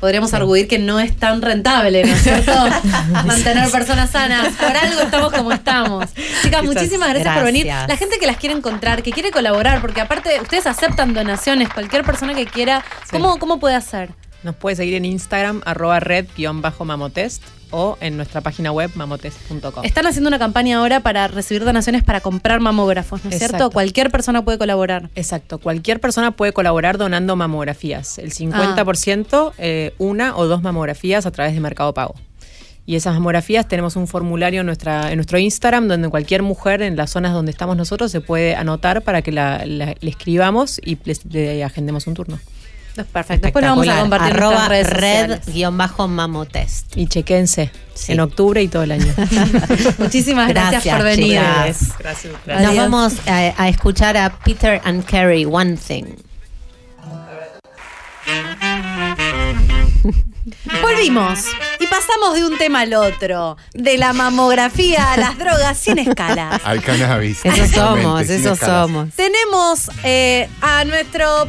Podríamos 0.00 0.32
arguir 0.32 0.68
que 0.68 0.78
no 0.78 1.00
es 1.00 1.14
tan 1.16 1.42
rentable, 1.42 2.04
¿no 2.06 2.12
es 2.14 2.22
cierto? 2.22 2.52
Mantener 3.26 3.68
personas 3.70 4.10
sanas. 4.10 4.54
Por 4.54 4.74
algo 4.76 5.00
estamos 5.02 5.32
como 5.32 5.50
estamos. 5.52 6.06
Chicas, 6.42 6.62
muchísimas 6.64 7.08
gracias, 7.10 7.34
por 7.34 7.44
venir. 7.44 7.66
La 7.66 7.96
gente 7.96 8.18
que 8.20 8.26
las 8.28 8.36
quiere 8.36 8.54
encontrar, 8.54 9.02
que 9.02 9.10
quiere 9.10 9.30
colaborar, 9.32 9.80
porque 9.80 10.00
aparte 10.00 10.30
ustedes 10.40 10.66
aceptan 10.68 11.12
donaciones, 11.12 11.68
cualquier 11.68 12.04
persona 12.04 12.32
que 12.34 12.46
quiera, 12.46 12.84
¿cómo, 13.10 13.38
cómo 13.38 13.58
puede 13.58 13.74
hacer? 13.74 14.10
Nos 14.44 14.54
puede 14.54 14.76
seguir 14.76 14.94
en 14.94 15.04
Instagram, 15.04 15.60
arroba 15.66 15.98
red-mamotest 15.98 17.42
o 17.70 17.96
en 18.00 18.16
nuestra 18.16 18.40
página 18.40 18.72
web 18.72 18.90
mamotest.com. 18.94 19.84
Están 19.84 20.06
haciendo 20.06 20.28
una 20.28 20.38
campaña 20.38 20.78
ahora 20.78 21.00
para 21.00 21.28
recibir 21.28 21.64
donaciones 21.64 22.02
para 22.02 22.20
comprar 22.20 22.60
mamógrafos, 22.60 23.24
¿no 23.24 23.30
es 23.30 23.38
cierto? 23.38 23.70
Cualquier 23.70 24.10
persona 24.10 24.44
puede 24.44 24.58
colaborar. 24.58 25.10
Exacto, 25.14 25.58
cualquier 25.58 26.00
persona 26.00 26.30
puede 26.32 26.52
colaborar 26.52 26.98
donando 26.98 27.36
mamografías. 27.36 28.18
El 28.18 28.32
50% 28.32 29.52
eh, 29.58 29.94
una 29.98 30.36
o 30.36 30.46
dos 30.46 30.62
mamografías 30.62 31.26
a 31.26 31.30
través 31.30 31.54
de 31.54 31.60
Mercado 31.60 31.92
Pago. 31.94 32.14
Y 32.88 32.94
esas 32.94 33.14
mamografías 33.14 33.66
tenemos 33.66 33.96
un 33.96 34.06
formulario 34.06 34.60
en, 34.60 34.66
nuestra, 34.66 35.10
en 35.10 35.16
nuestro 35.16 35.38
Instagram 35.38 35.88
donde 35.88 36.08
cualquier 36.08 36.42
mujer 36.44 36.82
en 36.82 36.94
las 36.94 37.10
zonas 37.10 37.32
donde 37.32 37.50
estamos 37.50 37.76
nosotros 37.76 38.12
se 38.12 38.20
puede 38.20 38.54
anotar 38.54 39.02
para 39.02 39.22
que 39.22 39.32
la, 39.32 39.66
la- 39.66 39.94
le 39.98 40.08
escribamos 40.10 40.80
y 40.84 40.96
les- 41.04 41.24
le 41.24 41.64
agendemos 41.64 42.06
un 42.06 42.14
turno. 42.14 42.38
Perfecto. 43.04 43.42
Después 43.46 43.64
lo 43.64 43.70
vamos 43.70 43.88
a 43.88 44.00
compartir 44.00 44.30
en 44.30 44.36
Arroba 44.36 44.68
nuestras 44.68 45.00
redes 45.00 45.44
sociales. 45.44 45.90
red-mamotest. 45.98 46.96
Y 46.96 47.06
chequense 47.06 47.70
Sí. 47.94 48.12
en 48.12 48.20
octubre 48.20 48.62
y 48.62 48.68
todo 48.68 48.82
el 48.84 48.92
año. 48.92 49.12
Muchísimas 49.98 50.48
gracias, 50.48 50.84
Gracias, 50.84 50.96
por 50.96 51.04
venir. 51.04 51.38
chicas. 51.40 51.98
Gracias. 51.98 52.32
Nos 52.46 52.56
Adiós. 52.58 52.76
vamos 52.76 53.14
a, 53.26 53.54
a 53.62 53.68
escuchar 53.68 54.16
a 54.16 54.38
Peter 54.40 54.80
and 54.84 55.04
Carrie, 55.04 55.46
One 55.46 55.76
Thing. 55.76 56.06
Volvimos 60.80 61.40
y 61.80 61.86
pasamos 61.88 62.34
de 62.34 62.44
un 62.44 62.56
tema 62.56 62.80
al 62.80 62.94
otro, 62.94 63.56
de 63.74 63.98
la 63.98 64.12
mamografía 64.12 65.12
a 65.12 65.16
las 65.16 65.36
drogas 65.38 65.76
sin 65.78 65.98
escalas. 65.98 66.60
Al 66.64 66.82
cannabis. 66.82 67.44
Eso 67.44 67.66
somos, 67.74 68.22
eso 68.28 68.52
escalas. 68.52 68.80
somos. 68.86 69.08
Tenemos 69.14 69.90
eh, 70.04 70.48
a 70.60 70.84
nuestro 70.84 71.48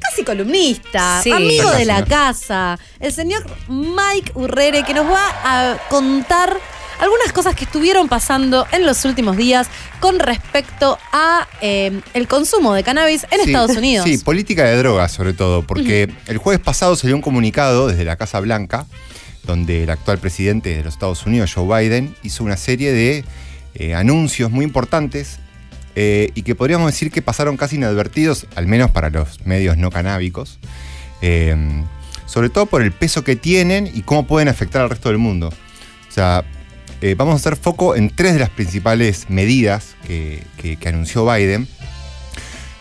casi 0.00 0.24
columnista, 0.24 1.20
Sí. 1.22 1.32
amigo 1.32 1.70
de 1.72 1.84
la 1.84 2.04
casa, 2.04 2.78
el 3.00 3.12
señor 3.12 3.44
Mike 3.68 4.32
Urrere, 4.34 4.84
que 4.84 4.94
nos 4.94 5.06
va 5.10 5.26
a 5.44 5.76
contar 5.88 6.56
algunas 7.00 7.32
cosas 7.32 7.54
que 7.54 7.64
estuvieron 7.64 8.08
pasando 8.08 8.66
en 8.72 8.86
los 8.86 9.04
últimos 9.04 9.36
días 9.36 9.68
con 10.00 10.18
respecto 10.18 10.98
a 11.12 11.48
eh, 11.60 12.00
el 12.14 12.28
consumo 12.28 12.74
de 12.74 12.82
cannabis 12.82 13.24
en 13.30 13.40
Sí, 13.40 13.46
Estados 13.46 13.76
Unidos. 13.76 14.06
Sí, 14.06 14.18
política 14.18 14.64
de 14.64 14.76
drogas 14.76 15.10
sobre 15.12 15.32
todo, 15.32 15.62
porque 15.62 16.08
el 16.26 16.38
jueves 16.38 16.60
pasado 16.60 16.94
salió 16.96 17.16
un 17.16 17.22
comunicado 17.22 17.88
desde 17.88 18.04
la 18.04 18.16
Casa 18.16 18.38
Blanca, 18.40 18.86
donde 19.44 19.84
el 19.84 19.90
actual 19.90 20.18
presidente 20.18 20.76
de 20.76 20.84
los 20.84 20.94
Estados 20.94 21.26
Unidos, 21.26 21.52
Joe 21.54 21.82
Biden, 21.82 22.14
hizo 22.22 22.44
una 22.44 22.56
serie 22.56 22.92
de 22.92 23.24
eh, 23.74 23.94
anuncios 23.94 24.50
muy 24.50 24.64
importantes 24.64 25.38
eh, 25.96 26.30
y 26.34 26.42
que 26.42 26.54
podríamos 26.54 26.90
decir 26.92 27.10
que 27.10 27.22
pasaron 27.22 27.56
casi 27.56 27.76
inadvertidos, 27.76 28.46
al 28.54 28.66
menos 28.66 28.90
para 28.90 29.10
los 29.10 29.44
medios 29.46 29.76
no 29.76 29.90
canábicos, 29.90 30.58
eh, 31.22 31.56
sobre 32.26 32.48
todo 32.48 32.66
por 32.66 32.82
el 32.82 32.92
peso 32.92 33.24
que 33.24 33.36
tienen 33.36 33.90
y 33.92 34.02
cómo 34.02 34.26
pueden 34.26 34.48
afectar 34.48 34.82
al 34.82 34.90
resto 34.90 35.08
del 35.08 35.18
mundo. 35.18 35.48
O 35.48 36.12
sea, 36.12 36.44
eh, 37.00 37.14
vamos 37.16 37.34
a 37.34 37.36
hacer 37.36 37.56
foco 37.56 37.96
en 37.96 38.10
tres 38.14 38.34
de 38.34 38.40
las 38.40 38.50
principales 38.50 39.26
medidas 39.28 39.96
que, 40.06 40.42
que- 40.56 40.76
que 40.76 40.88
anunció 40.88 41.24
Biden. 41.30 41.68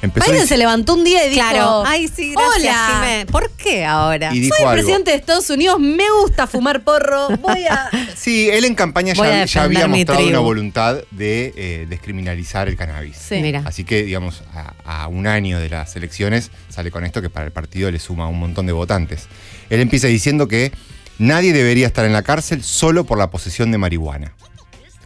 Empezó 0.01 0.31
Biden 0.31 0.47
se 0.47 0.55
levantó 0.55 0.93
un 0.93 1.03
día 1.03 1.25
y 1.25 1.29
dijo, 1.29 1.41
Claro. 1.41 1.83
Ay, 1.85 2.07
sí, 2.07 2.31
gracias, 2.33 2.73
Hola. 2.73 2.87
Jimé. 3.01 3.25
¿Por 3.25 3.51
qué 3.51 3.83
ahora? 3.83 4.33
y 4.33 4.39
dijo 4.39 4.55
soy 4.55 4.63
el 4.63 4.69
algo. 4.69 4.81
presidente 4.81 5.11
de 5.11 5.17
Estados 5.17 5.49
Unidos, 5.49 5.77
me 5.77 6.05
gusta 6.21 6.47
fumar 6.47 6.85
porro, 6.85 7.27
voy 7.37 7.65
a... 7.65 7.89
Sí, 8.15 8.49
él 8.49 8.63
en 8.63 8.75
campaña 8.75 9.13
ya, 9.13 9.63
había 9.63 9.87
mostrado 9.89 10.19
tribu. 10.19 10.29
una 10.29 10.39
voluntad 10.39 10.99
de 11.11 11.53
eh, 11.57 11.85
descriminalizar 11.89 12.69
el 12.69 12.77
cannabis. 12.77 13.17
Sí. 13.17 13.41
Mira. 13.41 13.61
Así 13.65 13.83
que, 13.83 14.03
digamos, 14.03 14.41
a, 14.53 14.73
a 15.03 15.07
un 15.09 15.27
año 15.27 15.59
de 15.59 15.67
las 15.69 15.93
elecciones 15.97 16.49
sale 16.69 16.91
con 16.91 17.03
esto 17.05 17.21
que 17.21 17.29
para 17.29 17.45
el 17.47 17.51
partido 17.51 17.91
le 17.91 17.99
suma 17.99 18.25
un 18.29 18.39
montón 18.39 18.67
de 18.67 18.71
votantes. 18.71 19.27
Él 19.69 19.81
empieza 19.81 20.07
diciendo 20.07 20.47
que 20.47 20.71
nadie 21.19 21.53
debería 21.53 21.85
estar 21.87 22.05
en 22.05 22.13
la 22.13 22.23
cárcel 22.23 22.63
solo 22.63 23.03
por 23.03 23.17
la 23.17 23.29
posesión 23.29 23.71
de 23.71 23.77
marihuana. 23.77 24.33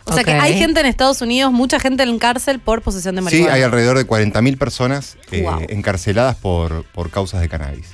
O 0.06 0.14
sea 0.14 0.24
que 0.26 0.34
hay 0.34 0.58
gente 0.58 0.80
en 0.82 0.86
Estados 0.86 1.22
Unidos, 1.22 1.52
mucha 1.54 1.80
gente 1.80 2.04
en 2.04 2.20
cárcel 2.20 2.60
por 2.60 2.82
posesión 2.82 3.16
de 3.16 3.22
Sí, 3.22 3.26
marihuana. 3.26 3.54
hay 3.56 3.62
alrededor 3.62 3.98
de 3.98 4.06
40.000 4.06 4.58
personas 4.58 5.18
eh, 5.32 5.42
Wow. 5.44 5.62
encarceladas 5.70 6.36
por, 6.36 6.84
por 6.92 7.10
causas 7.10 7.40
de 7.42 7.48
cannabis. 7.50 7.88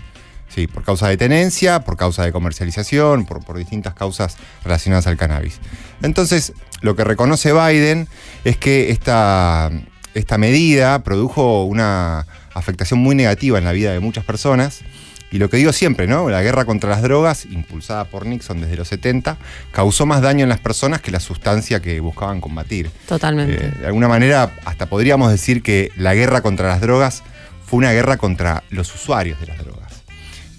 Sí, 0.54 0.66
por 0.66 0.84
causa 0.84 1.08
de 1.08 1.16
tenencia, 1.18 1.82
por 1.82 1.96
causa 1.98 2.24
de 2.26 2.32
comercialización, 2.32 3.26
por, 3.28 3.46
por 3.46 3.58
distintas 3.60 3.94
causas 3.94 4.38
relacionadas 4.64 5.06
al 5.06 5.16
cannabis. 5.18 5.60
Entonces, 6.02 6.54
lo 6.82 6.96
que 6.96 7.04
reconoce 7.04 7.54
Biden 7.54 8.08
es 8.44 8.58
que 8.58 8.90
esta, 8.90 9.70
esta 10.16 10.40
medida 10.40 11.04
produjo 11.04 11.64
una 11.66 12.26
afectación 12.56 13.00
muy 13.00 13.14
negativa 13.14 13.60
en 13.60 13.64
la 13.66 13.72
vida 13.72 13.92
de 13.94 14.00
muchas 14.00 14.26
personas. 14.26 14.80
Y 15.32 15.38
lo 15.38 15.50
que 15.50 15.58
digo 15.58 15.72
siempre, 15.74 16.08
¿no? 16.08 16.30
La 16.30 16.42
guerra 16.42 16.66
contra 16.66 16.90
las 16.90 17.02
drogas, 17.02 17.46
impulsada 17.46 18.06
por 18.06 18.26
Nixon 18.26 18.62
desde 18.62 18.76
los 18.76 18.88
70, 18.88 19.38
causó 19.72 20.06
más 20.06 20.22
daño 20.22 20.44
en 20.44 20.50
las 20.50 20.60
personas 20.60 21.02
que 21.02 21.12
la 21.12 21.20
sustancia 21.20 21.82
que 21.82 22.00
buscaban 22.00 22.42
combatir. 22.42 22.90
Totalmente. 23.08 23.66
Eh, 23.66 23.72
de 23.80 23.86
alguna 23.86 24.08
manera, 24.08 24.52
hasta 24.66 24.88
podríamos 24.88 25.32
decir 25.32 25.62
que 25.62 25.92
la 25.96 26.16
guerra 26.16 26.42
contra 26.42 26.68
las 26.68 26.82
drogas 26.82 27.24
fue 27.66 27.78
una 27.78 27.92
guerra 27.92 28.18
contra 28.18 28.64
los 28.72 28.94
usuarios 28.96 29.40
de 29.40 29.48
las 29.48 29.60
drogas. 29.60 30.04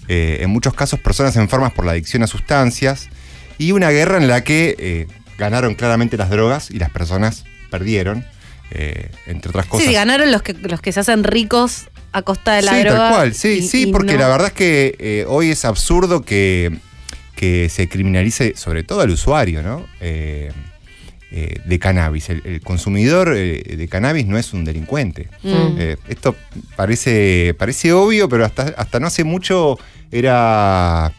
Eh, 0.07 0.39
en 0.41 0.49
muchos 0.49 0.73
casos, 0.73 0.99
personas 0.99 1.35
enfermas 1.35 1.73
por 1.73 1.85
la 1.85 1.91
adicción 1.91 2.23
a 2.23 2.27
sustancias 2.27 3.09
y 3.57 3.73
una 3.73 3.89
guerra 3.91 4.17
en 4.17 4.27
la 4.27 4.43
que 4.43 4.75
eh, 4.79 5.07
ganaron 5.37 5.75
claramente 5.75 6.17
las 6.17 6.29
drogas 6.29 6.71
y 6.71 6.79
las 6.79 6.89
personas 6.89 7.45
perdieron, 7.69 8.25
eh, 8.71 9.11
entre 9.25 9.49
otras 9.49 9.67
cosas. 9.67 9.87
Sí, 9.87 9.93
ganaron 9.93 10.31
los 10.31 10.41
que, 10.41 10.53
los 10.53 10.81
que 10.81 10.91
se 10.91 10.99
hacen 10.99 11.23
ricos 11.23 11.89
a 12.13 12.21
costa 12.23 12.55
de 12.55 12.61
la 12.63 12.73
sí, 12.73 12.79
droga. 12.81 12.97
tal 12.97 13.13
cual, 13.13 13.33
sí, 13.33 13.47
y- 13.59 13.61
sí, 13.67 13.83
y 13.83 13.91
porque 13.91 14.13
no- 14.13 14.19
la 14.19 14.27
verdad 14.29 14.47
es 14.47 14.53
que 14.53 14.95
eh, 14.99 15.25
hoy 15.27 15.49
es 15.51 15.63
absurdo 15.65 16.21
que, 16.23 16.77
que 17.35 17.69
se 17.69 17.87
criminalice 17.87 18.53
sobre 18.55 18.83
todo 18.83 19.01
al 19.01 19.09
usuario, 19.11 19.61
¿no? 19.63 19.85
Eh, 20.01 20.51
eh, 21.31 21.59
de 21.63 21.79
cannabis. 21.79 22.29
El, 22.29 22.41
el 22.45 22.59
consumidor 22.61 23.33
de 23.33 23.87
cannabis 23.89 24.25
no 24.27 24.37
es 24.37 24.51
un 24.53 24.65
delincuente. 24.65 25.29
Mm. 25.43 25.77
Esto 26.09 26.35
parece, 26.75 27.55
parece 27.57 27.93
obvio, 27.93 28.27
pero 28.27 28.43
hasta, 28.45 28.63
hasta 28.75 28.99
no 28.99 29.07
hace 29.07 29.23
mucho 29.23 29.79
era, 30.11 31.13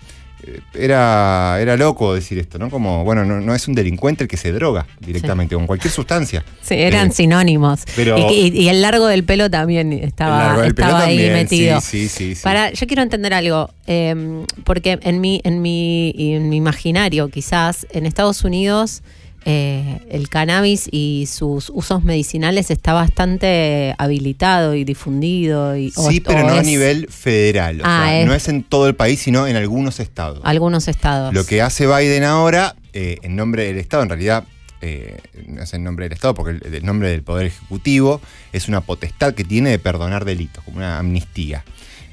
era, 0.74 1.59
era 1.61 1.76
loco 1.76 2.14
decir 2.14 2.38
esto, 2.38 2.59
¿no? 2.59 2.70
Como, 2.70 3.05
bueno, 3.05 3.24
no, 3.24 3.40
no 3.40 3.55
es 3.55 3.68
un 3.68 3.74
delincuente 3.74 4.24
el 4.24 4.28
que 4.28 4.36
se 4.36 4.53
droga 4.53 4.86
directamente 5.01 5.55
con 5.55 5.66
cualquier 5.66 5.93
sustancia. 5.93 6.45
Sí, 6.62 6.74
eran 6.74 7.09
Eh, 7.09 7.12
sinónimos. 7.12 7.82
pero- 7.97 8.18
y, 8.18 8.34
y- 8.49 8.61
y 8.62 8.68
el 8.68 8.82
largo 8.82 9.07
del 9.07 9.24
pelo 9.24 9.51
también 9.51 9.93
estaba, 9.93 10.55
pelo 10.57 10.66
estaba 10.68 11.01
ahí 11.05 11.16
también, 11.16 11.32
metido. 11.34 11.80
Sí, 11.80 12.09
sí, 12.09 12.09
sí, 12.09 12.34
sí. 12.34 12.43
Para, 12.43 12.72
yo 12.72 12.86
quiero 12.86 13.03
entender 13.03 13.34
algo, 13.34 13.70
eh, 13.86 14.45
porque 14.64 14.99
en 15.03 15.20
mi, 15.20 15.40
en 15.45 15.62
mi, 15.62 16.14
en 16.16 16.49
mi 16.49 16.57
imaginario, 16.57 17.28
quizás, 17.28 17.86
en 17.93 18.07
Estados 18.07 18.45
Unidos, 18.45 19.03
eh, 19.45 19.99
el 20.11 20.28
cannabis 20.28 20.88
y 20.90 21.26
sus 21.30 21.70
usos 21.74 22.05
medicinales 22.05 22.70
está 22.70 22.93
bastante 22.93 23.95
habilitado 23.99 24.74
y 24.74 24.84
difundido. 24.84 25.76
Y, 25.76 25.93
o- 25.97 26.11
Sí, 26.11 26.20
pero 26.20 26.45
o 26.45 26.49
no 26.49 26.55
a 26.55 26.62
nivel 26.62 27.09
federal. 27.09 27.80
O 27.80 27.84
Ah, 27.84 28.05
sea, 28.07 28.20
es- 28.20 28.26
no 28.26 28.34
es 28.34 28.49
en 28.49 28.62
todo 28.62 28.86
el 28.86 28.95
país, 28.95 29.20
sino 29.20 29.47
en 29.47 29.57
algunos 29.57 30.01
estados. 30.01 30.40
Algunos 30.45 30.88
estados. 30.88 31.34
Lo 31.34 31.45
que 31.45 31.61
hace 31.62 31.86
Biden 31.86 32.24
ahora, 32.24 32.76
eh, 32.93 33.18
en 33.22 33.36
nombre 33.36 33.64
del 33.64 33.78
Estado, 33.78 34.03
en 34.03 34.09
realidad 34.11 34.45
eh, 34.84 35.18
no 35.47 35.62
es 35.62 35.72
en 35.74 35.84
nombre 35.84 36.07
del 36.07 36.12
Estado, 36.12 36.34
porque 36.34 36.59
el, 36.66 36.74
el 36.74 36.84
nombre 36.84 37.09
del 37.09 37.22
Poder 37.22 37.47
Ejecutivo 37.47 38.20
es 38.53 38.66
una 38.66 38.80
potestad 38.80 39.32
que 39.34 39.45
tiene 39.45 39.70
de 39.70 39.78
perdonar 39.78 40.24
delitos, 40.24 40.64
como 40.64 40.78
una 40.78 40.99
amnistía. 40.99 41.64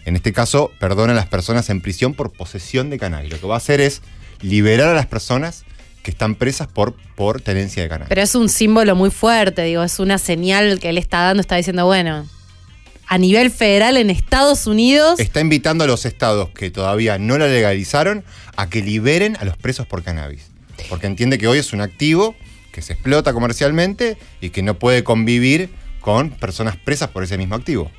En 0.06 0.16
este 0.16 0.34
caso, 0.34 0.72
perdona 0.80 1.14
a 1.14 1.16
las 1.16 1.26
personas 1.28 1.70
en 1.72 1.82
prisión 1.82 2.14
por 2.14 2.32
posesión 2.32 2.90
de 2.92 2.98
cannabis. 3.00 3.32
Lo 3.32 3.40
que 3.40 3.48
va 3.48 3.56
a 3.56 3.58
hacer 3.58 3.82
es 3.82 4.02
liberar 4.42 4.88
a 4.90 4.94
las 4.94 5.08
personas 5.08 5.66
que 6.04 6.12
están 6.12 6.36
presas 6.36 6.68
por, 6.68 6.96
por 7.16 7.42
tenencia 7.42 7.84
de 7.84 7.90
cannabis. 7.90 8.10
Pero 8.10 8.22
es 8.22 8.36
un 8.36 8.50
símbolo 8.50 8.96
muy 8.96 9.12
fuerte, 9.12 9.64
digo, 9.64 9.84
es 9.84 10.00
una 10.00 10.18
señal 10.18 10.80
que 10.80 10.90
él 10.90 10.98
está 10.98 11.24
dando, 11.24 11.42
está 11.42 11.56
diciendo, 11.56 11.86
bueno, 11.86 12.28
a 13.08 13.18
nivel 13.18 13.52
federal 13.52 13.98
en 13.98 14.10
Estados 14.10 14.68
Unidos, 14.68 15.20
Está 15.20 15.42
invitando 15.42 15.84
a 15.84 15.88
los 15.88 16.06
estados 16.06 16.50
que 16.50 16.70
todavía 16.70 17.18
no 17.18 17.38
la 17.38 17.48
legalizaron 17.48 18.24
a 18.56 18.70
que 18.70 18.82
liberen 18.82 19.36
a 19.40 19.46
los 19.46 19.58
presos 19.58 19.88
por 19.88 20.04
cannabis. 20.04 20.48
Porque 20.90 21.08
entiende 21.08 21.38
que 21.38 21.48
hoy 21.48 21.58
es 21.58 21.74
un 21.74 21.82
activo 21.82 22.36
que 22.72 22.82
se 22.82 22.94
explota 22.94 23.34
comercialmente 23.34 24.18
y 24.42 24.52
que 24.52 24.62
no 24.62 24.76
puede 24.76 25.04
convivir 25.04 25.70
con 26.00 26.30
personas 26.30 26.78
presas 26.78 27.10
por 27.10 27.24
ese 27.24 27.38
mismo 27.38 27.56
activo. 27.56 27.92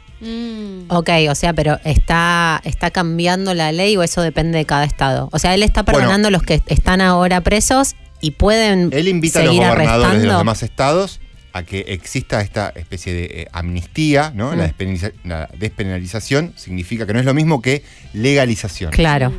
Ok, 0.89 1.11
o 1.31 1.35
sea, 1.35 1.53
pero 1.53 1.79
está, 1.85 2.61
está 2.65 2.91
cambiando 2.91 3.55
la 3.55 3.73
ley 3.73 3.97
o 3.97 4.03
eso 4.03 4.23
depende 4.23 4.59
de 4.59 4.67
cada 4.67 4.85
estado. 4.85 5.29
O 5.33 5.39
sea, 5.39 5.55
él 5.55 5.63
está 5.63 5.83
Bueno. 5.83 5.99
perdonando 6.01 6.29
a 6.29 6.31
los 6.31 6.43
que 6.43 6.63
están 6.67 7.01
ahora 7.01 7.41
presos 7.41 7.97
y 8.21 8.33
pueden 8.33 8.91
Él 8.93 9.09
invita 9.09 9.41
a 9.41 9.45
los 9.45 9.57
gobernadores 9.57 10.21
de 10.23 10.27
los 10.29 10.39
demás 10.39 10.63
estados 10.63 11.21
a 11.53 11.63
que 11.65 11.81
exista 11.89 12.41
esta 12.43 12.73
especie 12.77 13.13
de 13.13 13.25
eh, 13.25 13.47
amnistía, 13.53 14.33
¿no? 14.35 14.55
La, 14.55 14.67
Mm. 14.67 14.71
despenaliza- 14.71 15.13
la 15.25 15.49
despenalización 15.59 16.53
significa 16.57 17.07
que 17.07 17.13
no 17.13 17.19
es 17.19 17.25
lo 17.25 17.35
mismo 17.35 17.61
que 17.61 17.83
legalización. 18.13 18.93
Claro. 18.93 19.33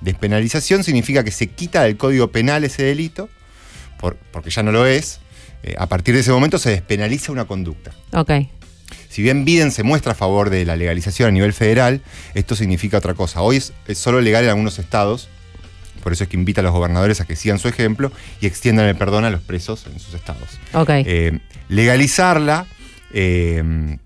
Despenalización 0.00 0.84
significa 0.84 1.24
que 1.24 1.30
se 1.32 1.48
quita 1.48 1.82
del 1.82 1.96
código 1.96 2.28
penal 2.30 2.64
ese 2.64 2.84
delito, 2.84 3.28
por- 3.98 4.16
porque 4.30 4.50
ya 4.50 4.62
no 4.62 4.72
lo 4.72 4.86
es. 4.86 5.20
Eh, 5.64 5.74
a 5.76 5.86
partir 5.86 6.14
de 6.14 6.20
ese 6.20 6.30
momento 6.30 6.58
se 6.58 6.70
despenaliza 6.70 7.32
una 7.32 7.44
conducta. 7.46 7.90
Ok. 8.12 8.30
Si 9.08 9.22
bien 9.22 9.44
Biden 9.44 9.70
se 9.72 9.82
muestra 9.82 10.12
a 10.12 10.14
favor 10.14 10.50
de 10.50 10.64
la 10.64 10.76
legalización 10.76 11.28
a 11.28 11.32
nivel 11.32 11.52
federal, 11.52 12.02
esto 12.34 12.54
significa 12.54 12.98
otra 12.98 13.14
cosa. 13.14 13.40
Hoy 13.40 13.56
es, 13.56 13.72
es 13.86 13.98
solo 13.98 14.20
legal 14.20 14.44
en 14.44 14.50
algunos 14.50 14.78
estados, 14.78 15.28
por 16.02 16.12
eso 16.12 16.24
es 16.24 16.30
que 16.30 16.36
invita 16.36 16.60
a 16.60 16.64
los 16.64 16.72
gobernadores 16.72 17.20
a 17.20 17.26
que 17.26 17.36
sigan 17.36 17.58
su 17.58 17.68
ejemplo 17.68 18.12
y 18.40 18.46
extiendan 18.46 18.86
el 18.86 18.96
perdón 18.96 19.24
a 19.24 19.30
los 19.30 19.40
presos 19.40 19.86
en 19.86 19.98
sus 19.98 20.14
estados. 20.14 20.58
Eh, 21.06 21.38
legalizarla 21.68 22.66
eh, 23.12 23.98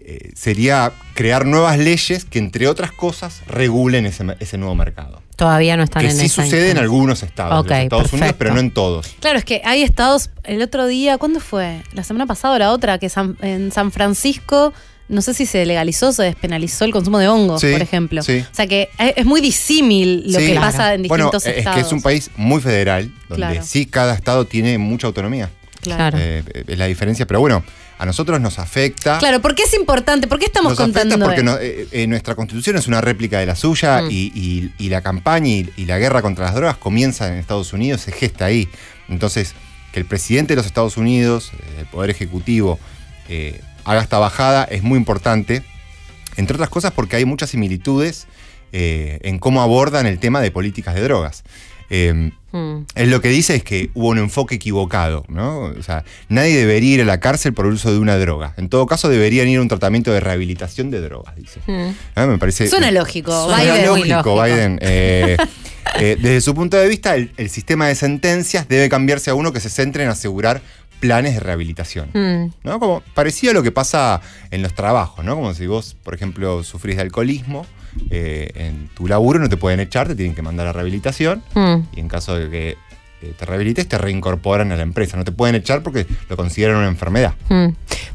eh, 0.00 0.32
sería 0.34 0.92
crear 1.14 1.46
nuevas 1.46 1.78
leyes 1.78 2.24
que, 2.24 2.38
entre 2.38 2.68
otras 2.68 2.92
cosas, 2.92 3.42
regulen 3.46 4.04
ese, 4.06 4.36
ese 4.38 4.58
nuevo 4.58 4.74
mercado. 4.74 5.22
Todavía 5.36 5.76
no 5.76 5.82
están 5.82 6.02
Que 6.02 6.10
en 6.10 6.16
sí 6.16 6.26
esa 6.26 6.42
sucede 6.44 6.60
en 6.60 6.66
instancia. 6.66 6.82
algunos 6.82 7.22
estados 7.22 7.60
Ok, 7.60 7.68
de 7.68 7.74
los 7.74 7.82
Estados 7.84 8.12
Unidos, 8.12 8.34
pero 8.38 8.54
no 8.54 8.60
en 8.60 8.70
todos. 8.70 9.08
claro, 9.20 9.38
es 9.38 9.44
que 9.44 9.60
hay 9.64 9.82
estados, 9.82 10.30
el 10.44 10.62
otro 10.62 10.86
día, 10.86 11.18
¿cuándo 11.18 11.40
fue? 11.40 11.82
La 11.92 12.04
semana 12.04 12.26
pasada 12.26 12.54
o 12.54 12.58
la 12.58 12.70
otra, 12.72 12.98
que 12.98 13.08
San- 13.08 13.36
en 13.42 13.72
San 13.72 13.90
Francisco, 13.90 14.72
no 15.08 15.20
sé 15.22 15.34
si 15.34 15.44
se 15.44 15.66
legalizó 15.66 16.08
o 16.08 16.12
se 16.12 16.22
despenalizó 16.22 16.84
el 16.84 16.92
consumo 16.92 17.18
de 17.18 17.28
hongos, 17.28 17.60
Sí, 17.60 17.72
por 17.72 17.82
ejemplo. 17.82 18.22
sí. 18.22 18.44
O 18.50 18.54
sea 18.54 18.66
que 18.66 18.88
es 18.98 19.14
es 19.16 19.26
muy 19.26 19.40
disímil 19.40 20.22
lo 20.32 20.38
Sí. 20.38 20.46
que 20.46 20.52
Claro. 20.52 20.66
pasa 20.66 20.94
en 20.94 21.02
Bueno, 21.02 21.24
distintos 21.24 21.46
es 21.46 21.58
estados. 21.58 21.80
que 21.80 21.86
es 21.86 21.92
un 21.92 22.00
país 22.02 22.30
muy 22.36 22.60
federal, 22.60 23.10
donde 23.28 23.46
Claro. 23.46 23.62
sí 23.66 23.86
cada 23.86 24.14
estado 24.14 24.46
tiene 24.46 24.78
mucha 24.78 25.06
autonomía. 25.08 25.50
Claro. 25.82 26.16
Eh, 26.20 26.42
es 26.66 26.78
la 26.78 26.86
diferencia, 26.86 27.26
pero 27.26 27.40
bueno, 27.40 27.62
a 27.98 28.06
nosotros 28.06 28.40
nos 28.40 28.58
afecta. 28.58 29.18
Claro, 29.18 29.40
¿por 29.40 29.54
qué 29.54 29.62
es 29.64 29.74
importante? 29.74 30.26
¿Por 30.26 30.38
qué 30.38 30.46
estamos 30.46 30.72
nos 30.72 30.80
afecta 30.80 31.00
contando 31.00 31.24
porque 31.26 31.40
esto? 31.40 31.50
no- 31.52 31.58
eh, 31.58 31.86
eh, 31.92 32.06
nuestra 32.06 32.34
constitución 32.34 32.76
es 32.76 32.86
una 32.88 33.00
réplica 33.00 33.38
de 33.38 33.46
la 33.46 33.54
suya 33.56 34.02
Mm. 34.02 34.10
y, 34.10 34.14
y- 34.34 34.72
y 34.78 34.88
la 34.88 35.00
campaña 35.02 35.48
y, 35.48 35.70
y 35.76 35.84
la 35.86 35.98
guerra 35.98 36.20
contra 36.22 36.44
las 36.46 36.54
drogas 36.54 36.76
comienza 36.76 37.28
en 37.28 37.34
Estados 37.38 37.72
Unidos, 37.72 38.00
se 38.00 38.12
gesta 38.12 38.46
ahí. 38.46 38.68
Entonces, 39.08 39.54
que 39.92 40.00
el 40.00 40.06
presidente 40.06 40.52
de 40.54 40.56
los 40.56 40.66
Estados 40.66 40.96
Unidos, 40.96 41.52
eh, 41.54 41.80
el 41.80 41.86
Poder 41.86 42.10
Ejecutivo, 42.10 42.78
eh, 43.28 43.60
haga 43.84 44.00
esta 44.02 44.18
bajada 44.18 44.64
es 44.64 44.82
muy 44.82 44.98
importante, 44.98 45.62
entre 46.36 46.54
otras 46.56 46.68
cosas 46.70 46.92
porque 46.92 47.16
hay 47.16 47.24
muchas 47.24 47.50
similitudes 47.50 48.26
en 48.76 49.38
cómo 49.38 49.62
abordan 49.62 50.04
el 50.06 50.18
tema 50.18 50.40
de 50.40 50.50
políticas 50.50 50.96
de 50.96 51.02
drogas. 51.02 51.44
Eh, 51.90 52.30
Mm. 52.54 52.86
él 52.94 53.10
lo 53.10 53.20
que 53.20 53.30
dice 53.30 53.56
es 53.56 53.64
que 53.64 53.90
hubo 53.94 54.06
un 54.10 54.18
enfoque 54.18 54.54
equivocado, 54.54 55.24
¿no? 55.26 55.62
O 55.76 55.82
sea, 55.82 56.04
nadie 56.28 56.56
debería 56.56 56.94
ir 56.94 57.00
a 57.02 57.04
la 57.04 57.18
cárcel 57.18 57.52
por 57.52 57.66
el 57.66 57.72
uso 57.72 57.90
de 57.90 57.98
una 57.98 58.16
droga. 58.16 58.54
En 58.56 58.68
todo 58.68 58.86
caso, 58.86 59.08
deberían 59.08 59.48
ir 59.48 59.58
a 59.58 59.60
un 59.62 59.66
tratamiento 59.66 60.12
de 60.12 60.20
rehabilitación 60.20 60.88
de 60.92 61.00
drogas, 61.00 61.34
dice. 61.34 61.58
Mm. 61.66 61.90
Ah, 62.14 62.26
Me 62.26 62.38
parece. 62.38 62.68
Suena 62.68 62.92
lógico, 62.92 63.32
Suena 63.48 63.60
Biden. 63.60 63.90
muy 63.90 63.98
lógico, 64.08 64.36
lógico. 64.36 64.42
Biden. 64.44 64.78
Eh, 64.82 65.36
eh, 65.98 66.16
desde 66.20 66.40
su 66.42 66.54
punto 66.54 66.76
de 66.76 66.86
vista, 66.86 67.16
el, 67.16 67.32
el 67.38 67.50
sistema 67.50 67.88
de 67.88 67.96
sentencias 67.96 68.68
debe 68.68 68.88
cambiarse 68.88 69.30
a 69.30 69.34
uno 69.34 69.52
que 69.52 69.58
se 69.58 69.68
centre 69.68 70.04
en 70.04 70.10
asegurar 70.10 70.62
planes 71.00 71.34
de 71.34 71.40
rehabilitación. 71.40 72.10
Mm. 72.14 72.52
¿no? 72.62 72.78
Como 72.78 73.00
parecido 73.14 73.50
a 73.50 73.54
lo 73.54 73.64
que 73.64 73.72
pasa 73.72 74.20
en 74.52 74.62
los 74.62 74.74
trabajos, 74.74 75.24
¿no? 75.24 75.34
Como 75.34 75.52
si 75.54 75.66
vos, 75.66 75.96
por 76.04 76.14
ejemplo, 76.14 76.62
sufrís 76.62 76.94
de 76.94 77.02
alcoholismo, 77.02 77.66
eh, 78.10 78.50
en 78.54 78.88
tu 78.94 79.06
laburo 79.08 79.38
no 79.38 79.48
te 79.48 79.56
pueden 79.56 79.80
echar, 79.80 80.06
te 80.08 80.14
tienen 80.14 80.34
que 80.34 80.42
mandar 80.42 80.66
a 80.66 80.72
rehabilitación, 80.72 81.42
Mm. 81.54 81.76
y 81.96 82.00
en 82.00 82.08
caso 82.08 82.36
de 82.38 82.50
que 82.50 82.76
eh, 83.22 83.32
te 83.38 83.46
rehabilites, 83.46 83.88
te 83.88 83.96
reincorporan 83.96 84.70
a 84.72 84.76
la 84.76 84.82
empresa. 84.82 85.16
No 85.16 85.24
te 85.24 85.32
pueden 85.32 85.54
echar 85.54 85.82
porque 85.82 86.06
lo 86.28 86.36
consideran 86.36 86.76
una 86.76 86.88
enfermedad. 86.88 87.32
Mm. 87.48 87.68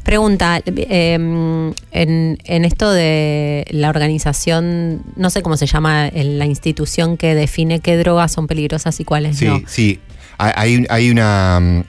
Pregunta, 0.04 0.60
eh, 0.64 1.14
en, 1.14 2.38
en 2.44 2.64
esto 2.64 2.92
de 2.92 3.66
la 3.70 3.88
organización, 3.90 5.02
no 5.16 5.30
sé 5.30 5.42
cómo 5.42 5.56
se 5.56 5.66
llama 5.66 6.10
la 6.14 6.46
institución 6.46 7.16
que 7.16 7.34
define 7.34 7.80
qué 7.80 7.96
drogas 7.96 8.32
son 8.32 8.46
peligrosas 8.46 8.98
y 9.00 9.04
cuáles 9.04 9.36
Sí, 9.38 9.46
no. 9.46 9.60
sí. 9.66 9.98
Hay, 10.38 10.86
hay 10.88 11.10
una. 11.10 11.84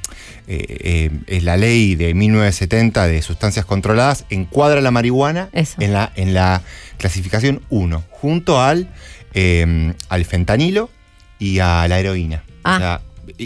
Eh, 0.47 0.65
eh, 0.79 1.09
es 1.27 1.43
la 1.43 1.57
ley 1.57 1.95
de 1.95 2.13
1970 2.13 3.07
de 3.07 3.21
sustancias 3.21 3.65
controladas, 3.65 4.25
encuadra 4.29 4.81
la 4.81 4.91
marihuana 4.91 5.49
Eso. 5.53 5.75
en 5.79 5.93
la, 5.93 6.11
en 6.15 6.33
la 6.33 6.61
clasificación 6.97 7.61
1, 7.69 8.03
junto 8.09 8.61
al, 8.61 8.89
eh, 9.33 9.93
al 10.09 10.25
fentanilo 10.25 10.89
y 11.39 11.59
a 11.59 11.87
la 11.87 11.99
heroína. 11.99 12.43
Ah. 12.63 12.75
O 12.75 12.79
sea, 12.79 13.01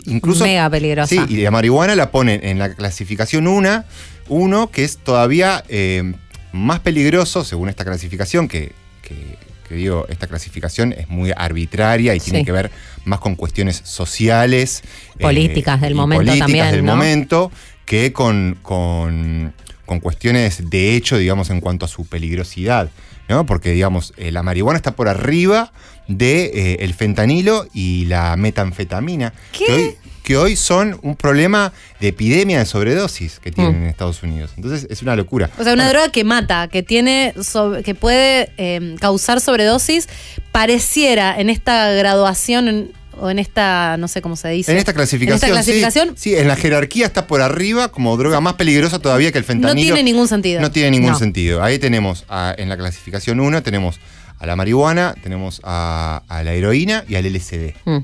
incluso... 0.06 0.44
Mega 0.44 0.70
peligrosa. 0.70 1.08
Sí, 1.10 1.22
y 1.30 1.38
la 1.42 1.52
marihuana 1.52 1.96
la 1.96 2.12
ponen 2.12 2.42
en 2.44 2.60
la 2.60 2.74
clasificación 2.74 3.48
1, 3.48 3.84
uno 4.30 4.72
que 4.72 4.84
es 4.84 4.98
todavía 4.98 5.64
eh, 5.70 6.14
más 6.52 6.80
peligroso, 6.80 7.44
según 7.44 7.70
esta 7.70 7.86
clasificación, 7.86 8.48
que, 8.48 8.72
que- 9.02 9.38
que 9.68 9.76
digo, 9.76 10.06
esta 10.10 10.28
clasificación 10.28 10.94
es 10.94 11.10
muy 11.10 11.32
arbitraria 11.36 12.16
y 12.16 12.20
tiene 12.20 12.46
que 12.46 12.52
ver 12.52 12.72
más 13.04 13.20
con 13.20 13.36
cuestiones 13.36 13.82
sociales. 13.84 14.84
eh, 15.18 15.22
Políticas 15.22 15.82
del 15.82 15.96
momento 15.96 16.20
políticas 16.24 16.48
también, 16.48 16.72
del 16.72 16.86
¿no? 16.86 16.96
momento, 16.96 17.52
que 17.86 18.14
con, 18.14 18.58
con, 18.62 19.54
con 19.86 20.00
cuestiones 20.00 20.70
de 20.70 20.96
hecho, 20.96 21.18
digamos, 21.18 21.50
en 21.50 21.62
cuanto 21.62 21.86
a 21.86 21.88
su 21.88 22.06
peligrosidad. 22.06 22.90
¿no? 23.28 23.46
Porque, 23.46 23.72
digamos, 23.72 24.14
eh, 24.18 24.32
la 24.32 24.44
marihuana 24.44 24.78
está 24.78 24.96
por 24.96 25.08
arriba 25.08 25.72
de 26.08 26.46
eh, 26.46 26.78
el 26.82 26.94
fentanilo 26.94 27.66
y 27.74 28.06
la 28.06 28.36
metanfetamina. 28.36 29.34
¿Qué? 29.52 29.66
Que 29.66 29.74
hoy, 29.74 29.96
que 30.26 30.36
hoy 30.36 30.56
son 30.58 31.00
un 31.04 31.16
problema 31.16 31.72
de 32.02 32.10
epidemia 32.10 32.60
de 32.60 32.66
sobredosis 32.66 33.40
que 33.40 33.52
tienen 33.52 33.80
Mm. 33.80 33.84
en 33.84 33.90
Estados 33.90 34.22
Unidos. 34.24 34.52
Entonces 34.58 34.88
es 34.90 35.02
una 35.02 35.16
locura. 35.16 35.50
O 35.58 35.64
sea, 35.64 35.74
una 35.74 35.88
droga 35.88 36.10
que 36.10 36.24
mata, 36.26 36.68
que 36.68 36.84
tiene, 36.84 37.34
sobre- 37.42 37.84
que 37.84 37.96
puede 37.96 38.52
eh, 38.58 38.96
causar 39.00 39.40
sobredosis, 39.40 40.10
pareciera 40.52 41.40
en 41.40 41.50
esta 41.50 41.92
graduación 41.92 42.68
en- 42.68 42.92
o 43.18 43.30
en 43.30 43.40
esta, 43.40 43.96
no 43.98 44.08
sé 44.10 44.22
cómo 44.22 44.36
se 44.36 44.50
dice. 44.50 44.72
En 44.74 44.78
esta 44.78 44.92
clasificación, 44.94 45.34
En 45.34 45.36
esta 45.36 45.48
clasificación 45.48 46.08
sí, 46.18 46.32
sí, 46.32 46.36
en 46.36 46.48
la 46.50 46.56
jerarquía 46.58 47.06
está 47.06 47.28
por 47.28 47.42
arriba 47.42 47.90
como 47.90 48.18
droga 48.18 48.42
más 48.42 48.56
peligrosa 48.56 49.00
todavía 49.00 49.32
que 49.32 49.38
el 49.38 49.44
no 49.44 49.48
fentanilo. 49.48 49.94
tiene 49.96 50.04
ningún 50.04 50.28
sentido. 50.28 50.60
No 50.60 50.72
tiene 50.72 50.92
ningún 50.92 51.12
No. 51.12 51.18
sentido. 51.20 51.64
Ahí 51.64 51.80
tenemos, 51.80 52.26
a- 52.28 52.54
en 52.58 52.68
la 52.68 52.76
clasificación 52.76 53.40
1, 53.40 53.64
tenemos 53.64 54.00
a 54.40 54.46
la 54.46 54.56
marihuana, 54.58 55.16
tenemos 55.24 55.62
a, 55.64 56.24
a 56.28 56.44
la 56.44 56.54
heroína 56.54 57.06
y 57.08 57.16
al 57.16 57.26
LSD. 57.26 57.74
Mm. 57.86 57.98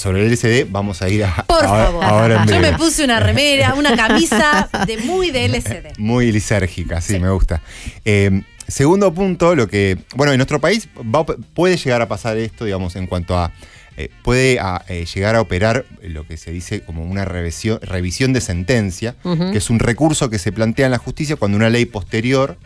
Sobre 0.00 0.24
el 0.26 0.32
LSD 0.32 0.66
vamos 0.70 1.02
a 1.02 1.08
ir 1.10 1.24
a, 1.24 1.44
Por 1.46 1.60
favor. 1.62 2.02
ahora 2.04 2.34
en 2.42 2.48
Yo 2.48 2.58
breve. 2.58 2.72
me 2.72 2.78
puse 2.78 3.04
una 3.04 3.20
remera, 3.20 3.74
una 3.74 3.94
camisa 3.96 4.68
de 4.86 4.96
muy 4.96 5.30
de 5.30 5.44
LCD. 5.46 5.98
Muy 5.98 6.32
lisérgica, 6.32 7.00
sí, 7.02 7.18
me 7.20 7.28
gusta. 7.30 7.60
Eh, 8.06 8.40
segundo 8.66 9.12
punto, 9.12 9.54
lo 9.54 9.68
que. 9.68 9.98
Bueno, 10.14 10.32
en 10.32 10.38
nuestro 10.38 10.58
país 10.58 10.88
va- 11.14 11.26
puede 11.26 11.76
llegar 11.76 12.00
a 12.00 12.08
pasar 12.08 12.38
esto, 12.38 12.64
digamos, 12.64 12.96
en 12.96 13.06
cuanto 13.06 13.36
a. 13.36 13.52
eh, 13.98 14.08
puede 14.22 14.58
a, 14.58 14.82
eh, 14.88 15.04
llegar 15.14 15.34
a 15.34 15.42
operar 15.42 15.84
lo 16.02 16.26
que 16.26 16.38
se 16.38 16.50
dice 16.50 16.80
como 16.80 17.04
una 17.04 17.26
revisión, 17.26 17.78
revisión 17.82 18.32
de 18.32 18.40
sentencia, 18.40 19.16
que 19.52 19.58
es 19.58 19.68
un 19.68 19.80
recurso 19.80 20.30
que 20.30 20.38
se 20.38 20.50
plantea 20.50 20.86
en 20.86 20.92
la 20.92 20.98
justicia 20.98 21.36
cuando 21.36 21.58
una 21.58 21.68
ley 21.68 21.84
posterior 21.84 22.56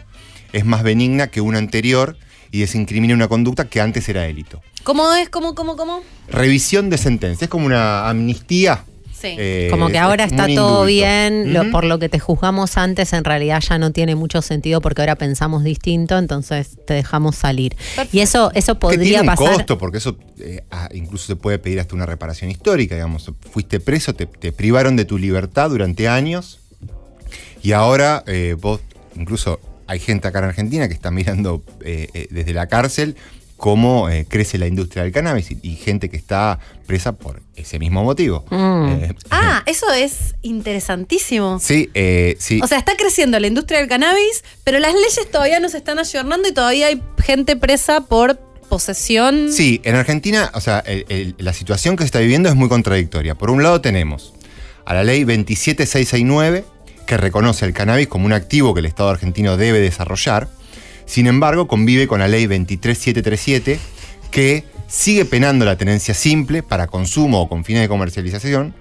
es 0.52 0.64
más 0.64 0.84
benigna 0.84 1.26
que 1.28 1.40
una 1.40 1.58
anterior 1.58 2.16
y 2.54 2.60
desincrimina 2.60 3.14
una 3.14 3.26
conducta 3.26 3.64
que 3.68 3.80
antes 3.80 4.08
era 4.08 4.22
delito. 4.22 4.62
¿Cómo 4.84 5.12
es? 5.14 5.28
¿Cómo, 5.28 5.56
cómo, 5.56 5.76
cómo? 5.76 6.02
Revisión 6.28 6.88
de 6.88 6.98
sentencia, 6.98 7.46
es 7.46 7.50
como 7.50 7.66
una 7.66 8.08
amnistía. 8.08 8.84
Sí. 9.12 9.34
eh, 9.38 9.68
Como 9.72 9.88
que 9.88 9.98
ahora 9.98 10.22
está 10.24 10.46
todo 10.46 10.48
indulto. 10.50 10.84
bien, 10.84 11.52
lo- 11.52 11.70
por 11.72 11.84
lo 11.84 11.98
que 11.98 12.08
te 12.08 12.20
juzgamos 12.20 12.76
antes 12.76 13.12
en 13.12 13.24
realidad 13.24 13.60
ya 13.60 13.78
no 13.78 13.90
tiene 13.90 14.14
mucho 14.14 14.40
sentido 14.42 14.80
porque 14.80 15.00
ahora 15.02 15.16
pensamos 15.16 15.64
distinto, 15.64 16.16
entonces 16.18 16.76
te 16.86 16.94
dejamos 16.94 17.34
salir. 17.34 17.74
Y 18.12 18.20
eso, 18.20 18.52
eso 18.54 18.74
que 18.74 18.80
podría 18.80 19.02
tiene 19.02 19.20
un 19.22 19.26
pasar. 19.26 19.54
costo, 19.54 19.76
porque 19.78 19.98
eso 19.98 20.16
eh, 20.38 20.62
ah, 20.70 20.88
incluso 20.94 21.26
se 21.26 21.34
puede 21.36 21.58
pedir 21.58 21.80
hasta 21.80 21.96
una 21.96 22.06
reparación 22.06 22.50
histórica, 22.52 22.94
digamos. 22.94 23.32
Fuiste 23.50 23.80
preso, 23.80 24.14
te, 24.14 24.26
te 24.26 24.52
privaron 24.52 24.94
de 24.94 25.06
tu 25.06 25.18
libertad 25.18 25.70
durante 25.70 26.06
años 26.06 26.60
y 27.64 27.72
ahora 27.72 28.22
eh, 28.28 28.54
vos, 28.60 28.80
incluso 29.16 29.58
hay 29.86 29.98
gente 29.98 30.28
acá 30.28 30.38
en 30.40 30.44
Argentina 30.46 30.88
que 30.88 30.94
está 30.94 31.10
mirando 31.10 31.62
eh, 31.84 32.08
eh, 32.14 32.26
desde 32.30 32.52
la 32.52 32.66
cárcel 32.68 33.16
cómo 33.56 34.10
eh, 34.10 34.26
crece 34.28 34.58
la 34.58 34.66
industria 34.66 35.04
del 35.04 35.12
cannabis 35.12 35.50
y, 35.52 35.58
y 35.62 35.76
gente 35.76 36.10
que 36.10 36.16
está 36.16 36.58
presa 36.86 37.12
por 37.12 37.40
ese 37.54 37.78
mismo 37.78 38.02
motivo. 38.02 38.44
Mm. 38.50 38.88
Eh, 39.04 39.14
Ah, 39.30 39.62
eso 39.66 39.90
es 39.92 40.34
interesantísimo. 40.42 41.58
sí, 41.60 41.88
eh, 41.94 42.36
sí. 42.38 42.60
O 42.62 42.66
sea, 42.66 42.78
está 42.78 42.96
creciendo 42.96 43.38
la 43.38 43.46
industria 43.46 43.78
del 43.78 43.88
cannabis, 43.88 44.42
pero 44.64 44.78
las 44.80 44.92
leyes 44.92 45.30
todavía 45.30 45.60
no 45.60 45.68
se 45.68 45.78
están 45.78 45.98
ayornando 45.98 46.48
y 46.48 46.52
todavía 46.52 46.88
hay 46.88 47.00
gente 47.22 47.56
presa 47.56 48.00
por 48.02 48.38
posesión. 48.68 49.52
Sí, 49.52 49.80
en 49.84 49.94
Argentina, 49.94 50.50
o 50.54 50.60
sea, 50.60 50.80
el- 50.80 51.06
el- 51.08 51.34
la 51.38 51.52
situación 51.52 51.96
que 51.96 52.02
se 52.02 52.06
está 52.06 52.18
viviendo 52.18 52.48
es 52.48 52.56
muy 52.56 52.68
contradictoria. 52.68 53.34
Por 53.36 53.50
un 53.50 53.62
lado 53.62 53.80
tenemos 53.80 54.34
a 54.84 54.94
la 54.94 55.04
ley 55.04 55.24
27669, 55.24 56.64
que 57.06 57.16
reconoce 57.16 57.64
el 57.66 57.72
cannabis 57.72 58.06
como 58.08 58.26
un 58.26 58.32
activo 58.32 58.74
que 58.74 58.80
el 58.80 58.86
Estado 58.86 59.10
argentino 59.10 59.56
debe 59.56 59.80
desarrollar. 59.80 60.48
Sin 61.06 61.26
embargo, 61.26 61.68
convive 61.68 62.06
con 62.06 62.20
la 62.20 62.28
ley 62.28 62.46
23737, 62.46 63.78
que 64.30 64.64
sigue 64.88 65.24
penando 65.24 65.64
la 65.64 65.76
tenencia 65.76 66.14
simple 66.14 66.62
para 66.62 66.86
consumo 66.86 67.40
o 67.42 67.48
con 67.48 67.64
fines 67.64 67.82
de 67.82 67.88
comercialización, 67.88 68.74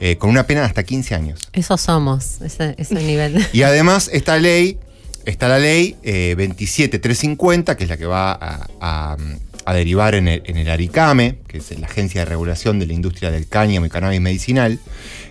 eh, 0.00 0.16
con 0.16 0.30
una 0.30 0.44
pena 0.46 0.60
de 0.60 0.66
hasta 0.66 0.82
15 0.82 1.14
años. 1.14 1.40
Eso 1.52 1.76
somos, 1.76 2.40
ese, 2.40 2.74
ese 2.78 2.94
nivel. 2.96 3.44
Y 3.52 3.62
además, 3.62 4.10
esta 4.12 4.38
ley, 4.38 4.78
está 5.24 5.48
la 5.48 5.58
ley 5.58 5.96
eh, 6.02 6.34
27350, 6.36 7.76
que 7.76 7.84
es 7.84 7.90
la 7.90 7.96
que 7.96 8.06
va 8.06 8.32
a, 8.32 8.66
a- 8.80 9.16
a 9.64 9.74
derivar 9.74 10.14
en 10.14 10.28
el, 10.28 10.42
en 10.46 10.56
el 10.56 10.70
ARICAME, 10.70 11.40
que 11.46 11.58
es 11.58 11.78
la 11.78 11.86
Agencia 11.88 12.22
de 12.22 12.24
Regulación 12.24 12.78
de 12.78 12.86
la 12.86 12.94
Industria 12.94 13.30
del 13.30 13.46
Cáñamo 13.48 13.84
y 13.84 13.90
Cannabis 13.90 14.18
Medicinal, 14.20 14.78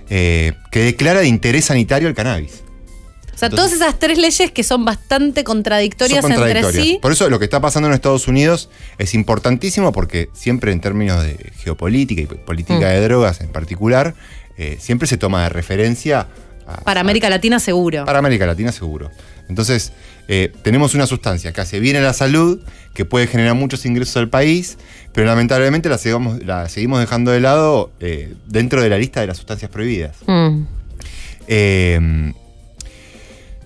eh, 0.10 0.54
que 0.72 0.80
declara 0.84 1.20
de 1.22 1.28
interés 1.28 1.66
sanitario 1.66 2.08
el 2.08 2.16
cannabis. 2.16 2.64
O 3.34 3.40
sea, 3.40 3.50
Entonces- 3.50 3.78
todas 3.78 3.88
esas 3.92 4.00
tres 4.00 4.18
leyes 4.18 4.50
que 4.52 4.64
son 4.64 4.84
bastante 4.84 5.44
contradictorias, 5.44 6.22
Son 6.22 6.32
contradictorias. 6.32 6.74
entre 6.76 6.82
sí. 6.94 7.00
Por 7.02 7.12
eso 7.12 7.30
lo 7.30 7.38
que 7.38 7.46
está 7.46 7.62
pasando 7.62 7.88
en 7.88 7.94
Estados 7.94 8.28
Unidos 8.28 8.70
es 8.98 9.14
importantísimo 9.14 9.92
porque 9.92 10.30
siempre 10.34 10.72
en 10.72 10.82
términos 10.82 11.22
de 11.24 11.52
geopolítica 11.58 12.22
y 12.22 12.26
política 12.26 12.80
Mm. 12.80 12.82
de 12.82 13.02
drogas 13.02 13.42
en 13.42 13.50
particular, 13.50 14.16
eh, 14.58 14.78
siempre 14.80 15.08
se 15.08 15.18
toma 15.18 15.44
de 15.44 15.50
referencia 15.50 16.28
a, 16.66 16.78
Para 16.82 17.00
a- 17.00 17.02
América 17.02 17.30
Latina 17.30 17.60
seguro. 17.60 18.06
Para 18.06 18.18
América 18.20 18.48
Latina 18.48 18.72
seguro. 18.72 19.12
Entonces, 19.50 19.94
eh, 20.28 20.52
tenemos 20.62 20.94
una 20.94 21.08
sustancia 21.08 21.54
que 21.54 21.62
hace 21.62 21.80
bien 21.80 21.96
a 21.96 22.02
la 22.02 22.14
salud, 22.14 22.60
que 22.94 23.06
puede 23.06 23.28
generar 23.28 23.56
muchos 23.56 23.86
ingresos 23.86 24.18
al 24.18 24.30
país, 24.30 24.78
pero 25.14 25.28
lamentablemente 25.28 25.90
la 25.90 25.98
seguimos, 25.98 26.44
la 26.44 26.68
seguimos 26.70 27.00
dejando 27.00 27.32
de 27.32 27.40
lado 27.40 27.92
eh, 28.00 28.34
dentro 28.48 28.82
de 28.82 28.90
la 28.90 28.98
lista 28.98 29.22
de 29.22 29.28
las 29.28 29.38
sustancias 29.38 29.72
prohibidas. 29.72 30.18
Mm. 30.26 30.64
Eh, 31.48 32.34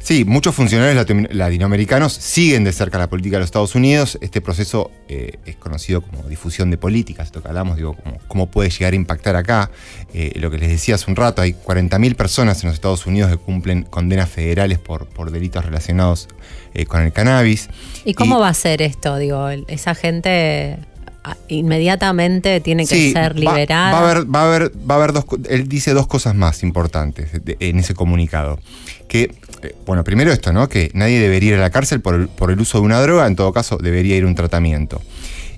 sí, 0.04 0.26
muchos 0.26 0.54
funcionarios 0.56 0.96
latino- 0.96 1.28
latinoamericanos 1.32 2.14
siguen 2.14 2.64
de 2.64 2.72
cerca 2.72 2.98
la 2.98 3.10
política 3.10 3.38
de 3.38 3.42
los 3.42 3.48
Estados 3.48 3.76
Unidos. 3.76 4.18
Este 4.22 4.42
proceso 4.42 4.92
eh, 5.08 5.38
es 5.46 5.56
conocido 5.56 6.02
como 6.02 6.24
difusión 6.30 6.70
de 6.72 6.78
políticas, 6.78 7.28
esto 7.28 7.42
que 7.42 7.48
hablamos, 7.48 7.78
digo, 7.78 7.96
cómo, 7.96 8.18
cómo 8.28 8.48
puede 8.52 8.70
llegar 8.70 8.94
a 8.94 8.96
impactar 8.96 9.36
acá. 9.36 9.72
Eh, 10.14 10.34
lo 10.40 10.52
que 10.52 10.58
les 10.58 10.70
decía 10.70 10.96
hace 10.96 11.10
un 11.10 11.16
rato, 11.16 11.42
hay 11.42 11.54
40.000 11.54 12.16
personas 12.16 12.62
en 12.64 12.68
los 12.70 12.76
Estados 12.76 13.06
Unidos 13.06 13.32
que 13.32 13.38
cumplen 13.38 13.84
condenas 13.84 14.30
federales 14.30 14.80
por, 14.80 15.08
por 15.08 15.32
delitos 15.32 15.64
relacionados 15.66 16.28
eh, 16.74 16.86
con 16.86 17.02
el 17.02 17.12
cannabis. 17.14 17.70
¿Y 18.06 18.14
cómo 18.14 18.38
Y- 18.38 18.42
va 18.42 18.50
a 18.50 18.54
ser 18.54 18.82
esto? 18.82 19.18
Digo, 19.18 19.50
esa 19.68 19.94
gente 19.96 20.78
ah, 21.24 21.38
inmediatamente 21.48 22.60
tiene 22.62 22.86
que 22.86 22.96
Sí, 22.96 23.12
ser 23.12 23.34
va- 23.36 23.40
liberada. 23.40 23.92
Va, 23.92 23.98
a 24.00 24.12
haber, 24.12 24.36
va 24.36 24.42
a 24.42 24.48
haber, 24.48 24.72
va 24.90 24.96
a 24.96 24.98
haber 24.98 25.14
dos, 25.14 25.26
él 25.50 25.68
dice 25.68 25.94
dos 25.94 26.08
cosas 26.08 26.36
más 26.36 26.64
importantes 26.64 27.30
en 27.60 27.80
ese 27.80 27.94
comunicado. 27.94 28.60
Que, 29.08 29.34
eh, 29.64 29.76
bueno, 29.86 30.04
primero 30.04 30.32
esto, 30.32 30.54
¿no? 30.54 30.68
Que 30.70 30.92
nadie 30.94 31.20
debería 31.20 31.50
ir 31.50 31.56
a 31.56 31.62
la 31.62 31.70
cárcel 31.70 32.02
por 32.02 32.52
el, 32.52 32.60
uso 32.60 32.80
de 32.80 32.86
una 32.86 33.02
droga, 33.02 33.28
en 33.28 33.36
todo 33.36 33.52
caso 33.54 33.78
debería 33.78 34.16
ir 34.16 34.26
un 34.26 34.36
tratamiento. 34.36 35.02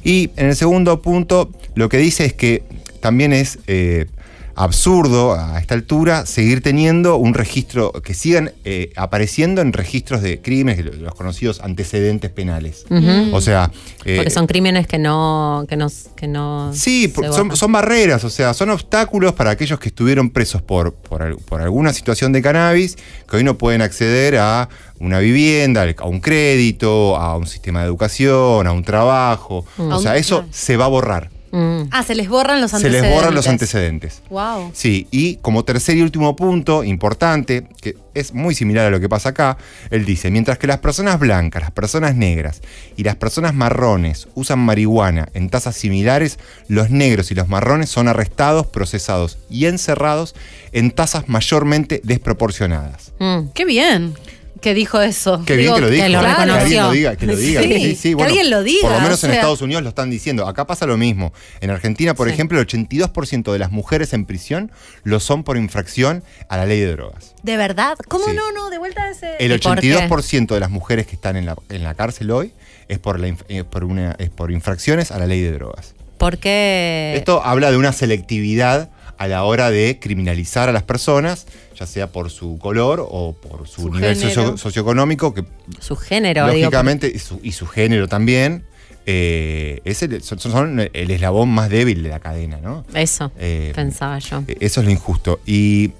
Y 0.04 0.32
en 0.36 0.48
el 0.48 0.56
segundo 0.56 1.02
punto, 1.02 1.52
lo 1.76 1.90
que 1.90 1.98
dice 1.98 2.26
es 2.26 2.34
que 2.34 2.64
también 3.00 3.34
es 3.34 3.60
eh, 3.68 4.08
absurdo 4.56 5.34
a 5.34 5.60
esta 5.60 5.74
altura 5.74 6.26
seguir 6.26 6.62
teniendo 6.62 7.18
un 7.18 7.34
registro, 7.34 7.92
que 7.92 8.14
sigan 8.14 8.52
eh, 8.66 8.92
apareciendo 8.96 9.62
en 9.62 9.74
registros 9.74 10.22
de 10.22 10.42
crímenes, 10.42 10.86
los 10.86 11.16
conocidos 11.16 11.60
antecedentes 11.62 12.30
penales. 12.32 12.86
O 13.32 13.42
sea... 13.42 13.72
eh, 14.06 14.16
Porque 14.18 14.30
son 14.30 14.48
crímenes 14.48 14.88
que 14.88 15.00
no, 15.00 15.66
que 15.68 15.76
no, 15.76 15.88
que 16.16 16.28
no 16.28 16.72
Sí, 16.74 17.12
son, 17.32 17.56
son 17.56 17.72
barreras, 17.72 18.24
o 18.24 18.30
sea, 18.30 18.54
son 18.54 18.70
obstáculos 18.70 19.34
para 19.34 19.52
aquellos 19.52 19.80
que 19.80 19.90
estuvieron 19.90 20.30
presos 20.30 20.62
por, 20.62 20.94
por, 20.94 21.24
al- 21.24 21.38
por 21.38 21.62
alguna 21.62 21.94
situación 21.94 22.32
de 22.32 22.42
cannabis, 22.42 22.96
que 23.30 23.38
hoy 23.38 23.44
no 23.44 23.58
pueden 23.58 23.82
acceder 23.82 24.38
a 24.38 24.70
una 25.00 25.20
vivienda, 25.20 25.86
a 25.98 26.06
un 26.06 26.20
crédito, 26.20 27.18
a 27.18 27.36
un 27.38 27.48
sistema 27.48 27.82
de 27.82 27.88
educación, 27.88 28.68
a 28.68 28.72
un 28.72 28.84
trabajo. 28.84 29.66
Mm. 29.78 29.92
O 29.92 30.00
sea, 30.00 30.16
eso 30.18 30.46
se 30.52 30.78
va 30.78 30.86
a 30.86 30.90
borrar. 30.90 31.30
Mm. 31.54 31.90
Ah, 31.92 32.02
se 32.02 32.16
les 32.16 32.28
borran 32.28 32.62
los 32.62 32.72
Se 32.72 32.78
antecedentes. 32.78 33.12
les 33.12 33.16
borran 33.16 33.36
los 33.36 33.48
antecedentes. 33.48 34.22
Wow. 34.32 34.72
Sí, 34.74 35.08
y 35.12 35.36
como 35.36 35.64
tercer 35.64 35.96
y 35.96 36.02
último 36.02 36.36
punto 36.36 36.84
importante, 36.84 37.68
que 37.80 37.96
es 38.16 38.34
muy 38.34 38.56
similar 38.56 38.88
a 38.88 38.90
lo 38.90 39.00
que 39.00 39.08
pasa 39.08 39.30
acá, 39.30 39.58
él 39.92 40.04
dice, 40.04 40.32
mientras 40.32 40.58
que 40.58 40.66
las 40.66 40.80
personas 40.80 41.20
blancas, 41.20 41.62
las 41.62 41.70
personas 41.72 42.16
negras 42.16 42.62
y 42.98 43.04
las 43.04 43.18
personas 43.18 43.54
marrones 43.54 44.28
usan 44.34 44.58
marihuana 44.60 45.30
en 45.36 45.52
tasas 45.52 45.76
similares, 45.76 46.40
los 46.68 46.90
negros 46.90 47.30
y 47.30 47.36
los 47.36 47.48
marrones 47.48 47.88
son 47.90 48.08
arrestados, 48.08 48.66
procesados 48.66 49.38
y 49.48 49.66
encerrados 49.68 50.34
en 50.72 50.90
tasas 50.90 51.30
mayormente 51.30 52.02
desproporcionadas. 52.04 53.14
Mm. 53.20 53.50
Qué 53.54 53.66
bien. 53.66 54.16
Que 54.64 54.74
dijo 54.74 55.00
eso. 55.02 55.44
Qué 55.46 55.56
bien 55.56 55.68
Digo, 55.68 55.76
que 55.76 55.82
lo 55.82 55.90
dijo. 55.92 56.04
que 56.06 56.10
lo 56.10 56.20
que 56.22 56.26
alguien 56.28 56.82
lo 56.84 56.92
diga, 56.92 57.16
que 57.16 57.26
lo 57.28 57.36
diga. 57.36 57.62
Sí, 57.62 57.68
Sí, 57.74 57.96
sí, 57.96 58.16
que 58.16 58.24
alguien 58.24 58.50
lo 58.50 58.64
diga, 58.64 58.82
Por 58.82 58.92
lo 58.94 59.00
menos 59.02 59.24
o 59.24 59.28
en. 59.28 59.34
Estados 59.34 59.62
Unidos 59.62 59.84
lo 59.84 59.90
están 59.90 60.10
diciendo. 60.10 60.48
Acá 60.48 60.66
pasa 60.66 60.88
lo 60.88 60.98
mismo. 60.98 61.34
En 61.62 61.70
Argentina, 61.70 62.16
por 62.16 62.28
ejemplo, 62.30 62.60
el 62.60 62.66
82% 62.66 63.52
de 63.52 63.60
las 63.60 63.72
mujeres 63.72 64.14
en 64.14 64.26
prisión 64.26 64.72
lo 65.04 65.20
son 65.20 65.44
por 65.44 65.58
infracción 65.58 66.24
a 66.50 66.58
la 66.58 66.66
ley 66.66 66.80
de 66.80 66.94
drogas. 66.94 67.36
¿De 67.44 67.58
verdad? 67.58 67.96
¿Cómo 68.08 68.32
no, 68.34 68.52
no? 68.54 68.70
De 68.72 68.80
vuelta 68.80 69.04
a 69.04 69.12
ese. 69.12 69.36
El 69.40 69.52
¿Y 69.52 69.58
por 69.60 69.80
qué? 69.80 69.94
82% 69.96 70.48
de 70.54 70.60
las 70.60 70.72
mujeres 70.72 71.06
que 71.06 71.14
están 71.16 71.36
en 71.36 71.46
la, 71.46 71.56
en 71.70 71.84
la 71.84 71.94
cárcel 71.94 72.32
hoy 72.32 72.54
es 72.88 72.98
por, 73.00 73.20
la, 73.20 73.28
inf- 73.28 73.44
eh, 73.50 73.64
por, 73.64 73.84
una, 73.84 74.16
es 74.18 74.30
por 74.30 74.52
infracciones 74.52 75.12
a 75.12 75.20
la 75.20 75.28
ley 75.28 75.42
de 75.42 75.52
drogas. 75.52 75.94
Porque 76.18 77.14
Esto 77.18 77.44
habla 77.44 77.70
de 77.70 77.78
una 77.78 77.92
selectividad 77.92 78.90
a 79.18 79.28
la 79.28 79.44
hora 79.44 79.70
de 79.72 80.00
criminalizar 80.00 80.70
a 80.70 80.72
las 80.72 80.84
personas, 80.84 81.46
ya 81.80 81.86
sea 81.86 82.12
por 82.12 82.30
su 82.30 82.58
color 82.58 83.06
o 83.10 83.34
por 83.34 83.68
su, 83.68 83.84
Su 83.84 83.90
nivel 83.92 84.16
socio- 84.16 84.58
socioeconómico, 84.58 85.34
que 85.34 85.44
su 85.80 85.96
género, 85.96 86.46
digo, 86.48 86.58
lógicamente, 86.66 87.12
y, 87.14 87.20
su, 87.20 87.40
y 87.44 87.52
su 87.54 87.68
género 87.68 88.08
también, 88.08 88.66
eh, 89.06 89.82
es 89.86 90.02
el- 90.04 90.22
son, 90.24 90.40
son 90.40 90.80
el 90.94 91.12
eslabón 91.12 91.50
más 91.50 91.70
débil 91.70 92.04
de 92.04 92.10
la 92.10 92.20
cadena, 92.20 92.60
¿no? 92.62 92.86
eso 92.94 93.32
Eh, 93.38 93.72
pensaba 93.76 94.20
yo. 94.20 94.44
eh, 94.48 94.58
Eso 94.60 94.80
es 94.82 94.86
lo 94.86 94.92
injusto. 94.92 95.40
Y 95.46 95.92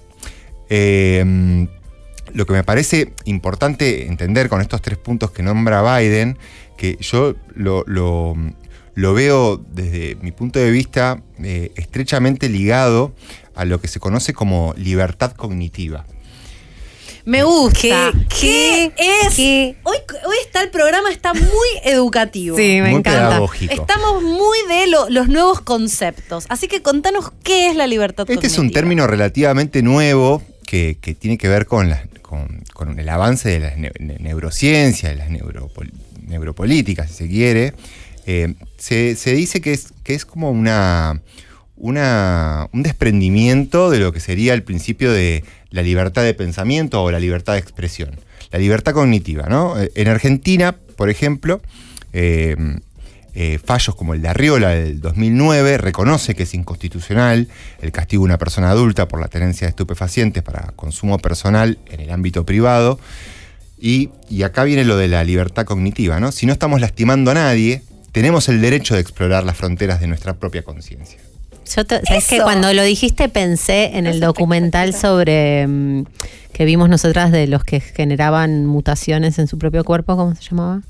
eh, 0.70 1.68
lo 2.34 2.46
que 2.46 2.54
me 2.54 2.64
parece 2.64 3.14
importante 3.26 4.08
entender 4.08 4.50
con 4.50 4.62
estos 4.62 4.82
tres 4.82 4.98
puntos 4.98 5.32
que 5.32 5.44
nombra 5.44 5.98
Biden, 6.00 6.38
que 6.78 6.98
yo 7.00 7.36
lo, 7.56 7.84
lo- 7.86 8.36
lo 8.96 9.14
veo 9.14 9.58
desde 9.72 10.16
mi 10.22 10.32
punto 10.32 10.60
de 10.60 10.70
vista 10.72 11.22
eh, 11.44 11.72
estrechamente 11.76 12.50
ligado 12.50 13.14
a 13.56 13.66
lo 13.66 13.80
que 13.82 13.88
se 13.88 14.00
conoce 14.00 14.34
como 14.34 14.74
libertad 14.78 15.32
cognitiva. 15.34 16.06
Me 17.26 17.44
gusta. 17.44 18.12
¿Qué? 18.28 18.92
¿Qué, 18.98 19.26
es? 19.28 19.34
¿Qué? 19.36 19.78
Hoy, 19.84 19.96
hoy 20.26 20.36
está 20.46 20.62
el 20.62 20.70
programa, 20.72 21.10
está 21.10 21.34
muy 21.34 21.68
educativo. 21.86 22.58
Sí, 22.58 22.80
me 22.82 22.90
Muy 22.90 23.00
encanta. 23.00 23.30
pedagógico. 23.30 23.74
Estamos 23.74 24.22
muy 24.24 24.58
de 24.68 24.88
lo- 24.88 25.10
los 25.10 25.30
nuevos 25.30 25.62
conceptos. 25.62 26.46
Así 26.50 26.68
que 26.68 26.82
contanos 26.82 27.32
qué 27.44 27.70
es 27.70 27.78
la 27.78 27.88
libertad 27.88 28.30
Este 28.30 28.48
es 28.48 28.54
un 28.54 28.58
cognitiva. 28.66 28.80
término 28.82 29.08
relativamente 29.08 29.82
nuevo 29.82 30.44
que, 30.68 30.98
que 31.00 31.14
tiene 31.16 31.38
que 31.38 31.48
ver 31.48 31.66
con, 31.66 31.90
las- 31.90 32.02
con- 32.22 32.62
con 32.74 33.00
el 33.00 33.08
avance 33.08 33.48
de 33.50 33.60
las 33.60 33.78
ne- 33.78 33.92
ne- 34.00 34.18
neurociencias, 34.20 35.14
de 35.14 35.18
las 35.18 35.30
neuropol- 35.30 35.94
neuropolíticas, 36.28 37.10
si 37.10 37.16
se 37.16 37.28
quiere. 37.30 37.74
Eh, 38.26 38.54
se, 38.78 39.16
dice 39.34 39.62
que 39.62 39.74
es, 39.74 39.94
que 40.04 40.14
es 40.14 40.26
como 40.26 40.50
una, 40.52 41.22
una- 41.76 42.68
un 42.72 42.84
desprendimiento 42.84 43.90
de 43.90 44.00
lo 44.00 44.12
que 44.14 44.20
sería 44.20 44.54
el 44.54 44.64
principio 44.64 45.12
de 45.12 45.44
la 45.70 45.82
libertad 45.82 46.24
de 46.24 46.34
pensamiento 46.34 47.02
o 47.04 47.12
la 47.12 47.20
libertad 47.20 47.54
de 47.54 47.60
expresión. 47.60 48.12
La 48.52 48.60
libertad 48.60 48.94
cognitiva, 48.94 49.48
¿no? 49.50 49.80
Eh, 49.82 49.92
En 49.96 50.08
Argentina, 50.08 50.76
por 50.96 51.10
ejemplo, 51.10 51.62
eh, 52.14 52.56
fallos 53.66 53.96
como 53.96 54.14
el 54.14 54.22
de 54.22 54.28
Arriola 54.28 54.70
del 54.70 55.02
2009 55.02 55.80
reconoce 55.80 56.36
que 56.36 56.44
es 56.44 56.54
inconstitucional 56.54 57.48
el 57.82 57.92
castigo 57.92 58.22
a 58.24 58.26
una 58.26 58.38
persona 58.38 58.70
adulta 58.70 59.08
por 59.08 59.20
la 59.20 59.28
tenencia 59.28 59.66
de 59.66 59.70
estupefacientes 59.70 60.44
para 60.44 60.72
consumo 60.76 61.18
personal 61.18 61.80
en 61.90 62.00
el 62.02 62.12
ámbito 62.12 62.46
privado. 62.46 63.00
Y, 63.80 64.12
y 64.30 64.44
acá 64.44 64.64
viene 64.64 64.86
lo 64.86 64.96
de 64.98 65.08
la 65.08 65.24
libertad 65.24 65.66
cognitiva, 65.66 66.20
¿no? 66.20 66.32
Si 66.32 66.46
no 66.46 66.54
estamos 66.54 66.80
lastimando 66.80 67.32
a 67.32 67.34
nadie, 67.34 67.82
tenemos 68.14 68.48
el 68.48 68.62
derecho 68.62 68.94
de 68.96 69.02
explorar 69.02 69.44
las 69.44 69.58
fronteras 69.58 70.00
de 70.00 70.08
nuestra 70.08 70.34
propia 70.36 70.64
conciencia. 70.64 71.20
Yo 71.76 71.86
te- 71.86 72.02
¿sabes 72.06 72.28
que 72.28 72.40
cuando 72.42 72.72
lo 72.74 72.84
dijiste 72.84 73.28
pensé 73.30 73.98
en 73.98 74.06
el 74.08 74.20
documental 74.22 74.94
sobre 74.94 75.66
mm, 75.68 76.06
que 76.54 76.66
vimos 76.66 76.88
nosotras 76.90 77.32
de 77.32 77.48
los 77.48 77.64
que 77.64 77.80
generaban 77.82 78.66
mutaciones 78.66 79.40
en 79.40 79.48
su 79.48 79.58
propio 79.58 79.84
cuerpo, 79.84 80.16
¿cómo 80.16 80.36
se 80.36 80.42
llamaba? 80.44 80.82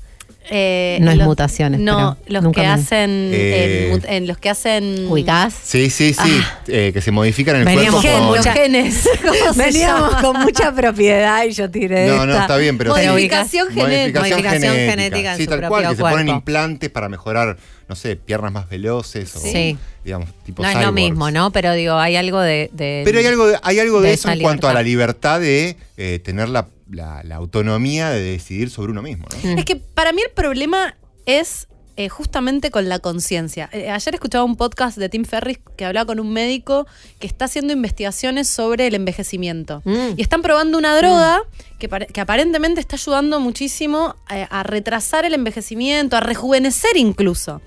Eh, 0.50 0.98
No 1.00 1.10
es 1.10 1.16
los- 1.16 1.26
mutaciones, 1.26 1.80
No, 1.80 2.16
los 2.26 2.42
nunca 2.42 2.60
que 2.60 2.66
me- 2.66 2.72
hacen. 2.74 3.30
Eh, 3.32 3.86
en 3.88 3.92
mut- 3.98 4.04
en 4.08 4.26
los 4.26 4.36
que 4.38 4.50
hacen. 4.50 5.06
¿Ubicás? 5.08 5.54
Sí, 5.64 5.88
sí, 5.90 6.12
sí, 6.12 6.40
eh, 6.68 6.90
que 6.92 7.00
se 7.00 7.10
modifican 7.10 7.56
en 7.56 7.62
el 7.62 7.74
Veníamos 7.76 8.02
cuerpo 8.02 8.26
con... 8.28 8.36
los 8.36 8.46
genes. 8.46 9.08
¿Cómo 9.22 9.54
se 9.54 9.62
Veníamos 9.62 10.10
llama? 10.12 10.22
con 10.22 10.40
mucha 10.42 10.72
propiedad 10.74 11.44
y 11.44 11.52
yo 11.52 11.70
tiré 11.70 12.08
No, 12.08 12.26
no, 12.26 12.32
esta. 12.32 12.42
está 12.42 12.56
bien, 12.58 12.76
pero 12.76 12.94
sí. 12.94 13.06
Modificación 13.06 13.68
genética. 13.72 14.20
Modificación 14.20 14.74
genética 14.74 15.32
en 15.32 15.36
sí, 15.38 15.44
su 15.44 15.50
tal 15.50 15.68
cual, 15.68 15.88
que 15.88 15.96
se 15.96 16.02
ponen 16.02 16.28
implantes 16.28 16.90
para 16.90 17.08
mejorar, 17.08 17.56
no 17.88 17.96
sé, 17.96 18.16
piernas 18.16 18.52
más 18.52 18.68
veloces 18.68 19.34
o, 19.36 19.40
Sí. 19.40 19.78
digamos, 20.04 20.28
tipo 20.44 20.62
No 20.62 20.68
es 20.68 20.78
lo 20.80 20.92
mismo, 20.92 21.30
¿no? 21.30 21.50
Pero 21.52 21.72
digo, 21.72 21.94
hay 21.94 22.16
algo 22.16 22.40
de. 22.40 22.68
de- 22.72 23.00
Pero 23.06 23.18
hay 23.18 23.26
algo, 23.26 23.46
de- 23.46 23.58
hay 23.62 23.78
algo 23.80 24.00
de, 24.02 24.08
de 24.08 24.14
eso 24.14 24.30
en 24.30 24.40
cuanto 24.40 24.68
a 24.68 24.74
la 24.74 24.82
libertad. 24.82 25.40
libertad 25.40 25.40
de 25.40 25.76
eh, 25.96 26.18
tener 26.18 26.48
la, 26.50 26.66
la- 26.94 27.22
la 27.24 27.36
autonomía 27.36 28.10
de 28.10 28.20
decidir 28.20 28.70
sobre 28.70 28.92
uno 28.92 29.02
mismo. 29.02 29.26
¿no? 29.44 29.50
Mm. 29.52 29.58
Es 29.58 29.64
que 29.64 29.76
para 29.76 30.12
mí 30.12 30.22
el 30.22 30.32
problema 30.32 30.96
es 31.26 31.68
eh, 31.96 32.08
justamente 32.08 32.72
con 32.72 32.88
la 32.88 32.98
conciencia. 32.98 33.70
Eh, 33.72 33.88
ayer 33.88 34.14
escuchaba 34.14 34.42
un 34.42 34.56
podcast 34.56 34.98
de 34.98 35.08
Tim 35.08 35.24
Ferris 35.24 35.58
que 35.76 35.84
hablaba 35.84 36.06
con 36.06 36.18
un 36.18 36.32
médico 36.32 36.88
que 37.20 37.26
está 37.28 37.44
haciendo 37.44 37.72
investigaciones 37.72 38.48
sobre 38.48 38.88
el 38.88 38.94
envejecimiento. 38.96 39.80
Mm. 39.84 40.14
Y 40.16 40.22
están 40.22 40.42
probando 40.42 40.76
una 40.76 40.96
droga 40.96 41.42
que, 41.78 41.88
pare- 41.88 42.06
que 42.08 42.20
aparentemente 42.20 42.80
está 42.80 42.96
ayudando 42.96 43.38
muchísimo 43.38 44.16
eh, 44.28 44.44
a 44.50 44.64
retrasar 44.64 45.24
el 45.24 45.34
envejecimiento, 45.34 46.16
a 46.16 46.20
rejuvenecer 46.20 46.96
incluso. 46.96 47.60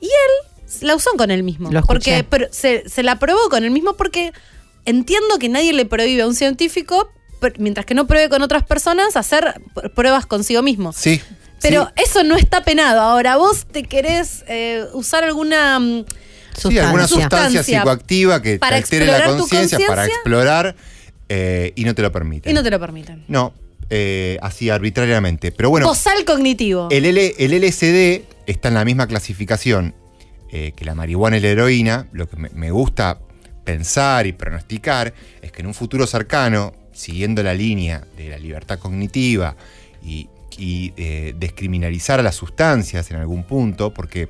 Y 0.00 0.06
él 0.06 0.80
la 0.80 0.94
usó 0.96 1.10
con 1.18 1.30
él 1.30 1.42
mismo. 1.42 1.70
Lo 1.70 1.82
porque 1.82 2.24
pero 2.28 2.46
se, 2.52 2.88
se 2.88 3.02
la 3.02 3.18
probó 3.18 3.50
con 3.50 3.64
él 3.64 3.70
mismo 3.70 3.92
porque 3.92 4.32
entiendo 4.86 5.38
que 5.38 5.50
nadie 5.50 5.74
le 5.74 5.84
prohíbe 5.84 6.22
a 6.22 6.26
un 6.26 6.34
científico, 6.34 7.10
mientras 7.58 7.86
que 7.86 7.94
no 7.94 8.06
pruebe 8.06 8.28
con 8.28 8.42
otras 8.42 8.62
personas, 8.64 9.16
hacer 9.16 9.54
pr- 9.74 9.92
pruebas 9.94 10.26
consigo 10.26 10.62
mismo. 10.62 10.92
Sí. 10.92 11.20
Pero 11.62 11.86
sí. 11.96 12.02
eso 12.04 12.22
no 12.24 12.36
está 12.36 12.62
penado. 12.64 13.00
Ahora, 13.00 13.36
vos 13.36 13.66
te 13.66 13.84
querés 13.84 14.44
eh, 14.48 14.84
usar 14.92 15.24
alguna. 15.24 15.78
mm, 15.78 16.04
Sí, 16.56 16.78
alguna 16.78 17.08
sustancia, 17.08 17.30
Sustancia 17.60 17.80
psicoactiva 17.80 18.40
que 18.40 18.58
para 18.60 18.76
altere 18.76 19.06
la 19.06 19.24
conciencia 19.24 19.78
para 19.88 20.06
explorar 20.06 20.76
eh, 21.28 21.72
y 21.74 21.84
no 21.84 21.94
te 21.96 22.02
lo 22.02 22.12
permite. 22.12 22.48
Y 22.48 22.52
no 22.54 22.62
te 22.62 22.70
lo 22.70 22.78
permiten. 22.78 23.24
No, 23.26 23.52
eh, 23.90 24.38
así 24.40 24.70
arbitrariamente. 24.70 25.50
Pero 25.50 25.70
bueno, 25.70 25.86
Bozal 25.88 26.24
cognitivo. 26.24 26.88
el, 26.92 27.06
L- 27.06 27.34
el 27.38 27.54
LSD 27.60 28.22
está 28.46 28.68
en 28.68 28.74
la 28.74 28.84
misma 28.84 29.08
clasificación 29.08 29.94
eh, 30.52 30.72
que 30.76 30.84
la 30.84 30.94
marihuana 30.94 31.38
y 31.38 31.40
la 31.40 31.48
heroína. 31.48 32.06
Lo 32.12 32.28
que 32.28 32.36
me, 32.36 32.50
me 32.50 32.70
gusta 32.70 33.18
pensar 33.64 34.26
y 34.28 34.32
pronosticar 34.32 35.12
es 35.42 35.50
que 35.50 35.62
en 35.62 35.66
un 35.66 35.74
futuro 35.74 36.06
cercano, 36.06 36.72
siguiendo 36.94 37.42
la 37.42 37.52
línea 37.54 38.04
de 38.16 38.30
la 38.30 38.38
libertad 38.38 38.78
cognitiva 38.78 39.56
y, 40.02 40.28
y, 40.56 40.92
eh, 40.96 41.34
descriminalizar 41.38 42.20
a 42.20 42.22
las 42.22 42.36
sustancias 42.36 43.10
en 43.10 43.18
algún 43.18 43.44
punto, 43.44 43.92
porque 43.92 44.28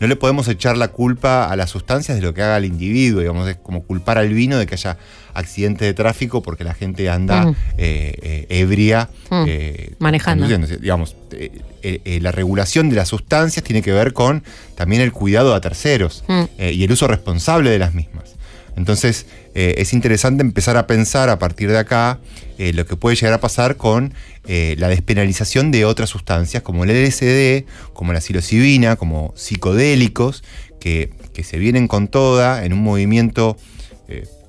no 0.00 0.06
le 0.08 0.16
podemos 0.16 0.48
echar 0.48 0.76
la 0.76 0.88
culpa 0.88 1.46
a 1.50 1.56
las 1.56 1.70
sustancias 1.70 2.16
de 2.18 2.22
lo 2.22 2.34
que 2.34 2.42
haga 2.42 2.56
el 2.58 2.64
individuo, 2.64 3.20
digamos, 3.20 3.48
es 3.48 3.56
como 3.56 3.84
culpar 3.84 4.18
al 4.18 4.28
vino 4.34 4.58
de 4.58 4.66
que 4.66 4.74
haya 4.74 4.98
accidentes 5.34 5.86
de 5.86 5.94
tráfico 5.94 6.42
porque 6.42 6.64
la 6.64 6.74
gente 6.74 7.08
anda 7.08 7.46
Mm. 7.46 7.56
eh, 7.78 8.14
eh, 8.22 8.46
ebria 8.50 9.08
Mm. 9.30 9.44
eh, 9.48 9.94
Manejando. 10.00 10.46
Digamos, 10.48 11.16
la 12.20 12.32
regulación 12.32 12.90
de 12.90 12.96
las 12.96 13.08
sustancias 13.08 13.64
tiene 13.64 13.82
que 13.82 13.92
ver 13.92 14.12
con 14.12 14.42
también 14.74 15.00
el 15.02 15.12
cuidado 15.12 15.54
a 15.54 15.60
terceros 15.60 16.24
Mm. 16.28 16.42
y 16.58 16.84
el 16.84 16.92
uso 16.92 17.06
responsable 17.06 17.70
de 17.70 17.78
las 17.78 17.94
mismas. 17.94 18.33
Entonces, 18.76 19.26
eh, 19.54 19.74
es 19.78 19.92
interesante 19.92 20.42
empezar 20.42 20.76
a 20.76 20.86
pensar 20.86 21.28
a 21.28 21.38
partir 21.38 21.70
de 21.70 21.78
acá 21.78 22.18
eh, 22.58 22.72
lo 22.72 22.84
que 22.86 22.96
puede 22.96 23.16
llegar 23.16 23.32
a 23.34 23.40
pasar 23.40 23.76
con 23.76 24.14
eh, 24.46 24.74
la 24.78 24.88
despenalización 24.88 25.70
de 25.70 25.84
otras 25.84 26.10
sustancias 26.10 26.62
como 26.62 26.84
el 26.84 26.90
LSD, 26.90 27.64
como 27.92 28.12
la 28.12 28.20
psilocibina, 28.20 28.96
como 28.96 29.32
psicodélicos, 29.36 30.42
que, 30.80 31.10
que 31.32 31.44
se 31.44 31.58
vienen 31.58 31.88
con 31.88 32.08
toda 32.08 32.64
en 32.64 32.72
un 32.72 32.80
movimiento 32.82 33.56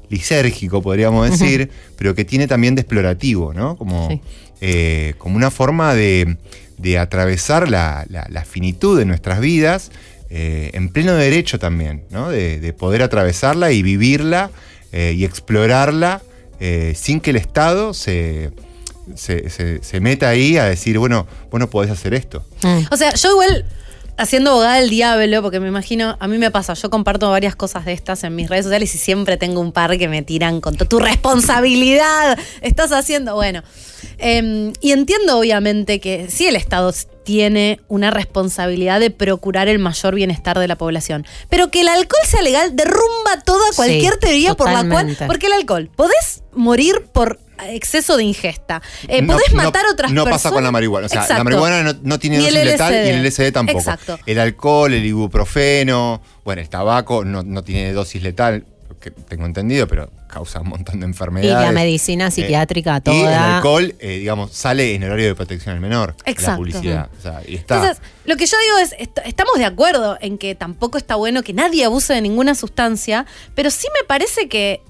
lisérgico, 0.09 0.81
podríamos 0.81 1.29
decir, 1.29 1.71
pero 1.97 2.13
que 2.15 2.25
tiene 2.25 2.47
también 2.47 2.75
de 2.75 2.81
explorativo, 2.81 3.53
¿no? 3.53 3.75
Como, 3.77 4.09
Sí. 4.09 5.13
como 5.17 5.35
una 5.35 5.49
forma 5.51 5.93
de, 5.95 6.37
de 6.77 6.97
atravesar 6.99 7.69
la, 7.69 8.05
la- 8.09 8.27
la 8.29 8.45
finitud 8.45 8.97
de 8.97 9.05
nuestras 9.05 9.39
vidas 9.39 9.91
eh, 10.29 10.71
en 10.73 10.89
pleno 10.89 11.13
derecho 11.15 11.59
también, 11.59 12.05
¿no? 12.09 12.29
De, 12.29 12.59
de 12.59 12.73
poder 12.73 13.03
atravesarla 13.03 13.71
y 13.71 13.81
vivirla 13.83 14.49
eh, 14.91 15.13
y 15.15 15.25
explorarla 15.25 16.21
eh, 16.59 16.93
sin 16.95 17.19
que 17.19 17.31
el 17.31 17.35
Estado 17.35 17.93
se, 17.93 18.51
se, 19.15 19.49
se- 19.81 19.99
meta 19.99 20.29
ahí 20.29 20.57
a 20.57 20.65
decir, 20.65 20.97
bueno, 20.97 21.27
vos 21.51 21.59
no 21.59 21.69
podés 21.69 21.91
hacer 21.91 22.13
esto. 22.13 22.45
Mm. 22.63 22.79
O 22.91 22.97
sea, 22.97 23.13
yo 23.13 23.31
igual 23.31 23.65
haciendo 24.17 24.51
abogada 24.51 24.75
del 24.79 24.89
diablo, 24.89 25.41
porque 25.41 25.59
me 25.59 25.67
imagino, 25.67 26.15
a 26.21 26.27
mí 26.29 26.37
me 26.37 26.49
pasa, 26.49 26.73
yo 26.73 26.89
comparto 26.89 27.29
varias 27.29 27.55
cosas 27.57 27.83
de 27.83 27.91
estas 27.91 28.23
en 28.23 28.33
mis 28.35 28.49
redes 28.49 28.63
sociales 28.65 28.95
y 28.95 28.97
siempre 28.97 29.35
tengo 29.35 29.59
un 29.59 29.73
par 29.73 29.97
que 29.97 30.07
me 30.07 30.21
tiran 30.21 30.61
con 30.61 30.77
tu 30.77 30.99
responsabilidad, 30.99 32.39
estás 32.61 32.91
haciendo, 32.93 33.35
bueno. 33.35 33.61
em, 34.17 34.71
y 34.81 34.91
entiendo 34.93 35.37
obviamente 35.39 35.99
que 35.99 36.27
sí 36.29 36.47
el 36.47 36.55
Estado 36.55 36.93
tiene 37.25 37.81
una 37.89 38.11
responsabilidad 38.11 39.01
de 39.01 39.09
procurar 39.11 39.67
el 39.67 39.79
mayor 39.79 40.15
bienestar 40.15 40.57
de 40.59 40.67
la 40.69 40.77
población, 40.77 41.25
pero 41.49 41.69
que 41.71 41.81
el 41.81 41.89
alcohol 41.89 42.21
sea 42.25 42.41
legal 42.41 42.75
derrumba 42.75 43.41
toda 43.43 43.67
Sí, 43.71 43.75
cualquier 43.75 44.15
teoría 44.17 44.53
por 44.53 44.71
la 44.71 44.87
cual, 44.87 45.17
porque 45.27 45.47
el 45.47 45.53
alcohol, 45.53 45.89
podés 45.93 46.43
morir 46.53 47.07
por 47.11 47.39
exceso 47.69 48.15
de 48.17 48.23
ingesta. 48.23 48.81
Eh, 49.07 49.21
No- 49.21 49.33
podés 49.33 49.51
no- 49.53 49.63
matar 49.63 49.85
a 49.85 49.91
otras 49.91 50.11
No 50.11 50.23
personas. 50.25 50.43
pasa 50.43 50.53
con 50.53 50.63
la 50.63 50.71
marihuana. 50.71 51.05
O 51.07 51.09
sea, 51.09 51.21
Exacto. 51.21 51.39
la 51.39 51.43
marihuana 51.45 51.83
no, 51.83 51.93
no 52.03 52.19
tiene 52.19 52.37
dosis 52.37 52.53
letal 52.53 52.93
y 52.93 52.97
el 53.09 53.25
LSD 53.25 53.51
tampoco. 53.53 53.79
Exacto. 53.79 54.19
El 54.25 54.39
alcohol, 54.39 54.93
el 54.93 55.05
ibuprofeno, 55.05 56.21
bueno, 56.43 56.61
el 56.61 56.69
tabaco 56.69 57.23
no, 57.25 57.43
no 57.43 57.63
tiene 57.63 57.93
dosis 57.93 58.21
letal, 58.21 58.65
que 58.99 59.11
tengo 59.11 59.45
entendido, 59.45 59.87
pero 59.87 60.09
causa 60.27 60.61
un 60.61 60.69
montón 60.69 60.99
de 60.99 61.05
Y 61.05 61.09
enfermedades. 61.09 61.65
la 61.65 61.71
medicina 61.71 62.31
psiquiátrica 62.31 62.97
Eh, 62.97 63.01
Y 63.05 63.09
el 63.19 63.23
toda. 63.25 63.55
alcohol, 63.57 63.95
eh, 63.99 64.17
digamos, 64.19 64.51
sale 64.51 64.93
en 64.95 65.03
horario 65.03 65.27
de 65.27 65.35
protección 65.35 65.75
al 65.75 65.81
menor. 65.81 66.15
La 66.25 66.31
Exacto. 66.31 66.57
publicidad. 66.57 67.09
O 67.17 67.21
sea, 67.21 67.41
y 67.47 67.55
está. 67.55 67.75
Entonces, 67.75 68.01
lo 68.25 68.35
que 68.37 68.45
yo 68.45 68.57
digo 68.65 68.77
es, 68.79 68.95
est- 68.99 69.19
estamos 69.25 69.55
de 69.57 69.65
acuerdo 69.65 70.17
en 70.21 70.37
que 70.37 70.55
tampoco 70.55 70.97
está 70.97 71.15
bueno 71.15 71.43
que 71.43 71.53
nadie 71.53 71.85
abuse 71.85 72.13
de 72.13 72.21
ninguna 72.21 72.55
sustancia, 72.55 73.25
pero 73.53 73.69
sí 73.71 73.87
me 73.99 74.05
parece 74.07 74.47
que, 74.49 74.81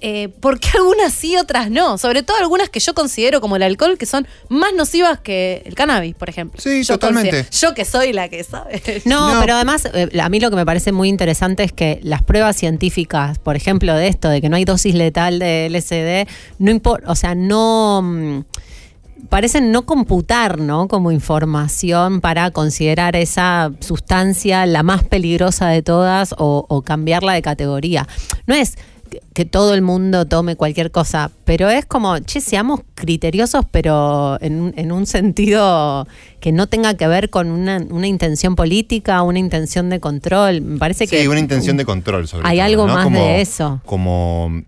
eh, 0.00 0.28
¿por 0.28 0.58
qué 0.60 0.68
algunas 0.76 1.12
sí, 1.12 1.36
otras 1.36 1.70
no? 1.70 1.98
Sobre 1.98 2.22
todo 2.22 2.36
algunas 2.38 2.68
que 2.70 2.80
yo 2.80 2.94
considero 2.94 3.40
como 3.40 3.56
el 3.56 3.62
alcohol, 3.62 3.98
que 3.98 4.06
son 4.06 4.26
más 4.48 4.72
nocivas 4.74 5.20
que 5.20 5.62
el 5.66 5.74
cannabis, 5.74 6.14
por 6.14 6.28
ejemplo. 6.28 6.60
Sí, 6.60 6.82
Yo 6.84 6.94
totalmente. 6.94 7.30
considero- 7.44 7.50
Yo 7.68 7.74
que 7.74 7.84
soy 7.84 8.12
la 8.12 8.28
que 8.28 8.42
sabe. 8.44 8.80
No, 9.04 9.34
No. 9.34 9.40
pero 9.40 9.54
además, 9.54 9.88
eh, 9.92 10.08
a 10.20 10.28
mí 10.28 10.40
lo 10.40 10.50
que 10.50 10.56
me 10.56 10.64
parece 10.66 10.92
muy 10.92 11.08
interesante 11.08 11.62
es 11.64 11.72
que 11.72 12.00
las 12.02 12.22
pruebas 12.22 12.56
científicas, 12.56 13.38
por 13.38 13.56
ejemplo, 13.56 13.94
de 13.94 14.08
esto, 14.08 14.28
de 14.28 14.40
que 14.40 14.48
no 14.48 14.56
hay 14.56 14.64
dosis 14.64 14.94
letal 14.94 15.38
de 15.38 15.66
LSD, 15.70 16.26
no 16.58 16.70
importa, 16.70 17.10
o 17.10 17.14
sea, 17.14 17.34
no. 17.34 18.00
mm, 18.02 18.40
Parecen 19.28 19.70
no 19.70 19.84
computar, 19.84 20.58
¿no? 20.58 20.88
Como 20.88 21.12
información 21.12 22.22
para 22.22 22.50
considerar 22.52 23.16
esa 23.16 23.70
sustancia 23.80 24.64
la 24.64 24.82
más 24.82 25.04
peligrosa 25.04 25.68
de 25.68 25.82
todas 25.82 26.34
o, 26.38 26.64
o 26.68 26.82
cambiarla 26.82 27.34
de 27.34 27.42
categoría. 27.42 28.08
No 28.46 28.54
es 28.54 28.76
que- 29.34 29.44
todo 29.44 29.74
el 29.74 29.82
mundo 29.82 30.26
tome 30.26 30.56
cualquier 30.56 30.90
cosa, 30.90 31.30
pero 31.44 31.68
es 31.70 31.84
como, 31.86 32.18
che, 32.20 32.40
seamos 32.40 32.80
criteriosos, 32.94 33.64
pero 33.70 34.38
en, 34.40 34.60
un- 34.60 34.74
en 34.76 34.92
un 34.92 35.06
sentido 35.06 36.06
que 36.40 36.52
no 36.52 36.66
tenga 36.68 36.94
que 36.94 37.06
ver 37.08 37.30
con 37.30 37.50
una, 37.50 37.78
una 37.90 38.06
intención 38.06 38.56
política, 38.56 39.22
una 39.22 39.38
intención 39.38 39.90
de 39.90 40.00
control. 40.00 40.60
Me 40.62 40.78
parece 40.78 41.06
Sí, 41.06 41.16
que. 41.16 41.28
una 41.28 41.40
intención 41.40 41.76
de 41.76 41.84
control 41.84 42.28
sobre 42.28 42.46
Hay 42.48 42.56
todo, 42.58 42.66
algo 42.66 42.86
¿no? 42.86 42.94
más 42.94 43.04
Como- 43.04 43.24
de 43.24 43.40
eso. 43.40 43.80
Como 43.84 44.62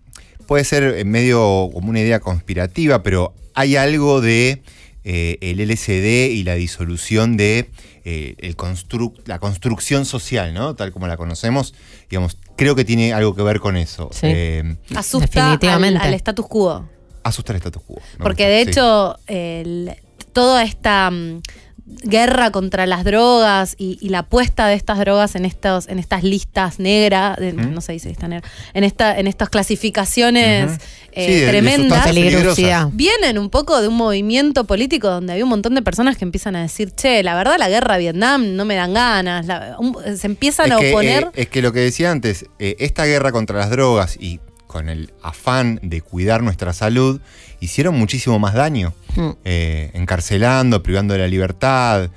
puede 0.47 0.65
ser 0.65 0.83
en 0.99 1.09
medio 1.11 1.71
como 1.73 1.91
una 1.91 2.01
idea 2.01 2.21
conspirativa, 2.21 3.03
pero 3.03 3.33
hay 3.55 3.77
algo 3.77 4.21
de 4.21 4.63
eh, 5.05 5.39
el 5.41 5.61
LSD 5.61 6.31
y 6.33 6.45
la 6.45 6.55
disolución 6.55 7.37
de 7.37 7.71
eh, 8.05 8.35
el 8.39 8.57
construc- 8.57 9.21
la 9.27 9.39
construcción 9.41 10.05
social, 10.05 10.55
¿no? 10.55 10.75
Tal 10.77 10.93
como 10.93 11.07
la 11.09 11.17
conocemos, 11.17 11.75
digamos, 12.09 12.37
creo 12.57 12.75
que 12.75 12.85
tiene 12.85 13.13
algo 13.13 13.35
que 13.35 13.43
ver 13.43 13.61
con 13.61 13.77
eso. 13.77 14.09
Sí. 14.13 14.27
Eh, 14.27 14.77
Asusta 14.95 15.25
al, 15.25 15.31
Definitivamente. 15.59 15.99
al 16.01 16.15
status 16.15 16.47
quo. 16.49 16.89
asustar 17.25 17.57
el 17.57 17.61
status 17.63 17.83
quo. 17.83 17.97
Porque 18.19 18.45
gusta, 18.45 18.49
de 18.49 18.65
sí. 18.65 18.71
hecho, 18.71 19.19
el- 19.27 19.95
toda 20.33 20.63
esta 20.65 21.11
mm, 21.11 21.43
guerra 21.85 22.51
contra 22.53 22.87
las 22.87 23.05
drogas 23.05 23.75
y, 23.77 23.99
y 24.01 24.09
la 24.11 24.23
puesta 24.23 24.67
de 24.69 24.75
estas 24.75 24.99
drogas 24.99 25.35
en 25.35 25.45
estos, 25.45 25.89
en 25.89 25.99
estas 25.99 26.23
listas 26.23 26.79
negras, 26.79 27.39
no 27.41 27.81
se 27.81 27.93
dice 27.93 28.09
lista 28.09 28.29
negra, 28.29 28.49
en 28.73 28.85
esta, 28.85 29.19
en 29.19 29.27
estas 29.27 29.49
clasificaciones 29.51 30.79
eh, 31.13 31.41
Sí, 31.43 31.47
tremendas. 31.51 32.05
Peligrosidad. 32.07 32.89
Vienen 32.93 33.39
un 33.39 33.51
poco 33.51 33.81
de 33.83 33.89
un 33.89 33.95
movimiento 33.97 34.65
político 34.65 35.09
donde 35.09 35.33
había 35.33 35.45
un 35.45 35.51
montón 35.51 35.75
de 35.75 35.83
personas 35.83 36.17
que 36.17 36.25
empiezan 36.25 36.57
a 36.57 36.63
decir, 36.63 36.93
che, 36.93 37.23
la 37.23 37.35
verdad 37.35 37.57
la 37.59 37.69
guerra 37.69 37.95
a 37.95 37.99
Vietnam 37.99 38.55
no 38.57 38.65
me 38.65 38.75
dan 38.77 38.95
ganas. 38.95 39.47
la- 39.47 39.77
un- 39.79 39.97
se 40.17 40.27
empiezan 40.27 40.73
a 40.73 40.79
que, 40.79 40.91
oponer. 40.91 41.25
eh, 41.35 41.43
es 41.43 41.49
que 41.49 41.63
lo 41.63 41.73
que 41.73 41.81
decía 41.81 42.11
antes, 42.11 42.47
eh, 42.59 42.77
esta 42.79 43.05
guerra 43.05 43.33
contra 43.33 43.59
las 43.59 43.71
drogas 43.71 44.17
y 44.19 44.41
con 44.73 44.89
el 44.89 45.13
afán 45.23 45.79
de 45.83 46.01
cuidar 46.01 46.43
nuestra 46.43 46.73
salud, 46.73 47.21
hicieron 47.61 47.95
muchísimo 47.99 48.39
más 48.39 48.55
daño. 48.55 48.95
Mm. 49.17 49.31
Eh, 49.45 49.91
encarcelando, 49.93 50.83
privando 50.83 51.13
de 51.13 51.21
la 51.21 51.29
libertad, 51.29 52.11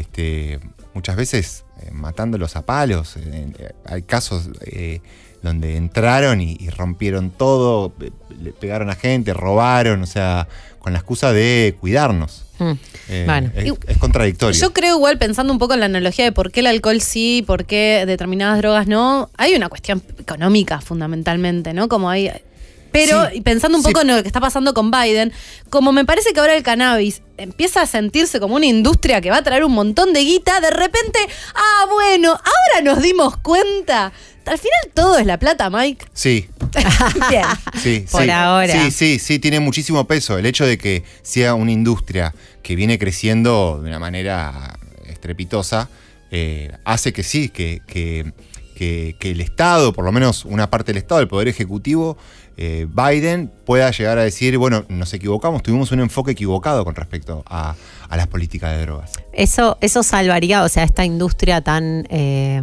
este, 0.00 0.60
muchas 0.94 1.16
veces 1.16 1.64
eh, 1.80 1.90
matándolos 1.92 2.56
a 2.56 2.62
palos. 2.62 3.16
Eh, 3.16 3.72
hay 3.86 4.02
casos 4.02 4.50
eh, 4.66 5.00
donde 5.42 5.76
entraron 5.76 6.40
y, 6.40 6.56
y 6.60 6.70
rompieron 6.70 7.30
todo, 7.30 7.92
le 8.40 8.52
pegaron 8.52 8.90
a 8.90 8.94
gente, 8.94 9.34
robaron, 9.34 10.02
o 10.02 10.06
sea, 10.06 10.48
con 10.78 10.92
la 10.92 10.98
excusa 10.98 11.32
de 11.32 11.76
cuidarnos. 11.80 12.44
Mm. 12.58 12.72
Eh, 13.08 13.22
Bueno. 13.26 13.50
es 13.86 13.98
contradictorio. 13.98 14.58
Yo 14.58 14.72
creo 14.72 14.96
igual, 14.96 15.18
pensando 15.18 15.52
un 15.52 15.58
poco 15.58 15.74
en 15.74 15.80
la 15.80 15.86
analogía 15.86 16.24
de 16.24 16.32
por 16.32 16.52
qué 16.52 16.60
el 16.60 16.66
alcohol 16.66 17.00
sí, 17.00 17.42
por 17.46 17.64
qué 17.64 18.04
determinadas 18.06 18.58
drogas 18.58 18.86
no, 18.86 19.30
hay 19.36 19.54
una 19.54 19.68
cuestión 19.68 20.02
económica 20.18 20.80
fundamentalmente, 20.80 21.72
¿no? 21.72 21.88
Como 21.88 22.10
hay... 22.10 22.30
Pero 22.92 23.26
Sí, 23.30 23.38
y 23.38 23.40
pensando 23.40 23.78
un 23.78 23.82
sí. 23.84 23.88
poco 23.90 24.02
en 24.02 24.08
lo 24.08 24.22
que 24.22 24.28
está 24.28 24.40
pasando 24.40 24.74
con 24.74 24.90
Biden, 24.90 25.32
como 25.70 25.92
me 25.92 26.04
parece 26.04 26.32
que 26.32 26.40
ahora 26.40 26.54
el 26.54 26.62
cannabis 26.62 27.22
empieza 27.38 27.82
a 27.82 27.86
sentirse 27.86 28.38
como 28.38 28.54
una 28.56 28.66
industria 28.66 29.20
que 29.20 29.30
va 29.30 29.38
a 29.38 29.42
traer 29.42 29.64
un 29.64 29.72
montón 29.72 30.12
de 30.12 30.20
guita, 30.20 30.60
de 30.60 30.70
repente, 30.70 31.18
ah, 31.54 31.86
bueno, 31.90 32.30
ahora 32.30 32.82
nos 32.84 33.02
dimos 33.02 33.36
cuenta. 33.38 34.12
Al 34.44 34.58
final 34.58 34.78
todo 34.94 35.18
es 35.18 35.26
la 35.26 35.38
plata, 35.38 35.70
Mike. 35.70 36.04
Sí, 36.12 36.48
Bien. 37.30 37.44
Sí, 37.80 38.04
Por 38.10 38.24
sí. 38.24 38.30
ahora. 38.30 38.72
Sí, 38.72 38.90
sí, 38.90 39.18
sí, 39.18 39.38
tiene 39.38 39.60
muchísimo 39.60 40.06
peso. 40.06 40.36
El 40.36 40.46
hecho 40.46 40.66
de 40.66 40.78
que 40.78 41.04
sea 41.22 41.54
una 41.54 41.70
industria 41.72 42.34
que 42.62 42.74
viene 42.76 42.98
creciendo 42.98 43.80
de 43.82 43.88
una 43.88 43.98
manera 44.00 44.78
estrepitosa 45.06 45.88
eh, 46.30 46.72
hace 46.84 47.12
que 47.12 47.22
sí, 47.22 47.48
que, 47.50 47.82
que- 47.86 48.32
que- 48.74 49.14
que 49.20 49.30
el 49.30 49.40
Estado, 49.40 49.92
por 49.92 50.04
lo 50.04 50.10
menos 50.12 50.44
una 50.44 50.68
parte 50.70 50.92
del 50.92 50.96
Estado, 51.02 51.20
el 51.20 51.28
Poder 51.28 51.46
Ejecutivo, 51.46 52.16
eh, 52.56 52.86
Biden, 52.88 53.50
pueda 53.64 53.90
llegar 53.90 54.18
a 54.18 54.22
decir, 54.24 54.58
bueno, 54.58 54.84
nos 54.88 55.12
equivocamos, 55.14 55.62
tuvimos 55.62 55.92
un 55.92 56.00
enfoque 56.00 56.32
equivocado 56.32 56.84
con 56.84 56.94
respecto 56.94 57.42
a, 57.46 57.74
a 58.08 58.16
las 58.16 58.26
políticas 58.26 58.76
de 58.76 58.82
drogas. 58.82 59.12
Eso, 59.32 59.78
eso 59.80 60.02
salvaría, 60.02 60.62
o 60.62 60.68
sea, 60.68 60.84
esta 60.84 61.04
industria 61.04 61.60
tan. 61.60 62.06
eh, 62.10 62.60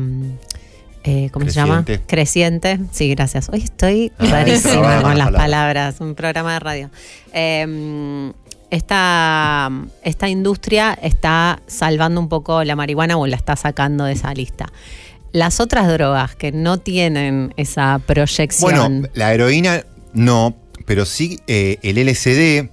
eh, 1.03 1.30
¿Cómo 1.32 1.45
se 1.45 1.52
llama? 1.52 1.84
Creciente. 1.86 2.06
Creciente. 2.07 2.80
Sí, 2.91 3.10
gracias. 3.10 3.49
Hoy 3.49 3.61
estoy 3.64 4.11
rarísima 4.20 5.02
con 5.02 5.18
las 5.18 5.32
palabras. 5.32 6.02
Un 6.02 6.14
programa 6.14 6.53
de 6.53 6.60
radio. 6.60 6.90
Eh, 7.34 8.32
esta, 8.70 9.72
esta 10.03 10.30
industria 10.30 10.98
está 11.02 11.61
salvando 11.66 12.22
un 12.22 12.30
poco 12.30 12.64
la 12.64 12.76
marihuana 12.76 13.18
o 13.18 13.26
la 13.26 13.36
está 13.36 13.56
sacando 13.56 14.03
de 14.06 14.14
esa 14.14 14.34
lista. 14.34 14.72
Las 15.31 15.60
otras 15.60 15.88
drogas 15.88 16.35
que 16.35 16.51
no 16.51 16.77
tienen 16.80 17.53
esa 17.57 17.99
proyección. 18.06 18.72
Bueno, 19.01 19.07
la 19.14 19.34
heroína 19.34 19.84
no, 20.14 20.56
pero 20.85 21.06
sí 21.06 21.39
eh, 21.47 21.77
el 21.84 21.97
LSD, 22.03 22.69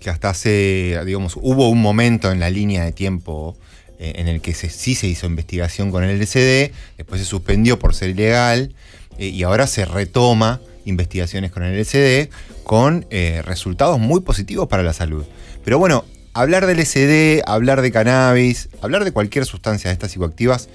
que 0.00 0.10
hasta 0.10 0.30
hace, 0.30 0.98
digamos, 1.06 1.36
hubo 1.40 1.68
un 1.70 1.80
momento 1.80 2.30
en 2.32 2.40
la 2.40 2.50
línea 2.50 2.84
de 2.84 2.92
tiempo 2.92 3.56
eh, 3.98 4.12
en 4.16 4.28
el 4.28 4.40
que 4.40 4.54
se- 4.54 4.68
sí 4.70 4.94
se 4.94 5.06
hizo 5.06 5.26
investigación 5.26 5.90
con 5.90 6.04
el 6.04 6.18
LSD, 6.20 6.70
después 6.98 7.20
se 7.20 7.26
suspendió 7.26 7.78
por 7.78 7.94
ser 7.94 8.10
ilegal 8.10 8.74
eh, 9.18 9.26
y 9.28 9.42
ahora 9.42 9.66
se 9.66 9.84
retoma 9.84 10.60
investigaciones 10.86 11.50
con 11.50 11.62
el 11.62 11.78
LSD 11.78 12.28
con 12.64 13.06
resultados 13.44 13.98
muy 13.98 14.20
positivos 14.20 14.68
para 14.68 14.82
la 14.82 14.92
salud. 14.92 15.24
Pero 15.64 15.78
bueno, 15.78 16.04
hablar 16.34 16.66
del 16.66 16.78
LSD, 16.78 17.42
hablar 17.46 17.82
de 17.82 17.90
cannabis, 17.92 18.68
hablar 18.80 19.04
de 19.04 19.12
cualquier 19.12 19.44
sustancia 19.44 19.90
de 19.90 19.94
estas 19.94 20.12
psicoactivas, 20.12 20.68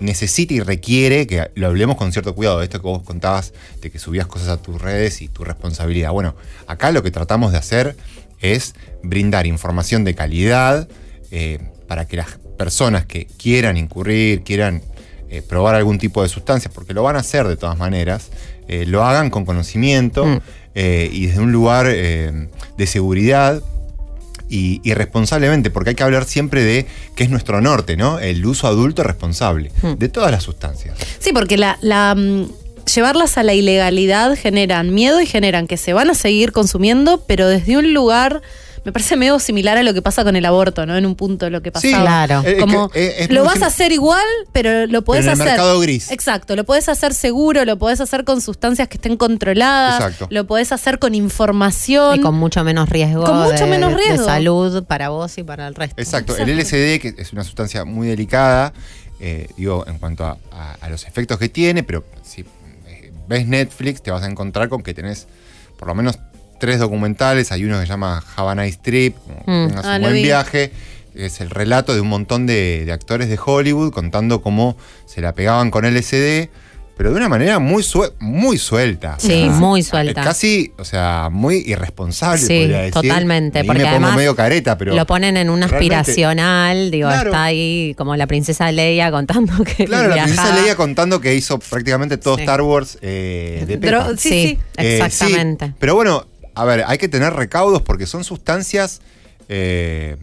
necesita 0.00 0.54
y 0.54 0.60
requiere 0.60 1.26
que 1.26 1.50
lo 1.54 1.66
hablemos 1.66 1.96
con 1.96 2.12
cierto 2.12 2.34
cuidado. 2.34 2.62
Esto 2.62 2.80
que 2.80 2.86
vos 2.86 3.02
contabas 3.02 3.52
de 3.80 3.90
que 3.90 3.98
subías 3.98 4.26
cosas 4.26 4.48
a 4.48 4.56
tus 4.62 4.80
redes 4.80 5.22
y 5.22 5.28
tu 5.28 5.44
responsabilidad. 5.44 6.12
Bueno, 6.12 6.34
acá 6.66 6.90
lo 6.90 7.02
que 7.02 7.10
tratamos 7.10 7.52
de 7.52 7.58
hacer 7.58 7.96
es 8.40 8.74
brindar 9.02 9.46
información 9.46 10.04
de 10.04 10.14
calidad 10.14 10.88
eh, 11.30 11.58
para 11.88 12.06
que 12.06 12.16
las 12.16 12.38
personas 12.58 13.06
que 13.06 13.26
quieran 13.26 13.76
incurrir, 13.76 14.42
quieran 14.42 14.82
eh, 15.30 15.42
probar 15.42 15.74
algún 15.74 15.98
tipo 15.98 16.22
de 16.22 16.28
sustancia, 16.28 16.70
porque 16.72 16.94
lo 16.94 17.02
van 17.02 17.16
a 17.16 17.20
hacer 17.20 17.48
de 17.48 17.56
todas 17.56 17.78
maneras, 17.78 18.30
eh, 18.68 18.84
lo 18.86 19.04
hagan 19.04 19.30
con 19.30 19.44
conocimiento 19.44 20.24
Mm. 20.26 20.40
y 20.76 21.26
desde 21.26 21.40
un 21.40 21.52
lugar 21.52 21.86
de 21.86 22.86
seguridad 22.86 23.62
y, 24.48 24.80
y 24.84 24.94
responsablemente, 24.94 25.70
porque 25.70 25.90
hay 25.90 25.96
que 25.96 26.02
hablar 26.02 26.24
siempre 26.24 26.62
de 26.62 26.86
qué 27.14 27.24
es 27.24 27.30
nuestro 27.30 27.60
norte, 27.60 27.96
¿no? 27.96 28.18
El 28.18 28.44
uso 28.46 28.66
adulto 28.66 29.02
responsable 29.02 29.70
Hmm. 29.82 29.94
de 29.98 30.08
todas 30.08 30.30
las 30.30 30.42
sustancias. 30.42 30.96
Sí, 31.18 31.32
porque 31.32 31.56
la, 31.56 31.78
la, 31.80 32.14
mm, 32.14 32.46
llevarlas 32.94 33.38
a 33.38 33.42
la 33.42 33.54
ilegalidad 33.54 34.36
generan 34.36 34.92
miedo 34.94 35.20
y 35.20 35.26
generan 35.26 35.66
que 35.66 35.76
se 35.76 35.92
van 35.92 36.10
a 36.10 36.14
seguir 36.14 36.52
consumiendo, 36.52 37.22
pero 37.26 37.48
desde 37.48 37.76
un 37.78 37.94
lugar, 37.94 38.42
me 38.84 38.92
parece 38.92 39.16
medio 39.16 39.38
similar 39.38 39.78
a 39.78 39.82
lo 39.82 39.94
que 39.94 40.02
pasa 40.02 40.24
con 40.24 40.36
el 40.36 40.44
aborto, 40.44 40.84
¿no? 40.86 40.96
En 40.96 41.06
un 41.06 41.14
punto 41.16 41.48
lo 41.50 41.62
que 41.62 41.70
Sí, 41.70 41.90
pasaba. 41.90 42.02
claro. 42.26 42.40
Es 42.46 42.54
que, 42.54 42.60
Como 42.60 42.90
eh, 42.94 43.14
es 43.20 43.30
lo 43.30 43.42
vas 43.44 43.62
a 43.62 43.66
hacer 43.66 43.92
igual, 43.92 44.22
pero 44.52 44.86
lo 44.86 45.02
podés 45.04 45.22
Pero 45.24 45.34
en 45.34 45.40
el 45.40 45.42
hacer. 45.48 45.52
mercado 45.58 45.80
gris. 45.80 46.10
Exacto, 46.10 46.54
lo 46.56 46.64
podés 46.64 46.88
hacer 46.88 47.14
seguro, 47.14 47.64
lo 47.64 47.78
podés 47.78 48.00
hacer 48.00 48.24
con 48.24 48.40
sustancias 48.40 48.88
que 48.88 48.96
estén 48.98 49.16
controladas, 49.16 50.00
Exacto. 50.00 50.26
lo 50.30 50.46
podés 50.46 50.70
hacer 50.72 50.98
con 50.98 51.14
información. 51.14 52.18
y 52.18 52.20
con 52.20 52.34
mucho 52.34 52.62
menos 52.64 52.88
riesgo, 52.88 53.24
Con 53.24 53.38
mucho 53.38 53.64
de, 53.64 53.70
menos 53.70 53.90
de 53.92 53.96
riesgo. 53.96 54.24
salud 54.24 54.84
para 54.84 55.08
vos 55.08 55.36
y 55.38 55.42
para 55.42 55.66
el 55.66 55.74
resto. 55.74 56.00
Exacto. 56.00 56.32
Exacto. 56.34 56.50
El 56.52 56.58
LSD, 56.58 57.00
que 57.00 57.14
es 57.18 57.32
una 57.32 57.44
sustancia 57.44 57.84
muy 57.84 58.06
delicada, 58.08 58.72
eh, 59.20 59.48
digo, 59.56 59.84
en 59.86 59.98
cuanto 59.98 60.24
a, 60.24 60.36
a- 60.52 60.74
a 60.80 60.88
los 60.90 61.06
efectos 61.06 61.38
que 61.38 61.48
tiene, 61.48 61.82
pero 61.82 62.04
si 62.22 62.42
eh, 62.86 63.12
ves 63.28 63.46
Netflix 63.46 64.02
te 64.02 64.10
vas 64.10 64.22
a 64.22 64.26
encontrar 64.26 64.68
con 64.68 64.82
que 64.82 64.92
tenés 64.92 65.26
por 65.78 65.88
lo 65.88 65.94
menos 65.94 66.18
tres 66.64 66.78
documentales. 66.78 67.52
Hay 67.52 67.64
uno 67.64 67.76
que 67.78 67.82
se 67.86 67.88
llama 67.92 68.24
Havana 68.36 68.64
Strip, 68.66 69.16
Mm. 69.46 69.50
Ah, 69.76 69.96
un 69.96 70.00
lo 70.00 70.00
buen 70.00 70.14
vi. 70.14 70.22
viaje. 70.22 70.72
Es 71.14 71.40
el 71.42 71.50
relato 71.50 71.94
de 71.94 72.00
un 72.00 72.08
montón 72.08 72.46
de, 72.46 72.84
de 72.86 72.92
actores 72.92 73.28
de 73.28 73.38
Hollywood 73.44 73.92
contando 73.92 74.40
cómo 74.40 74.76
se 75.06 75.20
la 75.20 75.34
pegaban 75.34 75.70
con 75.70 75.84
LSD, 75.84 76.48
pero 76.96 77.10
de 77.10 77.16
una 77.16 77.28
manera 77.28 77.58
muy, 77.58 77.84
muy 78.20 78.56
suelta. 78.58 79.16
Sí, 79.18 79.26
O 79.26 79.46
sea, 79.46 79.50
muy 79.50 79.82
suelta. 79.82 80.22
Casi, 80.24 80.72
o 80.78 80.84
sea, 80.84 81.28
muy 81.30 81.56
irresponsable, 81.66 82.38
Sí, 82.40 82.58
podría 82.60 82.78
decir. 82.78 82.92
totalmente, 82.94 83.58
Ahí 83.60 83.66
porque 83.66 83.82
me 83.82 83.88
pongo 83.90 83.96
además 83.98 84.16
medio 84.16 84.34
careta, 84.34 84.78
pero. 84.78 84.94
lo 84.94 85.06
ponen 85.06 85.36
en 85.36 85.50
un 85.50 85.62
aspiracional, 85.62 86.90
digo, 86.90 87.08
Claro. 87.08 87.30
está 87.30 87.44
ahí 87.44 87.94
como 87.96 88.16
la 88.16 88.26
princesa 88.26 88.70
Leia 88.72 89.10
contando 89.10 89.52
que 89.64 89.84
Claro, 89.86 90.08
la 90.08 90.24
princesa. 90.24 90.54
Leia 90.54 90.76
contando 90.76 91.20
que 91.20 91.34
hizo 91.34 91.58
prácticamente 91.58 92.16
todo 92.16 92.36
Sí. 92.36 92.42
Star 92.42 92.62
Wars 92.62 92.98
eh, 93.02 93.64
de 93.66 93.78
Pepa. 93.78 94.10
sí, 94.10 94.16
Sí, 94.18 94.30
sí. 94.30 94.58
Eh, 94.78 94.98
exactamente. 95.02 95.72
pero 95.78 95.94
bueno, 95.94 96.26
a 96.54 96.64
ver, 96.64 96.84
hay 96.86 96.98
que 96.98 97.08
tener 97.08 97.32
recaudos 97.32 97.82
porque 97.82 98.06
son 98.06 98.24
sustancias 98.24 99.00
eh, 99.48 100.16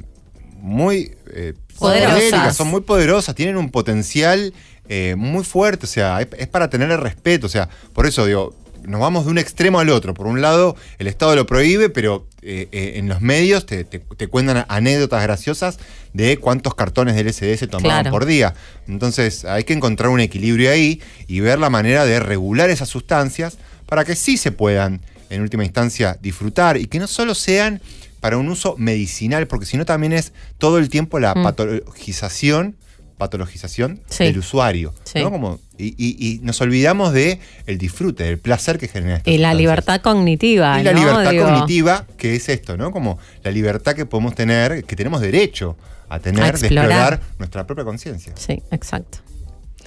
muy 0.59 1.15
eh, 1.33 1.53
Poderosas. 1.77 2.55
son 2.55 2.67
muy 2.67 2.81
poderosas, 2.81 3.33
tienen 3.35 3.57
un 3.57 3.71
potencial 3.71 4.53
eh, 4.87 5.15
muy 5.17 5.43
fuerte, 5.43 5.85
o 5.85 5.89
sea, 5.89 6.21
es, 6.21 6.27
es 6.37 6.47
para 6.47 6.69
tener 6.69 6.91
el 6.91 6.99
respeto, 6.99 7.47
o 7.47 7.49
sea, 7.49 7.69
por 7.93 8.05
eso 8.05 8.25
digo, 8.25 8.55
nos 8.83 8.99
vamos 8.99 9.25
de 9.25 9.31
un 9.31 9.37
extremo 9.37 9.79
al 9.79 9.89
otro. 9.89 10.13
Por 10.15 10.25
un 10.25 10.41
lado, 10.41 10.75
el 10.97 11.05
Estado 11.07 11.35
lo 11.35 11.45
prohíbe, 11.45 11.89
pero 11.89 12.25
eh, 12.41 12.93
en 12.95 13.07
los 13.09 13.21
medios 13.21 13.67
te, 13.67 13.83
te- 13.83 13.99
te 13.99 14.27
cuentan 14.27 14.65
anécdotas 14.69 15.21
graciosas 15.21 15.77
de 16.13 16.37
cuántos 16.37 16.73
cartones 16.73 17.15
de 17.15 17.23
LSD 17.23 17.57
se 17.59 17.67
tomaban 17.67 18.01
Claro. 18.03 18.09
por 18.11 18.25
día. 18.25 18.55
Entonces, 18.87 19.45
hay 19.45 19.65
que 19.65 19.73
encontrar 19.73 20.09
un 20.09 20.19
equilibrio 20.19 20.71
ahí 20.71 20.99
y 21.27 21.41
ver 21.41 21.59
la 21.59 21.69
manera 21.69 22.05
de 22.05 22.19
regular 22.19 22.71
esas 22.71 22.89
sustancias 22.89 23.59
para 23.85 24.03
que 24.03 24.15
sí 24.15 24.35
se 24.37 24.51
puedan, 24.51 25.01
en 25.31 25.41
última 25.41 25.63
instancia, 25.63 26.17
disfrutar 26.21 26.77
y 26.77 26.85
que 26.85 26.99
no 26.99 27.07
solo 27.07 27.33
sean 27.35 27.81
para 28.19 28.37
un 28.37 28.47
uso 28.49 28.75
medicinal, 28.77 29.47
porque 29.47 29.65
si 29.65 29.77
no 29.77 29.85
también 29.85 30.13
es 30.13 30.31
todo 30.59 30.77
el 30.77 30.89
tiempo 30.89 31.19
la 31.19 31.33
Mm. 31.33 31.43
patologización, 31.43 32.75
patologización 33.17 34.01
Sí. 34.09 34.25
del 34.25 34.37
usuario. 34.39 34.93
Sí. 35.03 35.19
¿no? 35.19 35.31
Como, 35.31 35.59
y, 35.77 35.87
y- 35.97 36.15
y 36.35 36.39
nos 36.43 36.59
olvidamos 36.61 37.13
de 37.13 37.39
el 37.67 37.77
disfrute, 37.77 38.23
del 38.23 38.39
placer 38.39 38.77
que 38.77 38.87
genera 38.87 39.17
estas 39.17 39.33
Y 39.33 39.37
la 39.37 39.53
libertad 39.53 40.01
cognitiva. 40.01 40.79
Y 40.79 40.83
la 40.83 40.93
¿no? 40.93 40.99
libertad 40.99 41.31
Digo, 41.31 41.45
cognitiva, 41.45 42.05
que 42.17 42.35
es 42.35 42.49
esto, 42.49 42.77
¿no? 42.77 42.91
Como 42.91 43.17
la 43.43 43.51
libertad 43.51 43.95
que 43.95 44.05
podemos 44.05 44.35
tener, 44.35 44.83
que 44.85 44.95
tenemos 44.95 45.21
derecho 45.21 45.77
a 46.09 46.19
tener, 46.19 46.43
A 46.43 46.51
de 46.51 46.57
explorar 46.67 47.21
nuestra 47.39 47.65
propia 47.65 47.85
conciencia. 47.85 48.33
Sí, 48.35 48.61
exacto. 48.71 49.19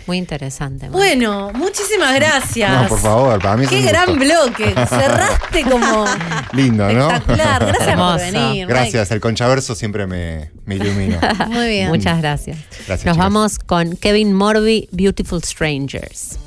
Muy 0.07 0.19
interesante. 0.19 0.89
Bueno, 0.91 1.51
muchísimas 1.55 2.15
gracias. 2.15 2.83
No, 2.83 2.89
por 2.89 2.99
favor, 2.99 3.41
para 3.41 3.57
mí 3.57 3.65
es 3.65 3.71
Qué 3.71 3.79
un 3.81 3.87
gran 3.87 4.07
gusto. 4.07 4.21
bloque. 4.25 4.75
Cerraste 4.87 5.63
como 5.65 6.05
Lindo, 6.53 6.93
¿no? 6.93 7.11
espectacular. 7.11 7.61
Gracias 7.65 7.79
por 7.79 7.89
Hermoso. 7.89 8.25
venir. 8.33 8.67
Gracias, 8.67 9.11
el 9.11 9.21
conchaverso 9.21 9.75
siempre 9.75 10.07
me, 10.07 10.51
me 10.67 10.75
ilumina. 10.77 11.21
Muy 11.49 11.69
bien. 11.69 11.89
Muchas 11.89 12.19
gracias. 12.19 12.59
Gracias, 12.87 12.89
Nos 12.89 13.01
chicas. 13.01 13.17
vamos 13.17 13.59
con 13.59 13.97
Kevin 13.97 14.35
Morby, 14.35 14.89
Beautiful 14.93 15.43
Strangers. 15.43 16.39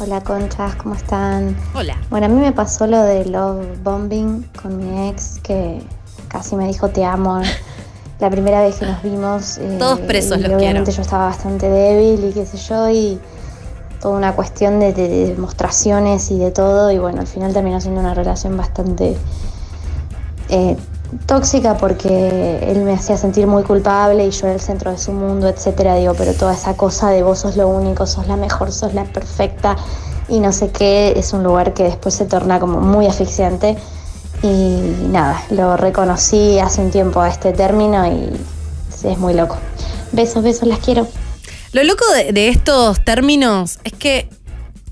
Hola 0.00 0.20
conchas, 0.22 0.76
¿cómo 0.76 0.94
están? 0.94 1.56
Hola. 1.74 1.96
Bueno, 2.08 2.26
a 2.26 2.28
mí 2.28 2.40
me 2.40 2.52
pasó 2.52 2.86
lo 2.86 3.02
de 3.02 3.24
love 3.26 3.66
bombing 3.82 4.42
con 4.60 4.76
mi 4.76 5.08
ex 5.08 5.40
que 5.42 5.80
casi 6.28 6.56
me 6.56 6.66
dijo 6.66 6.88
te 6.88 7.04
amo 7.04 7.40
la 8.20 8.30
primera 8.30 8.60
vez 8.62 8.76
que 8.76 8.86
nos 8.86 9.02
vimos. 9.02 9.58
eh, 9.58 9.76
Todos 9.78 10.00
presos 10.00 10.38
y 10.38 10.42
los 10.42 10.52
obviamente 10.52 10.84
quiero. 10.84 10.96
yo 10.96 11.02
estaba 11.02 11.26
bastante 11.26 11.68
débil 11.68 12.24
y 12.24 12.32
qué 12.32 12.44
sé 12.46 12.56
yo 12.56 12.88
y 12.88 13.20
toda 14.00 14.16
una 14.16 14.34
cuestión 14.34 14.78
de, 14.80 14.92
de- 14.92 15.08
de 15.08 15.26
demostraciones 15.28 16.30
y 16.30 16.38
de 16.38 16.50
todo 16.50 16.90
y 16.92 16.98
bueno, 16.98 17.20
al 17.20 17.26
final 17.26 17.52
terminó 17.52 17.80
siendo 17.80 18.00
una 18.00 18.14
relación 18.14 18.56
bastante 18.56 19.16
eh, 20.48 20.76
tóxica 21.26 21.76
porque 21.76 22.58
él 22.70 22.80
me 22.84 22.92
hacía 22.92 23.16
sentir 23.16 23.46
muy 23.46 23.62
culpable 23.62 24.26
y 24.26 24.30
yo 24.30 24.46
era 24.46 24.54
el 24.54 24.60
centro 24.60 24.90
de 24.90 24.98
su 24.98 25.12
mundo, 25.12 25.48
etcétera, 25.48 25.94
digo, 25.96 26.14
pero 26.14 26.32
toda 26.34 26.54
esa 26.54 26.74
cosa 26.76 27.10
de 27.10 27.22
vos 27.22 27.38
sos 27.40 27.56
lo 27.56 27.68
único, 27.68 28.06
sos 28.06 28.26
la 28.28 28.36
mejor, 28.36 28.72
sos 28.72 28.94
la 28.94 29.04
perfecta 29.04 29.76
y 30.28 30.40
no 30.40 30.52
sé 30.52 30.70
qué, 30.70 31.14
es 31.16 31.32
un 31.32 31.42
lugar 31.42 31.72
que 31.72 31.84
después 31.84 32.14
se 32.14 32.24
torna 32.26 32.60
como 32.60 32.80
muy 32.80 33.06
asfixiante 33.06 33.76
y 34.42 35.08
nada, 35.08 35.42
lo 35.50 35.76
reconocí 35.76 36.58
hace 36.58 36.80
un 36.80 36.90
tiempo 36.90 37.20
a 37.20 37.28
este 37.28 37.52
término 37.52 38.06
y 38.06 38.30
es 39.06 39.18
muy 39.18 39.34
loco. 39.34 39.58
Besos, 40.12 40.42
besos, 40.42 40.68
las 40.68 40.78
quiero. 40.78 41.06
Lo 41.72 41.84
loco 41.84 42.04
de, 42.12 42.32
de 42.32 42.48
estos 42.48 43.04
términos 43.04 43.78
es 43.84 43.92
que 43.92 44.28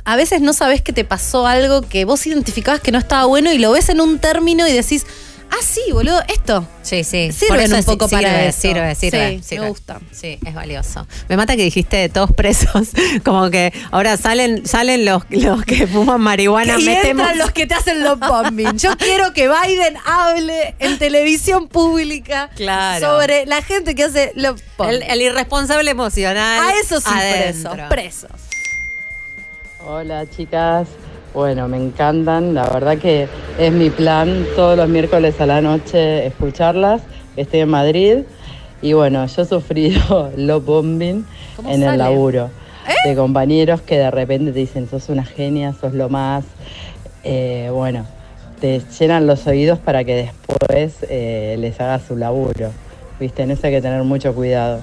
a 0.05 0.17
veces 0.17 0.41
no 0.41 0.53
sabes 0.53 0.83
que 0.83 0.93
te 0.93 1.05
pasó 1.05 1.47
algo 1.47 1.83
que 1.83 2.05
vos 2.05 2.27
identificabas 2.27 2.81
que 2.81 2.93
no 2.93 2.99
estaba 2.99 3.25
bueno 3.25 3.53
y 3.53 3.59
lo 3.59 3.73
ves 3.73 3.89
en 3.89 4.01
un 4.01 4.19
término 4.19 4.69
y 4.69 4.73
decís, 4.73 5.07
ah, 5.51 5.57
sí, 5.63 5.81
boludo, 5.93 6.21
esto. 6.29 6.67
Sí, 6.83 7.05
sí. 7.05 7.31
Sirven 7.33 7.49
Por 7.49 7.59
eso 7.61 7.77
un 7.77 7.85
poco 7.85 8.09
sirve, 8.09 8.23
para 8.23 8.45
eso. 8.47 8.61
Sirve, 8.61 8.95
sirve, 8.95 9.37
Sí, 9.39 9.43
sirve. 9.43 9.63
me 9.65 9.69
gusta. 9.71 10.01
Sí, 10.13 10.39
es 10.45 10.55
valioso. 10.55 11.07
Me 11.29 11.37
mata 11.37 11.57
que 11.57 11.63
dijiste 11.65 11.97
de 11.97 12.09
todos 12.09 12.33
presos, 12.33 12.89
como 13.25 13.51
que 13.51 13.73
ahora 13.91 14.17
salen, 14.17 14.67
salen 14.67 15.05
los, 15.05 15.23
los 15.31 15.65
que 15.65 15.87
fuman 15.87 16.21
marihuana, 16.21 16.79
y 16.79 16.85
metemos. 16.85 17.23
entran 17.27 17.39
los 17.39 17.51
que 17.53 17.67
te 17.67 17.75
hacen 17.75 18.03
los 18.05 18.19
bombing. 18.19 18.77
Yo 18.79 18.97
quiero 18.99 19.33
que 19.33 19.49
Biden 19.49 19.97
hable 20.05 20.75
en 20.79 20.99
televisión 20.99 21.69
pública 21.69 22.51
Claro. 22.57 23.07
sobre 23.07 23.47
la 23.47 23.63
gente 23.63 23.95
que 23.95 24.05
hace 24.05 24.33
los 24.35 24.61
bombing. 24.77 24.95
el, 24.97 25.03
el 25.03 25.23
irresponsable 25.23 25.91
emocional. 25.91 26.61
a 26.61 26.79
esos 26.81 27.03
sí 27.03 27.11
presos, 27.11 27.77
presos. 27.89 28.31
Hola 29.89 30.27
chicas, 30.29 30.89
bueno, 31.37 31.69
me 31.69 31.77
encantan, 31.77 32.55
la 32.55 32.67
verdad 32.67 32.97
que 32.97 33.29
es 33.59 33.71
mi 33.71 33.91
plan 33.91 34.47
todos 34.57 34.75
los 34.75 34.89
miércoles 34.89 35.39
a 35.39 35.45
la 35.45 35.61
noche 35.61 36.25
escucharlas, 36.27 37.03
estoy 37.37 37.61
en 37.61 37.69
Madrid 37.69 38.19
y 38.81 38.95
bueno, 38.95 39.27
yo 39.27 39.43
he 39.43 39.45
sufrido 39.45 40.31
love 40.39 40.65
bombing 40.65 41.27
¿Cómo 41.57 41.69
en 41.69 41.81
sale? 41.81 41.93
el 41.93 41.99
laburo 41.99 42.49
de 43.05 43.15
compañeros 43.15 43.83
que 43.83 43.99
de 43.99 44.11
repente 44.11 44.51
te 44.53 44.61
dicen 44.61 44.89
sos 44.89 45.11
una 45.11 45.27
genia, 45.27 45.75
sos 45.79 45.93
lo 45.93 46.09
más, 46.09 46.45
Eh, 47.23 47.69
bueno, 47.71 48.07
te 48.59 48.81
llenan 48.99 49.27
los 49.27 49.47
oídos 49.47 49.79
para 49.79 50.05
que 50.05 50.15
después 50.15 51.05
eh, 51.11 51.57
les 51.59 51.79
hagas 51.81 52.03
su 52.09 52.17
laburo, 52.17 52.71
viste, 53.21 53.43
en 53.43 53.51
eso 53.51 53.67
hay 53.67 53.75
que 53.75 53.83
tener 53.83 54.03
mucho 54.05 54.35
cuidado. 54.35 54.81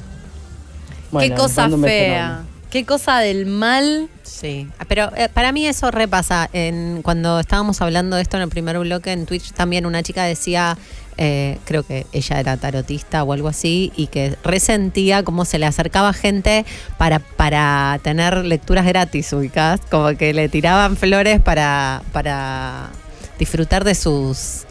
Bueno, 1.12 1.34
Qué 1.34 1.42
cosa 1.42 1.68
fea. 1.70 2.44
Qué 2.74 2.86
cosa 2.86 3.20
del 3.20 3.46
mal. 3.46 4.10
Sí, 4.24 4.68
pero 4.88 5.16
eh, 5.16 5.30
para 5.32 5.52
mí 5.52 5.68
eso 5.68 5.92
repasa. 5.92 6.50
En, 6.54 7.04
cuando 7.04 7.40
estábamos 7.40 7.80
hablando 7.84 8.16
de 8.16 8.24
esto 8.24 8.38
en 8.38 8.42
el 8.42 8.50
primer 8.50 8.80
bloque 8.80 9.12
en 9.12 9.28
Twitch, 9.28 9.52
también 9.52 9.86
una 9.86 10.02
chica 10.02 10.24
decía, 10.24 10.76
eh, 11.20 11.60
creo 11.66 11.84
que 11.84 12.08
ella 12.14 12.40
era 12.40 12.58
tarotista 12.58 13.24
o 13.24 13.32
algo 13.32 13.48
así, 13.48 13.94
y 13.96 14.08
que 14.08 14.36
resentía 14.44 15.22
cómo 15.22 15.46
se 15.46 15.60
le 15.60 15.68
acercaba 15.68 16.14
gente 16.14 16.66
para, 16.98 17.20
para 17.20 18.00
tener 18.02 18.44
lecturas 18.44 18.88
gratis 18.88 19.32
ubicadas, 19.34 19.80
como 19.92 20.18
que 20.18 20.34
le 20.34 20.50
tiraban 20.50 20.98
flores 20.98 21.40
para, 21.42 22.02
para 22.12 22.90
disfrutar 23.38 23.84
de 23.84 23.94
sus 23.94 24.66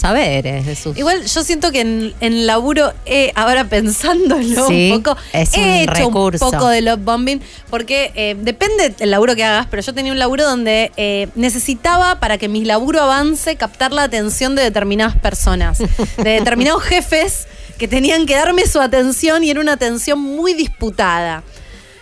saberes, 0.00 0.66
de 0.66 0.74
sus... 0.74 0.96
Igual 0.96 1.24
yo 1.26 1.44
siento 1.44 1.70
que 1.70 1.80
en, 1.82 2.14
en 2.20 2.46
laburo, 2.46 2.92
he, 3.06 3.32
ahora 3.34 3.64
pensándolo 3.64 4.66
Sí, 4.66 4.90
un 4.92 5.02
poco, 5.02 5.18
es 5.32 5.54
he 5.54 5.58
un 5.60 5.64
hecho 5.68 5.92
recurso. 5.92 6.44
un 6.46 6.50
poco 6.52 6.68
de 6.68 6.80
love 6.80 7.00
bombing, 7.04 7.40
porque 7.68 8.10
eh, 8.14 8.36
depende 8.40 8.90
del 8.90 9.10
laburo 9.10 9.36
que 9.36 9.44
hagas, 9.44 9.66
pero 9.70 9.82
yo 9.82 9.94
tenía 9.94 10.12
un 10.12 10.18
laburo 10.18 10.44
donde 10.44 10.90
eh, 10.96 11.28
necesitaba, 11.34 12.18
para 12.20 12.38
que 12.38 12.48
mi 12.48 12.64
laburo 12.64 13.00
avance, 13.02 13.56
captar 13.56 13.92
la 13.92 14.02
atención 14.04 14.54
de 14.54 14.62
determinadas 14.62 15.16
personas, 15.16 15.78
de 15.78 16.30
determinados 16.30 16.82
jefes 16.82 17.46
que 17.78 17.88
tenían 17.88 18.26
que 18.26 18.34
darme 18.34 18.66
su 18.66 18.80
atención 18.80 19.44
y 19.44 19.50
era 19.50 19.60
una 19.60 19.72
atención 19.72 20.18
muy 20.20 20.54
disputada. 20.54 21.42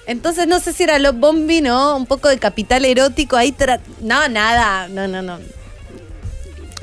Entonces 0.07 0.47
no 0.47 0.59
sé 0.59 0.73
si 0.73 0.85
era 0.85 0.99
love 0.99 1.17
bombing 1.17 1.69
o 1.69 1.95
un 1.97 2.07
poco 2.07 2.29
de 2.29 2.39
capital 2.39 2.85
erótico 2.87 3.37
ahí. 3.37 3.55
No, 4.01 4.27
nada, 4.29 4.89
no, 4.89 5.07
no, 5.07 5.21
no. 5.21 5.39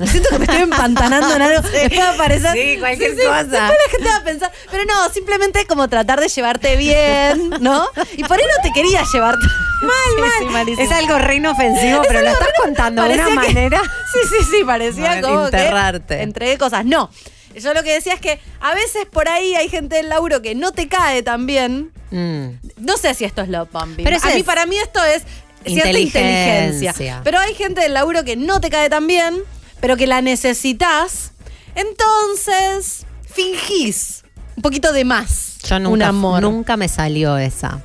Siento 0.04 0.28
que 0.30 0.38
me 0.38 0.44
estoy 0.44 0.62
empantanando 0.62 1.34
en 1.36 1.42
algo. 1.42 1.62
Después 1.70 2.00
va 2.00 2.10
a 2.10 2.14
aparecer. 2.14 2.52
Sí, 2.52 2.76
cualquier 2.78 3.14
cosa. 3.16 3.42
Después 3.44 3.60
la 3.86 3.90
gente 3.90 4.08
va 4.08 4.16
a 4.16 4.24
pensar. 4.24 4.52
Pero 4.70 4.84
no, 4.84 5.08
simplemente 5.10 5.66
como 5.66 5.88
tratar 5.88 6.20
de 6.20 6.28
llevarte 6.28 6.76
bien, 6.76 7.50
¿no? 7.60 7.86
Y 8.16 8.24
por 8.24 8.38
ahí 8.38 8.44
no 8.44 8.62
te 8.62 8.72
quería 8.72 9.02
llevar 9.12 9.36
mal, 9.82 10.50
mal. 10.52 10.68
es 10.68 10.90
algo 10.92 11.18
re 11.18 11.36
inofensivo, 11.36 12.02
pero 12.06 12.20
lo 12.20 12.28
estás 12.28 12.48
contando 12.62 13.02
de 13.04 13.14
una 13.14 13.24
que- 13.26 13.34
manera... 13.34 13.82
Sí, 14.12 14.18
sí, 14.28 14.44
sí, 14.50 14.64
parecía 14.64 15.20
como 15.20 15.46
enterrarte. 15.46 16.16
que 16.16 16.22
entregué 16.22 16.56
cosas. 16.58 16.84
No. 16.84 17.10
Yo 17.54 17.72
lo 17.74 17.82
que 17.82 17.92
decía 17.94 18.14
es 18.14 18.20
que 18.20 18.38
a 18.60 18.74
veces 18.74 19.06
por 19.10 19.28
ahí 19.28 19.54
hay 19.54 19.68
gente 19.68 19.96
del 19.96 20.08
laburo 20.10 20.42
que 20.42 20.54
no 20.54 20.72
te 20.72 20.88
cae 20.88 21.22
tan 21.22 21.46
bien. 21.46 21.90
Mm. 22.10 22.48
No 22.78 22.96
sé 22.98 23.14
si 23.14 23.24
esto 23.24 23.42
es 23.42 23.48
love 23.48 23.68
bombing. 23.72 24.04
Pero 24.04 24.16
a 24.22 24.28
mí, 24.34 24.42
para 24.42 24.66
mí 24.66 24.78
esto 24.78 25.02
es 25.04 25.22
cierta 25.64 25.88
Inteligencia. 25.88 26.90
inteligencia. 26.90 27.20
Pero 27.24 27.38
hay 27.40 27.54
gente 27.54 27.80
del 27.80 27.94
laburo 27.94 28.24
que 28.24 28.36
no 28.36 28.60
te 28.60 28.70
cae 28.70 28.88
tan 28.90 29.06
bien, 29.06 29.42
pero 29.80 29.96
que 29.96 30.06
la 30.06 30.22
necesitas. 30.22 31.32
Entonces, 31.74 33.06
fingís 33.26 34.24
un 34.56 34.62
poquito 34.62 34.92
de 34.92 35.04
más. 35.04 35.58
Yo 35.68 35.78
nunca, 35.78 35.90
un 35.94 36.02
amor. 36.02 36.42
nunca 36.42 36.76
me 36.76 36.88
salió 36.88 37.36
esa. 37.38 37.82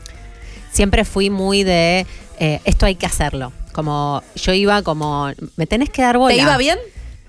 Siempre 0.72 1.04
fui 1.04 1.30
muy 1.30 1.64
de 1.64 2.06
eh, 2.40 2.60
esto 2.66 2.86
hay 2.86 2.96
que 2.96 3.06
hacerlo. 3.06 3.52
Como 3.74 4.24
yo 4.36 4.54
iba 4.54 4.82
como, 4.82 5.32
me 5.58 5.68
tenés 5.68 5.90
que 5.90 6.02
dar 6.02 6.18
bola. 6.18 6.34
¿Te 6.34 6.42
iba 6.42 6.58
bien? 6.58 6.80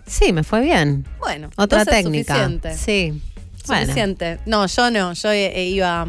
Sí, 0.06 0.32
me 0.32 0.42
fue 0.42 0.60
bien. 0.60 1.06
Bueno, 1.18 1.50
Otra 1.56 1.84
técnica. 1.84 2.34
suficiente. 2.34 2.76
Sí. 2.76 3.20
Bueno. 3.66 3.82
Suficiente. 3.82 4.38
No, 4.46 4.66
yo 4.66 4.90
no, 4.90 5.12
yo 5.12 5.30
eh, 5.30 5.64
iba... 5.66 6.06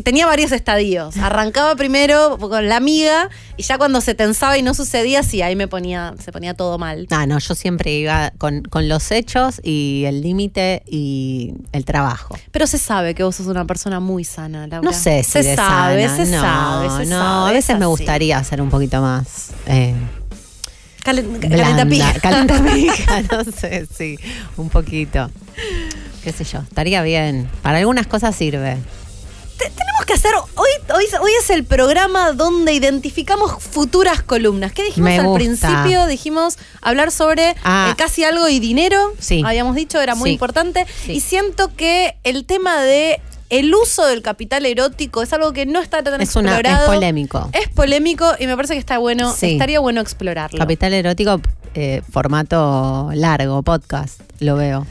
Tenía 0.00 0.26
varios 0.26 0.52
estadios. 0.52 1.16
Arrancaba 1.18 1.76
primero 1.76 2.38
con 2.38 2.66
la 2.68 2.76
amiga 2.76 3.28
y 3.58 3.62
ya 3.62 3.76
cuando 3.76 4.00
se 4.00 4.14
tensaba 4.14 4.56
y 4.56 4.62
no 4.62 4.72
sucedía, 4.72 5.22
sí, 5.22 5.42
ahí 5.42 5.54
me 5.54 5.68
ponía, 5.68 6.14
se 6.18 6.32
ponía 6.32 6.54
todo 6.54 6.78
mal. 6.78 7.06
Ah, 7.10 7.26
no, 7.26 7.38
yo 7.38 7.54
siempre 7.54 7.92
iba 7.92 8.32
con, 8.38 8.62
con 8.62 8.88
los 8.88 9.10
hechos 9.10 9.60
y 9.62 10.04
el 10.06 10.22
límite 10.22 10.82
y 10.86 11.52
el 11.72 11.84
trabajo. 11.84 12.38
Pero 12.50 12.66
se 12.66 12.78
sabe 12.78 13.14
que 13.14 13.22
vos 13.22 13.36
sos 13.36 13.48
una 13.48 13.66
persona 13.66 14.00
muy 14.00 14.24
sana, 14.24 14.66
Laura. 14.66 14.90
No 14.90 14.92
sé 14.94 15.22
si 15.22 15.32
se 15.32 15.42
de 15.42 15.56
sabe, 15.56 16.08
sana. 16.08 16.24
se 16.24 16.30
no, 16.32 16.40
sabe, 16.40 17.04
se 17.04 17.10
no, 17.10 17.18
sabe, 17.20 17.50
a 17.50 17.52
veces 17.52 17.70
es 17.70 17.78
me 17.78 17.86
gustaría 17.86 18.42
ser 18.44 18.62
un 18.62 18.70
poquito 18.70 19.02
más 19.02 19.50
eh, 19.66 19.94
calentapija. 21.02 22.20
calentapija, 22.20 23.22
no 23.30 23.44
sé, 23.44 23.86
sí, 23.94 24.16
un 24.56 24.68
poquito. 24.68 25.30
Qué 26.24 26.32
sé 26.32 26.44
yo, 26.44 26.60
estaría 26.60 27.02
bien. 27.02 27.50
Para 27.62 27.78
algunas 27.78 28.06
cosas 28.06 28.34
sirve. 28.36 28.78
Te- 30.04 30.06
tenemos 30.06 30.06
que 30.06 30.12
hacer. 30.14 30.32
Hoy, 30.56 30.68
hoy, 30.94 31.04
hoy 31.20 31.30
es 31.40 31.50
el 31.50 31.64
programa 31.64 32.32
donde 32.32 32.72
identificamos 32.72 33.62
futuras 33.62 34.22
columnas. 34.22 34.72
¿Qué 34.72 34.82
dijimos 34.84 35.10
Me 35.10 35.18
al 35.18 35.26
gusta. 35.26 35.38
principio? 35.38 36.06
Dijimos 36.06 36.58
hablar 36.80 37.10
sobre 37.10 37.54
Ah. 37.64 37.88
eh, 37.90 37.94
casi 37.96 38.24
algo 38.24 38.48
y 38.48 38.58
dinero. 38.60 39.12
Sí. 39.18 39.42
Habíamos 39.44 39.76
dicho, 39.76 40.00
era 40.00 40.14
muy 40.14 40.30
Sí. 40.30 40.34
importante. 40.34 40.86
Sí. 41.04 41.12
Y 41.12 41.20
siento 41.20 41.74
que 41.76 42.16
el 42.24 42.44
tema 42.44 42.80
de 42.82 43.20
el 43.50 43.74
uso 43.74 44.06
del 44.06 44.22
capital 44.22 44.64
erótico 44.64 45.20
es 45.22 45.30
algo 45.34 45.52
que 45.52 45.66
no 45.66 45.80
está 45.80 46.02
tan 46.02 46.20
Es, 46.22 46.34
una, 46.36 46.52
es 46.52 46.58
explorado. 46.60 46.86
polémico. 46.86 47.50
Es 47.52 47.68
polémico 47.68 48.32
y 48.38 48.46
me 48.46 48.56
parece 48.56 48.72
que 48.74 48.80
está 48.80 48.96
bueno, 48.98 49.30
Sí. 49.34 49.52
estaría 49.52 49.78
bueno 49.78 50.00
explorarlo. 50.00 50.58
Capital 50.58 50.94
erótico, 50.94 51.38
eh, 51.74 52.00
formato 52.10 53.10
largo, 53.14 53.62
podcast, 53.62 54.20
lo 54.40 54.56
veo. 54.56 54.86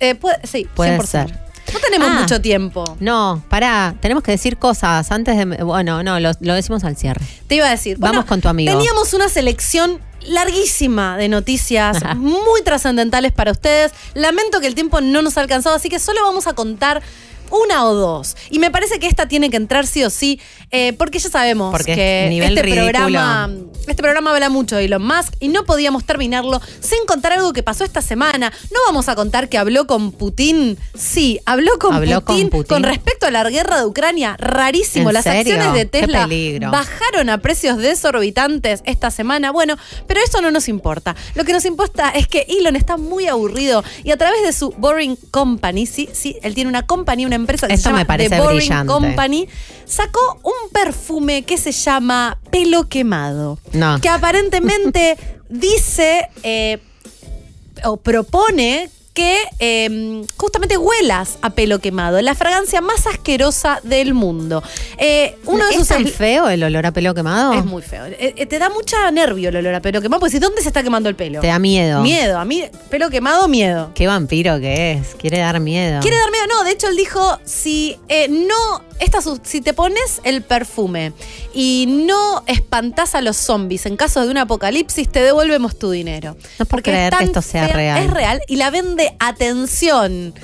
Eh, 0.00 0.14
puede- 0.14 0.38
sí, 0.44 0.66
Puede 0.74 0.92
100%. 0.96 1.28
ser. 1.34 1.47
No 1.72 1.78
tenemos 1.80 2.08
Ah. 2.10 2.20
mucho 2.20 2.40
tiempo. 2.40 2.84
No, 3.00 3.42
pará, 3.48 3.94
tenemos 4.00 4.22
que 4.22 4.30
decir 4.32 4.56
cosas 4.56 5.10
antes 5.10 5.36
de... 5.36 5.44
Bueno, 5.64 6.02
no, 6.02 6.18
lo, 6.20 6.30
lo 6.40 6.54
decimos 6.54 6.84
al 6.84 6.96
cierre. 6.96 7.24
Te 7.46 7.56
iba 7.56 7.66
a 7.66 7.70
decir. 7.70 7.96
Vamos 7.98 8.24
con 8.24 8.40
tu 8.40 8.48
amigo. 8.48 8.72
Teníamos 8.72 9.12
una 9.14 9.28
selección 9.28 10.00
larguísima 10.22 11.16
de 11.16 11.28
noticias 11.28 12.02
muy 12.16 12.62
trascendentales 12.62 13.32
para 13.32 13.52
ustedes. 13.52 13.92
Lamento 14.14 14.60
que 14.60 14.66
el 14.66 14.74
tiempo 14.74 15.00
no 15.00 15.22
nos 15.22 15.36
ha 15.36 15.40
alcanzado, 15.40 15.76
así 15.76 15.88
que 15.88 15.98
solo 15.98 16.20
vamos 16.22 16.46
a 16.46 16.52
contar 16.54 17.02
una 17.50 17.84
o 17.86 17.94
dos. 17.94 18.36
Y 18.50 18.58
me 18.58 18.70
parece 18.70 18.98
que 18.98 19.06
esta 19.06 19.28
tiene 19.28 19.50
que 19.50 19.56
entrar 19.56 19.86
sí 19.86 20.04
o 20.04 20.10
sí, 20.10 20.40
eh, 20.70 20.92
porque 20.94 21.18
ya 21.18 21.30
sabemos 21.30 21.72
Porque 21.72 21.94
que 21.94 22.26
nivel 22.28 22.50
este 22.50 22.62
ridículo. 22.62 22.84
programa, 22.92 23.50
este 23.86 24.02
programa 24.02 24.32
habla 24.32 24.48
mucho 24.50 24.76
de 24.76 24.84
Elon 24.84 25.02
Musk 25.06 25.34
y 25.40 25.48
no 25.48 25.64
podíamos 25.64 26.04
terminarlo 26.04 26.60
sin 26.80 27.04
contar 27.06 27.32
algo 27.32 27.52
que 27.52 27.62
pasó 27.62 27.84
esta 27.84 28.02
semana. 28.02 28.52
No 28.72 28.78
vamos 28.86 29.08
a 29.08 29.14
contar 29.14 29.48
que 29.48 29.58
habló 29.58 29.86
con 29.86 30.12
Putin. 30.12 30.78
Sí, 30.94 31.40
habló 31.46 31.78
con, 31.78 31.94
Habló 31.94 32.24
con 32.24 32.48
Putin, 32.50 32.64
con 32.64 32.82
respecto 32.82 33.26
a 33.26 33.30
la 33.30 33.48
guerra 33.48 33.78
de 33.80 33.86
Ucrania. 33.86 34.36
Rarísimo. 34.38 35.08
¿En 35.10 35.14
Las 35.14 35.24
serio? 35.24 35.54
acciones 35.54 35.74
de 35.74 35.84
Tesla 35.86 36.28
bajaron 36.70 37.30
a 37.30 37.38
precios 37.38 37.78
desorbitantes 37.78 38.82
esta 38.84 39.10
semana. 39.10 39.50
Bueno, 39.52 39.76
pero 40.06 40.20
eso 40.22 40.40
no 40.40 40.50
nos 40.50 40.68
importa. 40.68 41.14
Lo 41.34 41.44
que 41.44 41.52
nos 41.52 41.64
importa 41.64 42.10
es 42.10 42.26
que 42.26 42.46
Elon 42.48 42.76
está 42.76 42.96
muy 42.96 43.26
aburrido 43.26 43.82
y 44.04 44.10
a 44.10 44.16
través 44.16 44.42
de 44.42 44.52
su 44.52 44.70
Boring 44.72 45.16
Company, 45.30 45.86
sí, 45.86 46.08
sí, 46.12 46.36
él 46.42 46.54
tiene 46.54 46.68
una 46.68 46.86
compañía, 46.86 47.26
una 47.26 47.36
empresa 47.38 47.66
que 47.66 47.74
Esto 47.74 47.84
se 47.84 47.88
llama 47.90 48.00
me 48.00 48.06
parece 48.06 48.30
The 48.30 48.40
Boring 48.40 48.58
brillante. 48.58 48.92
Company, 48.92 49.48
sacó 49.84 50.38
un 50.42 50.70
perfume 50.72 51.42
que 51.42 51.56
se 51.56 51.72
llama 51.72 52.38
pelo 52.50 52.88
quemado. 52.88 53.58
No. 53.72 54.00
Que 54.00 54.08
aparentemente 54.08 55.16
dice 55.48 56.28
eh, 56.42 56.78
o 57.84 57.96
propone 57.96 58.90
que 59.18 59.36
eh, 59.58 60.22
justamente 60.36 60.76
huelas 60.78 61.38
a 61.42 61.50
pelo 61.50 61.80
quemado, 61.80 62.22
la 62.22 62.36
fragancia 62.36 62.80
más 62.80 63.04
asquerosa 63.08 63.80
del 63.82 64.14
mundo. 64.14 64.62
Eh, 64.96 65.36
uno 65.46 65.64
de 65.64 65.70
¿Es 65.72 65.76
sus 65.78 65.88
tan 65.88 66.06
feo 66.06 66.48
el 66.48 66.62
olor 66.62 66.86
a 66.86 66.92
pelo 66.92 67.14
quemado? 67.14 67.52
es 67.54 67.64
muy 67.64 67.82
feo. 67.82 68.06
Eh, 68.06 68.34
eh, 68.36 68.46
te 68.46 68.60
da 68.60 68.68
mucha 68.70 69.10
nervio 69.10 69.48
el 69.48 69.56
olor 69.56 69.74
a 69.74 69.80
pelo 69.82 70.00
quemado, 70.00 70.20
porque 70.20 70.38
¿dónde 70.38 70.62
se 70.62 70.68
está 70.68 70.84
quemando 70.84 71.08
el 71.08 71.16
pelo? 71.16 71.40
Te 71.40 71.48
da 71.48 71.58
miedo. 71.58 72.00
Miedo, 72.02 72.38
a 72.38 72.44
mí 72.44 72.62
pelo 72.90 73.10
quemado, 73.10 73.48
miedo. 73.48 73.90
Qué 73.92 74.06
vampiro 74.06 74.60
que 74.60 74.92
es. 74.92 75.16
Quiere 75.16 75.38
dar 75.40 75.58
miedo. 75.58 76.00
Quiere 76.00 76.16
dar 76.16 76.30
miedo, 76.30 76.46
no, 76.48 76.62
de 76.62 76.70
hecho 76.70 76.86
él 76.86 76.96
dijo, 76.96 77.40
si 77.44 77.96
no, 78.28 78.84
esta, 79.00 79.18
si 79.42 79.60
te 79.60 79.74
pones 79.74 80.20
el 80.22 80.42
perfume 80.42 81.12
y 81.52 81.86
no 82.06 82.44
espantás 82.46 83.16
a 83.16 83.20
los 83.20 83.36
zombies 83.36 83.86
en 83.86 83.96
caso 83.96 84.24
de 84.24 84.30
un 84.30 84.38
apocalipsis, 84.38 85.08
te 85.08 85.20
devolvemos 85.22 85.76
tu 85.76 85.90
dinero. 85.90 86.36
No 86.58 86.66
puedo 86.66 86.68
Porque 86.68 86.90
es 86.90 86.96
creer 86.96 87.14
que 87.16 87.24
esto 87.24 87.42
sea 87.42 87.66
fea- 87.66 87.74
real. 87.74 88.04
Es 88.04 88.10
real 88.10 88.40
y 88.46 88.56
la 88.56 88.70
vende, 88.70 89.07
atención, 89.18 90.34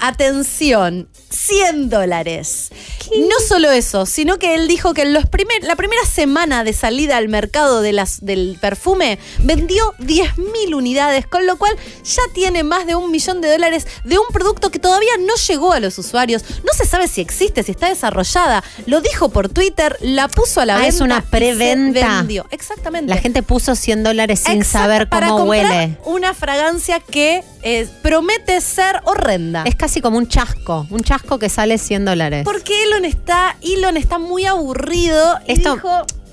atención, 0.00 1.08
100 1.30 1.90
dólares. 1.90 2.70
No 3.16 3.40
solo 3.46 3.70
eso, 3.70 4.04
sino 4.04 4.38
que 4.38 4.54
él 4.54 4.68
dijo 4.68 4.92
que 4.92 5.02
en 5.02 5.14
los 5.14 5.24
primer, 5.26 5.64
la 5.64 5.76
primera 5.76 6.04
semana 6.04 6.62
de 6.62 6.72
salida 6.74 7.16
al 7.16 7.28
mercado 7.28 7.80
de 7.80 7.92
las, 7.92 8.20
del 8.24 8.58
perfume 8.60 9.18
vendió 9.40 9.94
10.000 9.98 10.74
unidades, 10.74 11.26
con 11.26 11.46
lo 11.46 11.56
cual 11.56 11.74
ya 12.04 12.22
tiene 12.34 12.64
más 12.64 12.86
de 12.86 12.94
un 12.96 13.10
millón 13.10 13.40
de 13.40 13.50
dólares 13.50 13.86
de 14.04 14.18
un 14.18 14.26
producto 14.32 14.70
que 14.70 14.78
todavía 14.78 15.12
no 15.20 15.34
llegó 15.48 15.72
a 15.72 15.80
los 15.80 15.96
usuarios. 15.98 16.44
No 16.64 16.72
se 16.76 16.84
sabe 16.84 17.08
si 17.08 17.20
existe, 17.22 17.62
si 17.62 17.70
está 17.72 17.88
desarrollada. 17.88 18.62
Lo 18.86 19.00
dijo 19.00 19.30
por 19.30 19.48
Twitter, 19.48 19.96
la 20.00 20.28
puso 20.28 20.60
a 20.60 20.66
la 20.66 20.74
Ah, 20.74 20.80
venta. 20.80 20.94
es 20.94 21.00
una 21.00 21.22
preventa. 21.22 22.24
Exactamente. 22.50 23.08
La 23.14 23.20
gente 23.20 23.42
puso 23.42 23.74
100 23.74 24.02
dólares 24.04 24.40
sin 24.40 24.58
Exacto, 24.58 24.78
saber 24.84 25.08
cómo 25.08 25.44
huele. 25.44 25.96
Una 26.04 26.34
fragancia 26.34 27.00
que 27.00 27.42
eh, 27.62 27.88
promete 28.02 28.60
ser 28.60 29.00
horrenda. 29.04 29.64
Es 29.66 29.74
casi 29.74 29.87
como 30.00 30.18
un 30.18 30.28
chasco. 30.28 30.86
Un 30.90 31.02
chasco 31.02 31.38
que 31.38 31.48
sale 31.48 31.78
100 31.78 32.04
dólares. 32.04 32.42
Porque 32.44 32.84
Elon 32.84 33.04
está, 33.04 33.56
Elon 33.62 33.96
está 33.96 34.18
muy 34.18 34.44
aburrido 34.46 35.34
y 35.46 35.52
Esto- 35.52 35.74
dijo, 35.74 35.90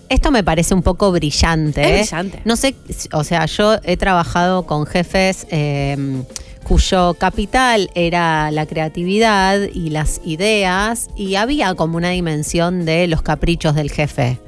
Esto 0.09 0.29
me 0.31 0.43
parece 0.43 0.73
un 0.75 0.83
poco 0.83 1.11
brillante. 1.11 1.81
Es 1.81 2.11
¿eh? 2.11 2.15
brillante. 2.15 2.41
No 2.45 2.55
sé, 2.55 2.75
o 3.11 3.23
sea, 3.23 3.45
yo 3.47 3.75
he 3.83 3.97
trabajado 3.97 4.65
con 4.67 4.85
jefes 4.85 5.47
eh, 5.49 6.23
cuyo 6.63 7.13
capital 7.15 7.89
era 7.95 8.49
la 8.51 8.65
creatividad 8.65 9.59
y 9.73 9.89
las 9.89 10.21
ideas 10.25 11.07
y 11.15 11.35
había 11.35 11.73
como 11.75 11.97
una 11.97 12.09
dimensión 12.09 12.85
de 12.85 13.07
los 13.07 13.21
caprichos 13.21 13.75
del 13.75 13.91
jefe 13.91 14.39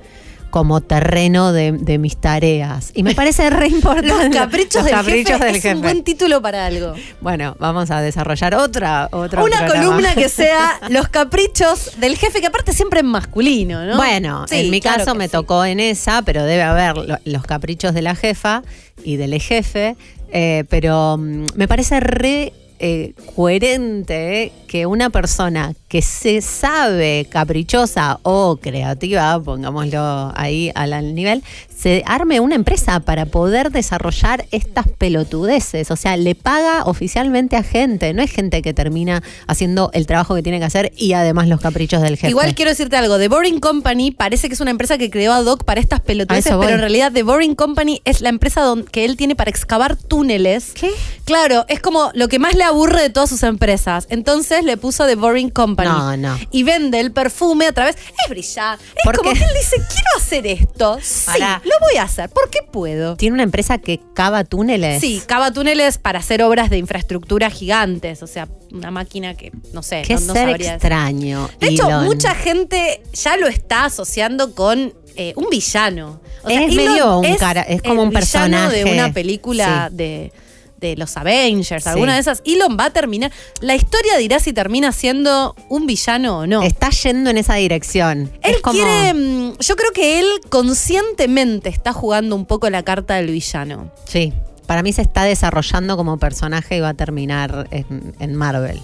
como 0.49 0.81
terreno 0.81 1.51
de, 1.53 1.71
de 1.73 1.97
mis 1.97 2.17
tareas. 2.17 2.91
Y 2.93 3.03
me 3.03 3.13
parece 3.13 3.49
re 3.49 3.67
importante. 3.69 4.07
los 4.09 4.29
caprichos, 4.35 4.75
Los 4.89 5.05
del, 5.05 5.25
jefe 5.25 5.45
del 5.45 5.55
es 5.55 5.65
un 5.65 5.81
buen 5.81 6.03
título 6.03 6.41
para 6.41 6.65
algo. 6.65 6.93
Bueno, 7.21 7.55
vamos 7.59 7.91
a 7.91 8.01
desarrollar 8.01 8.55
otra, 8.55 9.09
otra 9.11 9.43
Una 9.43 9.67
columna 9.67 10.15
que 10.15 10.29
sea 10.29 10.79
los 10.89 11.07
caprichos 11.09 11.91
del 11.99 12.17
jefe, 12.17 12.39
que 12.41 12.47
aparte 12.47 12.73
siempre 12.73 12.99
es 13.01 13.05
masculino, 13.05 13.85
¿no? 13.85 13.97
Bueno, 13.97 14.45
Sí, 14.47 14.57
en 14.61 14.69
mi 14.71 14.79
claro 14.81 14.99
caso 14.99 15.15
me 15.15 15.25
sí. 15.25 15.31
tocó 15.31 15.65
en 15.65 15.79
esa, 15.79 16.21
pero 16.21 16.43
debe 16.43 16.63
haber 16.63 16.97
lo- 16.97 17.17
los 17.25 17.43
caprichos 17.43 17.93
de 17.93 18.01
la 18.01 18.15
jefa 18.15 18.63
y 19.03 19.17
del 19.17 19.39
jefe. 19.41 19.95
eh, 20.31 20.63
pero 20.69 21.17
mm, 21.17 21.45
me 21.55 21.67
parece 21.67 21.99
re 21.99 22.53
eh, 22.79 23.13
coherente 23.35 24.51
que 24.67 24.85
una 24.85 25.09
persona 25.09 25.73
que 25.87 26.01
se 26.01 26.41
sabe 26.41 27.27
caprichosa 27.29 28.19
o 28.23 28.57
creativa, 28.57 29.39
pongámoslo 29.39 30.33
ahí 30.35 30.71
al, 30.75 31.15
nivel, 31.15 31.43
se 31.75 32.03
arme 32.05 32.39
una 32.39 32.55
empresa 32.55 32.99
para 32.99 33.25
poder 33.25 33.71
desarrollar 33.71 34.45
estas 34.51 34.87
pelotudeces. 34.97 35.89
O 35.91 35.95
sea, 35.95 36.17
le 36.17 36.35
paga 36.35 36.83
oficialmente 36.85 37.55
a 37.55 37.63
gente, 37.63 38.13
no 38.13 38.21
es 38.21 38.31
gente 38.31 38.61
que 38.61 38.73
termina 38.73 39.23
haciendo 39.47 39.89
el 39.93 40.05
trabajo 40.07 40.35
que 40.35 40.43
tiene 40.43 40.59
que 40.59 40.65
hacer 40.65 40.91
y 40.97 41.13
además 41.13 41.47
los 41.47 41.61
caprichos 41.61 42.01
del 42.01 42.17
jefe. 42.17 42.29
Igual 42.29 42.53
quiero 42.53 42.69
decirte 42.71 42.97
algo, 42.97 43.17
The 43.17 43.29
Boring 43.29 43.59
Company 43.59 44.11
parece 44.11 44.49
que 44.49 44.55
es 44.55 44.59
una 44.61 44.71
empresa 44.71 44.97
que 44.97 45.09
creó 45.09 45.31
a 45.33 45.41
Doc 45.41 45.63
para 45.63 45.79
estas 45.79 46.01
pelotudeces, 46.01 46.53
pero 46.59 46.73
en 46.73 46.79
realidad 46.79 47.11
The 47.13 47.23
Boring 47.23 47.55
Company 47.55 48.01
es 48.03 48.21
la 48.21 48.29
empresa 48.29 48.61
don- 48.61 48.83
que 48.83 49.05
él 49.05 49.15
tiene 49.15 49.35
para 49.35 49.49
excavar 49.49 49.95
túneles. 49.95 50.71
¿Qué? 50.73 50.91
Claro, 51.23 51.65
es 51.69 51.79
como 51.79 52.11
lo 52.13 52.27
que 52.27 52.39
más 52.39 52.55
le 52.55 52.63
aburre 52.63 53.01
de 53.01 53.09
todas 53.09 53.29
sus 53.29 53.43
empresas. 53.43 54.07
Entonces 54.09 54.56
le 54.63 54.77
puso 54.77 55.05
The 55.05 55.15
Boring 55.15 55.49
Company. 55.49 55.89
No, 55.89 56.17
no. 56.17 56.37
Y 56.51 56.63
vende 56.63 56.99
el 56.99 57.11
perfume 57.11 57.67
a 57.67 57.71
través. 57.71 57.95
Es 57.95 58.29
brillante. 58.29 58.83
Es 58.95 59.03
¿Por 59.03 59.17
como 59.17 59.33
que 59.33 59.39
él 59.39 59.45
dice, 59.57 59.75
quiero 59.77 60.07
hacer 60.17 60.47
esto. 60.47 60.97
Sí, 61.01 61.25
Pará. 61.25 61.61
lo 61.63 61.71
voy 61.87 61.97
a 61.97 62.03
hacer. 62.03 62.29
¿Por 62.29 62.49
qué 62.49 62.59
puedo? 62.71 63.15
Tiene 63.15 63.33
una 63.35 63.43
empresa 63.43 63.77
que 63.77 63.99
cava 64.13 64.43
túneles. 64.43 65.01
Sí, 65.01 65.21
cava 65.25 65.51
túneles 65.51 65.97
para 65.97 66.19
hacer 66.19 66.41
obras 66.43 66.69
de 66.69 66.77
infraestructura 66.77 67.49
gigantes. 67.49 68.23
O 68.23 68.27
sea, 68.27 68.47
una 68.71 68.91
máquina 68.91 69.35
que, 69.35 69.51
no 69.73 69.81
sé, 69.83 70.01
Qué 70.05 70.15
no, 70.15 70.19
no 70.21 70.33
ser 70.33 70.47
sabría 70.47 70.57
decir. 70.57 70.73
extraño. 70.73 71.49
De 71.59 71.67
hecho, 71.69 71.87
Elon. 71.87 72.05
mucha 72.05 72.35
gente 72.35 73.01
ya 73.13 73.37
lo 73.37 73.47
está 73.47 73.85
asociando 73.85 74.53
con 74.55 74.93
eh, 75.15 75.33
un 75.35 75.49
villano. 75.49 76.19
O 76.43 76.49
sea, 76.49 76.61
Es 76.63 76.71
Elon 76.71 76.75
medio 76.85 77.19
un 77.19 77.35
cara- 77.35 77.61
es 77.63 77.81
como 77.81 78.03
un 78.03 78.09
villano 78.09 78.69
de 78.69 78.77
personaje. 78.77 78.93
una 78.93 79.13
película 79.13 79.87
Sí. 79.89 79.95
de, 79.95 80.33
de 80.79 80.95
los 80.95 81.17
Avengers, 81.17 81.83
Sí. 81.83 81.89
alguna 81.89 82.13
de 82.15 82.19
esas, 82.19 82.41
Elon 82.45 82.77
va 82.79 82.85
a 82.85 82.89
terminar. 82.91 83.31
La 83.61 83.75
historia 83.75 84.17
dirá 84.17 84.39
si 84.39 84.53
termina 84.53 84.91
siendo 84.91 85.55
un 85.69 85.85
villano 85.87 86.39
o 86.39 86.47
no. 86.47 86.61
Está 86.63 86.89
yendo 86.91 87.29
en 87.29 87.37
esa 87.37 87.55
dirección. 87.55 88.31
Él 88.43 88.55
Es 88.55 88.61
como- 88.61 88.75
quiere. 88.75 89.13
mm, 89.13 89.57
Yo 89.59 89.75
creo 89.75 89.91
que 89.91 90.19
él 90.19 90.27
conscientemente 90.49 91.69
está 91.69 91.93
jugando 91.93 92.35
un 92.35 92.45
poco 92.45 92.69
la 92.69 92.83
carta 92.83 93.15
del 93.15 93.27
villano. 93.31 93.91
Sí, 94.05 94.33
para 94.67 94.83
mí 94.83 94.93
se 94.93 95.01
está 95.01 95.23
desarrollando 95.23 95.97
como 95.97 96.17
personaje 96.17 96.77
y 96.77 96.79
va 96.79 96.89
a 96.89 96.93
terminar 96.93 97.67
en, 97.71 98.13
en 98.19 98.35
Marvel. 98.35 98.79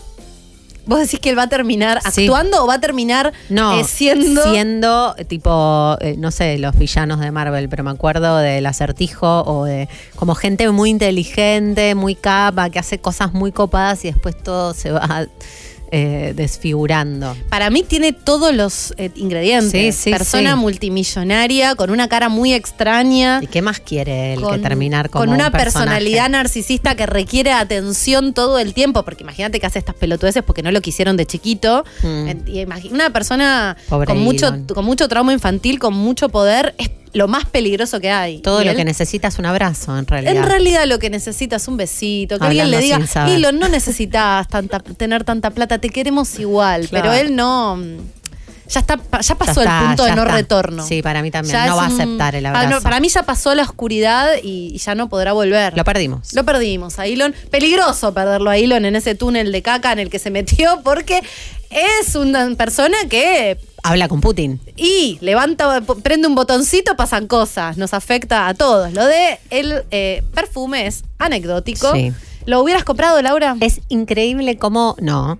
¿Vos 0.85 0.99
decís 0.99 1.19
que 1.19 1.29
él 1.29 1.37
va 1.37 1.43
a 1.43 1.47
terminar 1.49 2.01
Sí. 2.11 2.25
actuando 2.25 2.63
o 2.63 2.67
va 2.67 2.73
a 2.75 2.79
terminar 2.81 3.31
No, 3.49 3.79
eh, 3.79 3.83
siendo. 3.85 4.43
siendo 4.51 5.15
eh, 5.17 5.23
tipo, 5.25 5.95
eh, 6.01 6.15
no 6.17 6.29
sé, 6.31 6.57
los 6.57 6.77
villanos 6.77 7.19
de 7.21 7.31
Marvel, 7.31 7.69
pero 7.69 7.83
me 7.83 7.91
acuerdo 7.91 8.37
del 8.37 8.65
acertijo 8.65 9.43
o 9.45 9.63
de 9.65 9.87
como 10.15 10.35
gente 10.35 10.69
muy 10.71 10.89
inteligente, 10.89 11.95
muy 11.95 12.15
capa, 12.15 12.69
que 12.69 12.79
hace 12.79 12.99
cosas 12.99 13.33
muy 13.33 13.51
copadas 13.51 14.03
y 14.05 14.09
después 14.11 14.35
todo 14.43 14.73
se 14.73 14.91
va 14.91 15.25
eh, 15.95 16.33
desfigurando. 16.35 17.37
Para 17.49 17.69
mí 17.69 17.83
tiene 17.83 18.13
todos 18.13 18.51
los 18.51 18.95
eh, 18.97 19.11
ingredientes. 19.15 19.95
Sí, 19.95 20.05
sí, 20.05 20.09
Persona 20.09 20.53
sí. 20.53 20.59
multimillonaria, 20.59 21.75
con 21.75 21.91
una 21.91 22.07
cara 22.07 22.29
muy 22.29 22.51
extraña. 22.51 23.39
¿Y 23.43 23.45
qué 23.45 23.61
más 23.61 23.79
quiere 23.79 24.33
él 24.33 24.41
que 24.49 24.57
terminar 24.57 25.11
como 25.11 25.21
con 25.21 25.29
un 25.29 25.35
una 25.35 25.51
personalidad 25.51 26.29
narcisista 26.29 26.95
que 26.95 27.05
requiere 27.05 27.51
atención 27.51 28.33
todo 28.33 28.57
el 28.57 28.73
tiempo, 28.73 29.03
porque 29.03 29.21
imagínate 29.21 29.59
que 29.59 29.67
hace 29.67 29.77
estas 29.77 29.93
pelotudeces 29.93 30.41
porque 30.41 30.63
no 30.63 30.71
lo 30.71 30.81
quisieron 30.81 31.15
de 31.15 31.27
chiquito. 31.27 31.85
Mm. 32.01 32.91
Una 32.91 33.11
persona 33.11 33.77
Pobre 33.87 34.07
con 34.07 34.17
mucho, 34.17 34.51
con 34.73 34.85
mucho 34.85 35.07
trauma 35.07 35.31
infantil, 35.31 35.77
con 35.77 35.93
mucho 35.93 36.29
poder, 36.29 36.73
es 36.79 36.89
lo 37.13 37.27
más 37.27 37.45
peligroso 37.45 37.99
que 37.99 38.09
hay. 38.11 38.39
Todo 38.39 38.61
Y 38.61 38.65
lo 38.65 38.71
él- 38.71 38.77
que 38.77 38.85
necesita 38.85 39.27
es 39.27 39.37
un 39.39 39.45
abrazo, 39.45 39.97
en 39.97 40.07
realidad. 40.07 40.35
En 40.35 40.43
realidad 40.43 40.85
lo 40.87 40.97
que 40.99 41.09
necesita 41.09 41.57
es 41.57 41.67
un 41.67 41.77
besito, 41.77 42.39
que 42.39 42.45
alguien 42.45 42.71
le 42.71 42.79
diga. 42.79 42.99
Elon, 43.27 43.59
no 43.59 43.67
necesitas 43.69 44.47
tanta, 44.47 44.79
tener 44.79 45.23
tanta 45.23 45.51
plata, 45.51 45.77
te 45.77 45.89
queremos 45.89 46.39
igual, 46.39 46.87
Claro. 46.89 47.09
pero 47.11 47.13
él 47.13 47.35
no... 47.35 47.79
Ya 48.65 48.79
está, 48.79 48.95
ya 48.95 49.19
Ya 49.21 49.35
pasó 49.35 49.61
está, 49.61 49.81
el 49.81 49.87
punto 49.87 50.05
de 50.05 50.15
no 50.15 50.21
está. 50.23 50.35
retorno. 50.35 50.87
Sí, 50.87 51.01
para 51.03 51.21
mí 51.21 51.29
también. 51.29 51.53
Ya 51.53 51.67
no 51.67 51.75
va 51.75 51.83
a 51.83 51.87
aceptar 51.87 52.33
el 52.33 52.45
Ah, 52.45 52.49
abrazo. 52.51 52.69
no, 52.69 52.81
para 52.81 52.99
mí 53.01 53.09
ya 53.09 53.21
pasó 53.23 53.53
la 53.53 53.61
oscuridad 53.63 54.31
y, 54.41 54.71
y 54.73 54.77
ya 54.77 54.95
no 54.95 55.09
podrá 55.09 55.33
volver. 55.33 55.75
Lo 55.77 55.83
perdimos. 55.83 56.33
Lo 56.33 56.45
perdimos 56.45 56.97
a 56.97 57.05
Elon. 57.05 57.35
Peligroso 57.51 58.13
perderlo 58.13 58.49
a 58.49 58.57
Elon 58.57 58.85
en 58.85 58.95
ese 58.95 59.15
túnel 59.15 59.51
de 59.51 59.61
caca 59.61 59.91
en 59.91 59.99
el 59.99 60.09
que 60.09 60.17
se 60.17 60.31
metió 60.31 60.79
porque 60.83 61.21
es 61.69 62.15
una 62.15 62.49
persona 62.55 62.95
que 63.09 63.57
Habla 63.83 64.07
con 64.07 64.21
Putin. 64.21 64.61
y 64.77 65.17
levanta, 65.19 65.81
prende 66.01 66.27
un 66.27 66.35
botoncito, 66.35 66.95
pasan 66.95 67.27
cosas, 67.27 67.77
nos 67.77 67.93
afecta 67.93 68.47
a 68.47 68.53
todos. 68.53 68.93
Lo 68.93 69.05
de 69.05 69.39
el 69.49 69.83
eh, 69.91 70.23
perfume 70.33 70.87
es 70.87 71.03
anecdótico. 71.19 71.91
Sí. 71.93 72.13
¿Lo 72.45 72.61
hubieras 72.61 72.83
comprado, 72.83 73.21
Laura? 73.21 73.55
Es 73.61 73.81
increíble 73.89 74.57
cómo. 74.57 74.95
No. 74.99 75.39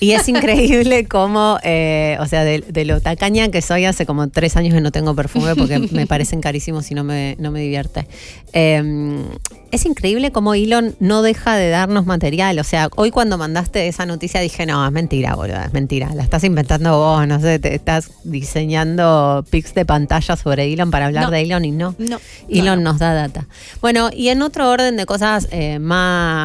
Y 0.00 0.12
es 0.12 0.28
increíble 0.28 1.06
cómo. 1.08 1.58
eh, 1.62 2.16
o 2.20 2.26
sea, 2.26 2.44
de, 2.44 2.60
de 2.60 2.84
lo 2.84 3.00
tacaña 3.00 3.48
que 3.50 3.62
soy, 3.62 3.84
hace 3.84 4.06
como 4.06 4.28
tres 4.28 4.56
años 4.56 4.74
que 4.74 4.80
no 4.80 4.90
tengo 4.92 5.14
perfume 5.14 5.54
porque 5.56 5.78
me 5.92 6.06
parecen 6.06 6.40
carísimos 6.40 6.90
y 6.90 6.94
no 6.94 7.04
me, 7.04 7.36
no 7.38 7.50
me 7.50 7.60
divierte. 7.60 8.06
Eh, 8.52 9.24
es 9.70 9.86
increíble 9.86 10.32
cómo 10.32 10.54
Elon 10.54 10.96
no 10.98 11.22
deja 11.22 11.54
de 11.54 11.68
darnos 11.70 12.04
material. 12.04 12.58
O 12.58 12.64
sea, 12.64 12.88
hoy 12.96 13.12
cuando 13.12 13.38
mandaste 13.38 13.86
esa 13.86 14.04
noticia 14.04 14.40
dije, 14.40 14.66
no, 14.66 14.84
es 14.84 14.90
mentira, 14.90 15.36
boludo, 15.36 15.60
es 15.64 15.72
mentira. 15.72 16.12
La 16.14 16.24
estás 16.24 16.42
inventando 16.42 16.98
vos, 16.98 17.24
no 17.28 17.38
sé, 17.40 17.60
te 17.60 17.72
estás 17.76 18.10
diseñando 18.24 19.44
pics 19.48 19.72
de 19.74 19.84
pantalla 19.84 20.36
sobre 20.36 20.72
Elon 20.72 20.90
para 20.90 21.06
hablar 21.06 21.24
No. 21.26 21.30
de 21.30 21.40
Elon 21.42 21.64
y 21.64 21.70
no. 21.70 21.94
No. 21.98 22.18
Elon 22.48 22.82
nos 22.82 22.98
da 22.98 23.14
data. 23.14 23.46
Bueno, 23.80 24.10
y 24.12 24.28
en 24.30 24.42
otro 24.42 24.68
orden 24.68 24.96
de 24.96 25.06
cosas 25.06 25.46
eh, 25.52 25.78
más 25.78 26.39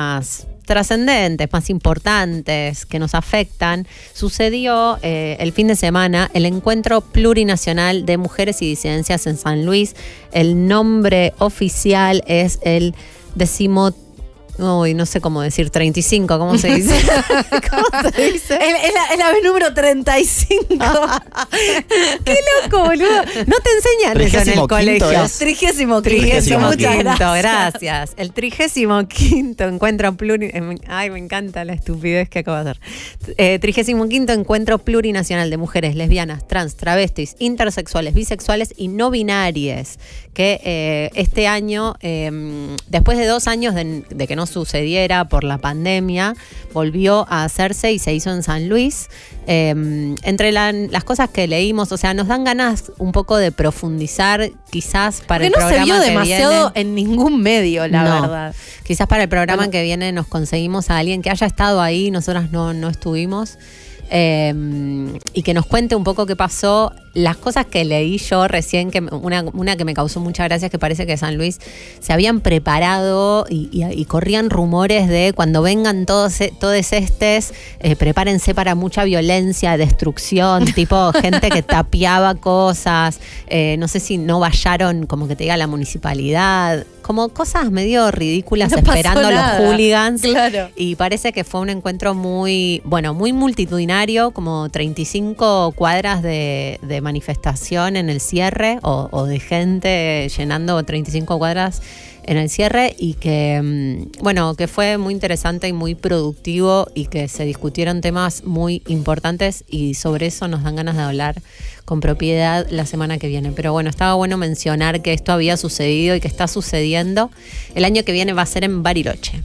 trascendentes, 0.66 1.48
más 1.52 1.70
importantes, 1.70 2.86
que 2.86 3.00
nos 3.00 3.14
afectan, 3.16 3.88
sucedió 4.14 4.98
eh, 5.02 5.38
el 5.40 5.54
fin 5.54 5.68
de 5.68 5.76
semana 5.76 6.30
el 6.34 6.46
encuentro 6.46 7.02
plurinacional 7.02 8.06
de 8.06 8.18
mujeres 8.18 8.62
y 8.62 8.70
disidencias 8.70 9.28
en 9.28 9.38
San 9.38 9.66
Luis. 9.66 9.96
El 10.32 10.68
nombre 10.68 11.34
oficial 11.40 12.24
es 12.28 12.60
el 12.64 12.96
decimo... 13.36 13.94
Uy, 14.58 14.94
no 14.94 15.06
sé 15.06 15.20
cómo 15.20 15.42
decir, 15.42 15.70
35, 15.70 16.40
¿cómo 16.40 16.58
se 16.58 16.74
dice? 16.74 16.96
¿Cómo 17.70 18.12
se 18.12 18.32
dice? 18.32 18.54
Es, 18.56 18.86
es 18.86 18.94
la, 18.94 19.06
es 19.14 19.20
la 19.20 19.32
vez 19.32 19.44
número 19.44 19.74
35. 19.74 20.68
¡Qué 22.24 22.38
loco, 22.64 22.86
boludo! 22.86 23.22
No 23.48 23.56
te 23.58 23.70
enseñan 23.72 24.22
eso 24.22 24.22
en 24.22 24.22
el 24.22 24.32
Trigésimo 24.32 24.68
colegio. 24.68 25.24
es. 25.24 25.38
Trigésimo 25.38 26.02
Trigésimo 26.02 26.72
quinto. 26.72 26.94
Gracias. 27.04 27.38
gracias. 27.42 28.14
El 28.18 28.32
trigésimo 28.32 29.08
quinto 29.08 29.66
encuentro 29.66 30.16
plurinacional. 30.16 30.80
Ay, 30.88 31.10
me 31.10 31.20
encanta 31.20 31.66
la 31.66 31.74
estupidez 31.74 32.30
que 32.30 32.40
acabo 32.40 32.64
de 32.64 32.72
hacer. 32.72 32.80
Eh, 33.38 33.60
trigésimo 33.60 34.08
quinto 34.08 34.34
encuentro 34.34 34.78
plurinacional 34.80 35.50
de 35.50 35.58
mujeres 35.58 35.96
lesbianas, 35.96 36.48
trans, 36.48 36.76
travestis, 36.76 37.36
intersexuales, 37.40 38.14
bisexuales 38.14 38.74
y 38.78 38.88
no 38.88 39.12
binarias. 39.12 40.00
Que 40.34 40.60
eh, 40.64 41.10
este 41.16 41.48
año, 41.48 41.96
eh, 42.02 42.76
después 42.88 43.18
de 43.18 43.26
dos 43.26 43.48
años 43.48 43.74
de, 43.74 44.04
de 44.10 44.28
que 44.28 44.36
no 44.36 44.45
sucediera 44.46 45.26
por 45.26 45.44
la 45.44 45.58
pandemia, 45.58 46.36
volvió 46.74 47.26
a 47.30 47.44
hacerse 47.44 47.92
y 47.92 48.00
se 48.00 48.14
hizo 48.14 48.32
en 48.32 48.44
San 48.44 48.70
Luis. 48.70 49.10
Eh, 49.48 50.16
entre 50.24 50.52
la- 50.52 50.72
las 50.72 51.04
cosas 51.04 51.30
que 51.30 51.48
leímos, 51.48 51.92
o 51.92 51.98
sea, 51.98 52.14
nos 52.14 52.28
dan 52.28 52.44
ganas 52.44 52.92
un 52.98 53.12
poco 53.12 53.38
de 53.38 53.52
profundizar, 53.52 54.50
quizás 54.72 55.22
para 55.28 55.42
Que 55.42 55.48
el 55.48 55.52
no 55.54 55.60
se 55.60 55.66
programa 55.68 55.86
vio 55.86 56.02
que 56.04 56.10
demasiado 56.10 56.72
viene. 56.74 56.90
en 56.90 56.96
ningún 56.96 57.42
medio, 57.42 57.88
la 57.88 58.04
No. 58.04 58.22
verdad. 58.22 58.56
Quizás 58.84 59.08
para 59.08 59.24
el 59.24 59.30
programa 59.30 59.62
Bueno. 59.64 59.72
que 59.72 59.84
viene 59.84 60.12
nos 60.12 60.28
conseguimos 60.28 60.90
a 60.90 60.98
alguien 60.98 61.22
que 61.22 61.30
haya 61.30 61.46
estado 61.48 61.82
ahí, 61.82 62.12
nosotras 62.12 62.52
no, 62.52 62.74
no 62.74 62.90
estuvimos, 62.90 63.58
eh, 64.10 64.54
y 65.34 65.44
que 65.44 65.54
nos 65.54 65.66
cuente 65.66 65.96
un 65.96 66.04
poco 66.04 66.26
qué 66.26 66.36
pasó. 66.36 66.94
Las 67.16 67.38
cosas 67.38 67.66
que 67.66 67.84
leí 67.86 68.20
yo 68.20 68.48
recién, 68.48 68.92
que 68.92 69.00
una, 69.00 69.44
una 69.54 69.76
que 69.76 69.86
me 69.86 69.94
causó 69.96 70.20
mucha 70.20 70.44
gracia 70.44 70.68
es 70.68 70.72
que 70.72 70.78
parece 70.78 71.08
que 71.08 71.18
San 71.18 71.36
Luis 71.38 71.60
se 72.00 72.14
habían 72.14 72.42
preparado 72.42 73.46
y, 73.50 73.70
y- 73.72 73.86
y 74.00 74.06
corrían 74.06 74.50
rumores 74.50 75.08
de 75.08 75.34
cuando 75.34 75.62
vengan 75.62 76.06
todos, 76.06 76.40
e- 76.42 76.54
todos 76.60 76.92
estes, 76.94 77.54
eh, 77.80 77.96
prepárense 77.96 78.54
para 78.54 78.76
mucha 78.76 79.04
violencia, 79.06 79.78
destrucción, 79.78 80.66
tipo 80.76 81.12
gente 81.14 81.50
que 81.50 81.64
tapiaba 81.64 82.36
cosas, 82.36 83.20
eh, 83.48 83.78
no 83.80 83.88
sé 83.88 84.00
si 84.00 84.18
no 84.18 84.40
vallaron 84.40 85.06
como 85.08 85.28
que 85.28 85.36
te 85.36 85.46
diga 85.46 85.58
la 85.58 85.68
municipalidad, 85.68 86.86
como 87.02 87.30
cosas 87.30 87.70
medio 87.72 88.10
ridículas 88.12 88.72
No 88.72 88.78
esperando 88.78 89.28
a 89.28 89.32
los 89.32 89.68
hooligans. 89.70 90.22
Claro. 90.22 90.70
Y 90.76 90.96
parece 90.96 91.32
que 91.34 91.44
fue 91.44 91.62
un 91.62 91.70
encuentro 91.70 92.14
muy, 92.16 92.82
bueno, 92.84 93.14
muy 93.14 93.32
multitudinario, 93.32 94.32
como 94.32 94.70
35 94.70 95.74
cuadras 95.76 96.24
de, 96.24 96.80
de 96.82 97.02
manifestación 97.06 97.96
en 97.96 98.10
el 98.10 98.20
cierre, 98.20 98.80
o, 98.82 99.26
de 99.26 99.40
gente 99.40 100.28
llenando 100.36 100.84
35 100.84 101.38
cuadras 101.38 101.82
en 102.24 102.38
el 102.38 102.50
cierre, 102.50 102.94
y 102.98 103.14
que, 103.14 103.62
mm, 103.64 104.24
bueno, 104.24 104.56
que 104.56 104.68
fue 104.68 104.98
muy 104.98 105.14
interesante 105.14 105.70
y 105.70 105.74
muy 105.74 105.96
productivo, 105.96 106.88
y 106.94 107.06
que 107.06 107.30
se 107.30 107.46
discutieron 107.46 108.02
temas 108.02 108.44
muy 108.44 108.84
importantes, 108.88 109.64
y 109.70 109.94
sobre 109.94 110.26
eso 110.26 110.50
nos 110.50 110.64
dan 110.64 110.76
ganas 110.76 110.98
de 110.98 111.04
hablar 111.04 111.42
con 111.86 112.02
propiedad 112.02 112.68
la 112.70 112.86
semana 112.86 113.18
que 113.18 113.28
viene. 113.28 113.52
Pero 113.52 113.72
bueno, 113.72 113.90
estaba 113.90 114.16
bueno 114.16 114.36
mencionar 114.38 115.02
que 115.02 115.14
esto 115.14 115.32
había 115.32 115.56
sucedido 115.56 116.16
y 116.16 116.20
que 116.20 116.28
está 116.28 116.48
sucediendo. 116.48 117.32
El 117.76 117.86
año 117.86 118.04
que 118.04 118.12
viene 118.12 118.34
va 118.34 118.42
a 118.42 118.48
ser 118.48 118.64
en 118.64 118.84
Bariloche. 118.84 119.44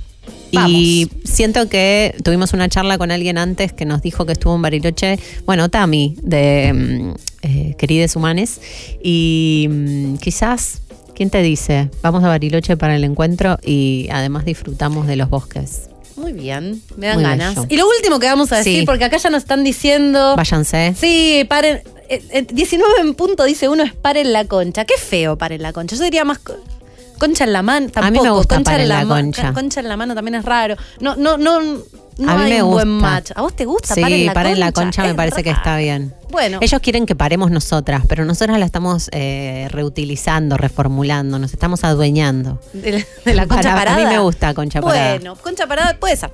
Y 0.53 1.09
siento 1.25 1.69
que 1.69 2.15
tuvimos 2.25 2.53
una 2.53 2.69
charla 2.69 2.99
con 2.99 3.11
alguien 3.11 3.39
antes 3.39 3.73
que 3.73 3.85
nos 3.85 4.03
dijo 4.03 4.27
que 4.27 4.33
estuvo 4.33 4.55
en 4.57 4.63
Bariloche, 4.63 5.19
bueno, 5.47 5.69
Tami, 5.69 6.17
de 6.23 6.73
mm, 6.73 7.15
eh, 7.43 7.75
Querides 7.79 8.17
Humanes, 8.17 8.61
y 9.03 9.67
mm, 9.71 10.17
quizás, 10.17 10.83
¿quién 11.15 11.31
te 11.31 11.41
dice? 11.43 11.89
Vamos 12.03 12.25
a 12.25 12.29
Bariloche 12.29 12.77
para 12.77 12.97
el 12.97 13.05
encuentro 13.05 13.59
y 13.65 14.09
además 14.11 14.45
disfrutamos 14.45 15.07
de 15.07 15.17
los 15.17 15.31
bosques. 15.31 15.83
Muy 16.17 16.33
bien, 16.33 16.83
me 16.97 17.07
dan 17.07 17.15
Muy 17.17 17.25
ganas. 17.25 17.55
bello. 17.55 17.67
Y 17.71 17.77
lo 17.77 17.89
último 17.89 18.19
que 18.19 18.27
vamos 18.27 18.53
a 18.53 18.59
decir, 18.59 18.81
Sí. 18.81 18.87
porque 18.87 19.05
acá 19.05 19.17
ya 19.17 19.31
nos 19.31 19.43
están 19.43 19.65
diciendo. 19.65 20.35
Váyanse. 20.37 20.95
Sí, 20.99 21.47
paren. 21.49 21.81
eh, 22.11 22.23
eh, 22.33 22.47
19 22.53 22.93
en 23.01 23.15
punto 23.15 23.45
dice 23.45 23.69
uno 23.69 23.85
es 23.85 23.95
paren 23.95 24.33
la 24.33 24.45
concha. 24.45 24.85
Qué 24.85 24.95
feo 24.99 25.39
paren 25.39 25.63
la 25.63 25.73
concha. 25.73 25.97
Yo 25.97 26.03
diría 26.05 26.25
más 26.25 26.39
concha 27.21 27.45
en 27.45 27.53
la 27.53 27.63
mano. 27.63 27.87
A 27.95 28.11
mí 28.11 28.11
me 28.11 28.17
Tampoco. 28.17 28.37
gusta 28.39 28.55
concha 28.57 28.83
en 28.83 28.89
la 28.89 29.05
ma- 29.05 29.15
concha. 29.15 29.53
Concha 29.53 29.79
en 29.81 29.89
la 29.89 29.97
mano 29.97 30.15
también 30.17 30.35
es 30.35 30.45
raro. 30.45 30.75
No, 30.99 31.15
no, 31.15 31.37
no. 31.39 31.61
No 32.21 32.31
A 32.33 32.37
mí 32.37 32.43
hay 32.45 32.53
me 32.53 32.63
un 32.63 32.71
buen 32.71 32.93
gusta. 32.95 33.11
match. 33.11 33.31
¿A 33.35 33.43
vos 33.43 33.55
te 33.57 33.65
gusta? 33.65 33.95
Sí, 33.95 34.01
paren 34.03 34.27
la 34.27 34.33
paren 34.35 34.53
concha. 34.53 34.65
la 34.67 34.73
concha 34.73 35.03
me 35.05 35.15
parece 35.15 35.43
que 35.43 35.51
está 35.51 35.77
bien. 35.79 36.15
Bueno. 36.31 36.59
Ellos 36.61 36.81
quieren 36.81 37.07
que 37.07 37.17
paremos 37.17 37.51
nosotras, 37.51 38.03
pero 38.09 38.25
nosotras 38.25 38.57
la 38.61 38.65
estamos 38.65 39.09
eh, 39.11 39.67
reutilizando, 39.71 40.57
reformulando, 40.57 41.41
nos 41.41 41.53
estamos 41.53 41.83
adueñando. 41.83 42.61
De 42.73 42.93
la, 42.93 43.05
de 43.25 43.35
la 43.35 43.47
concha 43.49 43.63
Para- 43.71 43.75
parada. 43.75 43.97
A 43.97 44.01
mí 44.01 44.07
me 44.07 44.19
gusta 44.21 44.55
Concha 44.55 44.81
Parada. 44.81 45.17
Bueno, 45.17 45.35
concha 45.37 45.67
parada 45.67 45.97
puede 45.99 46.17
ser. 46.17 46.31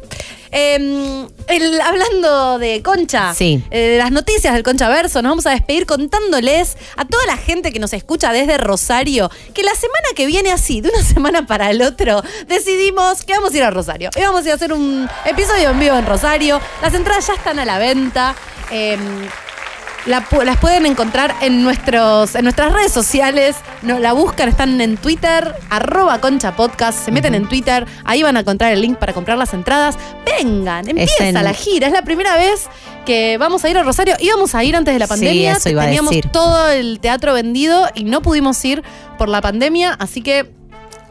Eh, 0.53 1.27
el- 1.49 1.81
hablando 1.81 2.59
de 2.59 2.83
concha, 2.83 3.35
Sí. 3.35 3.63
eh, 3.71 3.79
de 3.93 3.99
las 3.99 4.11
noticias 4.13 4.53
del 4.55 4.63
Concha 4.63 4.89
Verso, 4.89 5.23
nos 5.23 5.31
vamos 5.31 5.47
a 5.47 5.51
despedir 5.51 5.87
contándoles 5.87 6.77
a 6.97 7.05
toda 7.07 7.25
la 7.27 7.37
gente 7.37 7.73
que 7.73 7.79
nos 7.79 7.93
escucha 7.93 8.33
desde 8.33 8.59
Rosario 8.59 9.31
que 9.55 9.63
la 9.63 9.75
semana 9.75 10.09
que 10.15 10.27
viene 10.27 10.53
así, 10.53 10.81
de 10.83 10.91
una 10.91 11.03
semana 11.15 11.47
para 11.47 11.71
el 11.71 11.81
otro, 11.83 12.23
decidimos 12.49 13.25
que 13.25 13.33
vamos 13.35 13.53
a 13.55 13.57
ir 13.57 13.63
a 13.63 13.71
Rosario. 13.71 14.11
Y 14.17 14.21
vamos 14.21 14.43
a 14.43 14.45
ir 14.47 14.53
a 14.53 14.55
hacer 14.55 14.73
un 14.73 15.09
episodio 15.25 15.73
en 15.77 15.81
vivo 15.81 15.97
en 15.97 16.07
Rosario. 16.07 16.61
Las 16.83 16.95
entradas 16.95 17.27
ya 17.27 17.35
están 17.35 17.59
a 17.59 17.65
la 17.65 17.79
venta. 17.79 18.35
Eh, 18.71 18.97
la 20.07 20.23
pu- 20.25 20.45
las 20.45 20.57
pueden 20.59 20.87
encontrar 20.87 21.35
en, 21.41 21.63
nuestros, 21.65 22.35
en 22.37 22.45
nuestras 22.45 22.73
redes 22.73 22.93
sociales. 22.93 23.57
No, 23.83 23.99
la 23.99 24.13
buscan, 24.13 24.49
están 24.49 24.81
en 24.81 24.97
Twitter, 24.97 25.53
arroba 25.69 26.21
concha 26.21 26.55
podcast. 26.57 27.05
Se 27.05 27.11
meten 27.11 27.35
en 27.35 27.49
Twitter, 27.49 27.87
ahí 28.05 28.23
van 28.23 28.37
a 28.37 28.41
encontrar 28.41 28.73
el 28.73 28.81
link 28.81 28.99
para 28.99 29.13
comprar 29.13 29.37
las 29.37 29.53
entradas. 29.53 29.97
Vengan, 30.25 30.89
empieza 30.89 31.27
en- 31.29 31.35
la 31.35 31.53
gira. 31.53 31.89
Es 31.89 31.93
la 31.93 32.03
primera 32.03 32.37
vez 32.37 32.69
que 33.05 33.37
vamos 33.39 33.65
a 33.65 33.69
ir 33.69 33.77
a 33.79 33.83
Rosario. 33.83 34.15
Íbamos 34.21 34.55
a 34.55 34.63
ir 34.65 34.77
antes 34.77 34.95
de 34.95 35.01
la 35.01 35.07
Sí, 35.07 35.11
pandemia. 35.11 35.53
eso 35.53 35.69
iba 35.69 35.83
a 35.83 35.87
Teníamos 35.87 36.11
decir. 36.11 36.31
todo 36.31 36.71
el 36.71 37.01
teatro 37.01 37.35
vendido 37.35 37.89
y 37.95 38.05
no 38.05 38.23
pudimos 38.23 38.65
ir 38.65 38.83
por 39.19 39.29
la 39.29 39.41
pandemia. 39.41 39.93
Así 39.99 40.23
que 40.23 40.53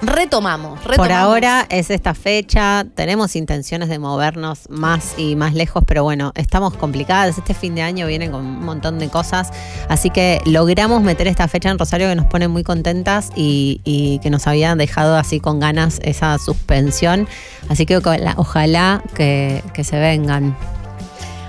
retomamos. 0.01 0.80
Por 0.80 0.91
retomamos. 0.91 1.17
ahora 1.17 1.65
es 1.69 1.89
esta 1.89 2.13
fecha, 2.13 2.85
tenemos 2.95 3.35
intenciones 3.35 3.89
de 3.89 3.99
movernos 3.99 4.69
más 4.69 5.13
y 5.17 5.35
más 5.35 5.53
lejos, 5.53 5.84
pero 5.88 6.03
bueno, 6.03 6.31
estamos 6.35 6.73
complicadas. 6.76 7.38
Este 7.38 7.53
fin 7.53 7.76
de 7.76 7.81
año 7.81 8.07
viene 8.07 8.30
con 8.30 8.41
un 8.41 8.63
montón 8.65 8.99
de 8.99 9.09
cosas, 9.09 9.51
así 9.89 10.09
que 10.09 10.41
logramos 10.45 11.01
meter 11.01 11.27
esta 11.27 11.47
fecha 11.47 11.69
en 11.69 11.80
Rosario 11.80 12.07
que 12.09 12.15
nos 12.15 12.26
pone 12.26 12.47
muy 12.47 12.63
contentas 12.63 13.30
y, 13.35 13.81
y 13.84 14.19
que 14.19 14.30
nos 14.30 14.47
habían 14.47 14.77
dejado 14.77 15.17
así 15.17 15.39
con 15.39 15.59
ganas 15.59 15.99
esa 16.03 16.38
suspensión. 16.38 17.27
Así 17.69 17.85
que 17.85 17.97
ojalá, 17.97 19.01
que, 19.15 19.63
que 19.73 19.84
se 19.84 19.97
vengan. 19.99 20.55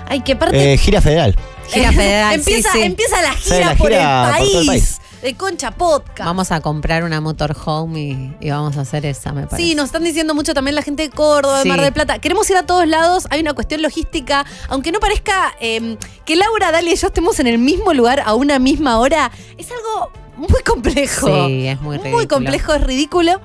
Ay, 0.07 0.21
que 0.21 0.35
parte. 0.35 0.73
Eh, 0.73 0.77
gira 0.77 1.01
federal. 1.01 1.35
Gira 1.67 1.91
federal, 1.93 2.35
empieza, 2.35 2.71
sí, 2.71 2.79
sí. 2.79 2.85
empieza 2.85 3.21
la 3.21 3.33
Sí, 3.33 3.53
gira, 3.53 3.59
la 3.67 3.75
por, 3.75 3.91
el 3.91 3.99
por 3.99 4.47
todo 4.47 4.61
el 4.61 4.67
país. 4.67 5.01
De 5.27 5.35
Concha 5.35 5.71
Podcast. 5.71 6.19
Vamos 6.25 6.51
a 6.53 6.61
comprar 6.61 7.03
una 7.03 7.19
motorhome 7.19 7.99
y, 7.99 8.35
y 8.39 8.49
vamos 8.49 8.77
a 8.77 8.81
hacer 8.81 9.05
esa, 9.05 9.33
me 9.33 9.45
parece. 9.45 9.67
Sí, 9.69 9.75
nos 9.75 9.87
están 9.87 10.05
diciendo 10.05 10.33
mucho 10.33 10.53
también 10.53 10.73
la 10.73 10.81
gente 10.81 11.03
de 11.03 11.09
Córdoba, 11.09 11.63
de. 11.63 11.69
Mar 11.69 11.81
del 11.81 11.91
Plata. 11.91 12.19
Queremos 12.19 12.49
ir 12.49 12.55
a 12.55 12.65
todos 12.65 12.87
lados. 12.87 13.27
Hay 13.29 13.41
una 13.41 13.53
cuestión 13.53 13.81
logística. 13.81 14.45
Aunque 14.69 14.93
no 14.93 14.99
parezca 15.01 15.53
eh, 15.59 15.97
que 16.25 16.37
Laura, 16.37 16.71
Dalia 16.71 16.93
y 16.93 16.95
yo 16.95 17.07
estemos 17.07 17.41
en 17.41 17.47
el 17.47 17.57
mismo 17.57 17.93
lugar 17.93 18.21
a 18.25 18.35
una 18.35 18.57
misma 18.57 18.99
hora, 18.99 19.29
es 19.57 19.67
algo 19.69 20.11
muy 20.37 20.63
complejo. 20.63 21.27
Sí, 21.47 21.67
es 21.67 21.81
muy 21.81 21.97
Muy 21.97 22.05
ridículo. 22.05 22.27
complejo, 22.29 22.73
es 22.73 22.83
ridículo. 22.83 23.41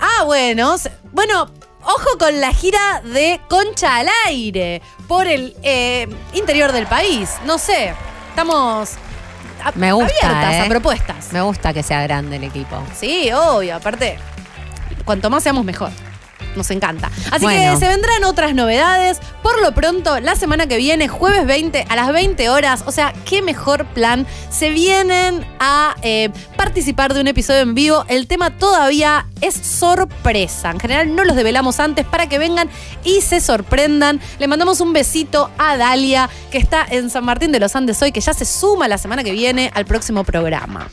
Ah, 0.00 0.24
bueno. 0.24 0.76
Bueno, 1.12 1.46
ojo 1.84 2.18
con 2.18 2.40
la 2.40 2.54
gira 2.54 3.02
de 3.04 3.38
Concha 3.50 3.96
al 3.98 4.08
aire 4.28 4.80
por 5.08 5.26
el 5.26 5.54
eh, 5.62 6.08
interior 6.32 6.72
del 6.72 6.86
país. 6.86 7.28
No 7.44 7.58
sé. 7.58 7.92
Estamos 8.30 8.92
a- 9.64 9.72
Me 9.74 9.92
gusta, 9.92 10.12
abiertas 10.26 10.54
¿eh? 10.54 10.60
a 10.60 10.68
propuestas. 10.68 11.32
Me 11.32 11.40
gusta 11.40 11.72
que 11.72 11.82
sea 11.82 12.02
grande 12.02 12.36
el 12.36 12.44
equipo. 12.44 12.82
Sí, 12.94 13.30
obvio. 13.32 13.76
Aparte, 13.76 14.18
cuanto 15.04 15.30
más 15.30 15.42
seamos 15.42 15.64
mejor. 15.64 15.90
Nos 16.56 16.70
encanta. 16.70 17.10
Así 17.30 17.44
Bueno. 17.44 17.72
que 17.74 17.78
se 17.78 17.88
vendrán 17.88 18.24
otras 18.24 18.54
novedades. 18.54 19.20
Por 19.42 19.60
lo 19.62 19.72
pronto, 19.72 20.20
la 20.20 20.36
semana 20.36 20.66
que 20.66 20.76
viene, 20.76 21.08
jueves 21.08 21.46
20 21.46 21.86
a 21.88 21.96
las 21.96 22.12
20 22.12 22.48
horas. 22.50 22.84
O 22.86 22.92
sea, 22.92 23.12
qué 23.24 23.42
mejor 23.42 23.86
plan. 23.86 24.26
Se 24.50 24.70
vienen 24.70 25.44
a 25.58 25.96
eh, 26.02 26.30
participar 26.56 27.14
de 27.14 27.20
un 27.20 27.28
episodio 27.28 27.60
en 27.60 27.74
vivo. 27.74 28.04
El 28.08 28.26
tema 28.26 28.56
todavía 28.56 29.26
es 29.40 29.54
sorpresa. 29.54 30.70
En 30.70 30.80
general, 30.80 31.14
no 31.14 31.24
los 31.24 31.36
develamos 31.36 31.80
antes 31.80 32.06
para 32.06 32.28
que 32.28 32.38
vengan 32.38 32.68
y 33.04 33.20
se 33.22 33.40
sorprendan. 33.40 34.20
Le 34.38 34.46
mandamos 34.48 34.80
un 34.80 34.92
besito 34.92 35.50
a 35.58 35.76
Dalia, 35.76 36.28
que 36.50 36.58
está 36.58 36.86
en 36.88 37.10
San 37.10 37.24
Martín 37.24 37.52
de 37.52 37.60
los 37.60 37.74
Andes 37.76 38.00
hoy, 38.02 38.12
que 38.12 38.20
ya 38.20 38.34
se 38.34 38.44
suma 38.44 38.88
la 38.88 38.98
semana 38.98 39.24
que 39.24 39.32
viene 39.32 39.70
al 39.74 39.84
próximo 39.86 40.24
programa. 40.24 40.88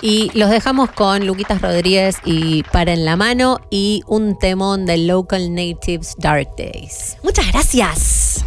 Y 0.00 0.30
los 0.38 0.50
dejamos 0.50 0.90
con 0.90 1.26
Luquitas 1.26 1.60
Rodríguez 1.60 2.16
y 2.24 2.62
Para 2.64 2.92
en 2.92 3.04
la 3.04 3.16
mano 3.16 3.60
y 3.70 4.02
un 4.06 4.38
temón 4.38 4.86
de 4.86 4.98
Local 4.98 5.54
Natives 5.54 6.14
Dark 6.18 6.48
Days. 6.56 7.16
Muchas 7.22 7.48
gracias. 7.48 8.44